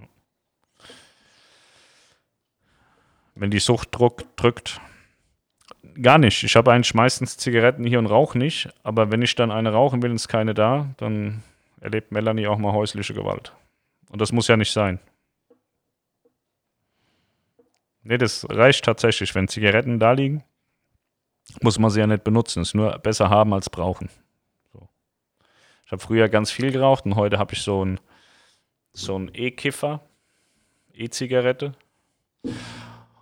Wenn 3.35 3.51
die 3.51 3.59
Sucht 3.59 3.89
druck, 3.93 4.25
drückt. 4.37 4.81
Gar 6.01 6.19
nicht. 6.19 6.43
Ich 6.43 6.57
habe 6.57 6.73
eigentlich 6.73 6.95
meistens 6.95 7.37
Zigaretten 7.37 7.85
hier 7.85 7.99
und 7.99 8.07
rauche 8.07 8.39
nicht. 8.39 8.69
Aber 8.83 9.11
wenn 9.11 9.23
ich 9.23 9.35
dann 9.35 9.51
eine 9.51 9.73
rauchen 9.73 10.03
will 10.03 10.11
und 10.11 10.17
es 10.17 10.29
keine 10.29 10.55
da, 10.55 10.89
dann 10.97 11.43
erlebt 11.81 12.13
Melanie 12.13 12.47
auch 12.47 12.59
mal 12.59 12.73
häusliche 12.73 13.13
Gewalt. 13.13 13.53
Und 14.09 14.21
das 14.21 14.33
muss 14.33 14.49
ja 14.49 14.57
nicht 14.57 14.73
sein. 14.73 15.01
Nee, 18.05 18.19
das 18.19 18.47
reicht 18.49 18.85
tatsächlich. 18.85 19.35
Wenn 19.35 19.49
Zigaretten 19.49 19.99
da 19.99 20.13
liegen, 20.13 20.45
muss 21.61 21.79
man 21.79 21.91
sie 21.91 22.01
ja 22.01 22.07
nicht 22.07 22.25
benutzen. 22.25 22.61
Es 22.61 22.69
ist 22.69 22.75
nur 22.75 22.99
besser 22.99 23.31
haben 23.31 23.53
als 23.53 23.71
brauchen. 23.71 24.09
So. 24.73 24.89
Ich 25.87 25.93
habe 25.93 26.03
früher 26.03 26.29
ganz 26.29 26.51
viel 26.51 26.71
geraucht 26.71 27.07
und 27.07 27.17
heute 27.17 27.39
habe 27.39 27.55
ich 27.55 27.63
so 27.63 27.85
ein 27.85 28.01
so 28.93 29.21
E-Kiffer, 29.33 30.01
E-Zigarette. 30.93 31.75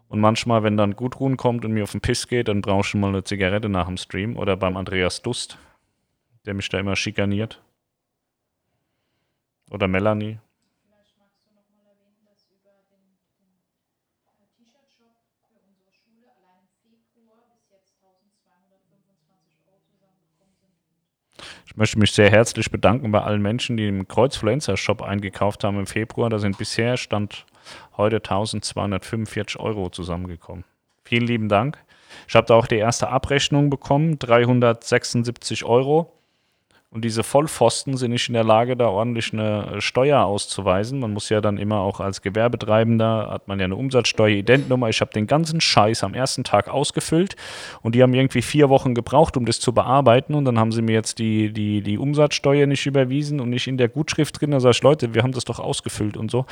Und 0.09 0.21
manchmal, 0.21 0.63
wenn 0.63 0.77
dann 0.77 0.95
Gudrun 0.95 1.39
kommt 1.39 1.65
und 1.65 1.73
mir 1.73 1.85
auf 1.85 1.93
den 1.93 2.03
Piss 2.03 2.29
geht, 2.29 2.49
dann 2.49 2.61
brauche 2.61 2.81
ich 2.81 2.87
schon 2.87 3.01
mal 3.01 3.09
eine 3.09 3.25
Zigarette 3.25 3.71
nach 3.71 3.87
dem 3.87 3.97
Stream. 3.97 4.37
Oder 4.37 4.59
beim 4.59 4.77
Andreas 4.77 5.23
Dust, 5.23 5.57
der 6.45 6.53
mich 6.53 6.69
da 6.69 6.79
immer 6.79 6.97
schikaniert. 6.97 7.63
Oder 9.71 9.89
Melanie. 9.89 10.39
Vielleicht 10.85 11.17
magst 11.17 11.41
du 11.47 11.55
noch 11.57 11.65
mal 11.73 11.89
erwähnen, 11.89 12.21
dass 12.29 12.45
über 12.53 12.77
den, 12.93 13.17
den 13.41 13.57
äh, 14.37 14.45
T-Shirt-Shop 14.53 15.17
für 15.49 15.57
unsere 15.65 15.89
Schule 15.97 16.29
allein 16.29 16.69
im 16.85 17.01
Februar 17.17 17.49
bis 17.57 17.73
jetzt 17.73 17.97
1225 17.97 19.65
Euro 19.65 19.81
zusammengekommen 19.89 20.53
sind. 20.61 20.77
Ich 21.73 21.79
möchte 21.79 21.99
mich 21.99 22.13
sehr 22.13 22.31
herzlich 22.31 22.71
bedanken 22.71 23.13
bei 23.13 23.23
allen 23.23 23.41
Menschen, 23.41 23.79
die 23.79 23.89
im 23.89 24.07
Kreuzfluencer-Shop 24.07 25.01
eingekauft 25.01 25.65
haben 25.65 25.79
im 25.79 25.87
Februar. 25.87 26.29
Da 26.29 26.39
sind 26.39 26.59
bisher, 26.59 26.99
stand 26.99 27.47
heute 27.97 28.17
1245 28.17 29.59
Euro 29.59 29.89
zusammengekommen. 29.89 30.65
Vielen 31.03 31.27
lieben 31.27 31.49
Dank. 31.49 31.83
Ich 32.29 32.35
habe 32.35 32.47
da 32.47 32.57
auch 32.57 32.67
die 32.67 32.77
erste 32.77 33.09
Abrechnung 33.09 33.71
bekommen, 33.71 34.19
376 34.19 35.65
Euro. 35.65 36.13
Und 36.93 37.07
diese 37.07 37.23
Vollpfosten 37.23 37.97
sind 37.97 38.11
nicht 38.11 38.29
in 38.29 38.35
der 38.35 38.45
Lage, 38.45 38.77
da 38.77 38.87
ordentlich 38.89 39.33
eine 39.33 39.81
Steuer 39.81 40.25
auszuweisen. 40.25 41.01
Man 41.01 41.15
muss 41.15 41.31
ja 41.31 41.41
dann 41.41 41.57
immer 41.57 41.79
auch 41.79 42.01
als 42.01 42.21
Gewerbetreibender, 42.21 43.31
hat 43.31 43.49
man 43.49 43.59
ja 43.59 43.65
eine 43.65 43.77
Umsatzsteuer-Identnummer. 43.77 44.91
Ich 44.91 45.01
habe 45.01 45.11
den 45.11 45.27
ganzen 45.27 45.63
Scheiß 45.63 46.05
am 46.05 46.13
ersten 46.13 46.45
Tag 46.45 46.69
ausgefüllt 46.69 47.35
und 47.81 47.95
die 47.95 48.03
haben 48.03 48.13
irgendwie 48.13 48.43
vier 48.43 48.69
Wochen 48.69 48.95
gebraucht, 48.95 49.39
um 49.39 49.47
das 49.47 49.59
zu 49.59 49.73
bearbeiten. 49.73 50.35
Und 50.35 50.45
dann 50.45 50.59
haben 50.59 50.71
sie 50.71 50.83
mir 50.83 50.93
jetzt 50.93 51.19
die, 51.19 51.51
die, 51.51 51.81
die 51.81 51.97
Umsatzsteuer 51.97 52.67
nicht 52.67 52.85
überwiesen 52.85 53.41
und 53.41 53.49
nicht 53.49 53.69
in 53.69 53.79
der 53.79 53.89
Gutschrift 53.89 54.39
drin. 54.39 54.51
Da 54.51 54.61
sage 54.61 54.73
ich, 54.73 54.83
Leute, 54.83 55.15
wir 55.15 55.23
haben 55.23 55.33
das 55.33 55.45
doch 55.45 55.61
ausgefüllt 55.61 56.19
und 56.19 56.31
so. 56.31 56.45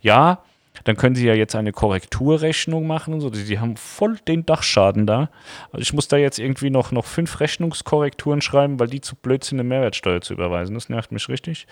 Ja, 0.00 0.38
dann 0.84 0.96
können 0.96 1.14
sie 1.14 1.26
ja 1.26 1.34
jetzt 1.34 1.54
eine 1.54 1.72
Korrekturrechnung 1.72 2.86
machen 2.86 3.14
und 3.14 3.20
so. 3.20 3.32
Sie 3.32 3.58
haben 3.58 3.76
voll 3.76 4.16
den 4.26 4.46
Dachschaden 4.46 5.06
da. 5.06 5.30
Also 5.72 5.82
ich 5.82 5.92
muss 5.92 6.08
da 6.08 6.16
jetzt 6.16 6.38
irgendwie 6.38 6.70
noch, 6.70 6.92
noch 6.92 7.04
fünf 7.04 7.40
Rechnungskorrekturen 7.40 8.40
schreiben, 8.40 8.80
weil 8.80 8.88
die 8.88 9.00
zu 9.00 9.16
blöd 9.16 9.44
sind, 9.44 9.60
eine 9.60 9.68
Mehrwertsteuer 9.68 10.20
zu 10.20 10.34
überweisen. 10.34 10.74
Das 10.74 10.88
nervt 10.88 11.12
mich 11.12 11.28
richtig. 11.28 11.66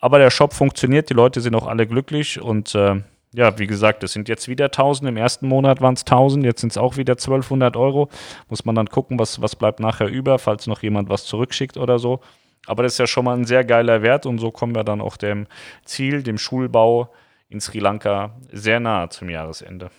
Aber 0.00 0.18
der 0.18 0.30
Shop 0.30 0.52
funktioniert, 0.52 1.10
die 1.10 1.14
Leute 1.14 1.40
sind 1.40 1.54
auch 1.54 1.66
alle 1.66 1.86
glücklich 1.86 2.40
und 2.40 2.74
äh, 2.74 3.00
ja, 3.34 3.58
wie 3.58 3.66
gesagt, 3.66 4.02
es 4.04 4.12
sind 4.12 4.28
jetzt 4.28 4.48
wieder 4.48 4.66
1000. 4.66 5.08
Im 5.08 5.16
ersten 5.16 5.48
Monat 5.48 5.80
waren 5.80 5.94
es 5.94 6.02
1000, 6.02 6.44
jetzt 6.44 6.60
sind 6.60 6.72
es 6.72 6.78
auch 6.78 6.96
wieder 6.96 7.12
1200 7.12 7.76
Euro. 7.76 8.08
Muss 8.48 8.64
man 8.64 8.74
dann 8.74 8.88
gucken, 8.88 9.18
was, 9.18 9.40
was 9.40 9.56
bleibt 9.56 9.80
nachher 9.80 10.08
über, 10.08 10.38
falls 10.38 10.66
noch 10.66 10.82
jemand 10.82 11.08
was 11.08 11.24
zurückschickt 11.24 11.76
oder 11.78 11.98
so. 11.98 12.20
Aber 12.66 12.82
das 12.82 12.92
ist 12.92 12.98
ja 12.98 13.06
schon 13.06 13.24
mal 13.24 13.36
ein 13.36 13.44
sehr 13.44 13.64
geiler 13.64 14.02
Wert 14.02 14.26
und 14.26 14.38
so 14.38 14.50
kommen 14.50 14.74
wir 14.74 14.84
dann 14.84 15.00
auch 15.00 15.16
dem 15.16 15.46
Ziel, 15.84 16.22
dem 16.22 16.38
Schulbau 16.38 17.10
in 17.52 17.60
Sri 17.60 17.78
Lanka 17.78 18.34
sehr 18.50 18.80
nahe 18.80 19.08
zum 19.10 19.28
Jahresende. 19.28 19.90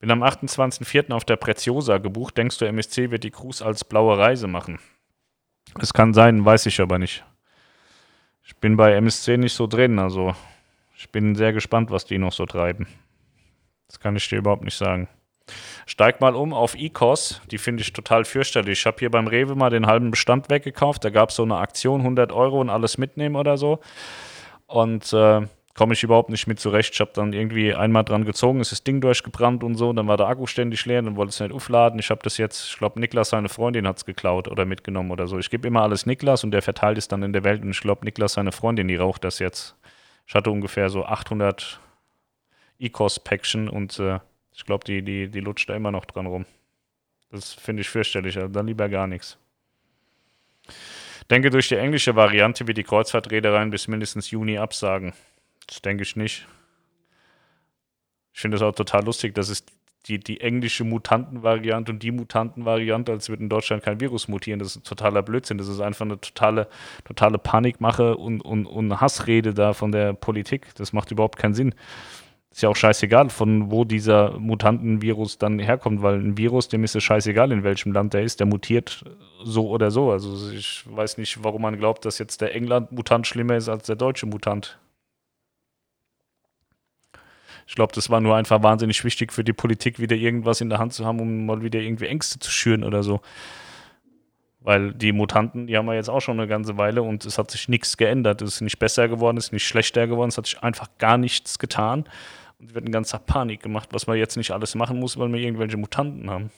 Bin 0.00 0.10
am 0.10 0.22
28.04. 0.22 1.12
auf 1.12 1.26
der 1.26 1.36
Preziosa 1.36 1.98
gebucht. 1.98 2.38
Denkst 2.38 2.56
du, 2.58 2.64
MSC 2.64 3.10
wird 3.10 3.22
die 3.22 3.30
Cruise 3.30 3.64
als 3.64 3.84
blaue 3.84 4.16
Reise 4.16 4.46
machen? 4.46 4.78
Es 5.78 5.92
kann 5.92 6.14
sein, 6.14 6.44
weiß 6.44 6.66
ich 6.66 6.80
aber 6.80 6.98
nicht. 6.98 7.22
Ich 8.42 8.56
bin 8.56 8.76
bei 8.76 8.94
MSC 8.94 9.36
nicht 9.36 9.52
so 9.52 9.66
drin, 9.66 9.98
also 9.98 10.34
ich 10.96 11.10
bin 11.10 11.34
sehr 11.34 11.52
gespannt, 11.52 11.90
was 11.90 12.06
die 12.06 12.18
noch 12.18 12.32
so 12.32 12.46
treiben. 12.46 12.88
Das 13.86 14.00
kann 14.00 14.16
ich 14.16 14.28
dir 14.28 14.38
überhaupt 14.38 14.64
nicht 14.64 14.76
sagen. 14.76 15.08
Steig 15.86 16.20
mal 16.20 16.34
um 16.34 16.52
auf 16.52 16.74
Ecos, 16.74 17.40
die 17.50 17.58
finde 17.58 17.82
ich 17.82 17.92
total 17.92 18.24
fürchterlich. 18.24 18.80
Ich 18.80 18.86
habe 18.86 18.98
hier 18.98 19.10
beim 19.10 19.26
Rewe 19.26 19.54
mal 19.54 19.70
den 19.70 19.86
halben 19.86 20.10
Bestand 20.10 20.48
weggekauft. 20.48 21.04
Da 21.04 21.10
gab 21.10 21.30
es 21.30 21.36
so 21.36 21.42
eine 21.42 21.58
Aktion, 21.58 22.00
100 22.00 22.32
Euro 22.32 22.60
und 22.60 22.70
alles 22.70 22.98
mitnehmen 22.98 23.36
oder 23.36 23.56
so. 23.56 23.80
Und 24.70 25.12
äh, 25.12 25.46
komme 25.74 25.94
ich 25.94 26.04
überhaupt 26.04 26.30
nicht 26.30 26.46
mit 26.46 26.60
zurecht. 26.60 26.94
Ich 26.94 27.00
habe 27.00 27.10
dann 27.12 27.32
irgendwie 27.32 27.74
einmal 27.74 28.04
dran 28.04 28.24
gezogen, 28.24 28.60
ist 28.60 28.70
das 28.70 28.84
Ding 28.84 29.00
durchgebrannt 29.00 29.64
und 29.64 29.74
so. 29.74 29.92
Dann 29.92 30.06
war 30.06 30.16
der 30.16 30.28
Akku 30.28 30.46
ständig 30.46 30.86
leer, 30.86 31.02
dann 31.02 31.16
wollte 31.16 31.30
es 31.30 31.40
nicht 31.40 31.52
aufladen. 31.52 31.98
Ich 31.98 32.10
habe 32.10 32.20
das 32.22 32.36
jetzt, 32.36 32.70
ich 32.70 32.78
glaube, 32.78 33.00
Niklas, 33.00 33.30
seine 33.30 33.48
Freundin, 33.48 33.88
hat 33.88 33.96
es 33.96 34.04
geklaut 34.04 34.46
oder 34.46 34.64
mitgenommen 34.64 35.10
oder 35.10 35.26
so. 35.26 35.38
Ich 35.38 35.50
gebe 35.50 35.66
immer 35.66 35.82
alles 35.82 36.06
Niklas 36.06 36.44
und 36.44 36.52
der 36.52 36.62
verteilt 36.62 36.98
es 36.98 37.08
dann 37.08 37.24
in 37.24 37.32
der 37.32 37.42
Welt. 37.42 37.62
Und 37.62 37.70
ich 37.70 37.80
glaube, 37.80 38.04
Niklas, 38.04 38.34
seine 38.34 38.52
Freundin, 38.52 38.86
die 38.86 38.94
raucht 38.94 39.24
das 39.24 39.40
jetzt. 39.40 39.74
Ich 40.24 40.34
hatte 40.36 40.52
ungefähr 40.52 40.88
so 40.88 41.04
800 41.04 41.80
Ecos-Päckchen 42.78 43.68
und 43.68 43.98
äh, 43.98 44.20
ich 44.54 44.64
glaube, 44.64 44.84
die, 44.84 45.02
die, 45.02 45.28
die 45.28 45.40
lutscht 45.40 45.68
da 45.68 45.74
immer 45.74 45.90
noch 45.90 46.04
dran 46.04 46.26
rum. 46.26 46.46
Das 47.32 47.54
finde 47.54 47.80
ich 47.80 47.88
fürchterlich. 47.88 48.36
Also 48.36 48.48
dann 48.48 48.68
lieber 48.68 48.88
gar 48.88 49.08
nichts 49.08 49.36
denke, 51.30 51.50
durch 51.50 51.68
die 51.68 51.76
englische 51.76 52.16
Variante 52.16 52.66
wird 52.66 52.78
die 52.78 52.82
Kreuzfahrtreedereien 52.82 53.70
bis 53.70 53.88
mindestens 53.88 54.30
Juni 54.30 54.58
absagen. 54.58 55.12
Das 55.66 55.80
denke 55.80 56.02
ich 56.02 56.16
nicht. 56.16 56.46
Ich 58.32 58.40
finde 58.40 58.56
es 58.56 58.62
auch 58.62 58.74
total 58.74 59.04
lustig, 59.04 59.34
dass 59.34 59.48
es 59.48 59.64
die, 60.06 60.18
die 60.18 60.40
englische 60.40 60.84
Mutantenvariante 60.84 61.92
und 61.92 62.02
die 62.02 62.10
Mutantenvariante, 62.10 63.12
als 63.12 63.28
würde 63.28 63.42
in 63.42 63.48
Deutschland 63.48 63.82
kein 63.82 64.00
Virus 64.00 64.28
mutieren. 64.28 64.58
Das 64.58 64.76
ist 64.76 64.86
totaler 64.86 65.22
Blödsinn. 65.22 65.58
Das 65.58 65.68
ist 65.68 65.80
einfach 65.80 66.06
eine 66.06 66.20
totale, 66.20 66.68
totale 67.04 67.38
Panikmache 67.38 68.16
und, 68.16 68.40
und, 68.40 68.66
und 68.66 69.00
Hassrede 69.00 69.52
da 69.52 69.74
von 69.74 69.92
der 69.92 70.14
Politik. 70.14 70.74
Das 70.76 70.92
macht 70.92 71.10
überhaupt 71.10 71.38
keinen 71.38 71.54
Sinn. 71.54 71.74
Ist 72.52 72.62
ja 72.62 72.68
auch 72.68 72.76
scheißegal, 72.76 73.30
von 73.30 73.70
wo 73.70 73.84
dieser 73.84 74.38
Mutantenvirus 74.38 75.38
dann 75.38 75.60
herkommt, 75.60 76.02
weil 76.02 76.16
ein 76.16 76.36
Virus, 76.36 76.68
dem 76.68 76.82
ist 76.82 76.96
es 76.96 77.04
scheißegal, 77.04 77.52
in 77.52 77.62
welchem 77.62 77.92
Land 77.92 78.12
der 78.12 78.22
ist, 78.22 78.40
der 78.40 78.46
mutiert 78.48 79.04
so 79.44 79.68
oder 79.68 79.92
so. 79.92 80.10
Also 80.10 80.50
ich 80.50 80.82
weiß 80.86 81.18
nicht, 81.18 81.44
warum 81.44 81.62
man 81.62 81.78
glaubt, 81.78 82.04
dass 82.04 82.18
jetzt 82.18 82.40
der 82.40 82.54
England-Mutant 82.54 83.26
schlimmer 83.26 83.56
ist 83.56 83.68
als 83.68 83.86
der 83.86 83.94
deutsche 83.94 84.26
Mutant. 84.26 84.78
Ich 87.68 87.76
glaube, 87.76 87.92
das 87.94 88.10
war 88.10 88.20
nur 88.20 88.34
einfach 88.34 88.64
wahnsinnig 88.64 89.04
wichtig 89.04 89.32
für 89.32 89.44
die 89.44 89.52
Politik, 89.52 90.00
wieder 90.00 90.16
irgendwas 90.16 90.60
in 90.60 90.70
der 90.70 90.80
Hand 90.80 90.92
zu 90.92 91.06
haben, 91.06 91.20
um 91.20 91.46
mal 91.46 91.62
wieder 91.62 91.78
irgendwie 91.78 92.06
Ängste 92.06 92.40
zu 92.40 92.50
schüren 92.50 92.82
oder 92.82 93.04
so. 93.04 93.20
Weil 94.58 94.92
die 94.92 95.12
Mutanten, 95.12 95.68
die 95.68 95.76
haben 95.76 95.86
wir 95.86 95.94
jetzt 95.94 96.10
auch 96.10 96.20
schon 96.20 96.40
eine 96.40 96.48
ganze 96.48 96.76
Weile 96.78 97.02
und 97.02 97.24
es 97.24 97.38
hat 97.38 97.48
sich 97.52 97.68
nichts 97.68 97.96
geändert. 97.96 98.42
Es 98.42 98.56
ist 98.56 98.60
nicht 98.60 98.80
besser 98.80 99.06
geworden, 99.06 99.36
es 99.36 99.46
ist 99.46 99.52
nicht 99.52 99.68
schlechter 99.68 100.08
geworden, 100.08 100.30
es 100.30 100.36
hat 100.36 100.46
sich 100.46 100.60
einfach 100.60 100.88
gar 100.98 101.16
nichts 101.16 101.60
getan. 101.60 102.06
Und 102.60 102.74
wird 102.74 102.84
ein 102.84 102.92
ganzer 102.92 103.18
Panik 103.18 103.62
gemacht, 103.62 103.88
was 103.92 104.06
man 104.06 104.18
jetzt 104.18 104.36
nicht 104.36 104.50
alles 104.50 104.74
machen 104.74 105.00
muss, 105.00 105.18
weil 105.18 105.32
wir 105.32 105.40
irgendwelche 105.40 105.78
Mutanten 105.78 106.30
haben. 106.30 106.50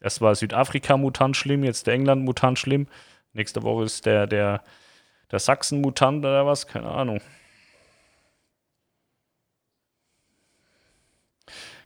Erst 0.00 0.20
war 0.20 0.34
Südafrika-Mutant 0.34 1.36
schlimm, 1.36 1.64
jetzt 1.64 1.86
der 1.86 1.94
England-Mutant 1.94 2.58
schlimm. 2.58 2.88
Nächste 3.32 3.62
Woche 3.62 3.84
ist 3.84 4.06
der, 4.06 4.26
der, 4.26 4.62
der 5.30 5.38
Sachsen-Mutant 5.38 6.24
oder 6.24 6.46
was, 6.46 6.66
keine 6.66 6.88
Ahnung. 6.88 7.20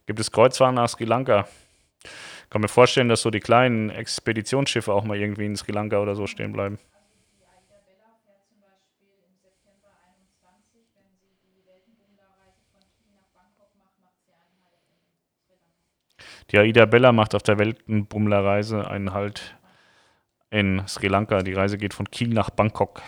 Gibt 0.07 0.18
es 0.18 0.33
Kreuzfahrten 0.33 0.74
nach 0.74 0.89
Sri 0.89 1.05
Lanka? 1.05 1.47
Kann 2.49 2.62
mir 2.62 2.68
vorstellen, 2.68 3.09
dass 3.09 3.22
so 3.22 3.31
die 3.31 3.41
kleinen 3.41 3.91
Expeditionsschiffe 3.91 4.93
auch 4.93 5.05
mal 5.05 5.16
irgendwie 5.16 5.47
in 5.47 5.55
Sri 5.55 5.70
Lanka 5.70 6.01
oder 6.01 6.16
so 6.16 6.26
stehen 6.26 6.53
bleiben. 6.53 6.78
Die 16.51 16.59
Aida 16.59 16.85
Bella 16.85 17.12
macht 17.12 17.35
auf 17.35 17.43
der 17.43 17.59
Weltenbummlerreise 17.59 18.90
einen 18.90 19.12
Halt 19.12 19.56
in 20.51 20.86
Sri 20.89 21.06
Lanka. 21.06 21.43
Die 21.43 21.52
Reise 21.52 21.78
geht 21.78 21.94
von 21.94 22.10
Kiel 22.10 22.31
nach 22.31 22.51
Bangkok. 22.51 23.02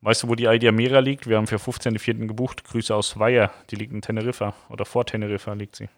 Weißt 0.00 0.24
du, 0.24 0.28
wo 0.28 0.34
die 0.34 0.48
Aida 0.48 0.72
Mera 0.72 0.98
liegt? 0.98 1.28
Wir 1.28 1.36
haben 1.36 1.46
für 1.46 1.56
15.04. 1.56 2.26
gebucht. 2.26 2.64
Grüße 2.64 2.94
aus 2.94 3.18
Weiher. 3.18 3.52
Die 3.70 3.76
liegt 3.76 3.92
in 3.92 4.02
Teneriffa. 4.02 4.54
Oder 4.68 4.84
vor 4.84 5.06
Teneriffa 5.06 5.52
liegt 5.52 5.76
sie. 5.76 5.88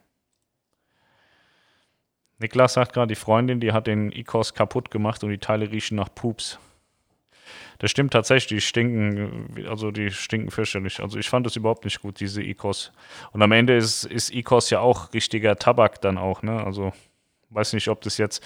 Niklas 2.38 2.74
sagt 2.74 2.92
gerade, 2.92 3.09
die 3.09 3.20
Freundin, 3.20 3.60
die 3.60 3.72
hat 3.72 3.86
den 3.86 4.12
Icos 4.12 4.55
kaputt 4.55 4.90
gemacht 4.90 5.24
und 5.24 5.30
die 5.30 5.38
Teile 5.38 5.70
riechen 5.70 5.96
nach 5.96 6.14
Pups. 6.14 6.59
Das 7.78 7.90
stimmt 7.90 8.12
tatsächlich, 8.12 8.48
die 8.48 8.60
stinken, 8.60 9.66
also 9.68 9.90
die 9.90 10.10
stinken 10.10 10.50
fürchterlich. 10.50 11.00
Also 11.00 11.18
ich 11.18 11.28
fand 11.28 11.46
das 11.46 11.56
überhaupt 11.56 11.84
nicht 11.84 12.00
gut, 12.00 12.20
diese 12.20 12.42
Icos. 12.42 12.92
Und 13.32 13.42
am 13.42 13.52
Ende 13.52 13.76
ist, 13.76 14.04
ist 14.04 14.30
Icos 14.30 14.70
ja 14.70 14.80
auch 14.80 15.12
richtiger 15.12 15.56
Tabak 15.56 16.00
dann 16.00 16.18
auch, 16.18 16.42
ne? 16.42 16.64
Also 16.64 16.92
weiß 17.50 17.72
nicht, 17.72 17.88
ob 17.88 18.00
das 18.02 18.18
jetzt. 18.18 18.44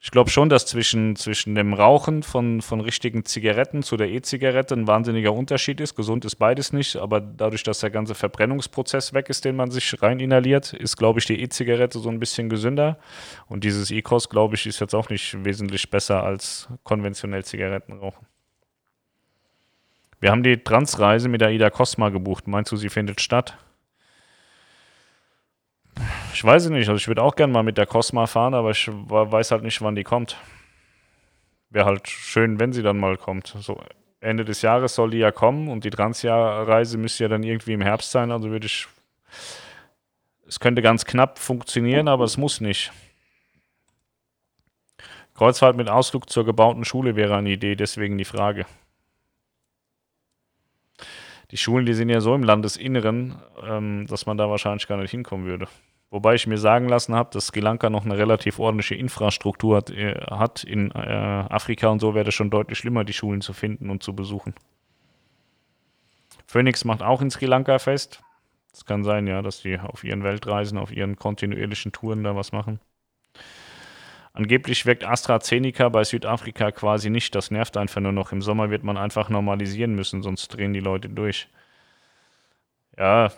Ich 0.00 0.12
glaube 0.12 0.30
schon, 0.30 0.48
dass 0.48 0.64
zwischen, 0.64 1.16
zwischen 1.16 1.56
dem 1.56 1.74
Rauchen 1.74 2.22
von, 2.22 2.62
von 2.62 2.80
richtigen 2.80 3.24
Zigaretten 3.24 3.82
zu 3.82 3.96
der 3.96 4.08
E-Zigarette 4.08 4.74
ein 4.74 4.86
wahnsinniger 4.86 5.32
Unterschied 5.32 5.80
ist. 5.80 5.96
Gesund 5.96 6.24
ist 6.24 6.36
beides 6.36 6.72
nicht, 6.72 6.96
aber 6.96 7.20
dadurch, 7.20 7.64
dass 7.64 7.80
der 7.80 7.90
ganze 7.90 8.14
Verbrennungsprozess 8.14 9.12
weg 9.12 9.28
ist, 9.28 9.44
den 9.44 9.56
man 9.56 9.72
sich 9.72 10.00
rein 10.00 10.20
inhaliert, 10.20 10.72
ist, 10.72 10.96
glaube 10.96 11.18
ich, 11.18 11.26
die 11.26 11.40
E-Zigarette 11.40 11.98
so 11.98 12.10
ein 12.10 12.20
bisschen 12.20 12.48
gesünder. 12.48 12.98
Und 13.48 13.64
dieses 13.64 13.90
E-Cos, 13.90 14.28
glaube 14.28 14.54
ich, 14.54 14.66
ist 14.66 14.78
jetzt 14.78 14.94
auch 14.94 15.08
nicht 15.08 15.44
wesentlich 15.44 15.90
besser 15.90 16.22
als 16.22 16.68
konventionell 16.84 17.44
Zigaretten 17.44 17.94
rauchen. 17.94 18.24
Wir 20.20 20.30
haben 20.30 20.44
die 20.44 20.58
Transreise 20.58 21.28
mit 21.28 21.40
der 21.40 21.50
Ida 21.50 21.70
Cosma 21.70 22.10
gebucht. 22.10 22.46
Meinst 22.46 22.70
du, 22.70 22.76
sie 22.76 22.88
findet 22.88 23.20
statt? 23.20 23.58
Ich 26.32 26.44
weiß 26.44 26.64
es 26.64 26.70
nicht. 26.70 26.88
Also 26.88 26.96
ich 26.96 27.08
würde 27.08 27.22
auch 27.22 27.34
gerne 27.34 27.52
mal 27.52 27.62
mit 27.62 27.78
der 27.78 27.86
Cosma 27.86 28.26
fahren, 28.26 28.54
aber 28.54 28.70
ich 28.70 28.88
weiß 28.88 29.50
halt 29.50 29.62
nicht, 29.62 29.80
wann 29.82 29.94
die 29.94 30.04
kommt. 30.04 30.36
Wäre 31.70 31.86
halt 31.86 32.08
schön, 32.08 32.60
wenn 32.60 32.72
sie 32.72 32.82
dann 32.82 32.98
mal 32.98 33.16
kommt. 33.16 33.54
So 33.60 33.80
Ende 34.20 34.44
des 34.44 34.62
Jahres 34.62 34.94
soll 34.94 35.10
die 35.10 35.18
ja 35.18 35.30
kommen 35.30 35.68
und 35.68 35.84
die 35.84 35.90
Transjahrreise 35.90 36.98
müsste 36.98 37.24
ja 37.24 37.28
dann 37.28 37.42
irgendwie 37.42 37.72
im 37.72 37.82
Herbst 37.82 38.10
sein. 38.10 38.30
Also 38.30 38.50
würde 38.50 38.66
ich. 38.66 38.86
Es 40.46 40.60
könnte 40.60 40.80
ganz 40.80 41.04
knapp 41.04 41.38
funktionieren, 41.38 42.08
aber 42.08 42.24
es 42.24 42.36
muss 42.36 42.60
nicht. 42.60 42.90
Kreuzfahrt 45.34 45.76
mit 45.76 45.88
Ausflug 45.88 46.28
zur 46.30 46.44
gebauten 46.44 46.84
Schule 46.84 47.14
wäre 47.14 47.36
eine 47.36 47.50
Idee, 47.50 47.76
deswegen 47.76 48.18
die 48.18 48.24
Frage. 48.24 48.66
Die 51.50 51.56
Schulen, 51.56 51.86
die 51.86 51.94
sind 51.94 52.08
ja 52.08 52.20
so 52.20 52.34
im 52.34 52.42
Landesinneren, 52.42 53.40
ähm, 53.62 54.06
dass 54.06 54.26
man 54.26 54.36
da 54.36 54.50
wahrscheinlich 54.50 54.88
gar 54.88 54.98
nicht 54.98 55.12
hinkommen 55.12 55.46
würde. 55.46 55.68
Wobei 56.10 56.34
ich 56.34 56.46
mir 56.46 56.56
sagen 56.56 56.88
lassen 56.88 57.14
habe, 57.14 57.30
dass 57.32 57.48
Sri 57.48 57.60
Lanka 57.60 57.90
noch 57.90 58.04
eine 58.04 58.16
relativ 58.16 58.58
ordentliche 58.58 58.94
Infrastruktur 58.94 59.76
hat. 59.76 59.90
Äh, 59.90 60.14
hat. 60.30 60.64
In 60.64 60.90
äh, 60.92 60.96
Afrika 60.98 61.88
und 61.88 62.00
so 62.00 62.14
wäre 62.14 62.28
es 62.28 62.34
schon 62.34 62.50
deutlich 62.50 62.78
schlimmer, 62.78 63.04
die 63.04 63.12
Schulen 63.12 63.42
zu 63.42 63.52
finden 63.52 63.90
und 63.90 64.02
zu 64.02 64.14
besuchen. 64.14 64.54
Phoenix 66.46 66.84
macht 66.84 67.02
auch 67.02 67.20
in 67.20 67.30
Sri 67.30 67.44
Lanka 67.44 67.78
fest. 67.78 68.22
Es 68.72 68.86
kann 68.86 69.04
sein, 69.04 69.26
ja, 69.26 69.42
dass 69.42 69.60
die 69.60 69.78
auf 69.78 70.02
ihren 70.02 70.22
Weltreisen, 70.22 70.78
auf 70.78 70.92
ihren 70.92 71.16
kontinuierlichen 71.16 71.92
Touren 71.92 72.24
da 72.24 72.34
was 72.34 72.52
machen. 72.52 72.80
Angeblich 74.32 74.86
wirkt 74.86 75.04
AstraZeneca 75.04 75.88
bei 75.88 76.04
Südafrika 76.04 76.70
quasi 76.70 77.10
nicht. 77.10 77.34
Das 77.34 77.50
nervt 77.50 77.76
einfach 77.76 78.00
nur 78.00 78.12
noch. 78.12 78.32
Im 78.32 78.40
Sommer 78.40 78.70
wird 78.70 78.84
man 78.84 78.96
einfach 78.96 79.28
normalisieren 79.28 79.94
müssen, 79.94 80.22
sonst 80.22 80.48
drehen 80.48 80.72
die 80.72 80.80
Leute 80.80 81.08
durch. 81.08 81.48
Ja, 82.96 83.30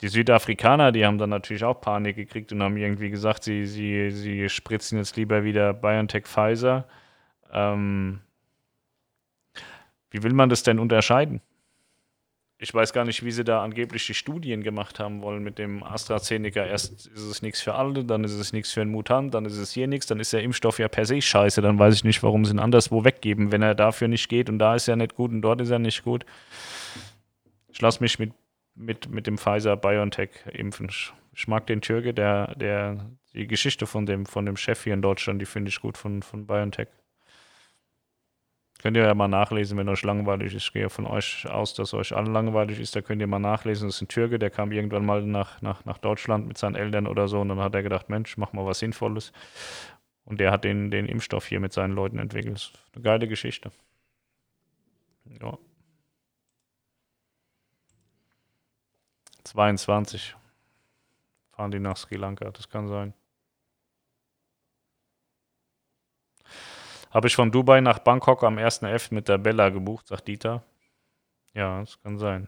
die 0.00 0.08
Südafrikaner, 0.08 0.92
die 0.92 1.04
haben 1.04 1.18
dann 1.18 1.30
natürlich 1.30 1.64
auch 1.64 1.80
Panik 1.80 2.16
gekriegt 2.16 2.52
und 2.52 2.62
haben 2.62 2.76
irgendwie 2.76 3.10
gesagt, 3.10 3.44
sie, 3.44 3.66
sie, 3.66 4.10
sie 4.10 4.48
spritzen 4.48 4.98
jetzt 4.98 5.16
lieber 5.16 5.44
wieder 5.44 5.74
BioNTech 5.74 6.26
Pfizer. 6.26 6.86
Ähm, 7.52 8.20
wie 10.10 10.22
will 10.22 10.32
man 10.32 10.48
das 10.48 10.62
denn 10.62 10.78
unterscheiden? 10.78 11.40
Ich 12.62 12.74
weiß 12.74 12.92
gar 12.92 13.06
nicht, 13.06 13.24
wie 13.24 13.30
sie 13.30 13.44
da 13.44 13.62
angeblich 13.62 14.06
die 14.06 14.12
Studien 14.12 14.62
gemacht 14.62 15.00
haben 15.00 15.22
wollen 15.22 15.42
mit 15.42 15.58
dem 15.58 15.82
AstraZeneca. 15.82 16.66
Erst 16.66 17.06
ist 17.06 17.22
es 17.22 17.40
nichts 17.40 17.62
für 17.62 17.74
alle, 17.74 18.04
dann 18.04 18.22
ist 18.22 18.34
es 18.34 18.52
nichts 18.52 18.70
für 18.70 18.82
einen 18.82 18.90
Mutant, 18.90 19.32
dann 19.32 19.46
ist 19.46 19.56
es 19.56 19.72
hier 19.72 19.86
nichts, 19.86 20.06
dann 20.06 20.20
ist 20.20 20.34
der 20.34 20.42
Impfstoff 20.42 20.78
ja 20.78 20.88
per 20.88 21.06
se 21.06 21.22
scheiße. 21.22 21.62
Dann 21.62 21.78
weiß 21.78 21.94
ich 21.94 22.04
nicht, 22.04 22.22
warum 22.22 22.44
sie 22.44 22.52
ihn 22.52 22.58
anderswo 22.58 23.02
weggeben, 23.02 23.50
wenn 23.50 23.62
er 23.62 23.74
dafür 23.74 24.08
nicht 24.08 24.28
geht 24.28 24.50
und 24.50 24.58
da 24.58 24.74
ist 24.74 24.88
er 24.88 24.96
nicht 24.96 25.14
gut 25.14 25.30
und 25.30 25.40
dort 25.40 25.62
ist 25.62 25.70
er 25.70 25.78
nicht 25.78 26.04
gut. 26.04 26.26
Ich 27.72 27.80
lasse 27.80 28.02
mich 28.02 28.18
mit 28.18 28.32
mit, 28.80 29.10
mit 29.10 29.26
dem 29.26 29.38
Pfizer 29.38 29.76
BioNTech 29.76 30.30
impfen. 30.52 30.90
Ich 31.32 31.48
mag 31.48 31.66
den 31.66 31.80
Türke, 31.80 32.12
der, 32.12 32.54
der, 32.56 33.10
die 33.34 33.46
Geschichte 33.46 33.86
von 33.86 34.06
dem, 34.06 34.26
von 34.26 34.46
dem 34.46 34.56
Chef 34.56 34.82
hier 34.82 34.94
in 34.94 35.02
Deutschland, 35.02 35.40
die 35.40 35.46
finde 35.46 35.68
ich 35.68 35.80
gut 35.80 35.96
von, 35.96 36.22
von 36.22 36.46
BioNTech. 36.46 36.88
Könnt 38.80 38.96
ihr 38.96 39.04
ja 39.04 39.14
mal 39.14 39.28
nachlesen, 39.28 39.76
wenn 39.76 39.90
euch 39.90 40.02
langweilig 40.02 40.54
ist. 40.54 40.64
Ich 40.64 40.72
gehe 40.72 40.88
von 40.88 41.06
euch 41.06 41.46
aus, 41.50 41.74
dass 41.74 41.92
euch 41.92 42.16
allen 42.16 42.32
langweilig 42.32 42.80
ist. 42.80 42.96
Da 42.96 43.02
könnt 43.02 43.20
ihr 43.20 43.26
mal 43.26 43.38
nachlesen. 43.38 43.88
Das 43.88 43.96
ist 43.96 44.02
ein 44.02 44.08
Türke, 44.08 44.38
der 44.38 44.48
kam 44.48 44.72
irgendwann 44.72 45.04
mal 45.04 45.22
nach, 45.22 45.60
nach, 45.60 45.84
nach 45.84 45.98
Deutschland 45.98 46.48
mit 46.48 46.56
seinen 46.56 46.76
Eltern 46.76 47.06
oder 47.06 47.28
so. 47.28 47.40
Und 47.40 47.50
dann 47.50 47.60
hat 47.60 47.74
er 47.74 47.82
gedacht, 47.82 48.08
Mensch, 48.08 48.38
mach 48.38 48.54
mal 48.54 48.64
was 48.64 48.78
Sinnvolles. 48.78 49.32
Und 50.24 50.40
der 50.40 50.50
hat 50.50 50.64
den, 50.64 50.90
den 50.90 51.06
Impfstoff 51.06 51.46
hier 51.46 51.60
mit 51.60 51.74
seinen 51.74 51.92
Leuten 51.92 52.18
entwickelt. 52.18 52.72
Eine 52.94 53.02
geile 53.02 53.28
Geschichte. 53.28 53.70
Ja. 55.42 55.58
22 59.50 60.36
fahren 61.50 61.72
die 61.72 61.80
nach 61.80 61.96
Sri 61.96 62.14
Lanka, 62.14 62.50
das 62.50 62.68
kann 62.68 62.86
sein. 62.86 63.12
Habe 67.10 67.26
ich 67.26 67.34
von 67.34 67.50
Dubai 67.50 67.80
nach 67.80 67.98
Bangkok 67.98 68.44
am 68.44 68.58
1.11. 68.58 69.12
mit 69.12 69.28
der 69.28 69.38
Bella 69.38 69.70
gebucht, 69.70 70.06
sagt 70.06 70.28
Dieter. 70.28 70.62
Ja, 71.52 71.80
das 71.80 72.00
kann 72.00 72.16
sein. 72.18 72.46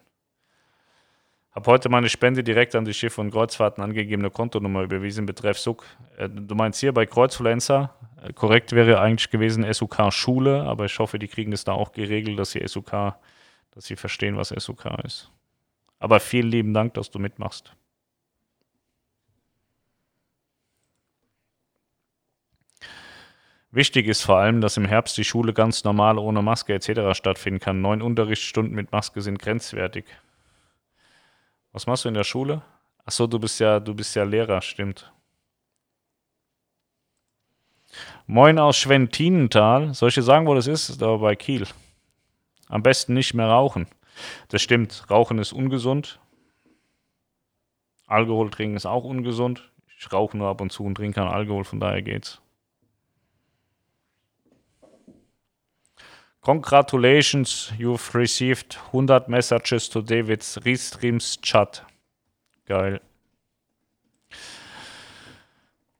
Habe 1.50 1.72
heute 1.72 1.88
meine 1.88 2.08
Spende 2.08 2.44
direkt 2.44 2.76
an 2.76 2.84
die 2.84 2.94
Schiff- 2.94 3.18
und 3.18 3.32
Kreuzfahrten 3.32 3.82
angegebene 3.82 4.30
Kontonummer 4.30 4.82
überwiesen, 4.82 5.26
betreff 5.26 5.58
SUK. 5.58 5.84
Äh, 6.16 6.28
du 6.28 6.54
meinst 6.54 6.78
hier 6.78 6.94
bei 6.94 7.04
Kreuzfluencer? 7.04 7.92
Äh, 8.22 8.32
korrekt 8.32 8.70
wäre 8.70 9.00
eigentlich 9.00 9.28
gewesen 9.28 9.70
SUK 9.70 10.12
Schule, 10.12 10.62
aber 10.62 10.84
ich 10.84 10.96
hoffe, 11.00 11.18
die 11.18 11.28
kriegen 11.28 11.50
das 11.50 11.64
da 11.64 11.72
auch 11.72 11.90
geregelt, 11.90 12.38
dass 12.38 12.52
sie 12.52 12.64
SUK, 12.64 13.16
dass 13.72 13.86
sie 13.86 13.96
verstehen, 13.96 14.36
was 14.36 14.50
SUK 14.50 14.84
ist. 15.02 15.32
Aber 16.02 16.18
vielen 16.18 16.50
lieben 16.50 16.74
Dank, 16.74 16.94
dass 16.94 17.12
du 17.12 17.20
mitmachst. 17.20 17.76
Wichtig 23.70 24.08
ist 24.08 24.22
vor 24.22 24.38
allem, 24.38 24.60
dass 24.60 24.76
im 24.76 24.84
Herbst 24.84 25.16
die 25.16 25.22
Schule 25.22 25.54
ganz 25.54 25.84
normal 25.84 26.18
ohne 26.18 26.42
Maske 26.42 26.74
etc. 26.74 27.16
stattfinden 27.16 27.60
kann. 27.60 27.80
Neun 27.80 28.02
Unterrichtsstunden 28.02 28.74
mit 28.74 28.90
Maske 28.90 29.22
sind 29.22 29.38
grenzwertig. 29.38 30.04
Was 31.70 31.86
machst 31.86 32.04
du 32.04 32.08
in 32.08 32.14
der 32.14 32.24
Schule? 32.24 32.62
Achso, 33.04 33.28
du 33.28 33.38
bist 33.38 33.60
ja, 33.60 33.78
du 33.78 33.94
bist 33.94 34.16
ja 34.16 34.24
Lehrer, 34.24 34.60
stimmt. 34.60 35.12
Moin 38.26 38.58
aus 38.58 38.76
Schwentinental. 38.76 39.94
Soll 39.94 40.08
ich 40.08 40.16
dir 40.16 40.22
sagen, 40.22 40.48
wo 40.48 40.54
das 40.56 40.66
ist? 40.66 40.88
Das 40.88 40.96
ist 40.96 41.02
aber 41.02 41.18
bei 41.18 41.36
Kiel. 41.36 41.64
Am 42.66 42.82
besten 42.82 43.14
nicht 43.14 43.34
mehr 43.34 43.46
rauchen. 43.46 43.86
Das 44.48 44.62
stimmt, 44.62 45.04
Rauchen 45.10 45.38
ist 45.38 45.52
ungesund. 45.52 46.20
Alkohol 48.06 48.50
trinken 48.50 48.76
ist 48.76 48.86
auch 48.86 49.04
ungesund. 49.04 49.70
Ich 49.98 50.12
rauche 50.12 50.36
nur 50.36 50.48
ab 50.48 50.60
und 50.60 50.70
zu 50.70 50.84
und 50.84 50.96
trinke 50.96 51.20
keinen 51.20 51.32
Alkohol, 51.32 51.64
von 51.64 51.80
daher 51.80 52.02
geht's. 52.02 52.42
Congratulations, 56.40 57.72
you've 57.78 58.14
received 58.16 58.76
100 58.92 59.28
messages 59.28 59.88
to 59.88 60.02
David's 60.02 60.58
Restreams 60.64 61.40
Chat. 61.40 61.86
Geil. 62.66 63.00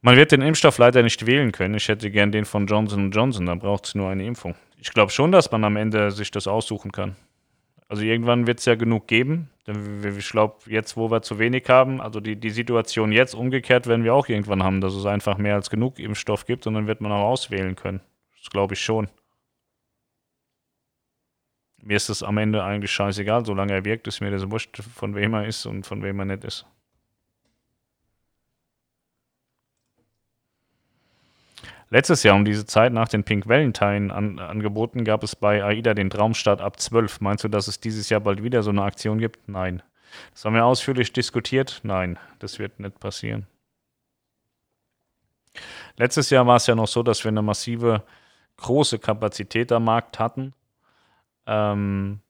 Man 0.00 0.16
wird 0.16 0.32
den 0.32 0.42
Impfstoff 0.42 0.78
leider 0.78 1.04
nicht 1.04 1.26
wählen 1.26 1.52
können. 1.52 1.74
Ich 1.74 1.86
hätte 1.86 2.10
gern 2.10 2.32
den 2.32 2.44
von 2.44 2.66
Johnson 2.66 3.12
Johnson, 3.12 3.46
da 3.46 3.54
braucht 3.54 3.86
es 3.86 3.94
nur 3.94 4.08
eine 4.08 4.26
Impfung. 4.26 4.56
Ich 4.78 4.90
glaube 4.90 5.12
schon, 5.12 5.30
dass 5.30 5.52
man 5.52 5.62
am 5.62 5.76
Ende 5.76 6.10
sich 6.10 6.32
das 6.32 6.48
aussuchen 6.48 6.90
kann. 6.90 7.14
Also 7.92 8.04
irgendwann 8.04 8.46
wird 8.46 8.58
es 8.58 8.64
ja 8.64 8.74
genug 8.74 9.06
geben. 9.06 9.50
Ich 9.66 10.30
glaube, 10.30 10.56
jetzt, 10.64 10.96
wo 10.96 11.10
wir 11.10 11.20
zu 11.20 11.38
wenig 11.38 11.68
haben, 11.68 12.00
also 12.00 12.20
die, 12.20 12.36
die 12.36 12.48
Situation 12.48 13.12
jetzt 13.12 13.34
umgekehrt 13.34 13.86
werden 13.86 14.02
wir 14.02 14.14
auch 14.14 14.28
irgendwann 14.28 14.62
haben, 14.62 14.80
dass 14.80 14.94
es 14.94 15.04
einfach 15.04 15.36
mehr 15.36 15.56
als 15.56 15.68
genug 15.68 15.98
Impfstoff 15.98 16.46
gibt 16.46 16.66
und 16.66 16.72
dann 16.72 16.86
wird 16.86 17.02
man 17.02 17.12
auch 17.12 17.28
auswählen 17.28 17.76
können. 17.76 18.00
Das 18.38 18.48
glaube 18.48 18.72
ich 18.72 18.80
schon. 18.80 19.08
Mir 21.82 21.98
ist 21.98 22.08
es 22.08 22.22
am 22.22 22.38
Ende 22.38 22.64
eigentlich 22.64 22.92
scheißegal, 22.92 23.44
solange 23.44 23.74
er 23.74 23.84
wirkt, 23.84 24.06
ist 24.06 24.22
mir 24.22 24.30
das 24.30 24.50
wurscht, 24.50 24.78
von 24.78 25.14
wem 25.14 25.34
er 25.34 25.46
ist 25.46 25.66
und 25.66 25.86
von 25.86 26.02
wem 26.02 26.18
er 26.18 26.24
nicht 26.24 26.44
ist. 26.44 26.64
Letztes 31.92 32.22
Jahr 32.22 32.36
um 32.36 32.46
diese 32.46 32.64
Zeit 32.64 32.90
nach 32.94 33.08
den 33.08 33.22
Pink 33.22 33.46
Valentine 33.46 34.14
an, 34.14 34.38
Angeboten 34.38 35.04
gab 35.04 35.22
es 35.22 35.36
bei 35.36 35.62
AIDA 35.62 35.92
den 35.92 36.08
Traumstart 36.08 36.62
ab 36.62 36.80
12. 36.80 37.20
Meinst 37.20 37.44
du, 37.44 37.48
dass 37.48 37.68
es 37.68 37.80
dieses 37.80 38.08
Jahr 38.08 38.20
bald 38.20 38.42
wieder 38.42 38.62
so 38.62 38.70
eine 38.70 38.82
Aktion 38.82 39.18
gibt? 39.18 39.46
Nein. 39.46 39.82
Das 40.32 40.42
haben 40.46 40.54
wir 40.54 40.64
ausführlich 40.64 41.12
diskutiert. 41.12 41.80
Nein, 41.82 42.18
das 42.38 42.58
wird 42.58 42.80
nicht 42.80 42.98
passieren. 42.98 43.46
Letztes 45.98 46.30
Jahr 46.30 46.46
war 46.46 46.56
es 46.56 46.66
ja 46.66 46.74
noch 46.74 46.88
so, 46.88 47.02
dass 47.02 47.24
wir 47.24 47.28
eine 47.28 47.42
massive 47.42 48.02
große 48.56 48.98
Kapazität 48.98 49.70
am 49.70 49.84
Markt 49.84 50.18
hatten. 50.18 50.54
Ähm, 51.46 52.20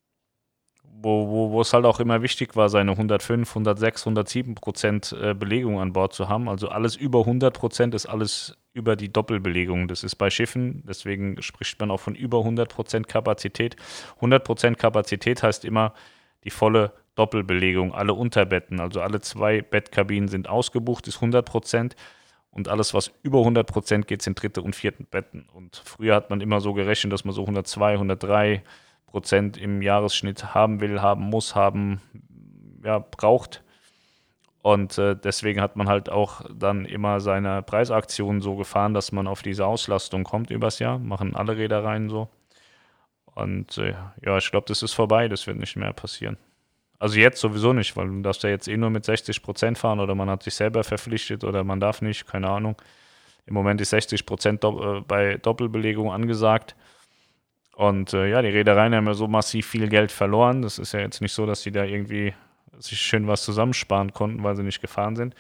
wo, 1.02 1.28
wo, 1.28 1.50
wo 1.50 1.60
es 1.60 1.72
halt 1.72 1.84
auch 1.84 2.00
immer 2.00 2.22
wichtig 2.22 2.56
war, 2.56 2.68
seine 2.68 2.92
105, 2.92 3.48
106, 3.48 4.02
107 4.02 4.54
Prozent 4.54 5.16
äh, 5.20 5.34
Belegung 5.34 5.80
an 5.80 5.92
Bord 5.92 6.12
zu 6.12 6.28
haben. 6.28 6.48
Also 6.48 6.68
alles 6.68 6.96
über 6.96 7.20
100 7.20 7.52
Prozent 7.54 7.94
ist 7.94 8.06
alles 8.06 8.56
über 8.72 8.96
die 8.96 9.12
Doppelbelegung. 9.12 9.88
Das 9.88 10.04
ist 10.04 10.16
bei 10.16 10.30
Schiffen, 10.30 10.82
deswegen 10.86 11.40
spricht 11.42 11.78
man 11.80 11.90
auch 11.90 12.00
von 12.00 12.14
über 12.14 12.38
100 12.38 12.72
Prozent 12.72 13.08
Kapazität. 13.08 13.76
100 14.16 14.44
Prozent 14.44 14.78
Kapazität 14.78 15.42
heißt 15.42 15.64
immer 15.64 15.92
die 16.44 16.50
volle 16.50 16.92
Doppelbelegung, 17.14 17.94
alle 17.94 18.14
Unterbetten, 18.14 18.80
also 18.80 19.00
alle 19.02 19.20
zwei 19.20 19.60
Bettkabinen 19.60 20.28
sind 20.28 20.48
ausgebucht, 20.48 21.06
ist 21.08 21.16
100 21.16 21.44
Prozent. 21.44 21.96
Und 22.50 22.68
alles, 22.68 22.92
was 22.92 23.10
über 23.22 23.38
100 23.38 23.66
Prozent 23.66 24.06
geht, 24.06 24.20
sind 24.20 24.40
dritte 24.40 24.60
und 24.60 24.76
vierten 24.76 25.06
Betten. 25.06 25.48
Und 25.54 25.82
früher 25.86 26.14
hat 26.14 26.28
man 26.28 26.42
immer 26.42 26.60
so 26.60 26.74
gerechnet, 26.74 27.10
dass 27.12 27.24
man 27.24 27.34
so 27.34 27.42
102, 27.42 27.94
103 27.94 28.62
Prozent 29.12 29.56
im 29.56 29.82
Jahresschnitt 29.82 30.54
haben 30.54 30.80
will, 30.80 31.00
haben 31.00 31.22
muss, 31.24 31.54
haben, 31.54 32.00
ja, 32.82 32.98
braucht. 32.98 33.62
Und 34.62 34.96
äh, 34.96 35.16
deswegen 35.16 35.60
hat 35.60 35.76
man 35.76 35.88
halt 35.88 36.08
auch 36.08 36.40
dann 36.52 36.84
immer 36.84 37.20
seine 37.20 37.62
Preisaktionen 37.62 38.40
so 38.40 38.56
gefahren, 38.56 38.94
dass 38.94 39.12
man 39.12 39.26
auf 39.26 39.42
diese 39.42 39.66
Auslastung 39.66 40.24
kommt 40.24 40.50
übers 40.50 40.78
Jahr. 40.78 40.98
Machen 40.98 41.36
alle 41.36 41.56
Reedereien 41.56 42.08
so. 42.08 42.28
Und 43.34 43.78
äh, 43.78 43.94
ja, 44.24 44.38
ich 44.38 44.50
glaube, 44.50 44.66
das 44.68 44.82
ist 44.82 44.92
vorbei. 44.92 45.28
Das 45.28 45.46
wird 45.46 45.58
nicht 45.58 45.76
mehr 45.76 45.92
passieren. 45.92 46.38
Also 46.98 47.18
jetzt 47.18 47.40
sowieso 47.40 47.72
nicht, 47.72 47.96
weil 47.96 48.06
du 48.06 48.22
darfst 48.22 48.44
ja 48.44 48.50
jetzt 48.50 48.68
eh 48.68 48.76
nur 48.76 48.90
mit 48.90 49.04
60 49.04 49.42
Prozent 49.42 49.76
fahren 49.76 49.98
oder 49.98 50.14
man 50.14 50.30
hat 50.30 50.44
sich 50.44 50.54
selber 50.54 50.84
verpflichtet 50.84 51.42
oder 51.42 51.64
man 51.64 51.80
darf 51.80 52.00
nicht, 52.00 52.28
keine 52.28 52.48
Ahnung. 52.48 52.80
Im 53.44 53.54
Moment 53.54 53.80
ist 53.80 53.90
60 53.90 54.24
Prozent 54.24 54.62
äh, 54.62 55.00
bei 55.06 55.36
Doppelbelegung 55.38 56.12
angesagt. 56.12 56.76
Und 57.74 58.12
äh, 58.12 58.28
ja, 58.28 58.42
die 58.42 58.48
Reedereien 58.48 58.94
haben 58.94 59.06
ja 59.06 59.14
so 59.14 59.28
massiv 59.28 59.66
viel 59.66 59.88
Geld 59.88 60.12
verloren. 60.12 60.62
Das 60.62 60.78
ist 60.78 60.92
ja 60.92 61.00
jetzt 61.00 61.20
nicht 61.20 61.32
so, 61.32 61.46
dass 61.46 61.62
sie 61.62 61.72
da 61.72 61.84
irgendwie 61.84 62.34
sich 62.78 63.00
schön 63.00 63.26
was 63.26 63.44
zusammensparen 63.44 64.12
konnten, 64.12 64.42
weil 64.42 64.56
sie 64.56 64.62
nicht 64.62 64.80
gefahren 64.80 65.16
sind. 65.16 65.34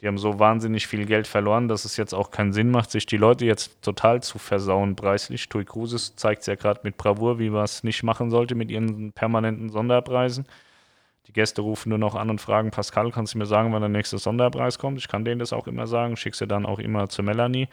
Die 0.00 0.06
haben 0.06 0.18
so 0.18 0.38
wahnsinnig 0.38 0.86
viel 0.86 1.06
Geld 1.06 1.26
verloren, 1.26 1.68
dass 1.68 1.86
es 1.86 1.96
jetzt 1.96 2.12
auch 2.12 2.30
keinen 2.30 2.52
Sinn 2.52 2.70
macht, 2.70 2.90
sich 2.90 3.06
die 3.06 3.16
Leute 3.16 3.46
jetzt 3.46 3.80
total 3.80 4.22
zu 4.22 4.38
versauen 4.38 4.94
preislich. 4.94 5.48
Tui 5.48 5.64
Cruises 5.64 6.16
zeigt 6.16 6.42
es 6.42 6.46
ja 6.46 6.54
gerade 6.54 6.80
mit 6.82 6.98
Bravour, 6.98 7.38
wie 7.38 7.48
man 7.48 7.64
es 7.64 7.82
nicht 7.82 8.02
machen 8.02 8.30
sollte 8.30 8.54
mit 8.54 8.70
ihren 8.70 9.12
permanenten 9.12 9.70
Sonderpreisen. 9.70 10.46
Die 11.26 11.32
Gäste 11.32 11.60
rufen 11.60 11.88
nur 11.88 11.98
noch 11.98 12.14
an 12.14 12.30
und 12.30 12.40
fragen, 12.40 12.70
Pascal, 12.70 13.10
kannst 13.10 13.34
du 13.34 13.38
mir 13.38 13.46
sagen, 13.46 13.72
wann 13.72 13.80
der 13.80 13.88
nächste 13.88 14.18
Sonderpreis 14.18 14.78
kommt? 14.78 14.98
Ich 14.98 15.08
kann 15.08 15.24
denen 15.24 15.40
das 15.40 15.52
auch 15.52 15.66
immer 15.66 15.86
sagen, 15.86 16.16
schick 16.16 16.36
sie 16.36 16.46
dann 16.46 16.64
auch 16.64 16.78
immer 16.78 17.08
zu 17.08 17.22
Melanie. 17.22 17.68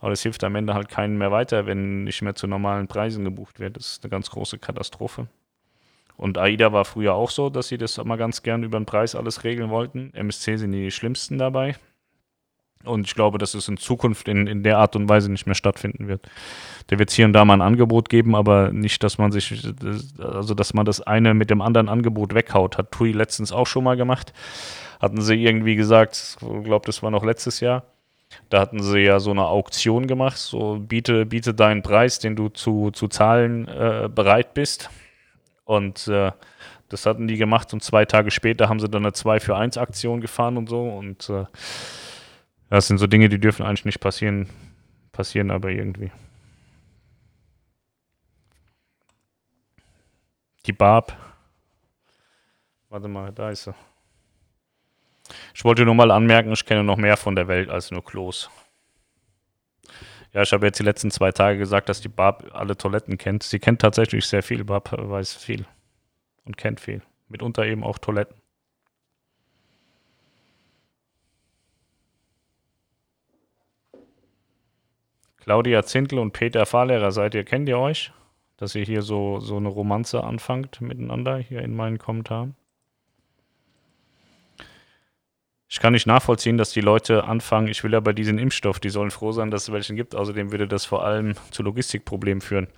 Aber 0.00 0.10
das 0.10 0.22
hilft 0.22 0.42
am 0.42 0.54
Ende 0.54 0.72
halt 0.72 0.88
keinen 0.88 1.18
mehr 1.18 1.30
weiter, 1.30 1.66
wenn 1.66 2.04
nicht 2.04 2.22
mehr 2.22 2.34
zu 2.34 2.46
normalen 2.46 2.88
Preisen 2.88 3.24
gebucht 3.24 3.60
wird. 3.60 3.76
Das 3.76 3.86
ist 3.86 4.04
eine 4.04 4.10
ganz 4.10 4.30
große 4.30 4.58
Katastrophe. 4.58 5.28
Und 6.16 6.38
AIDA 6.38 6.72
war 6.72 6.84
früher 6.84 7.14
auch 7.14 7.30
so, 7.30 7.50
dass 7.50 7.68
sie 7.68 7.76
das 7.76 7.98
immer 7.98 8.16
ganz 8.16 8.42
gern 8.42 8.62
über 8.62 8.78
den 8.78 8.86
Preis 8.86 9.14
alles 9.14 9.44
regeln 9.44 9.68
wollten. 9.68 10.12
MSC 10.14 10.56
sind 10.56 10.72
die 10.72 10.90
schlimmsten 10.90 11.38
dabei. 11.38 11.74
Und 12.84 13.06
ich 13.06 13.14
glaube, 13.14 13.38
dass 13.38 13.54
es 13.54 13.68
in 13.68 13.76
Zukunft 13.76 14.28
in, 14.28 14.46
in 14.46 14.62
der 14.62 14.78
Art 14.78 14.96
und 14.96 15.08
Weise 15.08 15.30
nicht 15.30 15.46
mehr 15.46 15.54
stattfinden 15.54 16.08
wird. 16.08 16.28
Da 16.88 16.98
wird 16.98 17.10
hier 17.10 17.26
und 17.26 17.32
da 17.32 17.44
mal 17.44 17.54
ein 17.54 17.62
Angebot 17.62 18.08
geben, 18.08 18.34
aber 18.34 18.70
nicht, 18.72 19.02
dass 19.02 19.18
man 19.18 19.32
sich, 19.32 19.66
also 20.18 20.54
dass 20.54 20.74
man 20.74 20.84
das 20.84 21.00
eine 21.00 21.34
mit 21.34 21.50
dem 21.50 21.62
anderen 21.62 21.88
Angebot 21.88 22.34
weghaut. 22.34 22.78
Hat 22.78 22.92
TUI 22.92 23.12
letztens 23.12 23.52
auch 23.52 23.66
schon 23.66 23.84
mal 23.84 23.96
gemacht. 23.96 24.32
Hatten 25.00 25.20
sie 25.20 25.42
irgendwie 25.42 25.76
gesagt, 25.76 26.36
ich 26.40 26.64
glaube, 26.64 26.86
das 26.86 27.02
war 27.02 27.10
noch 27.10 27.24
letztes 27.24 27.60
Jahr. 27.60 27.84
Da 28.50 28.60
hatten 28.60 28.82
sie 28.82 29.00
ja 29.00 29.20
so 29.20 29.30
eine 29.30 29.46
Auktion 29.46 30.06
gemacht, 30.06 30.36
so 30.36 30.78
biete, 30.80 31.24
biete 31.26 31.54
deinen 31.54 31.82
Preis, 31.82 32.18
den 32.18 32.36
du 32.36 32.48
zu, 32.48 32.90
zu 32.90 33.08
zahlen 33.08 33.68
äh, 33.68 34.08
bereit 34.12 34.54
bist. 34.54 34.90
Und 35.64 36.08
äh, 36.08 36.32
das 36.88 37.06
hatten 37.06 37.26
die 37.26 37.36
gemacht 37.36 37.72
und 37.72 37.82
zwei 37.82 38.04
Tage 38.04 38.30
später 38.30 38.68
haben 38.68 38.80
sie 38.80 38.88
dann 38.88 39.04
eine 39.04 39.12
2 39.12 39.40
für 39.40 39.56
1 39.56 39.78
Aktion 39.78 40.20
gefahren 40.20 40.56
und 40.56 40.68
so. 40.68 40.82
Und 40.82 41.28
äh, 41.30 41.44
das 42.74 42.88
sind 42.88 42.98
so 42.98 43.06
Dinge, 43.06 43.28
die 43.28 43.38
dürfen 43.38 43.64
eigentlich 43.64 43.84
nicht 43.84 44.00
passieren, 44.00 44.48
passieren 45.12 45.52
aber 45.52 45.70
irgendwie. 45.70 46.10
Die 50.66 50.72
Barb. 50.72 51.16
Warte 52.88 53.06
mal, 53.06 53.32
da 53.32 53.50
ist 53.50 53.62
sie. 53.62 53.74
Ich 55.54 55.64
wollte 55.64 55.84
nur 55.84 55.94
mal 55.94 56.10
anmerken, 56.10 56.50
ich 56.50 56.66
kenne 56.66 56.82
noch 56.82 56.96
mehr 56.96 57.16
von 57.16 57.36
der 57.36 57.46
Welt 57.46 57.70
als 57.70 57.92
nur 57.92 58.04
Klos. 58.04 58.50
Ja, 60.32 60.42
ich 60.42 60.52
habe 60.52 60.66
jetzt 60.66 60.80
die 60.80 60.84
letzten 60.84 61.12
zwei 61.12 61.30
Tage 61.30 61.58
gesagt, 61.58 61.88
dass 61.88 62.00
die 62.00 62.08
Barb 62.08 62.50
alle 62.54 62.76
Toiletten 62.76 63.18
kennt. 63.18 63.44
Sie 63.44 63.60
kennt 63.60 63.82
tatsächlich 63.82 64.26
sehr 64.26 64.42
viel. 64.42 64.64
Barb 64.64 64.90
weiß 64.90 65.34
viel 65.34 65.64
und 66.44 66.56
kennt 66.56 66.80
viel. 66.80 67.02
Mitunter 67.28 67.64
eben 67.66 67.84
auch 67.84 67.98
Toiletten. 67.98 68.43
Claudia 75.44 75.82
Zindl 75.82 76.20
und 76.20 76.32
Peter 76.32 76.64
Fahrlehrer 76.64 77.12
seid 77.12 77.34
ihr, 77.34 77.44
kennt 77.44 77.68
ihr 77.68 77.78
euch? 77.78 78.12
Dass 78.56 78.74
ihr 78.74 78.84
hier 78.84 79.02
so, 79.02 79.40
so 79.40 79.58
eine 79.58 79.68
Romanze 79.68 80.24
anfangt 80.24 80.80
miteinander 80.80 81.36
hier 81.36 81.60
in 81.60 81.76
meinen 81.76 81.98
Kommentaren? 81.98 82.54
Ich 85.68 85.80
kann 85.80 85.92
nicht 85.92 86.06
nachvollziehen, 86.06 86.56
dass 86.56 86.72
die 86.72 86.80
Leute 86.80 87.24
anfangen, 87.24 87.68
ich 87.68 87.84
will 87.84 87.94
aber 87.94 88.14
diesen 88.14 88.38
Impfstoff, 88.38 88.80
die 88.80 88.88
sollen 88.88 89.10
froh 89.10 89.32
sein, 89.32 89.50
dass 89.50 89.64
es 89.64 89.72
welchen 89.72 89.96
gibt. 89.96 90.14
Außerdem 90.14 90.50
würde 90.50 90.66
das 90.66 90.86
vor 90.86 91.04
allem 91.04 91.34
zu 91.50 91.62
Logistikproblemen 91.62 92.40
führen. 92.40 92.68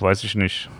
Weiß 0.00 0.24
ich 0.24 0.34
nicht. 0.34 0.70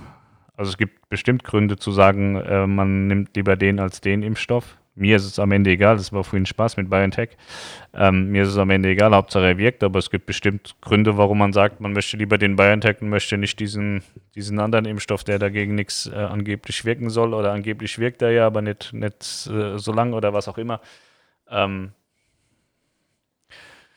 Also 0.57 0.71
es 0.71 0.79
gibt 0.79 1.11
bestimmt 1.11 1.45
Gründe 1.45 1.77
zu 1.77 1.93
sagen, 1.93 2.37
äh, 2.37 2.67
man 2.67 3.09
nimmt 3.09 3.37
lieber 3.37 3.57
den 3.57 3.79
als 3.79 4.01
den 4.01 4.23
Impfstoff. 4.23 4.79
Mir 4.95 5.17
ist 5.17 5.25
es 5.25 5.39
am 5.39 5.53
Ende 5.53 5.71
egal, 5.71 5.97
das 5.97 6.13
war 6.13 6.23
vorhin 6.23 6.45
Spaß 6.45 6.77
mit 6.77 6.91
BioNTech. 6.91 7.31
Ähm, 7.95 8.29
mir 8.31 8.43
ist 8.43 8.51
es 8.51 8.59
am 8.59 8.69
Ende 8.69 8.91
egal, 8.91 9.15
Hauptsache 9.15 9.47
er 9.47 9.59
wirkt, 9.59 9.83
aber 9.83 9.99
es 9.99 10.11
gibt 10.11 10.27
bestimmt 10.27 10.77
Gründe, 10.83 11.17
warum 11.17 11.39
man 11.39 11.55
sagt, 11.55 11.81
man 11.81 11.95
möchte 11.95 12.19
lieber 12.19 12.37
den 12.37 12.57
BioNTech 12.57 13.01
und 13.01 13.09
möchte 13.09 13.39
nicht 13.39 13.59
diesen, 13.59 14.03
diesen 14.35 14.59
anderen 14.59 14.85
Impfstoff, 14.85 15.25
der 15.25 15.39
dagegen 15.39 15.75
nichts 15.75 16.07
äh, 16.13 16.17
angeblich 16.17 16.85
wirken 16.85 17.09
soll 17.09 17.33
oder 17.33 17.53
angeblich 17.53 17.99
wirkt 17.99 18.21
er 18.21 18.33
ja, 18.33 18.47
aber 18.47 18.61
nicht, 18.61 18.93
nicht 18.93 19.49
äh, 19.51 19.79
so 19.79 19.93
lang 19.93 20.13
oder 20.13 20.35
was 20.35 20.47
auch 20.47 20.59
immer. 20.59 20.83
Ähm, 21.49 21.93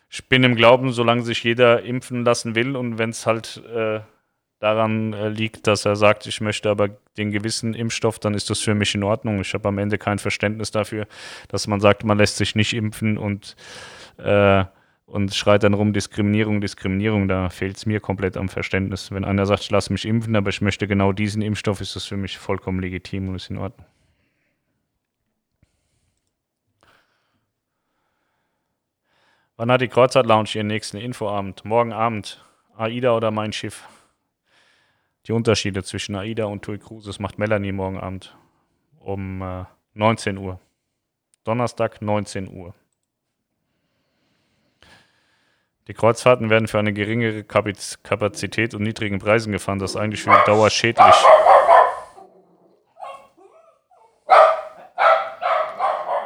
ich 0.10 0.30
bin 0.30 0.46
im 0.46 0.56
Glauben, 0.56 0.94
solange 0.94 1.24
sich 1.24 1.44
jeder 1.44 1.84
impfen 1.84 2.24
lassen 2.24 2.56
will 2.56 2.78
und 2.78 2.98
wenn 2.98 3.10
es 3.10 3.26
halt 3.26 3.62
äh, 3.68 4.00
daran 4.60 5.14
äh, 5.14 5.30
liegt, 5.30 5.68
dass 5.68 5.86
er 5.86 5.96
sagt, 5.96 6.26
ich 6.28 6.42
möchte 6.42 6.70
aber 6.70 6.90
den 7.18 7.32
gewissen 7.32 7.74
Impfstoff, 7.74 8.20
dann 8.20 8.34
ist 8.34 8.50
das 8.50 8.60
für 8.60 8.76
mich 8.76 8.96
in 8.96 9.04
Ordnung. 9.04 9.40
Ich 9.42 9.54
habe 9.54 9.68
am 9.68 9.78
Ende 9.78 9.98
kein 9.98 10.20
Verständnis 10.20 10.72
dafür, 10.72 11.08
dass 11.50 11.68
man 11.68 11.80
sagt, 11.80 12.04
man 12.04 12.18
lässt 12.18 12.38
sich 12.38 12.56
nicht 12.56 12.74
impfen 12.74 13.18
und, 13.18 13.56
äh, 14.18 14.66
und 15.06 15.34
schreit 15.34 15.64
dann 15.64 15.74
rum 15.74 15.94
Diskriminierung, 15.94 16.62
Diskriminierung. 16.62 17.28
Da 17.28 17.50
fehlt 17.50 17.78
es 17.78 17.86
mir 17.86 18.00
komplett 18.00 18.38
am 18.38 18.50
Verständnis. 18.50 19.12
Wenn 19.12 19.26
einer 19.26 19.46
sagt, 19.46 19.64
ich 19.64 19.72
lasse 19.72 19.92
mich 19.92 20.06
impfen, 20.06 20.36
aber 20.36 20.50
ich 20.50 20.62
möchte 20.62 20.88
genau 20.88 21.12
diesen 21.12 21.42
Impfstoff, 21.42 21.82
ist 21.82 21.96
das 21.96 22.06
für 22.06 22.18
mich 22.18 22.38
vollkommen 22.38 22.80
legitim 22.80 23.30
und 23.30 23.36
ist 23.36 23.50
in 23.50 23.58
Ordnung. 23.58 23.86
Wann 29.58 29.72
hat 29.72 29.80
die 29.80 29.88
Kreuzfahrt 29.88 30.26
Lounge 30.26 30.50
ihren 30.54 30.68
nächsten 30.68 30.98
Infoabend? 30.98 31.64
Morgen 31.64 31.94
Abend. 31.94 32.44
AIDA 32.78 33.16
oder 33.16 33.32
mein 33.32 33.54
Schiff? 33.54 33.88
Die 35.28 35.32
Unterschiede 35.32 35.84
zwischen 35.84 36.16
AIDA 36.16 36.46
und 36.46 36.64
TUI 36.64 36.78
Cruises 36.78 37.20
macht 37.20 37.40
Melanie 37.40 37.72
morgen 37.72 38.00
Abend 38.00 38.38
um 39.00 39.42
äh, 39.42 39.66
19 39.94 40.38
Uhr. 40.38 40.60
Donnerstag 41.44 42.02
19 42.02 42.52
Uhr. 42.52 42.74
Die 45.88 45.94
Kreuzfahrten 45.94 46.50
werden 46.50 46.68
für 46.68 46.80
eine 46.80 46.94
geringere 46.94 47.44
Kapazität 47.44 48.74
und 48.74 48.82
niedrigen 48.82 49.20
Preisen 49.20 49.52
gefahren. 49.52 49.78
Das 49.78 49.92
ist 49.92 49.98
eigentlich 49.98 50.24
für 50.24 50.32
die 50.32 50.46
Dauer 50.46 50.70
schädlich. 50.72 51.16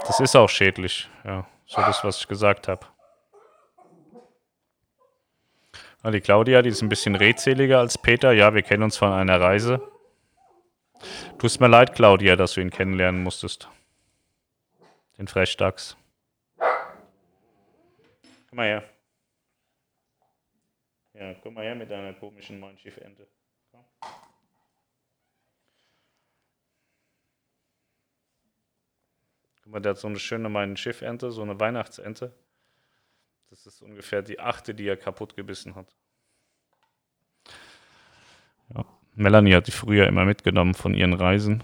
Das 0.08 0.20
ist 0.22 0.36
auch 0.36 0.50
schädlich, 0.50 1.10
ja. 1.26 1.46
So 1.66 1.82
das, 1.82 2.04
was 2.04 2.20
ich 2.22 2.28
gesagt 2.28 2.68
habe. 2.68 2.86
Ah, 6.02 6.12
die 6.12 6.22
Claudia, 6.22 6.62
die 6.62 6.70
ist 6.70 6.82
ein 6.82 6.88
bisschen 6.88 7.16
redseliger 7.16 7.80
als 7.80 7.98
Peter. 7.98 8.32
Ja, 8.32 8.54
wir 8.54 8.62
kennen 8.62 8.84
uns 8.84 8.96
von 8.96 9.12
einer 9.12 9.42
Reise. 9.42 9.82
Tut 11.38 11.60
mir 11.60 11.68
leid, 11.68 11.94
Claudia, 11.94 12.38
dass 12.38 12.54
du 12.54 12.62
ihn 12.62 12.70
kennenlernen 12.70 13.22
musstest. 13.22 13.68
Den 15.18 15.28
Frechdachs. 15.28 15.98
Komm 16.58 18.56
mal 18.56 18.68
her. 18.68 18.84
Ja, 21.14 21.34
komm 21.44 21.56
mal 21.56 21.66
her 21.66 21.76
mit 21.76 21.92
deiner 21.92 22.14
komischen 22.14 22.62
Mein 22.62 22.78
Schiffente. 22.78 23.28
Guck 29.64 29.74
mal, 29.74 29.82
der 29.82 29.92
hat 29.92 30.00
so 30.00 30.08
eine 30.08 30.20
schöne 30.20 30.48
Mein 30.48 30.78
Schiffente, 30.78 31.30
so 31.32 31.42
eine 31.42 31.60
Weihnachtsente. 31.60 32.34
Das 33.50 33.66
ist 33.66 33.82
ungefähr 33.82 34.22
die 34.22 34.40
achte, 34.40 34.76
die 34.76 34.88
er 34.88 34.96
kaputt 34.96 35.36
gebissen 35.36 35.76
hat. 35.76 35.96
Ja. 38.76 38.86
Melanie 39.16 39.56
hat 39.56 39.68
die 39.68 39.72
früher 39.72 40.08
immer 40.08 40.24
mitgenommen 40.24 40.76
von 40.76 40.94
ihren 40.94 41.14
Reisen. 41.14 41.64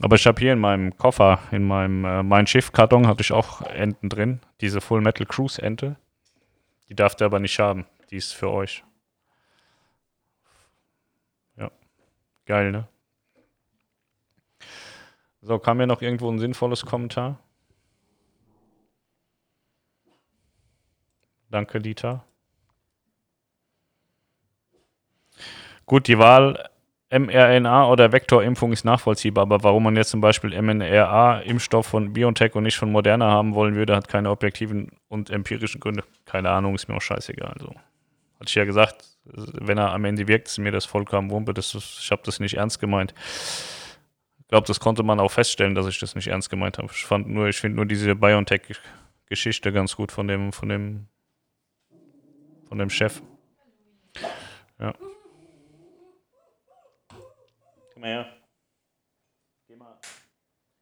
Aber 0.00 0.16
ich 0.16 0.26
habe 0.26 0.40
hier 0.40 0.54
in 0.54 0.58
meinem 0.58 0.96
Koffer, 0.96 1.40
in 1.50 1.66
meinem 1.66 2.04
äh, 2.06 2.22
mein 2.22 2.46
Schiffkarton, 2.46 3.06
hatte 3.06 3.20
ich 3.20 3.32
auch 3.32 3.60
Enten 3.60 4.08
drin. 4.08 4.40
Diese 4.62 4.80
Full 4.80 5.02
Metal 5.02 5.26
Cruise 5.26 5.60
Ente. 5.60 5.96
Die 6.88 6.94
darf 6.94 7.14
der 7.14 7.26
aber 7.26 7.38
nicht 7.38 7.58
haben. 7.58 7.86
Die 8.10 8.16
ist 8.16 8.32
für 8.32 8.50
euch. 8.50 8.82
Ja. 11.56 11.70
Geil, 12.46 12.72
ne? 12.72 12.88
So, 15.42 15.58
kam 15.58 15.76
mir 15.76 15.86
noch 15.86 16.00
irgendwo 16.00 16.30
ein 16.30 16.38
sinnvolles 16.38 16.86
Kommentar? 16.86 17.38
Danke, 21.50 21.80
Dieter. 21.80 22.24
Gut, 25.84 26.06
die 26.06 26.18
Wahl 26.18 26.70
mRNA 27.10 27.88
oder 27.88 28.12
Vektorimpfung 28.12 28.72
ist 28.72 28.84
nachvollziehbar, 28.84 29.42
aber 29.42 29.64
warum 29.64 29.82
man 29.82 29.96
jetzt 29.96 30.10
zum 30.10 30.20
Beispiel 30.20 30.50
mRNA-Impfstoff 30.50 31.86
von 31.86 32.12
BioNTech 32.12 32.54
und 32.54 32.62
nicht 32.62 32.76
von 32.76 32.92
Moderna 32.92 33.28
haben 33.28 33.54
wollen 33.54 33.74
würde, 33.74 33.96
hat 33.96 34.06
keine 34.06 34.30
objektiven 34.30 34.92
und 35.08 35.30
empirischen 35.30 35.80
Gründe. 35.80 36.04
Keine 36.24 36.50
Ahnung, 36.50 36.76
ist 36.76 36.88
mir 36.88 36.94
auch 36.94 37.02
scheißegal. 37.02 37.52
Also, 37.58 37.70
hatte 38.38 38.46
ich 38.46 38.54
ja 38.54 38.64
gesagt, 38.64 39.04
wenn 39.24 39.78
er 39.78 39.92
am 39.92 40.04
Ende 40.04 40.28
wirkt, 40.28 40.46
ist 40.46 40.58
mir 40.58 40.70
das 40.70 40.84
vollkommen 40.84 41.30
Wumpe. 41.30 41.52
Das 41.52 41.74
ist, 41.74 41.98
ich 42.00 42.12
habe 42.12 42.22
das 42.24 42.38
nicht 42.38 42.54
ernst 42.54 42.78
gemeint. 42.78 43.12
glaube, 44.48 44.68
das 44.68 44.78
konnte 44.78 45.02
man 45.02 45.18
auch 45.18 45.32
feststellen, 45.32 45.74
dass 45.74 45.88
ich 45.88 45.98
das 45.98 46.14
nicht 46.14 46.28
ernst 46.28 46.50
gemeint 46.50 46.78
habe. 46.78 46.88
Ich 46.92 47.02
ich 47.02 47.56
finde 47.60 47.76
nur 47.76 47.86
diese 47.86 48.14
BioNTech-Geschichte 48.14 49.72
ganz 49.72 49.96
gut 49.96 50.12
von 50.12 50.28
dem, 50.28 50.52
von 50.52 50.68
dem, 50.68 51.06
von 52.70 52.78
dem 52.78 52.88
Chef. 52.88 53.20
Ja. 54.78 54.94
Komm 57.92 58.04
her. 58.04 58.26
Geh 59.66 59.74
mal, 59.74 59.98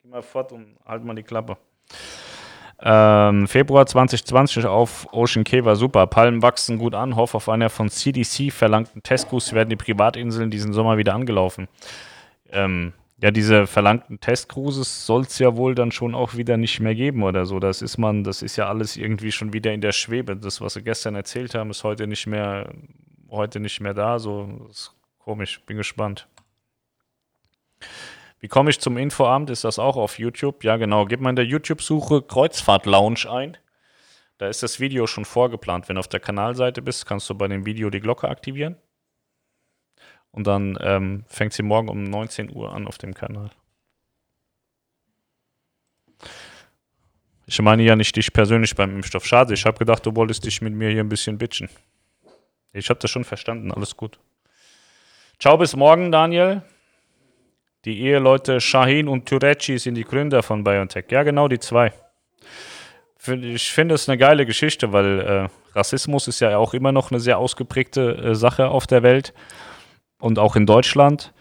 geh 0.03 0.09
mal 0.09 0.23
fort 0.23 0.53
und 0.53 0.77
halt 0.85 1.03
mal 1.03 1.15
die 1.15 1.23
Klappe. 1.23 1.57
Ähm, 2.81 3.49
Februar 3.49 3.87
2020 3.87 4.67
auf 4.67 5.09
Ocean 5.13 5.45
Cay 5.45 5.65
war 5.65 5.77
super. 5.77 6.07
Palmen 6.07 6.43
wachsen 6.43 6.79
gut 6.79 6.95
an. 6.95 7.17
Hoff 7.17 7.35
auf 7.35 7.49
einer 7.49 7.71
von 7.71 7.89
CDC 7.89 8.53
verlangten 8.53 9.03
Testcruise 9.03 9.55
werden 9.55 9.71
die 9.71 9.77
Privatinseln 9.77 10.51
diesen 10.51 10.75
Sommer 10.75 10.99
wieder 10.99 11.15
angelaufen. 11.15 11.69
Ähm, 12.51 12.93
ja, 13.21 13.33
diese 13.33 13.67
verlangten 13.67 14.21
Testcruises 14.21 15.05
soll 15.05 15.23
es 15.23 15.39
ja 15.41 15.57
wohl 15.57 15.75
dann 15.75 15.91
schon 15.91 16.15
auch 16.15 16.37
wieder 16.37 16.57
nicht 16.57 16.79
mehr 16.79 16.95
geben 16.95 17.25
oder 17.25 17.47
so. 17.47 17.59
Das 17.59 17.83
ist 17.83 17.99
man, 17.99 18.23
das 18.23 18.43
ist 18.43 18.57
ja 18.57 18.69
alles 18.69 18.97
irgendwie 18.97 19.33
schon 19.33 19.53
wieder 19.53 19.73
in 19.73 19.81
der 19.81 19.91
Schwebe. 19.91 20.37
Das, 20.37 20.61
was 20.61 20.75
sie 20.75 20.83
gestern 20.83 21.17
erzählt 21.17 21.55
haben, 21.57 21.71
ist 21.71 21.83
heute 21.83 22.07
nicht 22.07 22.29
mehr, 22.29 22.73
heute 23.29 23.59
nicht 23.59 23.81
mehr 23.81 23.95
da. 23.95 24.21
So 24.21 24.69
ist 24.71 24.95
komisch. 25.19 25.61
Bin 25.67 25.77
gespannt. 25.77 26.29
Wie 28.39 28.47
komme 28.47 28.71
ich 28.71 28.79
zum 28.79 28.97
Infoabend? 28.97 29.51
Ist 29.51 29.65
das 29.65 29.81
auch 29.81 29.97
auf 29.97 30.21
YouTube? 30.21 30.63
Ja, 30.63 30.77
genau. 30.77 31.05
Gib 31.07 31.21
mal 31.21 31.31
in 31.31 31.37
der 31.37 31.45
YouTube-Suche 31.45 32.23
Kreuzfahrt 32.23 32.87
Lounge 32.87 33.29
ein. 33.29 33.57
Da 34.39 34.47
ist 34.47 34.63
das 34.63 34.79
Video 34.79 35.09
schon 35.09 35.25
vorgeplant. 35.25 35.89
Wenn 35.89 35.97
du 35.97 36.01
auf 36.01 36.09
der 36.09 36.21
Kanalseite 36.21 36.83
bist, 36.83 37.05
kannst 37.05 37.29
du 37.29 37.35
bei 37.35 37.49
dem 37.49 37.67
Video 37.67 37.91
die 37.91 37.99
Glocke 37.99 38.29
aktivieren. 38.29 38.77
Und 40.31 40.47
dann 40.47 40.79
ähm, 40.81 41.25
fängt 41.27 41.53
sie 41.53 41.63
morgen 41.63 41.89
um 41.89 42.05
19 42.05 42.55
Uhr 42.55 42.73
an 42.73 42.87
auf 42.87 42.99
dem 42.99 43.15
Kanal. 43.15 43.51
Ich 47.47 47.61
meine 47.63 47.83
ja 47.83 47.97
nicht 47.97 48.15
dich 48.15 48.33
persönlich 48.33 48.75
beim 48.75 48.95
Impfstoff. 48.97 49.25
Schade, 49.25 49.55
ich 49.55 49.65
habe 49.65 49.79
gedacht, 49.79 50.05
du 50.05 50.15
wolltest 50.15 50.45
dich 50.45 50.61
mit 50.61 50.75
mir 50.75 50.91
hier 50.91 51.03
ein 51.03 51.09
bisschen 51.09 51.39
bitchen. 51.39 51.71
Ich 52.73 52.91
habe 52.91 53.01
das 53.01 53.11
schon 53.11 53.25
verstanden, 53.25 53.73
alles 53.73 53.97
gut. 53.97 54.19
Ciao, 55.39 55.57
bis 55.57 55.75
morgen, 55.75 56.13
Daniel. 56.13 56.63
Die 57.85 58.03
Eheleute 58.03 58.61
Shahin 58.61 59.09
und 59.09 59.27
Turecci 59.27 59.79
sind 59.79 59.95
die 59.95 60.05
Gründer 60.05 60.43
von 60.43 60.63
BioNTech. 60.63 61.07
Ja, 61.11 61.23
genau, 61.23 61.49
die 61.49 61.59
zwei. 61.59 61.93
Ich 63.27 63.73
finde 63.73 63.95
es 63.95 64.09
eine 64.09 64.19
geile 64.19 64.45
Geschichte, 64.45 64.93
weil 64.93 65.21
äh, 65.21 65.49
Rassismus 65.75 66.29
ist 66.29 66.41
ja 66.41 66.59
auch 66.59 66.75
immer 66.75 66.93
noch 66.93 67.11
eine 67.11 67.21
sehr 67.21 67.39
ausgeprägte 67.39 68.17
äh, 68.17 68.35
Sache 68.35 68.69
auf 68.69 68.87
der 68.87 69.03
Welt 69.03 69.33
und 70.21 70.39
auch 70.39 70.57
in 70.57 70.67
Deutschland, 70.67 71.33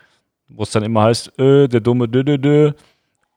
wo 0.47 0.63
es 0.63 0.71
dann 0.71 0.83
immer 0.83 1.03
heißt, 1.03 1.39
äh, 1.39 1.67
der 1.67 1.79
dumme 1.79 2.07
Dö, 2.07 2.23
Dö, 2.23 2.37
Dö. 2.37 2.71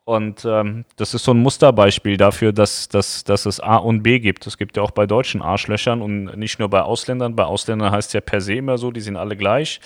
Und 0.05 0.45
ähm, 0.45 0.85
das 0.97 1.15
ist 1.15 1.25
so 1.25 1.33
ein 1.33 1.39
Musterbeispiel 1.39 2.17
dafür, 2.17 2.53
dass, 2.53 2.89
dass, 2.89 3.23
dass 3.23 3.47
es 3.47 3.61
A 3.61 3.77
und 3.77 4.03
B 4.03 4.19
gibt. 4.19 4.47
Es 4.47 4.59
gibt 4.59 4.77
ja 4.77 4.83
auch 4.83 4.91
bei 4.91 5.07
deutschen 5.07 5.41
Arschlöchern 5.41 6.03
und 6.03 6.37
nicht 6.37 6.59
nur 6.59 6.69
bei 6.69 6.83
Ausländern. 6.83 7.37
Bei 7.37 7.45
Ausländern 7.45 7.93
heißt 7.93 8.09
es 8.09 8.13
ja 8.15 8.21
per 8.21 8.41
se 8.41 8.55
immer 8.55 8.77
so, 8.77 8.91
die 8.91 9.01
sind 9.01 9.17
alle 9.17 9.37
gleich. 9.37 9.81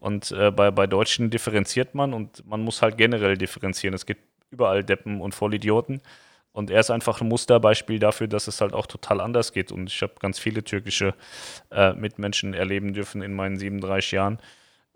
Und 0.00 0.32
äh, 0.32 0.50
bei, 0.50 0.70
bei 0.70 0.86
Deutschen 0.86 1.30
differenziert 1.30 1.94
man 1.94 2.12
und 2.12 2.46
man 2.46 2.62
muss 2.62 2.82
halt 2.82 2.96
generell 2.96 3.36
differenzieren. 3.36 3.94
Es 3.94 4.06
gibt 4.06 4.22
überall 4.50 4.82
Deppen 4.82 5.20
und 5.20 5.34
Vollidioten. 5.34 6.00
Und 6.52 6.70
er 6.70 6.80
ist 6.80 6.90
einfach 6.90 7.20
ein 7.20 7.28
Musterbeispiel 7.28 8.00
dafür, 8.00 8.26
dass 8.26 8.48
es 8.48 8.60
halt 8.60 8.72
auch 8.72 8.86
total 8.86 9.20
anders 9.20 9.52
geht. 9.52 9.70
Und 9.70 9.90
ich 9.90 10.02
habe 10.02 10.14
ganz 10.18 10.38
viele 10.40 10.64
türkische 10.64 11.14
äh, 11.70 11.92
Mitmenschen 11.92 12.54
erleben 12.54 12.94
dürfen 12.94 13.22
in 13.22 13.34
meinen 13.34 13.58
37 13.58 14.12
Jahren, 14.12 14.38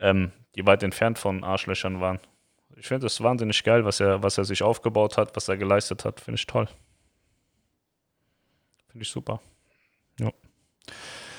ähm, 0.03 0.33
die 0.55 0.67
weit 0.67 0.83
entfernt 0.83 1.19
von 1.19 1.45
Arschlöchern 1.45 2.01
waren. 2.01 2.21
Ich 2.77 2.89
finde 2.89 3.07
es 3.07 3.23
wahnsinnig 3.23 3.63
geil, 3.65 3.85
was 3.85 4.01
er, 4.01 4.23
was 4.23 4.37
er 4.39 4.45
sich 4.45 4.63
aufgebaut 4.63 5.17
hat, 5.17 5.35
was 5.37 5.49
er 5.49 5.57
geleistet 5.57 6.05
hat. 6.05 6.21
Finde 6.21 6.39
ich 6.39 6.47
toll. 6.47 6.69
Finde 8.91 9.05
ich 9.05 9.11
super. 9.11 9.41
Ja. 10.19 10.31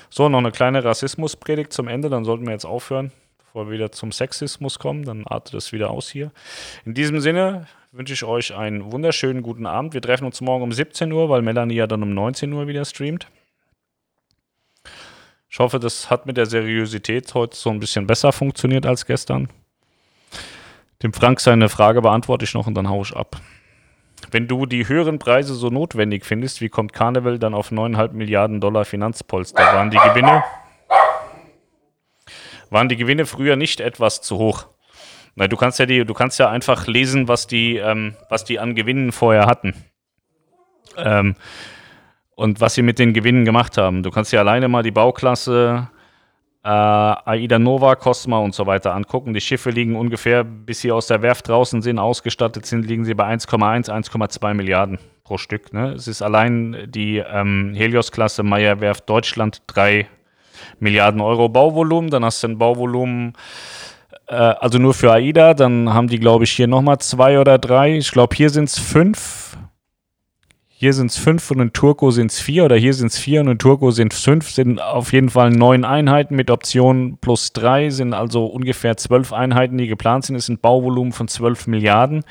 So, 0.09 0.29
noch 0.29 0.39
eine 0.39 0.51
kleine 0.51 0.83
Rassismuspredigt 0.83 1.73
zum 1.73 1.87
Ende, 1.87 2.09
dann 2.09 2.23
sollten 2.23 2.45
wir 2.45 2.53
jetzt 2.53 2.65
aufhören, 2.65 3.11
bevor 3.39 3.67
wir 3.67 3.73
wieder 3.73 3.91
zum 3.91 4.11
Sexismus 4.11 4.79
kommen. 4.79 5.05
Dann 5.05 5.25
artet 5.27 5.55
es 5.55 5.71
wieder 5.71 5.89
aus 5.91 6.09
hier. 6.09 6.31
In 6.85 6.93
diesem 6.93 7.19
Sinne 7.19 7.67
wünsche 7.91 8.13
ich 8.13 8.23
euch 8.23 8.55
einen 8.55 8.91
wunderschönen 8.91 9.43
guten 9.43 9.65
Abend. 9.65 9.93
Wir 9.93 10.01
treffen 10.01 10.25
uns 10.25 10.39
morgen 10.41 10.63
um 10.63 10.71
17 10.71 11.11
Uhr, 11.11 11.29
weil 11.29 11.41
Melanie 11.41 11.75
ja 11.75 11.87
dann 11.87 12.03
um 12.03 12.13
19 12.13 12.53
Uhr 12.53 12.67
wieder 12.67 12.85
streamt. 12.85 13.27
Ich 15.53 15.59
hoffe, 15.59 15.77
das 15.77 16.09
hat 16.09 16.25
mit 16.25 16.35
der 16.35 16.47
Seriosität 16.47 17.31
heute 17.35 17.55
so 17.55 17.69
ein 17.69 17.79
bisschen 17.79 18.07
besser 18.07 18.31
funktioniert 18.31 18.87
als 18.87 19.05
gestern. 19.05 19.49
Dem 21.03 21.13
Frank 21.13 21.39
seine 21.41 21.69
Frage 21.69 22.01
beantworte 22.01 22.43
ich 22.43 22.55
noch 22.55 22.65
und 22.65 22.73
dann 22.73 22.89
haue 22.89 23.03
ich 23.03 23.15
ab. 23.15 23.39
Wenn 24.31 24.47
du 24.47 24.65
die 24.65 24.87
höheren 24.87 25.19
Preise 25.19 25.53
so 25.53 25.69
notwendig 25.69 26.25
findest, 26.25 26.59
wie 26.59 26.69
kommt 26.69 26.91
Carnival 26.91 27.37
dann 27.37 27.53
auf 27.53 27.71
9,5 27.71 28.13
Milliarden 28.13 28.61
Dollar 28.61 28.83
Finanzpolster? 28.83 29.61
Waren 29.61 29.91
die 29.91 29.99
Gewinne, 29.99 30.43
waren 32.71 32.89
die 32.89 32.97
Gewinne 32.97 33.27
früher 33.27 33.55
nicht 33.55 33.79
etwas 33.79 34.23
zu 34.23 34.39
hoch? 34.39 34.65
Na, 35.35 35.47
du 35.47 35.55
kannst 35.55 35.77
ja 35.77 35.85
die, 35.85 36.03
du 36.03 36.15
kannst 36.15 36.39
ja 36.39 36.49
einfach 36.49 36.87
lesen, 36.87 37.27
was 37.27 37.45
die, 37.45 37.77
ähm, 37.77 38.15
was 38.27 38.43
die 38.43 38.57
an 38.57 38.73
Gewinnen 38.73 39.11
vorher 39.11 39.45
hatten. 39.45 39.75
Ähm, 40.97 41.35
und 42.35 42.61
was 42.61 42.75
sie 42.75 42.81
mit 42.81 42.99
den 42.99 43.13
Gewinnen 43.13 43.45
gemacht 43.45 43.77
haben. 43.77 44.03
Du 44.03 44.11
kannst 44.11 44.31
dir 44.31 44.39
alleine 44.39 44.67
mal 44.67 44.83
die 44.83 44.91
Bauklasse 44.91 45.89
äh, 46.63 46.69
Aida 46.69 47.59
Nova, 47.59 47.95
Cosma 47.95 48.37
und 48.39 48.55
so 48.55 48.65
weiter 48.65 48.95
angucken. 48.95 49.33
Die 49.33 49.41
Schiffe 49.41 49.69
liegen 49.69 49.95
ungefähr, 49.95 50.43
bis 50.43 50.81
sie 50.81 50.91
aus 50.91 51.07
der 51.07 51.21
Werft 51.21 51.49
draußen 51.49 51.81
sind, 51.81 51.99
ausgestattet 51.99 52.65
sind, 52.65 52.85
liegen 52.85 53.05
sie 53.05 53.13
bei 53.13 53.25
1,1, 53.25 53.89
1,2 53.89 54.53
Milliarden 54.53 54.99
pro 55.23 55.37
Stück. 55.37 55.73
Ne? 55.73 55.91
Es 55.93 56.07
ist 56.07 56.21
allein 56.21 56.87
die 56.87 57.17
ähm, 57.17 57.73
Helios-Klasse 57.75 58.43
Meyer 58.43 58.79
Werft 58.79 59.09
Deutschland 59.09 59.61
3 59.67 60.07
Milliarden 60.79 61.21
Euro 61.21 61.49
Bauvolumen. 61.49 62.09
Dann 62.09 62.23
hast 62.23 62.41
du 62.43 62.47
ein 62.47 62.57
Bauvolumen 62.57 63.33
äh, 64.27 64.35
also 64.35 64.79
nur 64.79 64.93
für 64.93 65.11
AIDA, 65.11 65.53
dann 65.53 65.93
haben 65.93 66.07
die, 66.07 66.19
glaube 66.19 66.45
ich, 66.45 66.51
hier 66.51 66.67
nochmal 66.67 66.99
zwei 66.99 67.39
oder 67.39 67.57
drei. 67.57 67.97
Ich 67.97 68.11
glaube, 68.11 68.35
hier 68.35 68.49
sind 68.49 68.65
es 68.65 68.79
fünf 68.79 69.42
hier 70.83 70.91
sind 70.91 71.11
es 71.11 71.17
fünf 71.17 71.49
und 71.49 71.61
in 71.61 71.71
Turco 71.71 72.11
sind 72.11 72.29
es 72.29 72.41
vier 72.41 72.65
oder 72.65 72.75
hier 72.75 72.93
sind 72.93 73.07
es 73.07 73.17
vier 73.17 73.39
und 73.39 73.47
in 73.47 73.57
Turco 73.57 73.91
sind 73.91 74.11
es 74.11 74.21
fünf, 74.21 74.51
sind 74.51 74.81
auf 74.81 75.13
jeden 75.13 75.29
Fall 75.29 75.49
neun 75.49 75.85
Einheiten 75.85 76.35
mit 76.35 76.51
Option 76.51 77.17
plus 77.21 77.53
drei, 77.53 77.89
sind 77.89 78.13
also 78.13 78.47
ungefähr 78.47 78.97
zwölf 78.97 79.31
Einheiten, 79.31 79.77
die 79.77 79.87
geplant 79.87 80.25
sind. 80.25 80.35
Es 80.35 80.47
sind 80.47 80.61
Bauvolumen 80.61 81.13
von 81.13 81.29
zwölf 81.29 81.67
Milliarden. 81.67 82.25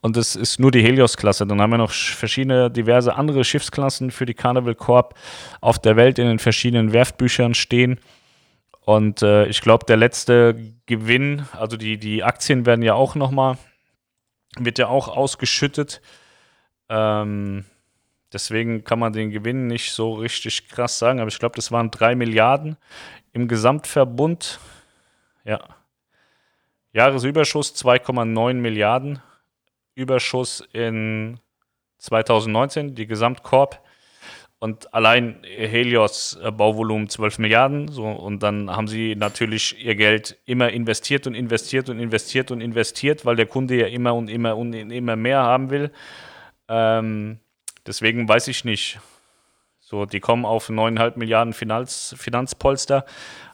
Und 0.00 0.16
das 0.16 0.34
ist 0.34 0.58
nur 0.58 0.70
die 0.70 0.82
Helios-Klasse. 0.82 1.46
Dann 1.46 1.60
haben 1.60 1.72
wir 1.72 1.76
noch 1.76 1.90
verschiedene, 1.90 2.70
diverse 2.70 3.16
andere 3.16 3.44
Schiffsklassen 3.44 4.10
für 4.10 4.24
die 4.24 4.32
Carnival 4.32 4.74
Corp 4.74 5.14
auf 5.60 5.78
der 5.78 5.96
Welt 5.96 6.18
in 6.18 6.26
den 6.26 6.38
verschiedenen 6.38 6.94
Werftbüchern 6.94 7.52
stehen. 7.52 8.00
Und 8.80 9.20
äh, 9.20 9.44
ich 9.44 9.60
glaube, 9.60 9.84
der 9.84 9.98
letzte 9.98 10.56
Gewinn, 10.86 11.44
also 11.52 11.76
die, 11.76 11.98
die 11.98 12.24
Aktien 12.24 12.64
werden 12.64 12.80
ja 12.80 12.94
auch 12.94 13.14
nochmal, 13.14 13.58
wird 14.58 14.78
ja 14.78 14.88
auch 14.88 15.08
ausgeschüttet. 15.08 16.00
Ähm, 16.88 17.66
Deswegen 18.34 18.82
kann 18.82 18.98
man 18.98 19.12
den 19.12 19.30
Gewinn 19.30 19.68
nicht 19.68 19.92
so 19.92 20.14
richtig 20.14 20.68
krass 20.68 20.98
sagen, 20.98 21.20
aber 21.20 21.28
ich 21.28 21.38
glaube, 21.38 21.54
das 21.54 21.70
waren 21.70 21.90
drei 21.90 22.16
Milliarden 22.16 22.76
im 23.32 23.46
Gesamtverbund. 23.48 24.58
Ja. 25.44 25.60
Jahresüberschuss 26.92 27.74
2,9 27.76 28.54
Milliarden. 28.54 29.22
Überschuss 29.94 30.66
in 30.72 31.38
2019, 31.98 32.96
die 32.96 33.06
Gesamtkorb. 33.06 33.80
Und 34.58 34.94
allein 34.94 35.42
Helios 35.44 36.38
äh, 36.42 36.50
Bauvolumen 36.50 37.08
12 37.08 37.38
Milliarden. 37.38 37.88
So, 37.88 38.06
und 38.06 38.42
dann 38.42 38.70
haben 38.70 38.88
sie 38.88 39.14
natürlich 39.14 39.84
ihr 39.84 39.94
Geld 39.94 40.38
immer 40.46 40.70
investiert 40.70 41.26
und 41.26 41.34
investiert 41.34 41.88
und 41.90 42.00
investiert 42.00 42.50
und 42.50 42.60
investiert, 42.60 43.26
weil 43.26 43.36
der 43.36 43.46
Kunde 43.46 43.76
ja 43.76 43.86
immer 43.86 44.14
und 44.14 44.28
immer 44.28 44.56
und 44.56 44.72
immer 44.72 45.16
mehr 45.16 45.40
haben 45.42 45.70
will. 45.70 45.90
Ähm, 46.68 47.40
Deswegen 47.86 48.28
weiß 48.28 48.48
ich 48.48 48.64
nicht. 48.64 48.98
So, 49.86 50.06
die 50.06 50.20
kommen 50.20 50.46
auf 50.46 50.70
9,5 50.70 51.18
Milliarden 51.18 51.52
Finanz, 51.52 52.14
Finanzpolster, 52.18 53.04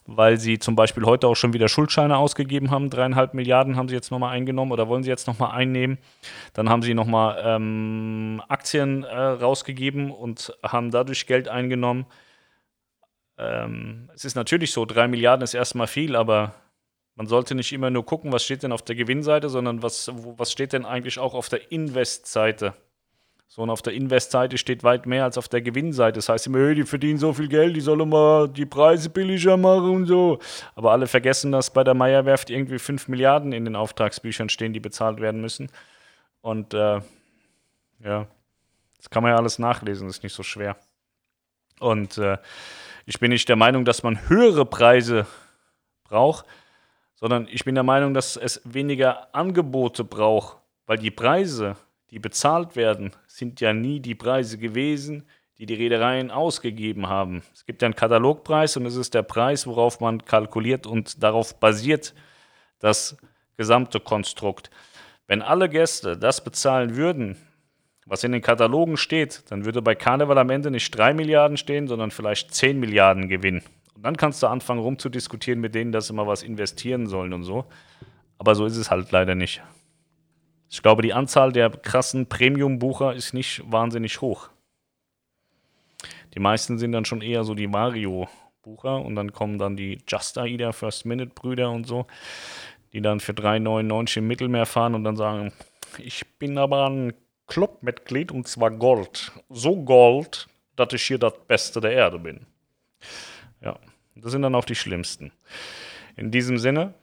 weil 0.07 0.39
sie 0.39 0.61
zum 0.61 0.77
Beispiel 0.77 1.05
heute 1.05 1.27
auch 1.27 1.35
schon 1.35 1.53
wieder 1.53 1.69
Schuldscheine 1.69 2.17
ausgegeben 2.17 2.71
haben. 2.71 2.89
Dreieinhalb 2.89 3.35
Milliarden 3.35 3.77
haben 3.77 3.89
sie 3.89 3.97
jetzt 3.97 4.13
nochmal 4.13 4.33
eingenommen 4.33 4.71
oder 4.71 4.87
wollen 4.87 5.03
sie 5.03 5.11
jetzt 5.11 5.27
nochmal 5.27 5.51
einnehmen. 5.51 5.99
Dann 6.53 6.71
haben 6.71 6.83
sie 6.83 6.95
nochmal 6.95 7.43
ähm, 7.45 8.41
Aktien 8.49 9.03
äh, 9.03 9.17
rausgegeben 9.17 10.13
und 10.13 10.57
haben 10.63 10.93
dadurch 10.93 11.27
Geld 11.27 11.49
eingenommen. 11.49 12.07
Ähm, 13.37 14.09
es 14.15 14.25
ist 14.25 14.37
natürlich 14.37 14.71
so, 14.73 14.85
drei 14.85 15.09
Milliarden 15.09 15.43
ist 15.43 15.55
erstmal 15.55 15.89
viel, 15.89 16.15
aber 16.15 16.55
man 17.17 17.27
sollte 17.27 17.57
nicht 17.57 17.73
immer 17.73 17.91
nur 17.91 18.07
gucken, 18.07 18.33
was 18.33 18.45
steht 18.45 18.63
denn 18.63 18.73
auf 18.73 18.83
der 18.83 18.95
Gewinnseite, 18.95 19.49
sondern 19.49 19.83
was, 19.83 20.11
was 20.15 20.53
steht 20.53 20.73
denn 20.73 20.87
eigentlich 20.87 21.19
auch 21.19 21.35
auf 21.35 21.49
der 21.49 21.73
Investseite. 21.73 22.69
So, 22.69 22.90
und 23.57 23.69
auf 23.69 23.83
der 23.83 23.95
Invest-Seite 23.95 24.59
steht 24.59 24.85
weit 24.85 25.07
mehr 25.07 25.25
als 25.25 25.37
auf 25.37 25.49
der 25.49 25.61
Gewinnseite. 25.61 26.19
Das 26.19 26.29
heißt 26.29 26.47
immer, 26.47 26.59
hey, 26.59 26.75
die 26.77 26.85
verdienen 26.85 27.19
so 27.19 27.33
viel 27.33 27.49
Geld, 27.49 27.75
die 27.75 27.81
sollen 27.81 28.09
mal 28.09 28.49
die 28.49 28.65
Preise 28.65 29.11
billiger 29.11 29.57
machen 29.57 29.91
und 29.91 30.07
so. 30.07 30.39
Aber 30.77 30.93
alle 30.93 31.09
vergessen, 31.09 31.51
dass 31.51 31.73
bei 31.73 31.83
der 31.83 31.95
Meierwerft 31.95 32.49
irgendwie 32.49 32.79
5 32.79 33.09
Milliarden 33.09 33.53
in 33.53 33.65
den 33.65 33.75
Auftragsbüchern 33.75 34.49
stehen, 34.49 34.73
die 34.73 34.81
bezahlt 34.81 35.21
werden 35.21 35.41
müssen. 35.41 35.71
Und 36.43 36.75
äh, 36.75 37.01
ja, 38.05 38.27
das 38.97 39.11
kann 39.11 39.23
man 39.23 39.33
ja 39.33 39.39
alles 39.39 39.59
nachlesen, 39.59 40.07
das 40.07 40.19
ist 40.19 40.23
nicht 40.23 40.35
so 40.35 40.43
schwer. 40.43 40.77
Und 41.81 42.19
äh, 42.19 42.39
ich 43.07 43.19
bin 43.19 43.31
nicht 43.31 43.49
der 43.49 43.57
Meinung, 43.57 43.85
dass 43.85 44.03
man 44.03 44.29
höhere 44.29 44.65
Preise 44.65 45.27
braucht, 46.05 46.47
sondern 47.15 47.49
ich 47.51 47.65
bin 47.65 47.75
der 47.75 47.85
Meinung, 47.85 48.15
dass 48.15 48.37
es 48.37 48.61
weniger 48.65 49.35
Angebote 49.35 50.05
braucht, 50.05 50.59
weil 50.87 50.99
die 50.99 51.11
Preise, 51.11 51.77
die 52.11 52.19
bezahlt 52.19 52.77
werden, 52.77 53.13
sind 53.27 53.61
ja 53.61 53.73
nie 53.73 54.01
die 54.01 54.15
Preise 54.15 54.59
gewesen, 54.59 55.25
die 55.59 55.67
die 55.67 55.75
Reedereien 55.75 56.31
ausgegeben 56.31 57.09
haben. 57.09 57.43
Es 57.53 57.67
gibt 57.67 57.83
ja 57.83 57.87
einen 57.87 57.95
Katalogpreis 57.95 58.77
und 58.77 58.87
es 58.87 58.97
ist 58.97 59.15
der 59.15 59.23
Preis, 59.23 59.67
worauf 59.67 60.01
man 60.01 60.25
kalkuliert 60.25 60.87
und 60.87 61.23
darauf 61.23 61.61
basiert 61.61 62.15
das 62.79 63.17
gesamte 63.57 64.01
Konstrukt. 64.01 64.71
Wenn 65.27 65.43
alle 65.43 65.69
Gäste 65.69 66.17
das 66.17 66.43
bezahlen 66.43 66.97
würden, 66.97 67.37
was 68.07 68.25
in 68.25 68.33
den 68.33 68.43
Katalogen 68.43 68.97
steht, 68.97 69.45
dann 69.51 69.65
würde 69.65 69.83
bei 69.83 69.95
Karneval 69.95 70.39
am 70.39 70.51
Ende 70.51 70.71
nicht 70.71 70.91
3 70.91 71.15
Milliarden 71.15 71.57
stehen, 71.57 71.87
sondern 71.87 72.11
vielleicht 72.11 72.53
10 72.55 72.81
Milliarden 72.81 73.29
Gewinn. 73.29 73.63
Und 73.95 74.03
dann 74.05 74.17
kannst 74.17 74.43
du 74.43 74.47
anfangen 74.47 74.81
rumzudiskutieren 74.81 75.61
mit 75.61 75.75
denen, 75.75 75.93
dass 75.93 76.07
sie 76.07 76.15
mal 76.15 76.27
was 76.27 76.43
investieren 76.43 77.07
sollen 77.07 77.35
und 77.35 77.45
so. 77.45 77.67
Aber 78.39 78.55
so 78.55 78.65
ist 78.65 78.77
es 78.77 78.91
halt 78.91 79.13
leider 79.13 79.35
nicht. 79.35 79.63
Ich 80.71 80.83
glaube, 80.83 81.03
die 81.03 81.13
Anzahl 81.13 81.51
der 81.51 81.69
krassen 81.69 82.27
Premium-Bucher 82.27 83.15
ist 83.15 83.35
nicht 83.35 83.61
wahnsinnig 83.71 84.21
hoch. 84.21 84.51
Die 86.35 86.39
meisten 86.39 86.79
sind 86.79 86.93
dann 86.93 87.05
schon 87.05 87.23
eher 87.23 87.43
so 87.43 87.55
die 87.55 87.67
Mario-Bucher 87.67 89.05
und 89.05 89.17
dann 89.17 89.33
kommen 89.33 89.59
dann 89.59 89.77
die 89.77 89.99
Just 90.07 90.39
Aida 90.39 90.71
First 90.71 91.07
Minute 91.07 91.33
Brüder 91.35 91.73
und 91.73 91.89
so, 91.89 92.07
die 92.93 93.03
dann 93.03 93.19
für 93.19 93.33
3,99 93.33 94.19
im 94.19 94.29
Mittelmeer 94.29 94.65
fahren 94.65 94.95
und 94.95 95.03
dann 95.03 95.17
sagen, 95.17 95.53
ich 95.99 96.25
bin 96.39 96.57
aber 96.57 96.89
ein 96.89 97.15
Clubmitglied 97.49 98.31
und 98.31 98.47
zwar 98.47 98.71
Gold. 98.71 99.33
So 99.49 99.75
Gold, 99.75 100.47
dass 100.77 100.93
ich 100.93 101.03
hier 101.03 101.19
das 101.19 101.35
Beste 101.49 101.81
der 101.81 101.93
Erde 101.93 102.21
bin. 102.21 102.47
Ja, 103.61 103.77
das 104.15 104.31
sind 104.31 104.43
dann 104.43 104.55
auch 104.55 104.65
die 104.65 104.77
schlimmsten. 104.77 105.33
In 106.15 106.31
diesem 106.31 106.59
Sinne, 106.59 106.95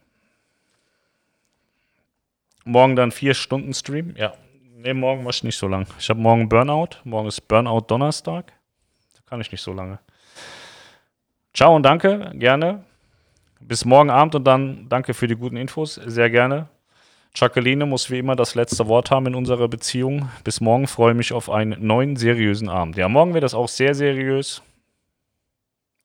morgen 2.68 2.96
dann 2.96 3.12
vier 3.12 3.34
Stunden 3.34 3.74
Stream. 3.74 4.14
Ja, 4.18 4.34
nee, 4.76 4.94
morgen 4.94 5.24
mach 5.24 5.32
ich 5.32 5.44
nicht 5.44 5.58
so 5.58 5.68
lang. 5.68 5.88
Ich 6.00 6.10
habe 6.10 6.20
morgen 6.20 6.50
Burnout. 6.50 6.98
Morgen 7.04 7.28
ist 7.28 7.48
Burnout 7.48 7.82
Donnerstag. 7.88 8.54
Da 9.14 9.22
kann 9.26 9.42
ich 9.42 9.52
nicht 9.52 9.62
so 9.62 9.74
lange. 9.74 10.00
Ciao 11.54 11.76
und 11.76 11.84
danke, 11.84 12.32
gerne. 12.36 12.84
Bis 13.60 13.86
morgen 13.86 14.10
Abend 14.10 14.36
und 14.36 14.44
dann 14.44 14.88
danke 14.90 15.14
für 15.14 15.28
die 15.28 15.36
guten 15.36 15.58
Infos. 15.58 15.96
Sehr 15.96 16.30
gerne. 16.30 16.68
Jacqueline 17.36 17.86
muss 17.86 18.10
wie 18.10 18.20
immer 18.20 18.36
das 18.36 18.56
letzte 18.56 18.88
Wort 18.88 19.12
haben 19.12 19.28
in 19.28 19.36
unserer 19.36 19.68
Beziehung. 19.68 20.30
Bis 20.44 20.62
morgen 20.62 20.88
freue 20.88 21.12
ich 21.12 21.18
mich 21.18 21.34
auf 21.34 21.50
einen 21.50 21.86
neuen 21.86 22.16
seriösen 22.16 22.70
Abend. 22.70 22.98
Ja, 22.98 23.10
morgen 23.10 23.34
wird 23.34 23.44
das 23.44 23.54
auch 23.54 23.68
sehr 23.68 23.96
seriös. 23.96 24.62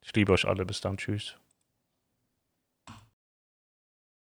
Ich 0.02 0.14
liebe 0.14 0.32
euch 0.32 0.46
alle. 0.46 0.64
Bis 0.64 0.80
dann. 0.80 0.96
Tschüss. 0.96 1.36